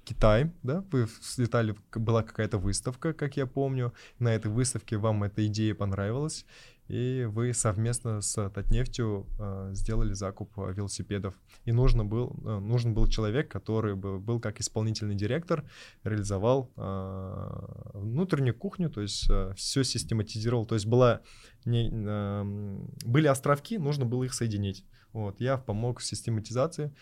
Китай, 0.06 0.52
да, 0.64 0.84
вы 0.92 1.08
слетали, 1.22 1.76
была 1.94 2.24
какая-то 2.24 2.58
выставка, 2.58 3.14
как 3.14 3.38
я 3.38 3.46
помню, 3.46 3.94
на 4.20 4.30
этой 4.30 4.52
выставке 4.52 4.98
вам 4.98 5.24
эта 5.24 5.46
идея 5.48 5.76
понравилась, 5.76 6.46
и 6.94 7.26
вы 7.26 7.56
совместно 7.56 8.22
с 8.22 8.50
Татнефтью 8.52 9.26
э, 9.40 9.72
сделали 9.74 10.14
закуп 10.14 10.52
э, 10.60 10.74
велосипедов. 10.74 11.34
И 11.66 11.72
нужно 11.72 12.06
был, 12.06 12.36
э, 12.46 12.60
нужен 12.60 12.94
был 12.94 13.08
человек, 13.08 13.52
который 13.52 13.96
бы 13.96 14.20
был 14.20 14.40
как 14.40 14.62
исполнительный 14.62 15.16
директор, 15.16 15.64
реализовал 16.04 16.72
э, 16.78 17.90
внутреннюю 17.96 18.54
кухню, 18.54 18.92
то 18.92 19.02
есть 19.02 19.28
э, 19.28 19.54
все 19.56 19.84
систематизировал. 19.84 20.68
То 20.68 20.76
есть 20.76 20.86
была 20.86 21.22
не, 21.66 21.90
э, 21.92 22.44
были 23.06 23.26
островки, 23.26 23.80
нужно 23.80 24.06
было 24.06 24.26
их 24.26 24.36
соединить. 24.36 24.86
Вот, 25.14 25.40
я 25.40 25.58
помог 25.58 26.00
в 26.00 26.04
систематизации. 26.04 26.94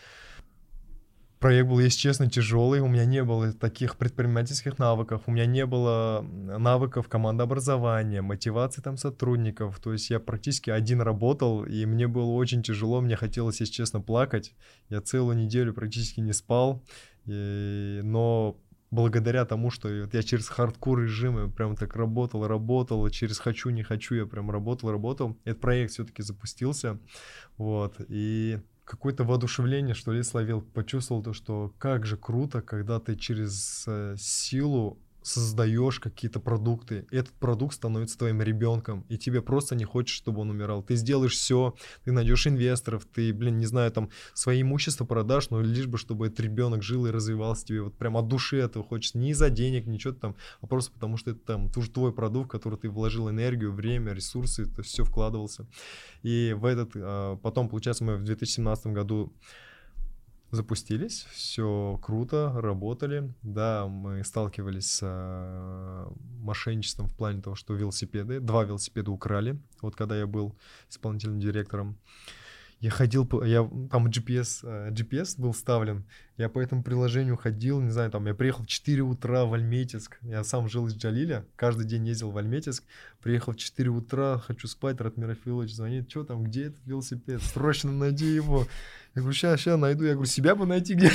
Проект 1.42 1.70
был, 1.70 1.80
если 1.80 1.98
честно, 1.98 2.30
тяжелый. 2.30 2.82
У 2.82 2.88
меня 2.88 3.04
не 3.04 3.24
было 3.24 3.52
таких 3.52 3.98
предпринимательских 3.98 4.78
навыков. 4.78 5.24
У 5.26 5.32
меня 5.32 5.48
не 5.48 5.66
было 5.66 6.22
навыков 6.22 7.10
командообразования, 7.10 8.22
мотивации 8.22 8.80
там 8.84 8.96
сотрудников. 8.96 9.80
То 9.80 9.92
есть 9.92 10.12
я 10.12 10.20
практически 10.20 10.70
один 10.70 11.02
работал, 11.02 11.64
и 11.64 11.88
мне 11.88 12.08
было 12.08 12.30
очень 12.30 12.62
тяжело. 12.62 13.02
Мне 13.02 13.16
хотелось, 13.16 13.60
если 13.60 13.74
честно, 13.74 14.02
плакать. 14.02 14.54
Я 14.90 15.02
целую 15.02 15.36
неделю 15.36 15.74
практически 15.74 16.20
не 16.20 16.32
спал. 16.32 16.84
И... 17.26 18.02
Но 18.04 18.56
благодаря 18.92 19.44
тому, 19.46 19.72
что 19.72 19.90
я 19.90 20.22
через 20.22 20.48
хардкор 20.48 21.02
режимы 21.02 21.50
прям 21.50 21.76
так 21.76 21.96
работал, 21.96 22.46
работал, 22.46 23.10
через 23.10 23.40
хочу, 23.40 23.72
не 23.72 23.82
хочу, 23.82 24.14
я 24.14 24.28
прям 24.28 24.52
работал, 24.52 24.92
работал. 24.92 25.36
Этот 25.44 25.60
проект 25.60 25.94
все-таки 25.94 26.22
запустился. 26.22 27.00
Вот. 27.58 27.96
И 28.10 28.60
какое-то 28.86 29.24
воодушевление, 29.24 29.94
что 29.94 30.12
ли, 30.12 30.24
словил. 30.24 30.62
Почувствовал 30.62 31.24
то, 31.24 31.34
что 31.34 31.74
как 31.78 32.06
же 32.06 32.18
круто, 32.18 32.62
когда 32.62 33.00
ты 33.00 33.16
через 33.16 33.86
э, 33.88 34.16
силу 34.18 34.98
создаешь 35.22 36.00
какие-то 36.00 36.40
продукты, 36.40 37.06
этот 37.12 37.34
продукт 37.34 37.76
становится 37.76 38.18
твоим 38.18 38.42
ребенком, 38.42 39.06
и 39.10 39.18
тебе 39.18 39.42
просто 39.42 39.76
не 39.76 39.86
хочешь, 39.86 40.16
чтобы 40.16 40.42
он 40.42 40.50
умирал. 40.50 40.84
Ты 40.84 40.96
сделаешь 40.96 41.34
все, 41.34 41.76
ты 42.04 42.12
найдешь 42.12 42.48
инвесторов, 42.48 43.06
ты, 43.06 43.34
блин, 43.34 43.60
не 43.60 43.66
знаю, 43.66 43.92
там 43.92 44.10
свои 44.34 44.62
имущества 44.62 45.06
продашь, 45.06 45.50
но 45.50 45.62
лишь 45.62 45.88
бы, 45.88 45.98
чтобы 45.98 46.28
этот 46.28 46.40
ребенок 46.40 46.82
жил 46.84 47.06
и 47.06 47.12
развивался 47.12 47.66
тебе 47.66 47.82
вот 47.84 47.98
прям 47.98 48.18
от 48.18 48.28
души 48.28 48.58
этого 48.58 48.84
хочется, 48.84 49.18
не 49.18 49.32
из-за 49.32 49.50
денег, 49.50 49.86
ничего 49.86 50.14
там, 50.14 50.36
а 50.62 50.68
просто 50.68 50.92
потому 50.92 51.18
что 51.18 51.32
это 51.32 51.40
там 51.40 51.70
тоже 51.70 51.92
твой 51.92 52.14
продукт, 52.14 52.50
в 52.50 52.52
который 52.52 52.80
ты 52.80 52.90
вложил 52.90 53.30
энергию, 53.30 53.72
время, 53.72 54.14
ресурсы, 54.14 54.66
то 54.66 54.82
все 54.82 55.04
вкладывался. 55.04 55.68
И 56.24 56.56
в 56.58 56.66
этот, 56.66 56.92
а, 56.96 57.38
потом, 57.38 57.70
получается, 57.70 58.04
мы 58.04 58.18
в 58.18 58.24
2017 58.24 58.88
году 58.88 59.34
запустились, 60.52 61.26
все 61.32 62.00
круто, 62.02 62.54
работали. 62.56 63.34
Да, 63.42 63.88
мы 63.88 64.24
сталкивались 64.24 64.92
с 64.92 65.00
э, 65.02 66.08
мошенничеством 66.40 67.08
в 67.08 67.16
плане 67.16 67.42
того, 67.42 67.56
что 67.56 67.74
велосипеды, 67.74 68.40
два 68.40 68.64
велосипеда 68.64 69.12
украли, 69.12 69.60
вот 69.82 69.96
когда 69.96 70.18
я 70.18 70.28
был 70.28 70.56
исполнительным 70.90 71.40
директором. 71.40 71.98
Я 72.82 72.90
ходил, 72.90 73.30
я, 73.44 73.70
там 73.92 74.08
GPS, 74.08 74.92
GPS 74.92 75.36
э, 75.38 75.42
был 75.42 75.52
вставлен, 75.52 76.04
я 76.38 76.50
по 76.50 76.60
этому 76.60 76.82
приложению 76.82 77.38
ходил, 77.38 77.80
не 77.80 77.92
знаю, 77.92 78.10
там, 78.10 78.26
я 78.26 78.34
приехал 78.34 78.64
в 78.64 78.68
4 78.68 79.04
утра 79.04 79.46
в 79.46 79.54
Альметьевск, 79.54 80.18
я 80.24 80.44
сам 80.44 80.68
жил 80.68 80.88
из 80.88 80.96
Джалиля, 80.96 81.46
каждый 81.56 81.86
день 81.86 82.08
ездил 82.08 82.32
в 82.32 82.38
Альметьевск, 82.40 82.84
приехал 83.22 83.54
в 83.54 83.58
4 83.58 83.88
утра, 83.92 84.40
хочу 84.40 84.68
спать, 84.68 85.00
Ратмир 85.00 85.30
Афилович 85.30 85.76
звонит, 85.76 86.10
что 86.10 86.24
там, 86.24 86.44
где 86.44 86.66
этот 86.66 86.84
велосипед, 86.88 87.44
срочно 87.44 87.92
найди 87.92 88.26
его. 88.26 88.66
Я 89.14 89.22
говорю, 89.22 89.36
сейчас, 89.36 89.60
сейчас 89.60 89.80
найду, 89.80 90.04
я 90.04 90.14
говорю, 90.14 90.28
себя 90.28 90.56
бы 90.56 90.66
найти 90.66 90.96
где? 90.96 91.12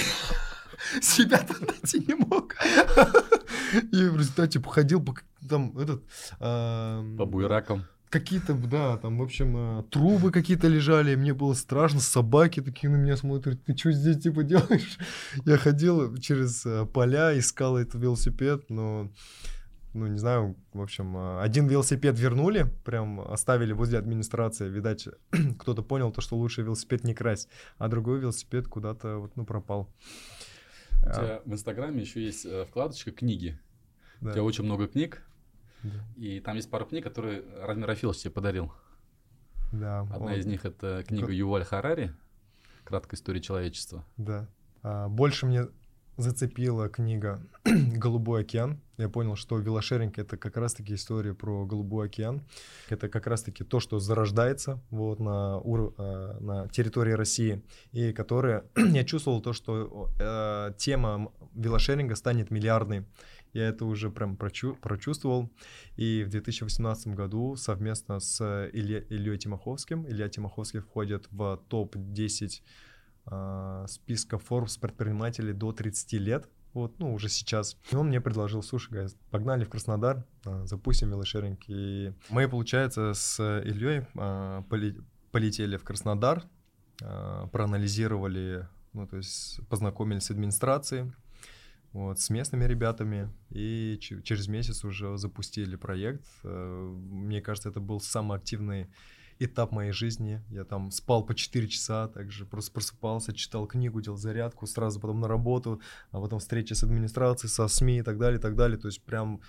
Себя-то 1.03 1.55
найти 1.65 1.99
не 1.99 2.15
мог. 2.15 2.55
И 3.93 4.09
в 4.09 4.17
результате 4.17 4.61
походил, 4.61 5.05
там, 5.49 5.77
этот... 5.77 6.05
По 6.39 7.27
буеракам 7.27 7.87
какие-то, 8.11 8.55
да, 8.55 8.97
там, 8.97 9.19
в 9.19 9.23
общем, 9.23 9.81
э, 9.81 9.83
трубы 9.91 10.31
какие-то 10.31 10.69
лежали, 10.69 11.15
мне 11.15 11.35
было 11.35 11.55
страшно, 11.55 12.01
собаки 12.01 12.61
такие 12.63 12.91
на 12.91 12.97
меня 12.97 13.17
смотрят, 13.17 13.63
ты 13.65 13.77
что 13.77 13.93
здесь, 13.93 14.23
типа, 14.23 14.43
делаешь? 14.43 14.99
Я 15.45 15.57
ходил 15.57 16.17
через 16.19 16.65
э, 16.67 16.87
поля, 16.87 17.37
искал 17.39 17.77
этот 17.77 18.01
велосипед, 18.01 18.71
но, 18.71 19.11
ну, 19.93 20.07
не 20.07 20.19
знаю, 20.19 20.57
в 20.73 20.81
общем, 20.81 21.17
э, 21.17 21.41
один 21.41 21.67
велосипед 21.67 22.19
вернули, 22.19 22.73
прям 22.85 23.21
оставили 23.21 23.73
возле 23.73 23.99
администрации, 23.99 24.69
видать, 24.69 25.09
кто-то 25.59 25.83
понял 25.83 26.13
то, 26.13 26.21
что 26.21 26.37
лучше 26.37 26.63
велосипед 26.63 27.05
не 27.05 27.15
красть, 27.15 27.49
а 27.79 27.89
другой 27.89 28.21
велосипед 28.21 28.69
куда-то, 28.69 29.19
вот, 29.19 29.37
ну, 29.37 29.45
пропал. 29.45 29.93
У 31.03 31.13
тебя 31.13 31.41
в 31.45 31.53
Инстаграме 31.53 32.01
еще 32.01 32.25
есть 32.25 32.47
вкладочка 32.69 33.13
«Книги». 33.13 33.59
Да. 34.21 34.31
У 34.31 34.33
тебя 34.33 34.43
очень 34.45 34.65
много 34.65 34.89
книг, 34.89 35.23
и 36.17 36.41
там 36.41 36.57
есть 36.57 36.71
пару 36.71 36.87
книг, 36.87 37.05
которые 37.05 37.43
Рамир 37.63 37.87
Рафилович 37.87 38.23
тебе 38.23 38.31
подарил. 38.31 38.73
Да. 39.73 40.01
Одна 40.03 40.27
он... 40.27 40.33
из 40.35 40.47
них 40.47 40.65
это 40.65 41.05
книга 41.07 41.33
Юваль 41.33 41.65
Харари 41.65 42.15
«Краткая 42.85 43.19
история 43.19 43.41
человечества». 43.41 44.05
Да. 44.17 44.49
А, 44.83 45.09
больше 45.09 45.47
мне 45.47 45.67
зацепила 46.17 46.89
книга 46.89 47.41
«Голубой 47.65 48.43
океан». 48.43 48.81
Я 48.97 49.11
понял, 49.11 49.37
что 49.37 49.59
велошеринг— 49.59 50.19
это 50.19 50.39
как 50.39 50.57
раз-таки 50.57 50.95
история 50.95 51.35
про 51.35 51.67
Голубой 51.67 52.07
океан. 52.07 52.43
Это 52.89 53.09
как 53.09 53.27
раз-таки 53.27 53.65
то, 53.65 53.81
что 53.81 53.99
зарождается 53.99 54.81
вот 54.91 55.21
на, 55.21 55.59
ур... 55.59 55.95
А, 55.99 56.39
на 56.41 56.69
территории 56.69 57.13
России, 57.13 57.63
и 57.93 58.13
которое... 58.13 58.65
я 58.77 59.05
чувствовал 59.05 59.43
то, 59.43 59.53
что 59.53 60.11
э, 60.19 60.73
тема 60.79 61.31
велошеринга 61.55 62.15
станет 62.15 62.51
миллиардной. 62.51 63.05
Я 63.57 63.69
это 63.69 63.87
уже 63.87 64.11
прям 64.11 64.37
прочу, 64.37 64.75
прочувствовал. 64.75 65.51
И 65.97 66.25
в 66.25 66.29
2018 66.29 67.15
году 67.15 67.57
совместно 67.57 68.21
с 68.21 68.69
Илья, 68.71 68.99
Ильей 69.09 69.39
Тимоховским, 69.39 70.07
Илья 70.07 70.29
Тимоховский 70.29 70.81
входит 70.81 71.27
в 71.31 71.63
топ-10 71.71 72.47
э, 72.47 72.61
а, 73.25 73.87
списка 73.89 74.37
Forbes 74.37 74.79
предпринимателей 74.79 75.55
до 75.55 75.73
30 75.73 76.13
лет. 76.21 76.51
Вот, 76.75 76.99
ну, 76.99 77.15
уже 77.15 77.31
сейчас. 77.31 77.79
И 77.91 77.97
он 77.97 78.09
мне 78.09 78.21
предложил, 78.21 78.63
слушай, 78.63 78.93
guys, 78.93 79.17
погнали 79.31 79.65
в 79.65 79.71
Краснодар, 79.71 80.27
э, 80.45 80.67
запустим 80.67 81.09
велошеринг. 81.09 81.61
И 81.69 82.13
мы, 82.29 82.51
получается, 82.51 83.15
с 83.15 83.41
Ильей 83.41 84.03
поли, 84.69 85.01
полетели 85.33 85.79
в 85.79 85.85
Краснодар, 85.85 86.45
проанализировали, 86.99 88.69
ну, 88.93 89.07
то 89.07 89.17
есть 89.17 89.67
познакомились 89.71 90.25
с 90.25 90.31
администрацией, 90.31 91.11
вот, 91.97 92.21
с 92.21 92.29
местными 92.29 92.65
ребятами, 92.65 93.33
и 93.49 93.99
через 94.01 94.49
месяц 94.49 94.85
уже 94.85 95.17
запустили 95.17 95.77
проект. 95.77 96.27
Э, 96.45 96.95
мне 97.11 97.41
кажется, 97.41 97.71
это 97.71 97.81
был 97.81 98.01
самый 98.01 98.37
активный 98.37 98.89
этап 99.39 99.73
моей 99.73 99.93
жизни. 99.93 100.43
Я 100.51 100.65
там 100.65 100.91
спал 100.91 101.25
по 101.25 101.35
4 101.35 101.69
часа, 101.69 102.09
также 102.09 102.45
просто 102.45 102.73
просыпался, 102.73 103.33
читал 103.33 103.67
книгу, 103.67 104.03
делал 104.03 104.19
зарядку, 104.19 104.67
сразу 104.67 105.01
потом 105.01 105.21
на 105.21 105.29
работу, 105.29 105.81
а 106.11 106.21
потом 106.21 106.39
встречи 106.39 106.75
с 106.75 106.83
администрацией, 106.83 107.51
со 107.51 107.67
СМИ 107.67 107.99
и 107.99 108.03
так 108.03 108.19
далее, 108.19 108.39
и 108.39 108.43
так 108.43 108.57
далее. 108.57 108.79
То 108.79 108.89
есть 108.89 109.03
прям 109.03 109.41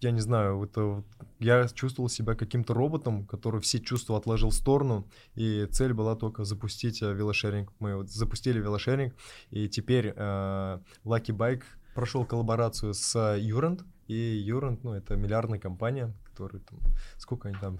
я 0.00 0.10
не 0.10 0.20
знаю, 0.20 0.62
это 0.62 1.04
я 1.38 1.68
чувствовал 1.68 2.08
себя 2.08 2.34
каким-то 2.34 2.74
роботом, 2.74 3.26
который 3.26 3.60
все 3.60 3.78
чувства 3.80 4.16
отложил 4.16 4.50
в 4.50 4.54
сторону, 4.54 5.08
и 5.34 5.66
цель 5.70 5.92
была 5.92 6.16
только 6.16 6.44
запустить 6.44 7.02
э, 7.02 7.12
велошеринг. 7.12 7.72
Мы 7.78 7.96
вот 7.96 8.10
запустили 8.10 8.58
велошеринг, 8.58 9.14
и 9.50 9.68
теперь 9.68 10.12
э, 10.14 10.78
Lucky 11.04 11.36
Bike 11.36 11.64
прошел 11.94 12.24
коллаборацию 12.24 12.94
с 12.94 13.36
Юрент, 13.38 13.84
и 14.06 14.14
Юрент, 14.14 14.84
ну, 14.84 14.92
это 14.92 15.16
миллиардная 15.16 15.58
компания, 15.58 16.14
которые 16.36 16.60
там, 16.60 16.78
сколько 17.16 17.48
они 17.48 17.56
там, 17.58 17.78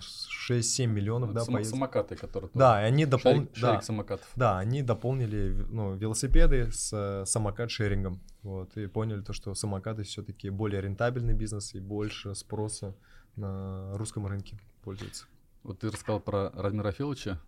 6-7 0.50 0.86
миллионов, 0.86 1.34
да, 1.34 1.44
Само, 1.44 1.62
самокаты, 1.62 2.16
которые... 2.16 2.50
Да, 2.54 2.82
и 2.82 2.86
они 2.86 3.04
дополнили... 3.04 3.46
Шарик, 3.52 3.56
шарик 3.56 3.82
самокатов. 3.82 4.28
Да, 4.34 4.58
они 4.58 4.82
дополнили 4.82 5.66
ну, 5.68 5.94
велосипеды 5.94 6.70
с 6.72 7.24
самокат-шерингом. 7.26 8.20
Вот, 8.42 8.76
и 8.76 8.86
поняли 8.86 9.20
то, 9.20 9.32
что 9.32 9.54
самокаты 9.54 10.04
все-таки 10.04 10.48
более 10.48 10.80
рентабельный 10.80 11.34
бизнес 11.34 11.74
и 11.74 11.80
больше 11.80 12.34
спроса 12.34 12.96
на 13.36 13.96
русском 13.98 14.26
рынке 14.26 14.58
пользуется. 14.82 15.26
Вот 15.62 15.80
ты 15.80 15.90
рассказал 15.90 16.20
про 16.20 16.50
Радмира 16.50 16.92
Филовича. 16.92 17.40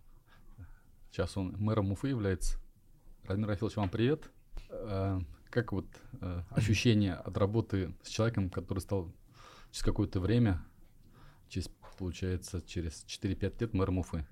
Сейчас 1.11 1.37
он 1.37 1.55
мэром 1.57 1.91
Уфы 1.91 2.09
является. 2.09 2.59
Радмир 3.25 3.49
Афилович, 3.49 3.77
вам 3.77 3.89
привет. 3.89 4.29
Э, 4.69 5.19
как 5.49 5.71
вот 5.71 5.87
э, 6.21 6.41
ощущение 6.51 7.15
от 7.15 7.35
работы 7.37 7.95
с 8.03 8.09
человеком, 8.09 8.49
который 8.51 8.79
стал 8.79 9.11
через 9.71 9.83
какое-то 9.83 10.19
время 10.19 10.63
через, 11.49 11.69
получается, 11.97 12.61
через 12.65 13.05
4-5 13.05 13.53
лет 13.59 13.73
мэром 13.73 13.99
Уфы. 13.99 14.25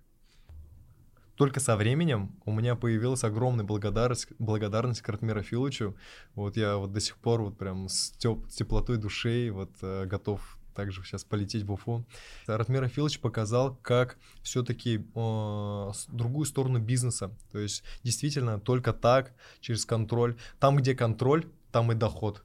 Только 1.36 1.60
со 1.60 1.76
временем 1.76 2.36
у 2.46 2.52
меня 2.52 2.76
появилась 2.76 3.24
огромная 3.24 3.64
благодарность, 3.64 4.28
благодарность 4.40 5.02
к 5.02 5.10
Ратмиру 5.10 5.44
Филовичу. 5.44 5.96
Вот 6.34 6.58
я 6.58 6.78
вот 6.78 6.92
до 6.92 7.00
сих 7.00 7.18
пор 7.18 7.44
вот 7.44 7.58
прям 7.58 7.90
с, 7.90 8.10
теп, 8.18 8.50
с 8.50 8.56
теплотой 8.56 8.98
души 8.98 9.52
вот 9.52 9.72
э, 9.84 10.06
готов 10.06 10.58
также 10.74 11.04
сейчас 11.04 11.24
полететь 11.24 11.64
в 11.64 11.72
Уфу. 11.72 12.06
Ратмир 12.48 12.84
Афилович 12.84 13.20
показал, 13.20 13.76
как 13.84 14.18
все-таки 14.42 14.98
э, 14.98 15.92
другую 16.08 16.46
сторону 16.46 16.80
бизнеса. 16.80 17.36
То 17.52 17.60
есть 17.60 17.84
действительно 18.04 18.60
только 18.60 18.92
так, 18.92 19.34
через 19.60 19.86
контроль. 19.86 20.38
Там, 20.60 20.76
где 20.78 20.96
контроль, 20.96 21.46
там 21.72 21.92
и 21.92 21.96
доход. 21.96 22.44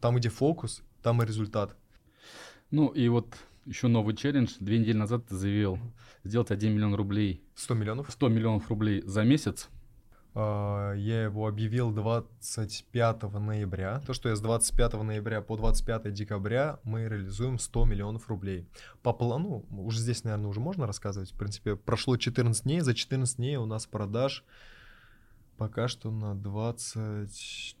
Там, 0.00 0.16
где 0.16 0.28
фокус, 0.28 0.82
там 1.02 1.22
и 1.22 1.26
результат. 1.26 1.76
Ну 2.70 2.88
и 2.88 3.08
вот 3.08 3.34
еще 3.66 3.88
новый 3.88 4.16
челлендж. 4.16 4.54
Две 4.60 4.78
недели 4.78 4.96
назад 4.96 5.26
ты 5.26 5.36
заявил 5.36 5.78
сделать 6.22 6.50
1 6.50 6.72
миллион 6.72 6.94
рублей. 6.94 7.42
100 7.54 7.74
миллионов? 7.74 8.10
100 8.10 8.28
миллионов 8.28 8.68
рублей 8.68 9.02
за 9.06 9.22
месяц. 9.24 9.68
А, 10.34 10.92
я 10.94 11.24
его 11.24 11.46
объявил 11.46 11.92
25 11.92 13.22
ноября. 13.34 14.00
То, 14.00 14.12
что 14.12 14.28
я 14.28 14.36
с 14.36 14.40
25 14.40 14.94
ноября 14.94 15.40
по 15.40 15.56
25 15.56 16.12
декабря 16.12 16.80
мы 16.82 17.08
реализуем 17.08 17.58
100 17.58 17.84
миллионов 17.84 18.28
рублей. 18.28 18.66
По 19.02 19.12
плану, 19.12 19.64
уже 19.70 20.00
здесь, 20.00 20.24
наверное, 20.24 20.48
уже 20.48 20.60
можно 20.60 20.86
рассказывать. 20.86 21.32
В 21.32 21.38
принципе, 21.38 21.76
прошло 21.76 22.16
14 22.16 22.64
дней. 22.64 22.80
За 22.80 22.94
14 22.94 23.36
дней 23.36 23.56
у 23.56 23.66
нас 23.66 23.86
продаж 23.86 24.44
пока 25.56 25.86
что 25.86 26.10
на 26.10 26.34
20 26.34 27.76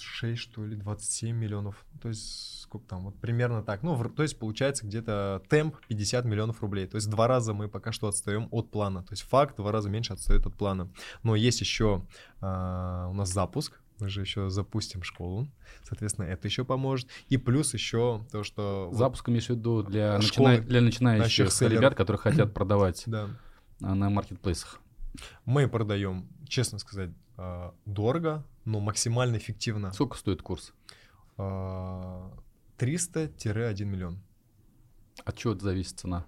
6, 0.00 0.40
что 0.40 0.64
ли, 0.64 0.76
27 0.76 1.36
миллионов. 1.36 1.84
То 2.00 2.08
есть, 2.08 2.62
сколько 2.62 2.86
там, 2.86 3.04
вот 3.04 3.16
примерно 3.20 3.62
так. 3.62 3.82
Ну, 3.82 3.94
в, 3.94 4.08
то 4.08 4.22
есть, 4.22 4.38
получается 4.38 4.86
где-то 4.86 5.42
темп 5.48 5.76
50 5.88 6.24
миллионов 6.24 6.60
рублей. 6.62 6.86
То 6.86 6.96
есть, 6.96 7.08
два 7.08 7.26
раза 7.26 7.54
мы 7.54 7.68
пока 7.68 7.92
что 7.92 8.08
отстаем 8.08 8.48
от 8.50 8.70
плана. 8.70 9.02
То 9.02 9.12
есть, 9.12 9.22
факт 9.22 9.56
два 9.56 9.72
раза 9.72 9.88
меньше 9.88 10.12
отстает 10.12 10.46
от 10.46 10.54
плана. 10.54 10.90
Но 11.22 11.36
есть 11.36 11.60
еще 11.60 12.04
а, 12.40 13.08
у 13.08 13.14
нас 13.14 13.30
запуск. 13.30 13.80
Мы 14.00 14.08
же 14.08 14.22
еще 14.22 14.50
запустим 14.50 15.04
школу, 15.04 15.48
соответственно, 15.84 16.26
это 16.26 16.48
еще 16.48 16.64
поможет. 16.64 17.08
И 17.28 17.36
плюс 17.36 17.74
еще 17.74 18.26
то, 18.32 18.42
что... 18.42 18.90
Запуск 18.92 19.28
имеешь 19.28 19.46
в 19.46 19.50
виду 19.50 19.84
для, 19.84 20.16
начина... 20.18 20.58
для 20.58 20.80
начинающих 20.80 21.62
ребят, 21.62 21.94
которые 21.94 22.20
хотят 22.20 22.52
продавать 22.52 23.04
да. 23.06 23.28
на 23.78 24.10
маркетплейсах. 24.10 24.80
Мы 25.44 25.68
продаем, 25.68 26.28
честно 26.48 26.80
сказать, 26.80 27.10
а, 27.36 27.72
дорого, 27.86 28.44
но 28.64 28.80
максимально 28.80 29.36
эффективно. 29.36 29.92
Сколько 29.92 30.16
стоит 30.16 30.42
курс? 30.42 30.72
300-1 31.36 33.84
миллион. 33.84 34.18
От 35.24 35.36
чего 35.36 35.54
это 35.54 35.64
зависит 35.64 35.98
цена? 35.98 36.26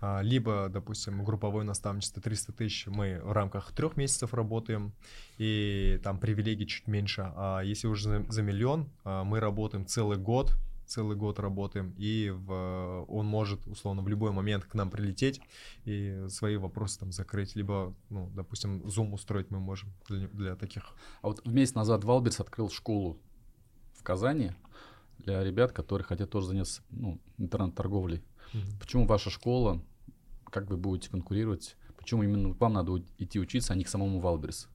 А, 0.00 0.20
либо, 0.20 0.68
допустим, 0.68 1.24
групповое 1.24 1.64
наставничество 1.64 2.20
300 2.20 2.52
тысяч, 2.52 2.86
мы 2.86 3.20
в 3.22 3.32
рамках 3.32 3.72
трех 3.72 3.96
месяцев 3.96 4.34
работаем, 4.34 4.92
и 5.38 5.98
там 6.02 6.18
привилегии 6.18 6.66
чуть 6.66 6.88
меньше. 6.88 7.32
А 7.36 7.60
если 7.60 7.86
уже 7.86 8.26
за 8.28 8.42
миллион, 8.42 8.90
а, 9.04 9.24
мы 9.24 9.40
работаем 9.40 9.86
целый 9.86 10.18
год, 10.18 10.52
целый 10.86 11.16
год 11.16 11.38
работаем, 11.38 11.94
и 11.96 12.30
в, 12.30 13.04
он 13.08 13.26
может, 13.26 13.66
условно, 13.66 14.02
в 14.02 14.08
любой 14.08 14.32
момент 14.32 14.64
к 14.64 14.74
нам 14.74 14.90
прилететь 14.90 15.40
и 15.84 16.26
свои 16.28 16.56
вопросы 16.56 17.00
там 17.00 17.12
закрыть, 17.12 17.56
либо, 17.56 17.94
ну, 18.10 18.30
допустим, 18.34 18.82
Zoom 18.82 19.12
устроить 19.12 19.50
мы 19.50 19.60
можем 19.60 19.92
для, 20.08 20.28
для 20.28 20.56
таких. 20.56 20.94
А 21.22 21.28
вот 21.28 21.46
месяц 21.46 21.74
назад 21.74 22.04
Wildberries 22.04 22.40
открыл 22.40 22.70
школу 22.70 23.18
в 23.94 24.02
Казани 24.02 24.52
для 25.18 25.42
ребят, 25.42 25.72
которые 25.72 26.04
хотят 26.04 26.30
тоже 26.30 26.48
заняться 26.48 26.82
ну, 26.90 27.20
интернет-торговлей. 27.38 28.22
Mm-hmm. 28.52 28.80
Почему 28.80 29.06
ваша 29.06 29.30
школа, 29.30 29.82
как 30.50 30.68
вы 30.68 30.76
будете 30.76 31.10
конкурировать, 31.10 31.76
почему 31.96 32.22
именно 32.22 32.50
вам 32.50 32.74
надо 32.74 33.02
идти 33.18 33.40
учиться, 33.40 33.72
а 33.72 33.76
не 33.76 33.84
к 33.84 33.88
самому 33.88 34.20
Wildberries? 34.20 34.68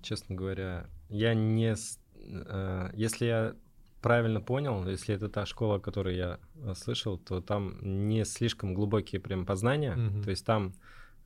Честно 0.00 0.34
говоря, 0.36 0.88
я 1.08 1.34
не... 1.34 1.74
Э, 2.14 2.90
если 2.94 3.26
я 3.26 3.56
правильно 4.00 4.40
понял, 4.40 4.86
если 4.86 5.14
это 5.14 5.28
та 5.28 5.46
школа, 5.46 5.76
о 5.76 5.80
которой 5.80 6.16
я 6.16 6.38
э, 6.54 6.74
слышал, 6.74 7.18
то 7.18 7.40
там 7.40 7.78
не 8.08 8.24
слишком 8.24 8.74
глубокие 8.74 9.20
прям 9.20 9.46
познания. 9.46 9.94
Mm-hmm. 9.96 10.22
То 10.22 10.30
есть 10.30 10.44
там, 10.44 10.74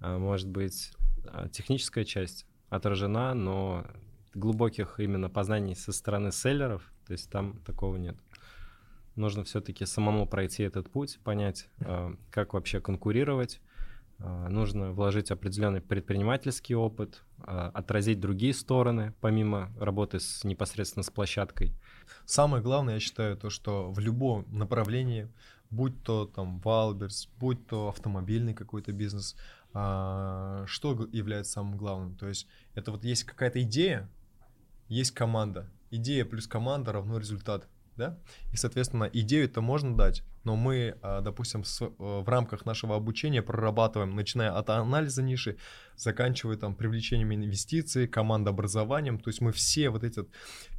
э, 0.01 0.17
может 0.17 0.49
быть, 0.49 0.93
э, 1.25 1.49
техническая 1.53 2.05
часть 2.05 2.47
отражена, 2.69 3.35
но 3.35 3.87
глубоких 4.35 4.99
именно 4.99 5.29
познаний 5.29 5.77
со 5.77 5.93
стороны 5.93 6.33
селлеров, 6.33 6.91
то 7.07 7.13
есть 7.13 7.31
там 7.31 7.59
такого 7.67 7.97
нет. 7.97 8.17
Нужно 9.15 9.45
все-таки 9.45 9.85
самому 9.85 10.27
пройти 10.27 10.63
этот 10.63 10.91
путь, 10.91 11.21
понять, 11.23 11.69
как 12.31 12.55
вообще 12.55 12.81
конкурировать. 12.81 13.61
Нужно 14.49 14.93
вложить 14.93 15.31
определенный 15.31 15.81
предпринимательский 15.81 16.75
опыт, 16.75 17.25
отразить 17.39 18.21
другие 18.21 18.55
стороны, 18.55 19.15
помимо 19.21 19.73
работы 19.79 20.21
с, 20.21 20.45
непосредственно 20.45 21.03
с 21.03 21.11
площадкой. 21.11 21.73
Самое 22.25 22.63
главное, 22.63 22.95
я 22.95 23.01
считаю, 23.01 23.37
то, 23.37 23.51
что 23.51 23.91
в 23.91 23.99
любом 23.99 24.47
направлении, 24.51 25.29
будь 25.71 26.03
то 26.05 26.27
там 26.27 26.61
Wildberries, 26.61 27.29
будь 27.39 27.67
то 27.67 27.89
автомобильный 27.89 28.55
какой-то 28.55 28.93
бизнес, 28.93 29.35
а, 29.75 30.65
что 30.67 31.09
является 31.13 31.53
самым 31.53 31.77
главным? 31.77 32.15
То 32.15 32.29
есть 32.29 32.47
это 32.75 32.93
вот 32.93 33.05
есть 33.05 33.25
какая-то 33.25 33.63
идея, 33.63 34.09
есть 34.89 35.13
команда. 35.13 35.69
Идея 35.91 36.25
плюс 36.25 36.47
команда 36.47 36.93
равно 36.93 37.19
результат. 37.19 37.67
Да? 37.97 38.19
И, 38.53 38.57
соответственно, 38.57 39.11
идею 39.13 39.47
это 39.47 39.61
можно 39.61 39.97
дать, 39.97 40.23
но 40.45 40.57
мы, 40.57 40.97
а, 41.03 41.21
допустим, 41.21 41.63
э, 41.63 41.87
в 41.99 42.29
рамках 42.29 42.67
нашего 42.67 42.97
обучения 42.97 43.43
прорабатываем, 43.43 44.15
начиная 44.15 44.51
от 44.51 44.71
анализа 44.71 45.23
ниши, 45.23 45.57
заканчивая 45.97 46.57
там 46.57 46.75
привлечением 46.75 47.33
инвестиций, 47.35 48.09
командообразованием, 48.09 49.19
то 49.19 49.29
есть 49.29 49.41
мы 49.41 49.53
все 49.53 49.91
вот 49.91 50.05
эти, 50.05 50.25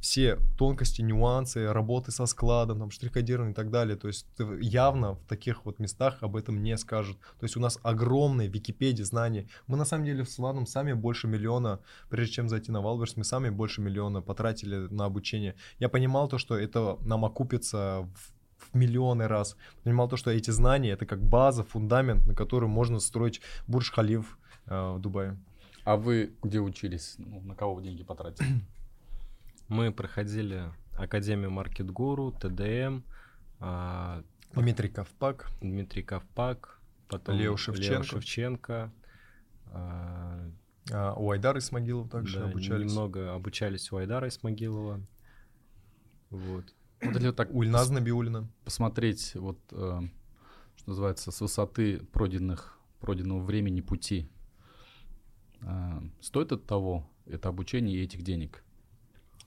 все 0.00 0.38
тонкости, 0.58 1.02
нюансы, 1.02 1.72
работы 1.72 2.12
со 2.12 2.26
складом, 2.26 2.78
там, 2.78 2.90
штрих-кодирование 2.90 3.52
и 3.52 3.54
так 3.54 3.70
далее, 3.70 3.96
то 3.96 4.08
есть 4.08 4.26
явно 4.60 5.14
в 5.14 5.26
таких 5.26 5.64
вот 5.64 5.78
местах 5.78 6.18
об 6.22 6.36
этом 6.36 6.62
не 6.62 6.76
скажут. 6.76 7.18
То 7.38 7.44
есть 7.44 7.56
у 7.56 7.60
нас 7.60 7.78
огромные 7.82 8.48
в 8.48 8.54
Википедии 8.54 9.02
знания. 9.02 9.48
Мы 9.66 9.76
на 9.76 9.84
самом 9.84 10.04
деле 10.04 10.24
с 10.24 10.38
Владом 10.38 10.66
сами 10.66 10.92
больше 10.92 11.26
миллиона, 11.26 11.80
прежде 12.10 12.34
чем 12.34 12.48
зайти 12.48 12.72
на 12.72 12.80
Валверс, 12.80 13.16
мы 13.16 13.24
сами 13.24 13.50
больше 13.50 13.80
миллиона 13.80 14.20
потратили 14.22 14.88
на 14.90 15.06
обучение. 15.06 15.54
Я 15.78 15.88
понимал 15.88 16.28
то, 16.28 16.38
что 16.38 16.56
это 16.58 16.98
нам 17.02 17.24
окупится 17.24 18.08
в 18.14 18.33
в 18.74 18.76
миллионы 18.76 19.28
раз. 19.28 19.56
Понимал 19.84 20.08
то, 20.08 20.16
что 20.16 20.30
эти 20.30 20.50
знания 20.50 20.90
это 20.90 21.06
как 21.06 21.22
база, 21.22 21.64
фундамент, 21.64 22.26
на 22.26 22.34
котором 22.34 22.70
можно 22.70 22.98
строить 22.98 23.40
Бурж-Халиф 23.66 24.38
э, 24.66 24.92
в 24.92 25.00
Дубае. 25.00 25.38
А 25.84 25.96
вы 25.96 26.34
где 26.42 26.60
учились? 26.60 27.14
Ну, 27.18 27.40
на 27.42 27.54
кого 27.54 27.74
вы 27.74 27.82
деньги 27.82 28.02
потратили? 28.02 28.48
Мы 29.68 29.92
проходили 29.92 30.64
Академию 30.96 31.50
Маркет 31.50 31.90
Гуру, 31.90 32.32
ТДМ, 32.32 33.00
а, 33.60 34.22
Дмитрий 34.54 34.88
Ковпак, 34.88 35.50
Дмитрий 35.60 36.02
Ковпак, 36.02 36.80
потом 37.08 37.36
Лео 37.36 37.56
Шевченко, 37.56 37.92
Лео 37.92 38.02
Шевченко 38.02 38.92
а, 39.72 40.50
а, 40.92 41.14
у 41.14 41.30
Айдара 41.30 41.58
Исмагилова 41.58 42.08
также 42.08 42.40
да, 42.40 42.46
обучались. 42.46 42.90
Немного 42.90 43.34
обучались 43.34 43.90
у 43.90 43.96
Айдара 43.96 44.28
Исмагилова. 44.28 45.00
Вот. 46.30 46.64
Вот 47.04 47.14
если 47.14 47.28
вот 47.28 47.36
так 47.36 47.54
Ульназ 47.54 47.90
Набиулина. 47.90 48.48
Посмотреть, 48.64 49.34
вот, 49.34 49.58
э, 49.72 50.00
что 50.76 50.88
называется, 50.88 51.30
с 51.30 51.40
высоты 51.40 52.00
пройденных 52.12 52.78
пройденного 53.00 53.40
времени 53.40 53.82
пути, 53.82 54.28
а, 55.60 56.02
стоит 56.20 56.52
от 56.52 56.66
того 56.66 57.06
это 57.26 57.48
обучение 57.50 57.96
и 57.96 58.02
этих 58.02 58.22
денег? 58.22 58.64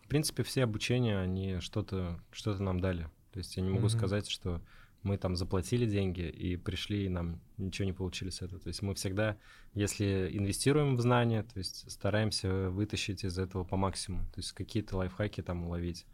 В 0.03 0.07
принципе, 0.07 0.43
все 0.43 0.63
обучения, 0.63 1.17
они 1.19 1.59
что-то 1.59 2.19
что 2.31 2.55
нам 2.61 2.79
дали. 2.79 3.09
То 3.31 3.39
есть 3.39 3.57
я 3.57 3.63
не 3.63 3.69
могу 3.69 3.87
Мгм. 3.87 3.89
сказать, 3.89 4.29
что 4.29 4.61
мы 5.03 5.17
там 5.17 5.35
заплатили 5.35 5.85
деньги 5.85 6.21
и 6.21 6.55
пришли, 6.57 7.05
и 7.05 7.09
нам 7.09 7.39
ничего 7.57 7.85
не 7.85 7.93
получили 7.93 8.29
с 8.29 8.41
этого. 8.41 8.59
То 8.59 8.67
есть 8.67 8.81
мы 8.81 8.93
всегда, 8.95 9.37
если 9.73 10.29
инвестируем 10.31 10.95
в 10.95 11.01
знания, 11.01 11.43
то 11.43 11.57
есть 11.57 11.89
стараемся 11.91 12.69
вытащить 12.69 13.23
из 13.23 13.37
этого 13.37 13.63
по 13.63 13.75
максимуму. 13.77 14.23
То 14.25 14.39
есть 14.39 14.53
какие-то 14.53 14.97
лайфхаки 14.97 15.41
там 15.41 15.65
уловить. 15.65 16.05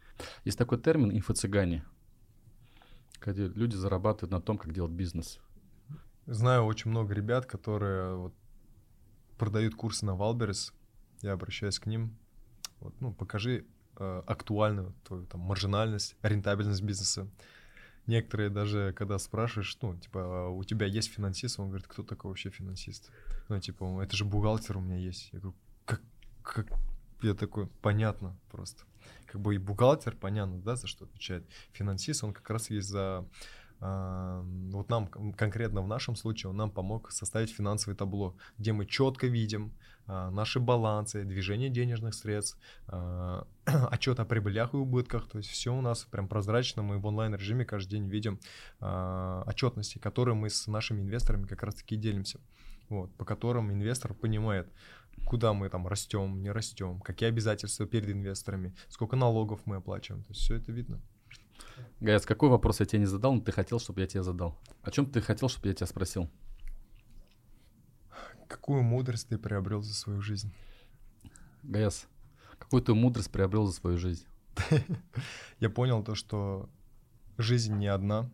Есть 0.46 0.58
такой 0.58 0.80
термин 0.80 1.12
инфоцыгане, 1.12 1.84
когда 3.20 3.44
люди 3.44 3.76
зарабатывают 3.76 4.32
на 4.32 4.42
том, 4.42 4.58
как 4.58 4.74
делать 4.74 4.92
бизнес. 4.92 5.40
Знаю 6.26 6.64
очень 6.64 6.92
много 6.92 7.14
ребят, 7.14 7.46
которые 7.46 8.16
вот 8.16 8.34
продают 9.38 9.76
курсы 9.76 10.06
на 10.06 10.16
Wildberries. 10.16 10.74
Я 11.22 11.34
обращаюсь 11.34 11.80
к 11.80 11.86
ним. 11.86 12.18
Вот, 12.80 12.94
ну, 13.02 13.14
покажи 13.14 13.66
э, 13.98 14.24
актуальную 14.26 14.94
твою 15.04 15.26
там 15.26 15.42
маржинальность, 15.42 16.16
рентабельность 16.22 16.82
бизнеса. 16.82 17.28
Некоторые 18.08 18.50
даже, 18.50 18.94
когда 18.94 19.18
спрашиваешь, 19.18 19.78
ну, 19.82 19.98
типа, 19.98 20.22
«А 20.22 20.50
у 20.50 20.64
тебя 20.64 20.86
есть 20.86 21.10
финансист? 21.12 21.60
Он 21.60 21.68
говорит, 21.68 21.88
кто 21.88 22.04
такой 22.04 22.32
вообще 22.32 22.50
финансист? 22.50 23.10
Ну, 23.48 23.60
типа, 23.60 24.02
это 24.02 24.16
же 24.18 24.26
бухгалтер 24.26 24.78
у 24.78 24.82
меня 24.82 24.98
есть. 24.98 25.30
Я 25.32 25.40
говорю, 25.40 25.58
как, 25.86 26.02
как? 26.42 26.68
Я 27.22 27.34
такой, 27.34 27.68
понятно 27.82 28.38
просто. 28.52 28.84
Как 29.26 29.42
бы 29.42 29.56
и 29.56 29.58
бухгалтер, 29.58 30.16
понятно, 30.16 30.60
да, 30.62 30.76
за 30.76 30.88
что 30.88 31.06
отвечает. 31.06 31.48
Финансист, 31.72 32.24
он 32.24 32.34
как 32.34 32.50
раз 32.50 32.70
есть 32.70 32.88
за 32.88 33.26
вот 33.84 34.90
нам 34.90 35.08
кон- 35.08 35.34
конкретно 35.34 35.82
в 35.82 35.88
нашем 35.88 36.16
случае 36.16 36.52
он 36.52 36.56
нам 36.56 36.72
помог 36.72 37.12
составить 37.12 37.52
финансовое 37.52 37.98
табло, 37.98 38.38
где 38.58 38.72
мы 38.72 38.86
четко 38.86 39.28
видим 39.28 39.74
а, 40.06 40.30
наши 40.32 40.60
балансы, 40.60 41.24
движение 41.24 41.70
денежных 41.70 42.14
средств, 42.14 42.58
а, 42.88 43.46
отчет 43.66 44.20
о 44.20 44.26
прибылях 44.26 44.74
и 44.74 44.78
убытках. 44.78 45.28
То 45.28 45.38
есть 45.38 45.50
все 45.50 45.74
у 45.74 45.82
нас 45.82 46.04
прям 46.06 46.28
прозрачно, 46.28 46.82
мы 46.82 46.98
в 46.98 47.06
онлайн 47.06 47.36
режиме 47.36 47.66
каждый 47.66 47.92
день 47.92 48.08
видим 48.08 48.40
а, 48.80 49.44
отчетности, 49.48 49.98
которые 49.98 50.36
мы 50.36 50.50
с 50.50 50.68
нашими 50.68 51.02
инвесторами 51.02 51.46
как 51.46 51.64
раз 51.64 51.76
таки 51.76 51.98
делимся. 51.98 52.40
Вот, 52.90 53.14
по 53.16 53.26
которым 53.26 53.72
инвестор 53.72 54.14
понимает, 54.14 54.72
куда 55.26 55.54
мы 55.54 55.70
там 55.70 55.88
растем, 55.88 56.42
не 56.42 56.52
растем, 56.52 57.00
какие 57.02 57.30
обязательства 57.30 57.86
перед 57.86 58.10
инвесторами, 58.10 58.76
сколько 58.90 59.16
налогов 59.16 59.62
мы 59.66 59.78
оплачиваем. 59.78 60.24
То 60.24 60.32
есть 60.32 60.42
все 60.42 60.56
это 60.56 60.72
видно. 60.72 61.02
Гаяс, 62.00 62.26
какой 62.26 62.50
вопрос 62.50 62.80
я 62.80 62.86
тебе 62.86 63.00
не 63.00 63.06
задал, 63.06 63.34
но 63.34 63.42
ты 63.42 63.52
хотел, 63.52 63.80
чтобы 63.80 64.02
я 64.02 64.08
тебе 64.08 64.24
задал? 64.24 64.60
О 64.82 64.92
чем 64.92 65.06
ты 65.06 65.22
хотел, 65.22 65.50
чтобы 65.50 65.68
я 65.68 65.74
тебя 65.74 65.88
спросил? 65.88 66.30
Какую 68.48 68.84
мудрость 68.84 69.30
ты 69.30 69.38
приобрел 69.38 69.82
за 69.82 69.94
свою 69.94 70.22
жизнь? 70.22 70.54
Гаяс, 71.64 72.08
какую 72.60 72.84
ты 72.84 72.94
мудрость 72.94 73.32
приобрел 73.32 73.66
за 73.66 73.74
свою 73.74 73.98
жизнь? 73.98 74.26
Я 75.60 75.70
понял 75.70 76.04
то, 76.04 76.14
что 76.14 76.70
жизнь 77.38 77.76
не 77.76 77.88
одна. 77.88 78.30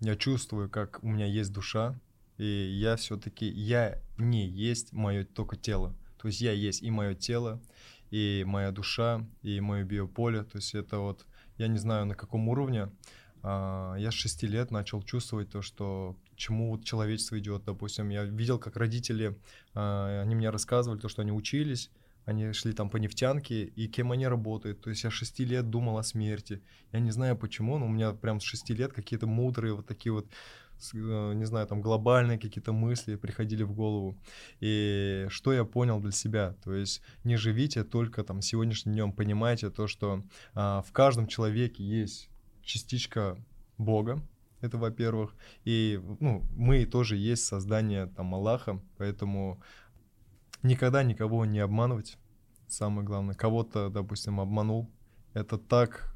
Я 0.00 0.16
чувствую, 0.16 0.68
как 0.68 0.98
у 1.04 1.08
меня 1.08 1.26
есть 1.26 1.52
душа, 1.52 2.00
и 2.38 2.44
я 2.44 2.96
все-таки, 2.96 3.46
я 3.46 4.00
не 4.18 4.48
есть 4.48 4.92
мое 4.92 5.24
только 5.24 5.56
тело. 5.56 5.94
То 6.22 6.28
есть 6.28 6.40
я 6.40 6.52
есть 6.52 6.82
и 6.82 6.90
мое 6.90 7.14
тело, 7.14 7.60
и 8.10 8.44
моя 8.46 8.70
душа, 8.70 9.26
и 9.42 9.60
мое 9.60 9.82
биополе. 9.82 10.44
То 10.44 10.58
есть 10.58 10.74
это 10.74 10.98
вот, 10.98 11.26
я 11.58 11.66
не 11.66 11.78
знаю 11.78 12.06
на 12.06 12.14
каком 12.14 12.48
уровне, 12.48 12.88
а, 13.42 13.96
я 13.96 14.12
с 14.12 14.14
6 14.14 14.44
лет 14.44 14.70
начал 14.70 15.02
чувствовать 15.02 15.50
то, 15.50 15.62
что 15.62 16.16
к 16.32 16.36
чему 16.36 16.70
вот 16.70 16.84
человечество 16.84 17.38
идет. 17.40 17.64
Допустим, 17.64 18.08
я 18.10 18.24
видел, 18.24 18.60
как 18.60 18.76
родители, 18.76 19.36
а, 19.74 20.22
они 20.22 20.36
мне 20.36 20.50
рассказывали 20.50 21.00
то, 21.00 21.08
что 21.08 21.22
они 21.22 21.32
учились, 21.32 21.90
они 22.24 22.52
шли 22.52 22.72
там 22.72 22.88
по 22.88 22.98
нефтянке, 22.98 23.64
и 23.64 23.88
кем 23.88 24.12
они 24.12 24.28
работают. 24.28 24.80
То 24.80 24.90
есть 24.90 25.02
я 25.02 25.10
с 25.10 25.14
6 25.14 25.40
лет 25.40 25.70
думал 25.70 25.98
о 25.98 26.04
смерти. 26.04 26.62
Я 26.92 27.00
не 27.00 27.10
знаю 27.10 27.36
почему, 27.36 27.78
но 27.78 27.86
у 27.86 27.88
меня 27.88 28.12
прям 28.12 28.38
с 28.38 28.44
6 28.44 28.70
лет 28.70 28.92
какие-то 28.92 29.26
мудрые 29.26 29.74
вот 29.74 29.86
такие 29.86 30.12
вот 30.12 30.28
не 30.92 31.44
знаю, 31.44 31.66
там 31.66 31.80
глобальные 31.80 32.38
какие-то 32.38 32.72
мысли 32.72 33.16
приходили 33.16 33.62
в 33.62 33.72
голову. 33.72 34.18
И 34.60 35.26
что 35.28 35.52
я 35.52 35.64
понял 35.64 36.00
для 36.00 36.12
себя? 36.12 36.54
То 36.64 36.74
есть 36.74 37.02
не 37.24 37.36
живите 37.36 37.84
только 37.84 38.24
там 38.24 38.42
сегодняшним 38.42 38.94
днем, 38.94 39.12
понимайте 39.12 39.70
то, 39.70 39.86
что 39.86 40.22
а, 40.54 40.82
в 40.82 40.92
каждом 40.92 41.26
человеке 41.26 41.84
есть 41.84 42.28
частичка 42.62 43.36
Бога, 43.78 44.22
это 44.60 44.78
во-первых, 44.78 45.34
и 45.64 46.00
ну, 46.20 46.42
мы 46.56 46.84
тоже 46.86 47.16
есть 47.16 47.44
создание 47.44 48.06
там 48.06 48.34
Аллаха, 48.34 48.80
поэтому 48.96 49.60
никогда 50.62 51.02
никого 51.02 51.44
не 51.44 51.58
обманывать, 51.58 52.16
самое 52.68 53.04
главное. 53.04 53.34
Кого-то, 53.34 53.90
допустим, 53.90 54.40
обманул, 54.40 54.88
это 55.34 55.58
так, 55.58 56.14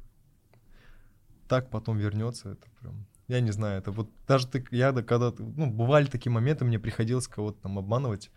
так 1.47 1.69
потом 1.69 1.97
вернется, 1.97 2.51
это 2.51 2.67
прям, 2.79 3.05
я 3.27 3.41
не 3.41 3.51
знаю, 3.51 3.79
это 3.79 3.91
вот 3.91 4.09
даже 4.27 4.47
ты, 4.47 4.65
я 4.71 4.91
да, 4.91 5.03
когда, 5.03 5.33
ну, 5.37 5.69
бывали 5.69 6.05
такие 6.05 6.31
моменты, 6.31 6.65
мне 6.65 6.79
приходилось 6.79 7.27
кого-то 7.27 7.61
там 7.61 7.77
обманывать, 7.77 8.31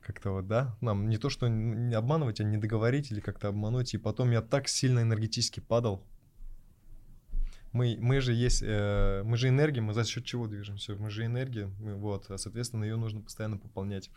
как-то 0.00 0.30
вот, 0.32 0.46
да, 0.46 0.76
нам 0.80 1.08
не 1.08 1.16
то, 1.16 1.30
что 1.30 1.48
не 1.48 1.94
обманывать, 1.94 2.40
а 2.40 2.44
не 2.44 2.58
договорить 2.58 3.10
или 3.10 3.20
как-то 3.20 3.48
обмануть, 3.48 3.94
и 3.94 3.98
потом 3.98 4.30
я 4.30 4.42
так 4.42 4.68
сильно 4.68 5.00
энергетически 5.00 5.60
падал, 5.60 6.04
мы, 7.74 7.98
мы 8.00 8.20
же 8.20 8.32
есть, 8.32 8.62
э, 8.64 9.22
мы 9.24 9.36
же 9.36 9.48
энергия, 9.48 9.80
мы 9.80 9.94
за 9.94 10.04
счет 10.04 10.24
чего 10.24 10.46
движемся? 10.46 10.94
Мы 10.94 11.10
же 11.10 11.26
энергия, 11.26 11.66
мы, 11.80 11.96
вот, 11.96 12.30
а, 12.30 12.38
соответственно, 12.38 12.84
ее 12.84 12.94
нужно 12.94 13.20
постоянно 13.20 13.58
пополнять. 13.58 14.10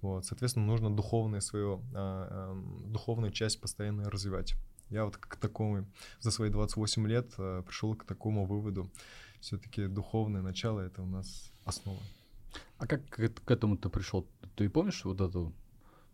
Вот, 0.00 0.26
соответственно, 0.26 0.66
нужно 0.66 0.94
духовное 0.94 1.38
свое, 1.38 1.80
а, 1.94 2.52
а, 2.52 2.90
духовную 2.90 3.30
часть 3.30 3.60
постоянно 3.60 4.10
развивать. 4.10 4.56
Я 4.90 5.04
вот 5.04 5.16
к 5.16 5.36
такому 5.36 5.86
за 6.18 6.32
свои 6.32 6.50
28 6.50 7.06
лет 7.06 7.32
а, 7.38 7.62
пришел 7.62 7.94
к 7.94 8.04
такому 8.04 8.46
выводу. 8.46 8.90
Все-таки 9.44 9.88
духовное 9.88 10.40
начало 10.40 10.80
это 10.80 11.02
у 11.02 11.06
нас 11.06 11.52
основа. 11.66 12.00
А 12.78 12.86
как 12.86 13.06
к, 13.10 13.20
эт- 13.20 13.42
к 13.44 13.50
этому 13.50 13.76
ты 13.76 13.90
пришел? 13.90 14.26
Ты 14.56 14.70
помнишь 14.70 15.04
вот 15.04 15.20
эту 15.20 15.52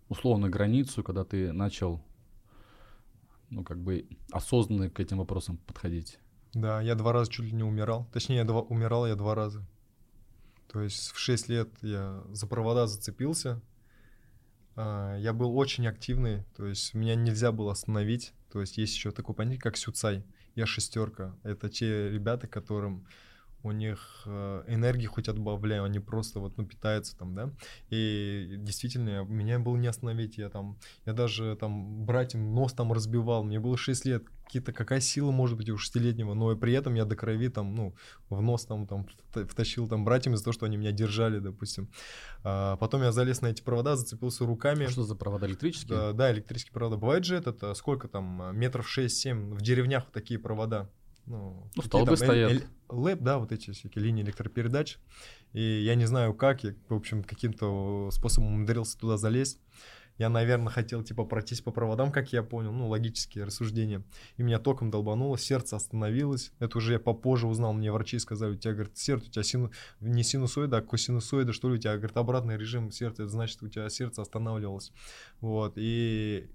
условную 0.08 0.50
границу, 0.50 1.04
когда 1.04 1.24
ты 1.24 1.52
начал, 1.52 2.02
ну, 3.48 3.62
как 3.62 3.78
бы 3.78 4.08
осознанно 4.32 4.90
к 4.90 4.98
этим 4.98 5.18
вопросам 5.18 5.58
подходить? 5.58 6.18
Да, 6.54 6.80
я 6.80 6.96
два 6.96 7.12
раза 7.12 7.30
чуть 7.30 7.44
ли 7.44 7.52
не 7.52 7.62
умирал. 7.62 8.08
Точнее, 8.12 8.38
я 8.38 8.44
два, 8.44 8.62
умирал 8.62 9.06
я 9.06 9.14
два 9.14 9.36
раза. 9.36 9.64
То 10.66 10.80
есть 10.80 11.12
в 11.12 11.18
6 11.20 11.48
лет 11.48 11.68
я 11.82 12.24
за 12.32 12.48
провода 12.48 12.88
зацепился. 12.88 13.62
А, 14.74 15.16
Я 15.18 15.32
был 15.32 15.56
очень 15.56 15.86
активный, 15.86 16.42
то 16.56 16.66
есть 16.66 16.94
меня 16.94 17.14
нельзя 17.14 17.52
было 17.52 17.70
остановить. 17.70 18.32
То 18.50 18.60
есть 18.60 18.76
есть 18.76 18.96
еще 18.96 19.12
такое 19.12 19.36
понятие, 19.36 19.60
как 19.60 19.76
сюцай. 19.76 20.24
Я 20.54 20.66
шестерка. 20.66 21.34
Это 21.42 21.68
те 21.68 22.10
ребята, 22.10 22.46
которым 22.46 23.06
у 23.62 23.72
них 23.72 24.22
э, 24.26 24.64
энергии 24.68 25.06
хоть 25.06 25.28
отбавляю, 25.28 25.84
они 25.84 25.98
просто 25.98 26.40
вот, 26.40 26.56
ну, 26.56 26.64
питаются 26.64 27.16
там, 27.16 27.34
да. 27.34 27.50
И 27.90 28.54
действительно, 28.58 29.24
меня 29.24 29.58
было 29.58 29.76
не 29.76 29.86
остановить. 29.86 30.38
Я 30.38 30.48
там, 30.48 30.78
я 31.04 31.12
даже 31.12 31.56
там 31.56 32.04
братьям 32.04 32.54
нос 32.54 32.72
там 32.72 32.92
разбивал. 32.92 33.44
Мне 33.44 33.60
было 33.60 33.76
6 33.76 34.04
лет. 34.06 34.24
Какие-то, 34.50 34.72
какая 34.72 34.98
сила 34.98 35.30
может 35.30 35.56
быть 35.56 35.70
у 35.70 35.78
шестилетнего, 35.78 36.34
но 36.34 36.50
и 36.50 36.56
при 36.56 36.72
этом 36.72 36.94
я 36.94 37.04
до 37.04 37.14
крови 37.14 37.48
там, 37.50 37.72
ну, 37.72 37.94
в 38.30 38.42
нос 38.42 38.66
там, 38.66 38.84
там 38.88 39.06
вт- 39.32 39.46
втащил 39.46 39.86
там 39.86 40.04
братьям 40.04 40.34
из-за 40.34 40.42
того, 40.42 40.52
что 40.54 40.66
они 40.66 40.76
меня 40.76 40.90
держали, 40.90 41.38
допустим. 41.38 41.88
А, 42.42 42.76
потом 42.78 43.02
я 43.02 43.12
залез 43.12 43.42
на 43.42 43.46
эти 43.46 43.62
провода, 43.62 43.94
зацепился 43.94 44.44
руками. 44.44 44.86
А 44.86 44.90
Что 44.90 45.04
за 45.04 45.14
провода 45.14 45.46
электрические? 45.46 45.96
Да, 45.96 46.12
да, 46.12 46.32
электрические 46.32 46.72
провода. 46.72 46.96
Бывает 46.96 47.24
же 47.24 47.36
этот, 47.36 47.62
а, 47.62 47.76
сколько 47.76 48.08
там, 48.08 48.42
а, 48.42 48.50
метров 48.50 48.88
6-7 48.88 49.54
в 49.54 49.62
деревнях 49.62 50.06
вот 50.06 50.12
такие 50.12 50.40
провода. 50.40 50.90
Ну, 51.26 51.70
Ну, 51.76 51.82
столбы 51.84 52.06
там, 52.06 52.16
стоят. 52.16 52.50
эль- 52.50 52.64
ЛЭП, 52.88 53.20
да, 53.20 53.38
вот 53.38 53.52
эти 53.52 53.70
всякие 53.70 54.02
линии 54.04 54.24
электропередач. 54.24 54.98
И 55.52 55.62
я 55.62 55.94
не 55.94 56.06
знаю 56.06 56.34
как, 56.34 56.64
я, 56.64 56.74
в 56.88 56.94
общем, 56.94 57.22
каким-то 57.22 58.08
способом 58.10 58.54
умудрился 58.54 58.98
туда 58.98 59.16
залезть. 59.16 59.60
Я, 60.20 60.28
наверное, 60.28 60.70
хотел, 60.70 61.02
типа, 61.02 61.24
пройтись 61.24 61.62
по 61.62 61.70
проводам, 61.70 62.12
как 62.12 62.30
я 62.34 62.42
понял, 62.42 62.72
ну, 62.72 62.88
логические 62.88 63.44
рассуждения. 63.44 64.04
И 64.36 64.42
меня 64.42 64.58
током 64.58 64.90
долбануло, 64.90 65.38
сердце 65.38 65.76
остановилось. 65.76 66.52
Это 66.58 66.76
уже 66.76 66.92
я 66.92 66.98
попозже 66.98 67.46
узнал, 67.46 67.72
мне 67.72 67.90
врачи 67.90 68.18
сказали, 68.18 68.52
у 68.52 68.54
тебя, 68.54 68.74
говорит, 68.74 68.98
сердце, 68.98 69.28
у 69.28 69.30
тебя 69.30 69.42
сину... 69.42 69.70
не 70.00 70.22
синусоида, 70.22 70.76
а 70.76 70.82
косинусоида, 70.82 71.54
что 71.54 71.70
ли, 71.70 71.76
у 71.76 71.78
тебя, 71.78 71.96
говорит, 71.96 72.18
обратный 72.18 72.58
режим 72.58 72.90
сердца, 72.90 73.22
это 73.22 73.30
значит, 73.30 73.62
у 73.62 73.68
тебя 73.68 73.88
сердце 73.88 74.20
останавливалось. 74.20 74.92
Вот, 75.40 75.72
и 75.76 76.50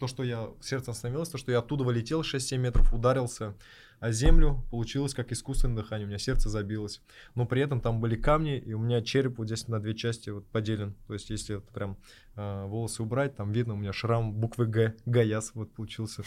то, 0.00 0.08
что 0.08 0.24
я, 0.24 0.50
сердце 0.60 0.90
остановилось, 0.90 1.28
то, 1.28 1.38
что 1.38 1.52
я 1.52 1.60
оттуда 1.60 1.84
вылетел 1.84 2.22
6-7 2.22 2.58
метров, 2.58 2.92
ударился 2.92 3.54
о 4.00 4.12
землю, 4.12 4.64
получилось 4.70 5.14
как 5.14 5.32
искусственное 5.32 5.82
дыхание, 5.82 6.06
у 6.06 6.08
меня 6.08 6.18
сердце 6.18 6.48
забилось. 6.48 7.00
Но 7.34 7.46
при 7.46 7.62
этом 7.62 7.80
там 7.80 8.00
были 8.00 8.16
камни, 8.16 8.58
и 8.58 8.72
у 8.72 8.78
меня 8.78 9.02
череп 9.02 9.38
вот 9.38 9.46
здесь 9.46 9.68
на 9.68 9.80
две 9.80 9.94
части 9.94 10.30
вот 10.30 10.46
поделен. 10.46 10.94
То 11.06 11.14
есть, 11.14 11.30
если 11.30 11.56
вот 11.56 11.68
прям 11.68 11.98
а, 12.36 12.66
волосы 12.66 13.02
убрать, 13.02 13.34
там 13.34 13.50
видно 13.52 13.74
у 13.74 13.76
меня 13.76 13.92
шрам 13.92 14.32
буквы 14.32 14.66
Г, 14.66 14.94
Гаяс 15.06 15.52
вот 15.54 15.72
получился. 15.72 16.22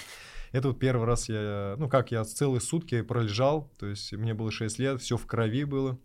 Это 0.51 0.67
вот 0.69 0.79
первый 0.79 1.05
раз 1.05 1.29
я, 1.29 1.75
ну 1.77 1.87
как, 1.87 2.11
я 2.11 2.23
целые 2.25 2.59
сутки 2.59 3.01
пролежал, 3.01 3.71
то 3.79 3.85
есть 3.85 4.11
мне 4.13 4.33
было 4.33 4.51
6 4.51 4.79
лет, 4.79 5.01
все 5.01 5.17
в 5.17 5.25
крови 5.25 5.63
было. 5.63 5.97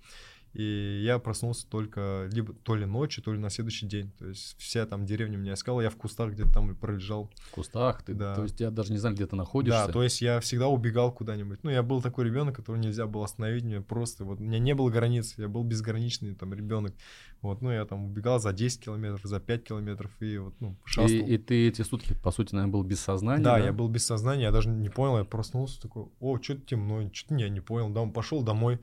И 0.53 1.03
я 1.05 1.19
проснулся 1.19 1.67
только 1.69 2.29
либо 2.33 2.55
то 2.55 2.75
ли 2.75 2.87
ночью, 2.87 3.23
то 3.23 3.33
ли 3.33 3.39
на 3.39 3.51
следующий 3.51 3.87
день. 3.87 4.11
То 4.19 4.29
есть 4.29 4.57
вся 4.59 4.87
там 4.87 5.05
деревня 5.05 5.37
меня 5.37 5.55
искала, 5.55 5.83
я 5.83 5.91
в 5.91 5.97
кустах 5.97 6.33
где-то 6.33 6.51
там 6.51 6.75
пролежал. 6.75 7.31
В 7.43 7.51
кустах? 7.51 8.03
Ты, 8.03 8.15
Да. 8.15 8.35
То 8.35 8.45
есть 8.45 8.59
я 8.61 8.71
даже 8.71 8.93
не 8.93 8.99
знал, 8.99 9.13
где 9.13 9.27
ты 9.27 9.37
находишься? 9.37 9.87
Да, 9.87 9.93
то 9.93 10.03
есть 10.03 10.23
я 10.23 10.41
всегда 10.41 10.69
убегал 10.69 11.13
куда-нибудь. 11.13 11.63
Ну, 11.63 11.71
я 11.71 11.83
был 11.83 12.01
такой 12.01 12.25
ребенок, 12.25 12.57
которого 12.57 12.81
нельзя 12.81 13.07
было 13.07 13.25
остановить. 13.27 13.65
Мне 13.65 13.83
просто 13.83 14.25
вот 14.25 14.41
у 14.41 14.43
меня 14.43 14.59
не 14.59 14.75
было 14.75 14.89
границ, 14.89 15.35
я 15.37 15.49
был 15.49 15.63
безграничный 15.63 16.35
там 16.35 16.55
ребенок. 16.55 16.95
Вот, 17.43 17.61
ну, 17.61 17.71
я 17.71 17.85
там 17.85 18.07
убегал 18.07 18.41
за 18.41 18.53
10 18.53 18.81
километров, 18.81 19.21
за 19.23 19.41
5 19.41 19.65
километров 19.65 20.11
и 20.21 20.39
вот, 20.39 20.55
ну, 20.61 20.77
шастал. 20.85 21.09
и, 21.09 21.35
и 21.35 21.39
ты 21.39 21.69
эти 21.69 21.83
сутки, 21.83 22.15
по 22.15 22.31
сути, 22.31 22.55
наверное, 22.55 22.73
был 22.73 22.83
без 22.83 23.01
сознания? 23.01 23.45
Да, 23.45 23.59
я 23.59 23.73
был 23.73 23.89
без 23.89 24.07
сознания, 24.07 24.45
я 24.45 24.53
даже 24.53 24.71
не 24.71 24.89
понял, 24.89 25.19
я 25.19 25.25
проснулся 25.25 25.81
такой, 25.81 26.07
о, 26.19 26.41
что-то 26.41 26.63
темно, 26.63 27.09
что-то 27.13 27.35
я 27.37 27.49
не 27.49 27.61
понял, 27.61 27.91
да, 27.91 28.07
пошел 28.07 28.43
домой, 28.43 28.81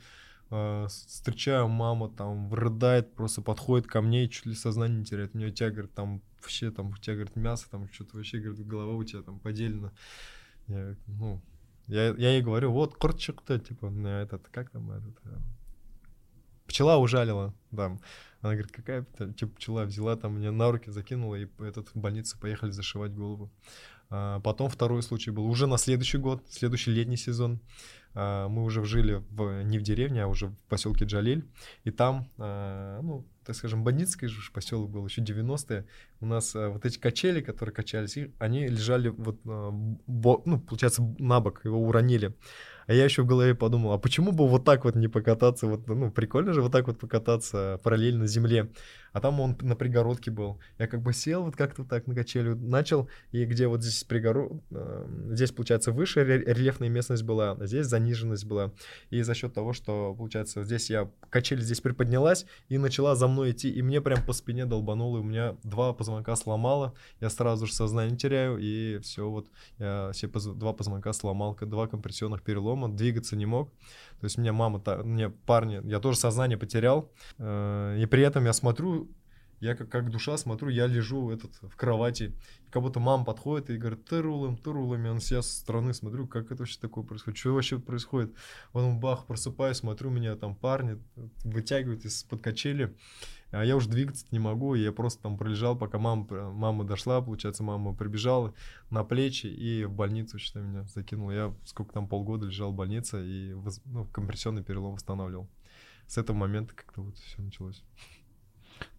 встречаю 0.87 1.67
мама, 1.67 2.09
там, 2.09 2.53
рыдает, 2.53 3.13
просто 3.15 3.41
подходит 3.41 3.87
ко 3.87 4.01
мне 4.01 4.25
и 4.25 4.29
чуть 4.29 4.45
ли 4.45 4.55
сознание 4.55 4.99
не 4.99 5.05
теряет, 5.05 5.33
у 5.33 5.37
нее 5.37 5.51
тебя, 5.51 5.71
говорит, 5.71 5.93
там, 5.93 6.21
вообще, 6.41 6.71
там, 6.71 6.89
у 6.89 6.97
тебя, 6.97 7.15
говорит, 7.15 7.35
мясо, 7.35 7.69
там, 7.69 7.89
что-то 7.91 8.17
вообще, 8.17 8.39
говорит, 8.39 8.65
голова 8.65 8.93
у 8.93 9.03
тебя 9.03 9.21
там 9.21 9.39
поделена. 9.39 9.91
Я, 10.67 10.95
ну, 11.07 11.41
я, 11.87 12.07
я 12.15 12.31
ей 12.31 12.41
говорю, 12.41 12.71
вот, 12.71 12.95
корчик-то, 12.95 13.59
типа, 13.59 13.89
на 13.89 14.21
этот, 14.21 14.47
как 14.49 14.69
там, 14.69 14.91
этот, 14.91 15.17
э, 15.25 15.37
пчела 16.67 16.97
ужалила, 16.97 17.53
да. 17.71 17.97
Она 18.41 18.53
говорит, 18.53 18.71
какая 18.71 19.05
типа, 19.37 19.55
пчела 19.55 19.85
взяла, 19.85 20.15
там, 20.15 20.33
мне 20.37 20.51
на 20.51 20.71
руки 20.71 20.91
закинула, 20.91 21.35
и 21.35 21.47
этот, 21.59 21.89
в 21.89 21.95
больницу 21.95 22.37
поехали 22.39 22.71
зашивать 22.71 23.13
голову. 23.13 23.51
А, 24.09 24.39
Потом 24.41 24.69
второй 24.69 25.01
случай 25.01 25.31
был 25.31 25.45
уже 25.45 25.65
на 25.65 25.77
следующий 25.77 26.17
год, 26.17 26.43
следующий 26.49 26.91
летний 26.91 27.17
сезон. 27.17 27.59
А, 28.15 28.47
Мы 28.47 28.63
уже 28.63 28.83
жили 28.85 29.23
в, 29.29 29.63
не 29.63 29.79
в 29.79 29.81
деревне, 29.81 30.23
а 30.23 30.27
уже 30.27 30.47
в 30.47 30.55
поселке 30.69 31.05
Джалиль. 31.05 31.45
И 31.83 31.91
там, 31.91 32.29
а, 32.37 33.01
ну, 33.01 33.25
так 33.45 33.55
скажем, 33.55 33.83
бандитский 33.83 34.27
же 34.27 34.51
поселок 34.51 34.89
был, 34.89 35.05
еще 35.05 35.21
90-е. 35.21 35.85
У 36.19 36.25
нас 36.25 36.55
а, 36.55 36.69
вот 36.69 36.85
эти 36.85 36.99
качели, 36.99 37.41
которые 37.41 37.73
качались, 37.73 38.17
они 38.39 38.67
лежали 38.67 39.09
вот, 39.09 39.39
ну, 39.45 40.59
получается, 40.67 41.03
на 41.17 41.39
бок, 41.39 41.65
его 41.65 41.79
уронили. 41.79 42.35
А 42.85 42.93
я 42.93 43.05
еще 43.05 43.23
в 43.23 43.27
голове 43.27 43.55
подумал, 43.55 43.93
а 43.93 43.97
почему 43.97 44.31
бы 44.31 44.47
вот 44.47 44.65
так 44.65 44.83
вот 44.83 44.95
не 44.95 45.07
покататься, 45.07 45.67
вот, 45.67 45.87
ну, 45.87 46.11
прикольно 46.11 46.53
же 46.53 46.61
вот 46.61 46.71
так 46.71 46.87
вот 46.87 46.99
покататься 46.99 47.79
параллельно 47.83 48.27
земле. 48.27 48.69
А 49.13 49.21
там 49.21 49.39
он 49.39 49.55
на 49.61 49.75
пригородке 49.75 50.31
был. 50.31 50.59
Я 50.79 50.87
как 50.87 51.01
бы 51.01 51.13
сел 51.13 51.43
вот 51.43 51.55
как-то 51.55 51.83
так 51.83 52.07
на 52.07 52.15
качелю, 52.15 52.55
начал, 52.55 53.07
и 53.31 53.45
где 53.45 53.67
вот 53.67 53.81
здесь 53.83 54.03
пригород, 54.03 54.53
здесь, 55.29 55.51
получается, 55.51 55.91
выше 55.91 56.23
ре- 56.23 56.43
рельефная 56.43 56.89
местность 56.89 57.23
была, 57.23 57.51
а 57.51 57.65
здесь 57.65 57.85
заниженность 57.85 58.45
была. 58.45 58.71
И 59.11 59.21
за 59.21 59.35
счет 59.35 59.53
того, 59.53 59.71
что, 59.73 60.15
получается, 60.15 60.63
здесь 60.63 60.89
я, 60.89 61.09
качель 61.29 61.61
здесь 61.61 61.79
приподнялась 61.79 62.45
и 62.69 62.77
начала 62.77 63.15
за 63.15 63.27
мной 63.27 63.51
идти, 63.51 63.69
и 63.69 63.81
мне 63.81 64.01
прям 64.01 64.23
по 64.25 64.33
спине 64.33 64.65
долбануло, 64.65 65.19
и 65.19 65.21
у 65.21 65.23
меня 65.23 65.55
два 65.63 65.93
позвонка 65.93 66.35
сломало, 66.35 66.93
я 67.21 67.29
сразу 67.29 67.67
же 67.67 67.73
сознание 67.73 68.17
теряю, 68.17 68.57
и 68.57 68.97
все, 68.99 69.29
вот 69.29 69.47
я 69.77 70.09
все 70.13 70.27
поз- 70.27 70.45
два 70.45 70.73
позвонка 70.73 71.13
сломал, 71.13 71.55
два 71.61 71.87
компрессионных 71.87 72.41
перелома, 72.41 72.89
двигаться 72.89 73.35
не 73.35 73.45
мог. 73.45 73.71
То 74.23 74.27
есть 74.27 74.37
меня 74.37 74.53
мама, 74.53 74.81
мне 75.03 75.27
парни, 75.27 75.81
я 75.83 75.99
тоже 75.99 76.17
сознание 76.17 76.57
потерял, 76.57 77.11
э, 77.39 77.97
и 77.99 78.05
при 78.05 78.23
этом 78.23 78.45
я 78.45 78.53
смотрю, 78.53 79.11
я 79.63 79.75
как, 79.75 79.89
как 79.89 80.11
душа 80.11 80.37
смотрю, 80.37 80.69
я 80.69 80.87
лежу 80.87 81.31
этот, 81.31 81.55
в 81.61 81.75
кровати, 81.77 82.35
как 82.69 82.83
будто 82.83 82.99
мама 82.99 83.23
подходит 83.23 83.69
и 83.69 83.77
говорит, 83.77 84.03
ты 84.03 84.21
рулем, 84.21 84.57
ты 84.57 84.71
рулем, 84.71 85.05
я 85.05 85.19
со 85.19 85.41
стороны 85.41 85.93
смотрю, 85.93 86.27
как 86.27 86.51
это 86.51 86.63
вообще 86.63 86.77
такое 86.79 87.05
происходит, 87.05 87.39
что 87.39 87.53
вообще 87.53 87.79
происходит. 87.79 88.35
Потом 88.73 88.99
бах, 88.99 89.25
просыпаюсь, 89.25 89.77
смотрю, 89.77 90.09
меня 90.09 90.35
там 90.35 90.53
парни 90.55 91.01
вытягивают 91.45 92.03
из-под 92.03 92.41
качели, 92.41 92.93
а 93.51 93.63
я 93.63 93.77
уже 93.77 93.87
двигаться 93.87 94.25
не 94.31 94.39
могу, 94.39 94.75
и 94.75 94.81
я 94.81 94.91
просто 94.91 95.23
там 95.23 95.37
пролежал, 95.37 95.77
пока 95.77 95.97
мама, 95.97 96.25
мама 96.51 96.83
дошла, 96.83 97.21
получается, 97.21 97.63
мама 97.63 97.95
прибежала 97.95 98.53
на 98.89 99.05
плечи 99.05 99.47
и 99.47 99.85
в 99.85 99.93
больницу, 99.93 100.39
считай, 100.39 100.61
меня 100.61 100.83
закинула. 100.83 101.31
Я 101.31 101.55
сколько 101.63 101.93
там, 101.93 102.09
полгода 102.09 102.47
лежал 102.47 102.73
в 102.73 102.75
больнице 102.75 103.25
и 103.25 103.55
ну, 103.85 104.05
компрессионный 104.07 104.63
перелом 104.63 104.95
восстанавливал. 104.95 105.47
С 106.07 106.17
этого 106.17 106.35
момента 106.35 106.73
как-то 106.75 107.01
вот 107.01 107.17
все 107.17 107.41
началось. 107.41 107.81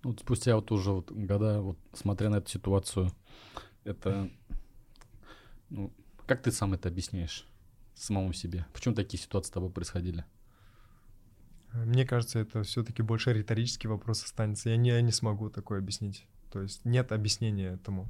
Ну, 0.03 0.11
вот 0.11 0.21
спустя 0.21 0.57
вот 0.57 0.71
уже 0.73 0.91
вот 0.91 1.11
года, 1.11 1.61
вот 1.61 1.79
смотря 1.93 2.31
на 2.31 2.37
эту 2.37 2.51
ситуацию, 2.51 3.11
это... 3.85 4.31
Ну, 5.71 5.93
как 6.27 6.43
ты 6.43 6.53
сам 6.53 6.75
это 6.75 6.89
объясняешь 6.89 7.47
самому 7.95 8.33
себе? 8.33 8.67
Почему 8.73 8.95
такие 8.95 9.23
ситуации 9.23 9.49
с 9.49 9.53
тобой 9.53 9.71
происходили? 9.71 10.25
Мне 11.73 12.07
кажется, 12.07 12.39
это 12.39 12.63
все-таки 12.63 13.03
больше 13.03 13.33
риторический 13.33 13.89
вопрос 13.89 14.23
останется. 14.23 14.71
Я 14.71 14.77
не, 14.77 14.91
я 14.91 15.01
не 15.01 15.11
смогу 15.11 15.51
такое 15.51 15.81
объяснить. 15.81 16.27
То 16.53 16.63
есть 16.63 16.85
нет 16.85 17.11
объяснения 17.11 17.73
этому. 17.73 18.07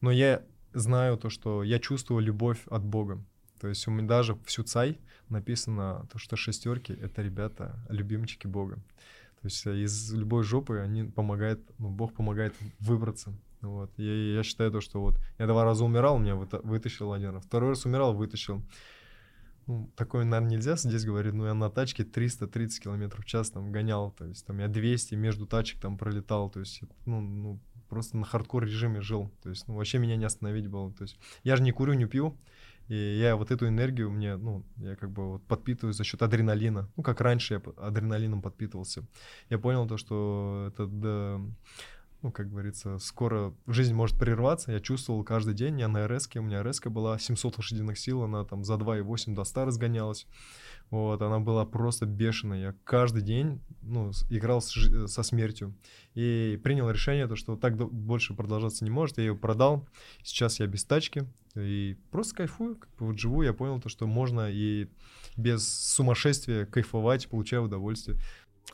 Но 0.00 0.12
я 0.12 0.44
знаю 0.72 1.16
то, 1.16 1.30
что 1.30 1.64
я 1.64 1.80
чувствую 1.80 2.20
любовь 2.20 2.60
от 2.66 2.84
Бога. 2.84 3.24
То 3.60 3.66
есть 3.66 3.88
у 3.88 3.90
меня 3.90 4.06
даже 4.06 4.34
в 4.34 4.50
Сюцай 4.50 5.00
написано 5.28 6.06
то, 6.12 6.18
что 6.18 6.36
шестерки— 6.36 6.92
это 7.02 7.22
ребята, 7.22 7.84
любимчики 7.88 8.46
Бога. 8.46 8.78
То 9.40 9.46
есть 9.46 9.66
э, 9.66 9.76
из 9.76 10.12
любой 10.12 10.42
жопы 10.42 10.78
они 10.78 11.04
помогают, 11.04 11.60
ну, 11.78 11.90
Бог 11.90 12.14
помогает 12.14 12.54
выбраться. 12.80 13.32
Вот. 13.60 13.90
Я, 13.96 14.34
я 14.34 14.42
считаю 14.42 14.70
то, 14.70 14.80
что 14.80 15.00
вот 15.00 15.18
я 15.38 15.46
два 15.46 15.64
раза 15.64 15.84
умирал, 15.84 16.18
меня 16.18 16.34
выта- 16.34 16.60
вытащил 16.62 17.12
один 17.12 17.30
раз. 17.30 17.44
Второй 17.44 17.70
раз 17.70 17.84
умирал, 17.84 18.14
вытащил. 18.14 18.62
Ну, 19.66 19.92
такое, 19.96 20.24
наверное, 20.24 20.56
нельзя 20.56 20.76
здесь 20.76 21.04
говорить, 21.04 21.34
но 21.34 21.46
я 21.46 21.54
на 21.54 21.68
тачке 21.68 22.02
330 22.02 22.82
километров 22.82 23.22
в 23.22 23.28
час 23.28 23.50
там 23.50 23.70
гонял, 23.70 24.10
то 24.10 24.24
есть 24.24 24.46
там 24.46 24.58
я 24.60 24.68
200 24.68 25.14
между 25.14 25.46
тачек 25.46 25.78
там 25.78 25.98
пролетал, 25.98 26.48
то 26.48 26.60
есть, 26.60 26.80
ну, 27.04 27.20
ну 27.20 27.60
просто 27.90 28.16
на 28.16 28.24
хардкор 28.24 28.64
режиме 28.64 29.02
жил, 29.02 29.30
то 29.42 29.50
есть, 29.50 29.68
ну, 29.68 29.74
вообще 29.74 29.98
меня 29.98 30.16
не 30.16 30.24
остановить 30.24 30.68
было, 30.68 30.90
то 30.90 31.02
есть, 31.02 31.18
я 31.44 31.54
же 31.54 31.62
не 31.62 31.72
курю, 31.72 31.92
не 31.92 32.06
пью, 32.06 32.34
и 32.88 33.18
я 33.20 33.36
вот 33.36 33.50
эту 33.50 33.68
энергию 33.68 34.10
мне, 34.10 34.36
ну, 34.36 34.64
я 34.76 34.96
как 34.96 35.10
бы 35.10 35.32
вот 35.32 35.46
подпитываю 35.46 35.92
за 35.92 36.04
счет 36.04 36.22
адреналина, 36.22 36.88
ну, 36.96 37.02
как 37.02 37.20
раньше 37.20 37.54
я 37.54 37.72
адреналином 37.76 38.42
подпитывался. 38.42 39.04
Я 39.50 39.58
понял 39.58 39.86
то, 39.86 39.96
что 39.98 40.70
это, 40.72 40.86
да, 40.86 41.40
ну, 42.22 42.32
как 42.32 42.50
говорится, 42.50 42.98
скоро 42.98 43.54
жизнь 43.66 43.94
может 43.94 44.18
прерваться. 44.18 44.72
Я 44.72 44.80
чувствовал 44.80 45.22
каждый 45.22 45.54
день, 45.54 45.78
я 45.78 45.88
на 45.88 46.08
РС, 46.08 46.28
у 46.34 46.42
меня 46.42 46.62
РС 46.62 46.80
была 46.80 47.18
700 47.18 47.58
лошадиных 47.58 47.98
сил, 47.98 48.22
она 48.22 48.44
там 48.44 48.64
за 48.64 48.74
2,8 48.74 49.34
до 49.34 49.44
100 49.44 49.66
разгонялась. 49.66 50.26
Вот, 50.90 51.20
она 51.20 51.38
была 51.38 51.64
просто 51.66 52.06
бешеная. 52.06 52.60
Я 52.60 52.74
каждый 52.84 53.22
день, 53.22 53.60
ну, 53.82 54.10
играл 54.30 54.60
с 54.60 54.72
со 55.06 55.22
смертью. 55.22 55.74
И 56.14 56.58
принял 56.64 56.90
решение, 56.90 57.28
то, 57.28 57.36
что 57.36 57.56
так 57.56 57.76
больше 57.76 58.34
продолжаться 58.34 58.84
не 58.84 58.90
может. 58.90 59.18
Я 59.18 59.24
ее 59.24 59.36
продал. 59.36 59.86
Сейчас 60.22 60.60
я 60.60 60.66
без 60.66 60.84
тачки. 60.84 61.24
И 61.54 61.96
просто 62.10 62.36
кайфую, 62.36 62.76
как 62.76 62.90
бы 62.96 63.06
вот 63.06 63.18
живу. 63.18 63.42
Я 63.42 63.52
понял 63.52 63.80
то, 63.80 63.88
что 63.88 64.06
можно 64.06 64.50
и 64.50 64.88
без 65.36 65.68
сумасшествия 65.68 66.64
кайфовать, 66.64 67.28
получая 67.28 67.60
удовольствие. 67.60 68.18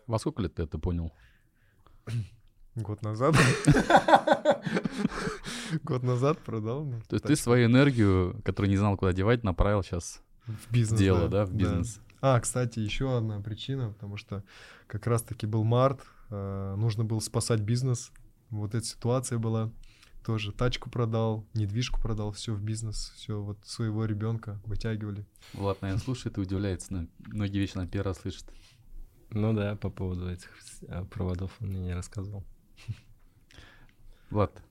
Во 0.07 0.19
сколько 0.19 0.41
лет 0.41 0.55
ты 0.55 0.63
это 0.63 0.79
понял? 0.79 1.13
Год 2.77 3.03
назад. 3.03 3.37
Год 5.85 6.03
назад 6.03 6.39
продал. 6.41 6.85
ну, 6.85 7.01
То 7.09 7.15
есть 7.15 7.25
ты 7.25 7.37
свою 7.37 7.67
энергию, 7.67 8.41
которую 8.45 8.71
не 8.71 8.77
знал, 8.77 8.97
куда 8.97 9.13
девать, 9.13 9.45
направил 9.45 9.83
сейчас 9.83 10.23
в 10.47 10.71
бизнес. 10.73 10.99
дело, 11.01 11.29
да, 11.29 11.45
в 11.47 11.53
бизнес. 11.53 12.01
А, 12.21 12.39
кстати, 12.41 12.79
еще 12.81 13.17
одна 13.17 13.41
причина, 13.41 13.91
потому 13.91 14.17
что 14.17 14.43
как 14.87 15.07
раз-таки 15.07 15.47
был 15.47 15.63
март, 15.65 16.01
э, 16.31 16.75
нужно 16.77 17.05
было 17.05 17.21
спасать 17.21 17.61
бизнес. 17.61 18.11
Вот 18.51 18.75
эта 18.75 18.85
ситуация 18.85 19.39
была. 19.39 19.71
Тоже 20.25 20.53
тачку 20.53 20.89
продал, 20.89 21.47
недвижку 21.53 22.01
продал, 22.01 22.33
все 22.33 22.55
в 22.55 22.63
бизнес, 22.63 23.13
все 23.15 23.43
вот 23.43 23.59
своего 23.67 24.07
ребенка 24.07 24.59
вытягивали. 24.65 25.27
Влад, 25.53 25.83
наверное, 25.83 26.03
слушает 26.03 26.39
и 26.39 26.41
удивляется. 26.41 26.95
на- 26.95 27.09
Многие 27.27 27.59
вещи 27.59 27.77
на 27.77 27.87
первый 27.87 28.07
раз 28.07 28.21
слышит. 28.21 28.47
Ну 29.31 29.53
да, 29.53 29.77
по 29.77 29.91
поводу 29.91 30.31
этих 30.31 30.51
э, 30.89 31.05
проводов 31.05 31.53
он 31.61 31.69
мне 31.69 31.81
не 31.81 31.95
рассказывал. 31.95 32.43
Влад, 34.35 34.65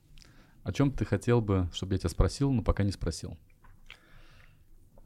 о 0.62 0.72
чем 0.74 0.90
ты 0.92 1.06
хотел 1.06 1.40
бы, 1.40 1.70
чтобы 1.72 1.94
я 1.94 1.98
тебя 1.98 2.10
спросил, 2.10 2.52
но 2.52 2.60
пока 2.62 2.82
не 2.82 2.92
спросил? 2.92 3.38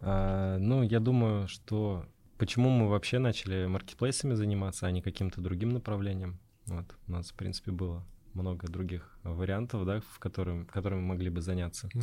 А, 0.00 0.58
ну, 0.58 0.82
я 0.82 0.98
думаю, 0.98 1.46
что 1.46 2.06
почему 2.38 2.68
мы 2.68 2.88
вообще 2.88 3.20
начали 3.20 3.66
маркетплейсами 3.66 4.34
заниматься, 4.34 4.88
а 4.88 4.90
не 4.90 5.00
каким-то 5.00 5.40
другим 5.40 5.68
направлением. 5.68 6.40
Вот, 6.66 6.92
у 7.06 7.12
нас, 7.12 7.30
в 7.30 7.34
принципе, 7.34 7.70
было 7.70 8.04
много 8.34 8.66
других 8.66 9.16
вариантов, 9.22 9.86
да, 9.86 10.00
в 10.00 10.18
которым, 10.18 10.66
которыми 10.66 11.02
мы 11.02 11.06
могли 11.10 11.30
бы 11.30 11.40
заняться. 11.40 11.88
Ну 11.94 12.00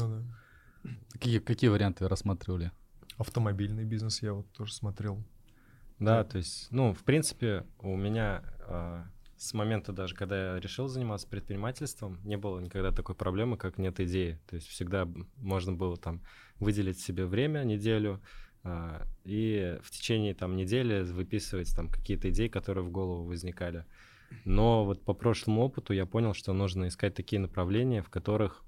да. 0.84 0.92
Какие, 1.12 1.40
какие 1.40 1.70
варианты 1.70 2.08
рассматривали? 2.08 2.72
Автомобильный 3.18 3.84
бизнес 3.84 4.22
я 4.22 4.32
вот 4.32 4.50
тоже 4.54 4.74
смотрел. 4.74 5.18
Да, 6.00 6.24
Да. 6.24 6.24
то 6.24 6.38
есть, 6.38 6.72
ну, 6.72 6.94
в 6.94 7.04
принципе, 7.04 7.66
у 7.80 7.98
меня 7.98 8.44
а, 8.62 9.06
с 9.38 9.54
момента 9.54 9.92
даже, 9.92 10.16
когда 10.16 10.54
я 10.54 10.60
решил 10.60 10.88
заниматься 10.88 11.28
предпринимательством, 11.28 12.20
не 12.24 12.38
было 12.38 12.60
никогда 12.60 12.92
такой 12.92 13.16
проблемы, 13.16 13.58
как 13.58 13.78
нет 13.78 14.00
идеи. 14.00 14.40
То 14.48 14.56
есть 14.56 14.68
всегда 14.68 15.08
можно 15.38 15.74
было 15.74 15.98
там 15.98 16.22
выделить 16.60 17.00
себе 17.00 17.26
время, 17.26 17.64
неделю, 17.64 18.22
а, 18.64 19.06
и 19.26 19.78
в 19.84 19.92
течение 19.92 20.34
там 20.34 20.56
недели 20.56 21.04
выписывать 21.04 21.74
там 21.76 21.90
какие-то 21.90 22.30
идеи, 22.30 22.48
которые 22.48 22.84
в 22.84 22.92
голову 22.92 23.26
возникали. 23.26 23.86
Но 24.44 24.86
вот 24.86 25.04
по 25.04 25.14
прошлому 25.14 25.62
опыту 25.62 25.94
я 25.94 26.06
понял, 26.06 26.34
что 26.34 26.54
нужно 26.54 26.88
искать 26.88 27.14
такие 27.14 27.40
направления, 27.40 28.02
в 28.02 28.10
которых 28.10 28.64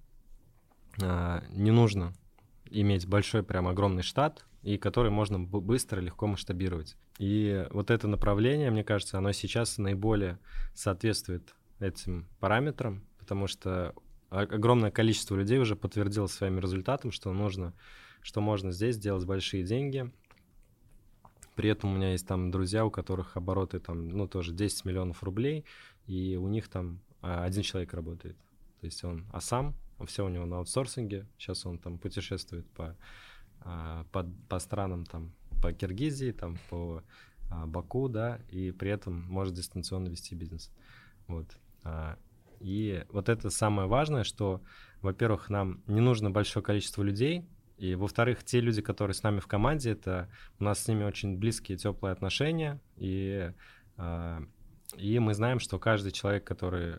а, 1.01 1.43
не 1.49 1.71
нужно 1.71 2.13
иметь 2.69 3.07
большой 3.07 3.43
прям 3.43 3.67
огромный 3.67 4.03
штат, 4.03 4.45
и 4.63 4.77
который 4.77 5.11
можно 5.11 5.39
быстро, 5.39 6.01
легко 6.01 6.27
масштабировать. 6.27 6.97
И 7.19 7.65
вот 7.71 7.89
это 7.91 8.07
направление, 8.07 8.69
мне 8.69 8.83
кажется, 8.83 9.17
оно 9.17 9.31
сейчас 9.31 9.77
наиболее 9.77 10.39
соответствует 10.73 11.55
этим 11.79 12.27
параметрам, 12.39 13.03
потому 13.17 13.47
что 13.47 13.95
огромное 14.29 14.91
количество 14.91 15.35
людей 15.35 15.57
уже 15.59 15.75
подтвердило 15.75 16.27
своим 16.27 16.59
результатом, 16.59 17.11
что 17.11 17.31
нужно 17.33 17.73
что 18.27 18.41
можно 18.41 18.73
здесь 18.73 18.95
сделать 18.95 19.25
большие 19.25 19.63
деньги. 19.63 20.11
При 21.55 21.69
этом 21.69 21.93
у 21.93 21.95
меня 21.95 22.11
есть 22.11 22.27
там 22.27 22.51
друзья, 22.51 22.85
у 22.85 22.91
которых 22.91 23.37
обороты 23.37 23.79
там, 23.79 24.09
ну, 24.09 24.27
тоже 24.27 24.53
10 24.53 24.83
миллионов 24.83 25.23
рублей, 25.23 25.63
и 26.07 26.35
у 26.35 26.47
них 26.49 26.67
там 26.67 26.99
а, 27.21 27.45
один 27.45 27.63
человек 27.63 27.93
работает. 27.93 28.35
То 28.81 28.85
есть 28.85 29.01
он, 29.05 29.25
а 29.31 29.39
сам, 29.39 29.75
все 30.05 30.25
у 30.25 30.29
него 30.29 30.45
на 30.45 30.57
аутсорсинге, 30.57 31.25
сейчас 31.37 31.65
он 31.65 31.79
там 31.79 31.97
путешествует 31.97 32.69
по, 32.71 32.97
а, 33.61 34.05
по, 34.11 34.29
по 34.49 34.59
странам, 34.59 35.05
там, 35.05 35.31
по 35.61 35.73
Киргизии, 35.73 36.31
там, 36.31 36.57
по 36.69 37.03
а, 37.49 37.65
Баку, 37.65 38.09
да, 38.09 38.39
и 38.49 38.71
при 38.71 38.91
этом 38.91 39.23
может 39.29 39.53
дистанционно 39.53 40.09
вести 40.09 40.35
бизнес. 40.35 40.71
Вот. 41.27 41.45
И 42.59 43.05
вот 43.09 43.29
это 43.29 43.49
самое 43.49 43.87
важное, 43.87 44.23
что, 44.23 44.61
во-первых, 45.01 45.49
нам 45.49 45.81
не 45.87 46.01
нужно 46.01 46.31
большое 46.31 46.63
количество 46.63 47.03
людей, 47.03 47.45
и, 47.77 47.93
во-вторых, 47.95 48.43
те 48.43 48.59
люди, 48.59 48.81
которые 48.81 49.13
с 49.13 49.21
нами 49.21 49.39
в 49.39 49.47
команде, 49.47 49.91
это 49.91 50.29
у 50.59 50.63
нас 50.63 50.79
с 50.79 50.87
ними 50.87 51.03
очень 51.03 51.37
близкие, 51.37 51.77
теплые 51.77 52.11
отношения. 52.11 52.81
И, 52.95 53.51
э, 53.97 54.39
и 54.95 55.19
мы 55.19 55.33
знаем, 55.35 55.59
что 55.59 55.77
каждый 55.77 56.11
человек, 56.11 56.43
который 56.43 56.95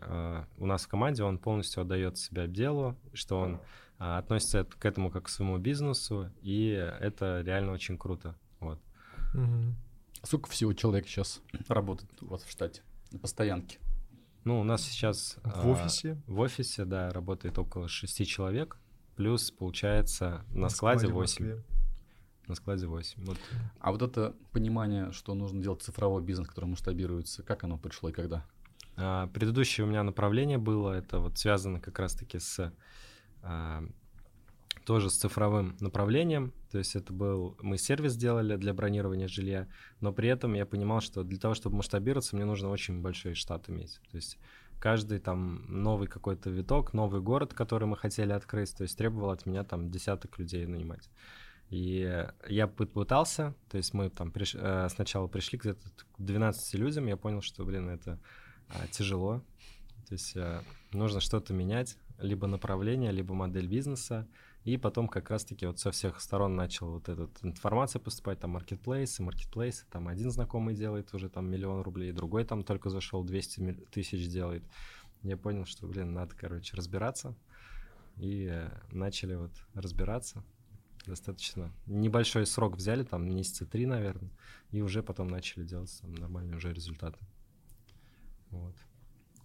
у 0.57 0.65
нас 0.65 0.83
в 0.83 0.87
команде, 0.87 1.23
он 1.23 1.37
полностью 1.37 1.81
отдает 1.81 2.17
себя 2.17 2.47
делу, 2.47 2.95
что 3.13 3.39
он 3.39 3.59
относится 3.97 4.63
к 4.63 4.85
этому 4.85 5.11
как 5.11 5.25
к 5.25 5.29
своему 5.29 5.57
бизнесу, 5.57 6.31
и 6.41 6.69
это 6.69 7.41
реально 7.45 7.73
очень 7.73 7.97
круто. 7.97 8.37
Вот. 8.59 8.79
Угу. 9.33 9.75
Сколько 10.23 10.49
всего 10.49 10.73
человек 10.73 11.07
сейчас 11.07 11.41
работает 11.67 12.11
у 12.21 12.27
вас 12.27 12.43
в 12.43 12.49
штате 12.49 12.81
на 13.11 13.19
постоянке? 13.19 13.79
Ну, 14.43 14.59
у 14.59 14.63
нас 14.63 14.83
сейчас... 14.83 15.37
В 15.43 15.67
офисе? 15.67 16.21
В 16.27 16.39
офисе, 16.39 16.85
да, 16.85 17.11
работает 17.11 17.57
около 17.57 17.87
шести 17.87 18.25
человек 18.25 18.77
плюс 19.19 19.51
получается 19.51 20.45
на, 20.53 20.61
на 20.61 20.69
складе, 20.69 20.99
складе 20.99 21.13
8. 21.13 21.61
На 22.47 22.55
складе 22.55 22.87
8. 22.87 23.25
Вот. 23.25 23.37
А 23.81 23.91
вот 23.91 24.01
это 24.01 24.33
понимание, 24.53 25.11
что 25.11 25.33
нужно 25.33 25.61
делать 25.61 25.81
цифровой 25.81 26.23
бизнес, 26.23 26.47
который 26.47 26.67
масштабируется, 26.67 27.43
как 27.43 27.65
оно 27.65 27.77
пришло 27.77 28.07
и 28.07 28.13
когда? 28.13 28.45
А, 28.95 29.27
предыдущее 29.27 29.85
у 29.85 29.89
меня 29.89 30.03
направление 30.03 30.57
было, 30.57 30.93
это 30.93 31.19
вот 31.19 31.37
связано 31.37 31.81
как 31.81 31.99
раз-таки 31.99 32.39
с 32.39 32.73
а, 33.43 33.83
тоже 34.85 35.09
с 35.09 35.17
цифровым 35.17 35.75
направлением. 35.79 36.53
То 36.71 36.77
есть 36.77 36.95
это 36.95 37.13
был, 37.13 37.57
мы 37.61 37.77
сервис 37.77 38.13
сделали 38.13 38.55
для 38.55 38.73
бронирования 38.73 39.27
жилья, 39.27 39.67
но 39.99 40.11
при 40.11 40.29
этом 40.29 40.53
я 40.53 40.65
понимал, 40.65 41.01
что 41.01 41.23
для 41.23 41.39
того, 41.39 41.53
чтобы 41.53 41.77
масштабироваться, 41.77 42.35
мне 42.35 42.45
нужно 42.45 42.69
очень 42.69 43.01
большой 43.01 43.33
штат 43.33 43.69
иметь. 43.69 43.99
То 44.11 44.17
есть 44.17 44.37
каждый 44.79 45.19
там 45.19 45.65
новый 45.67 46.07
какой-то 46.07 46.49
виток, 46.49 46.93
новый 46.93 47.21
город, 47.21 47.53
который 47.53 47.87
мы 47.87 47.97
хотели 47.97 48.31
открыть, 48.31 48.75
то 48.75 48.83
есть 48.83 48.97
требовал 48.97 49.31
от 49.31 49.45
меня 49.45 49.63
там 49.63 49.89
десяток 49.89 50.37
людей 50.39 50.65
нанимать. 50.65 51.09
И 51.69 52.27
я 52.47 52.67
пытался, 52.67 53.53
то 53.69 53.77
есть 53.77 53.93
мы 53.93 54.09
там 54.09 54.31
приш, 54.31 54.55
э, 54.55 54.87
сначала 54.89 55.27
пришли 55.27 55.59
где-то 55.59 55.87
к 55.89 56.05
12 56.17 56.73
людям, 56.75 57.05
я 57.05 57.15
понял, 57.15 57.41
что, 57.41 57.63
блин, 57.63 57.89
это 57.89 58.19
а, 58.69 58.87
тяжело, 58.87 59.43
то 60.07 60.13
есть 60.13 60.35
а, 60.35 60.63
нужно 60.91 61.19
что-то 61.19 61.53
менять, 61.53 61.95
либо 62.17 62.47
направление, 62.47 63.11
либо 63.11 63.35
модель 63.35 63.67
бизнеса, 63.67 64.27
и 64.65 64.77
потом 64.77 65.07
как 65.07 65.29
раз-таки 65.29 65.65
вот 65.65 65.79
со 65.79 65.91
всех 65.91 66.19
сторон 66.19 66.55
начал 66.55 66.91
вот 66.91 67.07
эта 67.07 67.29
информация 67.43 67.99
поступать, 67.99 68.39
там 68.39 68.51
маркетплейсы, 68.51 69.23
маркетплейсы, 69.23 69.85
там 69.89 70.07
один 70.07 70.31
знакомый 70.31 70.75
делает 70.75 71.13
уже 71.13 71.29
там 71.29 71.49
миллион 71.49 71.81
рублей, 71.81 72.11
другой 72.11 72.43
там 72.43 72.63
только 72.63 72.89
зашел 72.89 73.23
200 73.23 73.85
тысяч 73.91 74.27
делает. 74.27 74.63
Я 75.21 75.37
понял, 75.37 75.65
что, 75.65 75.87
блин, 75.87 76.13
надо, 76.13 76.35
короче, 76.35 76.75
разбираться. 76.75 77.35
И 78.17 78.49
э, 78.51 78.69
начали 78.91 79.35
вот 79.35 79.51
разбираться. 79.73 80.43
Достаточно 81.05 81.71
небольшой 81.85 82.45
срок 82.45 82.75
взяли, 82.75 83.03
там 83.03 83.25
месяца 83.25 83.65
три, 83.65 83.85
наверное, 83.85 84.29
и 84.71 84.81
уже 84.81 85.01
потом 85.01 85.29
начали 85.29 85.63
делать 85.63 85.97
там 86.01 86.13
нормальные 86.15 86.57
уже 86.57 86.73
результаты. 86.73 87.17
Вот. 88.49 88.75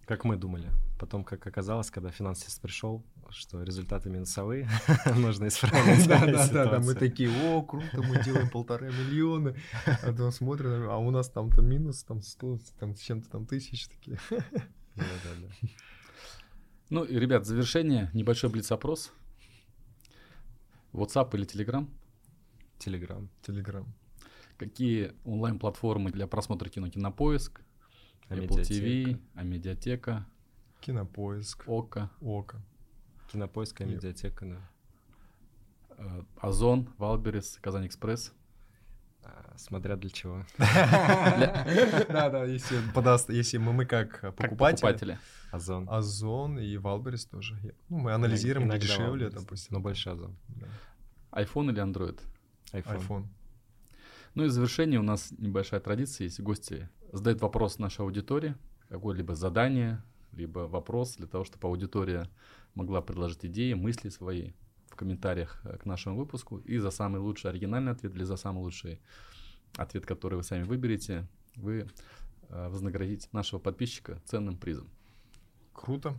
Как 0.05 0.23
мы 0.23 0.35
думали. 0.35 0.71
Потом, 0.99 1.23
как 1.23 1.45
оказалось, 1.47 1.89
когда 1.89 2.11
финансист 2.11 2.61
пришел, 2.61 3.03
что 3.29 3.63
результаты 3.63 4.09
минусовые, 4.09 4.69
нужно 5.15 5.47
исправить 5.47 6.07
Да, 6.07 6.25
да, 6.25 6.47
да, 6.47 6.65
да, 6.65 6.79
мы 6.79 6.93
такие, 6.93 7.29
о, 7.29 7.63
круто, 7.63 8.01
мы 8.01 8.23
делаем 8.23 8.49
полтора 8.49 8.87
миллиона, 8.87 9.55
а 9.85 9.97
потом 10.05 10.31
смотрим, 10.31 10.89
а 10.89 10.97
у 10.97 11.09
нас 11.09 11.29
там-то 11.29 11.61
минус, 11.61 12.03
там 12.03 12.21
100, 12.21 12.59
там 12.79 12.95
с 12.95 13.01
чем-то 13.01 13.29
там 13.29 13.45
тысяч 13.45 13.87
такие. 13.87 14.19
Да, 14.29 14.37
да, 14.95 15.29
да. 15.41 15.69
Ну 16.89 17.03
и, 17.03 17.19
ребят, 17.19 17.45
завершение 17.45 18.11
небольшой 18.13 18.51
блиц-опрос. 18.51 19.11
WhatsApp 20.93 21.35
или 21.35 21.45
Telegram? 21.45 21.89
Telegram. 22.79 23.27
Telegram. 23.45 23.85
Какие 24.57 25.13
онлайн-платформы 25.25 26.11
для 26.11 26.27
просмотра 26.27 26.69
кино? 26.69 26.89
Кинопоиск, 26.89 27.64
Apple 28.29 28.61
TV, 28.61 29.19
Амедиатека, 29.35 30.25
Кинопоиск, 30.81 31.63
Okko. 31.67 32.11
Okko. 32.21 32.61
Кинопоиск, 33.31 33.81
Амедиатека, 33.81 34.45
да. 34.45 34.69
Э, 35.97 36.23
Озон, 36.37 36.89
Wildberries, 36.97 37.57
KazanExpress. 37.61 38.33
А, 39.23 39.53
смотря 39.57 39.95
для 39.95 40.09
чего. 40.09 40.45
Да, 40.57 42.29
да, 42.29 42.45
если 42.45 42.77
подаст, 42.93 43.29
если 43.29 43.57
мы, 43.57 43.73
мы 43.73 43.85
как 43.85 44.35
покупатели. 44.35 45.17
Озон. 45.51 45.87
Озон 45.89 46.59
и 46.59 46.77
Wildberries 46.77 47.25
тоже. 47.25 47.57
Ну, 47.89 47.97
мы 47.97 48.13
анализируем, 48.13 48.69
где 48.69 48.79
дешевле, 48.79 49.29
допустим. 49.29 49.75
Но 49.75 49.79
больше 49.79 50.09
Озон. 50.09 50.35
iPhone 51.31 51.71
или 51.71 51.81
Android? 51.81 52.19
iPhone. 52.71 53.27
Ну 54.35 54.43
и 54.43 54.47
в 54.47 54.51
завершение 54.51 54.99
у 54.99 55.03
нас 55.03 55.31
небольшая 55.37 55.79
традиция, 55.79 56.25
если 56.25 56.43
гости 56.43 56.89
задают 57.15 57.41
вопрос 57.41 57.79
нашей 57.79 58.01
аудитории, 58.01 58.55
какое-либо 58.89 59.35
задание, 59.35 60.03
либо 60.33 60.59
вопрос 60.59 61.15
для 61.15 61.27
того, 61.27 61.43
чтобы 61.45 61.67
аудитория 61.67 62.29
могла 62.73 63.01
предложить 63.01 63.45
идеи, 63.45 63.73
мысли 63.73 64.09
свои 64.09 64.51
в 64.89 64.95
комментариях 64.95 65.61
э, 65.63 65.77
к 65.77 65.85
нашему 65.85 66.17
выпуску. 66.17 66.57
И 66.59 66.77
за 66.77 66.91
самый 66.91 67.19
лучший 67.19 67.49
оригинальный 67.49 67.93
ответ, 67.93 68.13
или 68.15 68.23
за 68.23 68.35
самый 68.35 68.59
лучший 68.59 68.99
ответ, 69.77 70.05
который 70.05 70.35
вы 70.35 70.43
сами 70.43 70.63
выберете, 70.63 71.27
вы 71.55 71.87
э, 72.49 72.69
вознаградите 72.69 73.29
нашего 73.31 73.59
подписчика 73.59 74.21
ценным 74.25 74.57
призом. 74.57 74.89
Круто. 75.73 76.17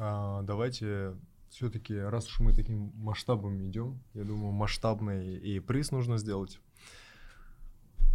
А, 0.00 0.42
давайте 0.42 1.16
все-таки, 1.50 1.96
раз 1.96 2.28
уж 2.28 2.40
мы 2.40 2.52
таким 2.52 2.92
масштабом 2.94 3.64
идем, 3.66 4.00
я 4.14 4.24
думаю, 4.24 4.52
масштабный 4.52 5.36
и 5.36 5.60
приз 5.60 5.90
нужно 5.90 6.18
сделать. 6.18 6.60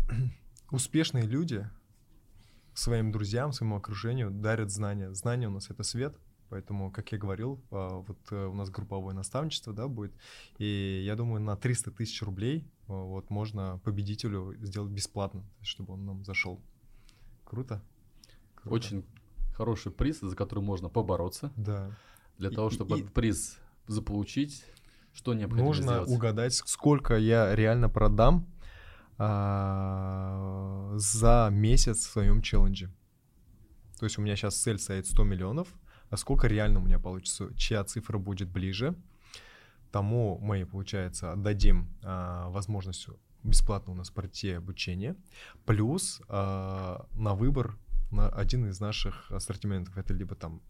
Успешные 0.72 1.26
люди 1.26 1.68
своим 2.74 3.12
друзьям, 3.12 3.52
своему 3.52 3.76
окружению 3.76 4.32
дарят 4.32 4.72
знания. 4.72 5.14
Знания 5.14 5.48
у 5.48 5.52
нас— 5.52 5.70
это 5.70 5.84
свет, 5.84 6.18
Поэтому, 6.54 6.92
как 6.92 7.12
я 7.12 7.18
говорил, 7.18 7.64
а, 7.72 8.02
вот 8.02 8.20
э, 8.30 8.46
у 8.46 8.54
нас 8.54 8.70
групповое 8.70 9.16
наставничество, 9.16 9.74
да, 9.74 9.88
будет. 9.88 10.14
И 10.60 11.02
я 11.04 11.16
думаю, 11.16 11.42
на 11.42 11.56
300 11.56 11.90
тысяч 11.90 12.22
рублей 12.22 12.70
а, 12.88 12.94
вот 12.94 13.32
можно 13.32 13.80
победителю 13.84 14.56
сделать 14.62 14.92
бесплатно, 14.92 15.44
чтобы 15.64 15.94
он 15.94 16.06
нам 16.06 16.24
зашел. 16.24 16.62
Круто? 17.44 17.82
Круто. 18.54 18.76
Очень 18.76 19.04
хороший 19.56 19.92
приз, 19.92 20.20
за 20.20 20.36
который 20.36 20.64
можно 20.64 20.90
побороться. 20.90 21.52
Да. 21.56 21.98
Для 22.38 22.52
и, 22.52 22.54
того, 22.54 22.70
чтобы 22.70 23.00
и, 23.00 23.02
этот 23.02 23.16
приз 23.16 23.58
заполучить, 23.88 24.64
что 25.12 25.34
необходимо 25.34 25.70
Нужно 25.70 25.84
сделать? 25.94 26.10
угадать, 26.10 26.54
сколько 26.54 27.18
я 27.18 27.56
реально 27.56 27.90
продам 27.90 28.46
а, 29.26 30.94
за 30.96 31.50
месяц 31.52 32.06
в 32.06 32.12
своем 32.12 32.42
челлендже. 32.42 32.92
То 34.00 34.06
есть 34.06 34.18
у 34.18 34.22
меня 34.22 34.36
сейчас 34.36 34.56
цель 34.56 34.80
стоит 34.80 35.08
100 35.08 35.24
миллионов, 35.24 35.68
а 36.10 36.18
сколько 36.18 36.48
реально 36.48 36.80
у 36.80 36.84
меня 36.84 37.00
получится, 37.00 37.54
чья 37.56 37.84
цифра 37.84 38.18
будет 38.18 38.50
ближе, 38.50 38.96
тому 39.92 40.38
мы, 40.40 40.66
получается, 40.66 41.32
отдадим 41.32 41.90
а, 42.04 42.50
возможность 42.50 43.08
бесплатно 43.44 43.94
у 43.94 43.96
нас 43.96 44.10
пройти 44.10 44.52
обучение, 44.52 45.16
плюс 45.66 46.22
а, 46.28 47.06
на 47.14 47.34
выбор 47.34 47.78
на 48.12 48.30
один 48.30 48.68
из 48.68 48.80
наших 48.80 49.32
ассортиментов. 49.32 49.98
Это 49.98 50.14
либо 50.14 50.36
там 50.36 50.62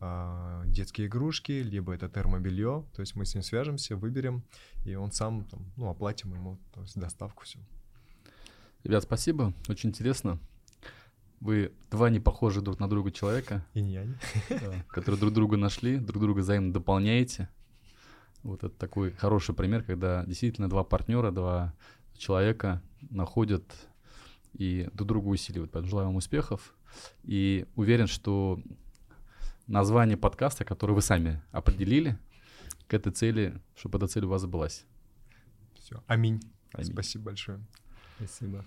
а, 0.00 0.62
детские 0.66 1.06
игрушки, 1.06 1.52
либо 1.52 1.94
это 1.94 2.08
термобелье. 2.08 2.84
То 2.94 3.00
есть 3.00 3.16
мы 3.16 3.24
с 3.24 3.34
ним 3.34 3.42
свяжемся, 3.42 3.96
выберем, 3.96 4.44
и 4.84 4.94
он 4.94 5.12
сам, 5.12 5.44
там, 5.44 5.72
ну, 5.76 5.88
оплатим 5.88 6.34
ему 6.34 6.58
то 6.72 6.82
есть 6.82 6.98
доставку 6.98 7.44
все. 7.44 7.58
Ребят, 8.84 9.02
спасибо, 9.02 9.52
очень 9.68 9.90
интересно. 9.90 10.38
Вы 11.40 11.72
два 11.90 12.10
не 12.10 12.20
похожих 12.20 12.62
друг 12.62 12.80
на 12.80 12.88
друга 12.88 13.10
человека, 13.10 13.64
И 13.74 13.80
не 13.80 13.96
они. 13.96 14.14
да, 14.50 14.84
которые 14.88 15.18
друг 15.20 15.32
друга 15.32 15.56
нашли, 15.56 15.96
друг 15.96 16.22
друга 16.22 16.40
взаимно 16.40 16.72
дополняете. 16.72 17.48
Вот 18.42 18.64
это 18.64 18.74
такой 18.74 19.10
хороший 19.12 19.54
пример, 19.54 19.82
когда 19.82 20.24
действительно 20.26 20.68
два 20.68 20.84
партнера, 20.84 21.30
два 21.30 21.74
человека 22.16 22.82
находят 23.10 23.64
и 24.54 24.88
друг 24.92 25.08
друга 25.08 25.28
усиливают. 25.28 25.72
Поэтому 25.72 25.90
желаю 25.90 26.08
вам 26.08 26.16
успехов. 26.16 26.74
И 27.22 27.66
уверен, 27.76 28.06
что 28.06 28.60
название 29.66 30.16
подкаста, 30.16 30.64
которое 30.64 30.94
вы 30.94 31.02
сами 31.02 31.42
определили, 31.52 32.18
к 32.86 32.94
этой 32.94 33.12
цели, 33.12 33.60
чтобы 33.76 33.98
эта 33.98 34.08
цель 34.08 34.24
у 34.24 34.28
вас 34.28 34.42
сбылась. 34.42 34.84
Все. 35.74 36.02
Аминь. 36.06 36.40
Аминь. 36.72 36.92
Спасибо 36.92 37.26
большое. 37.26 37.60
Спасибо. 38.16 38.64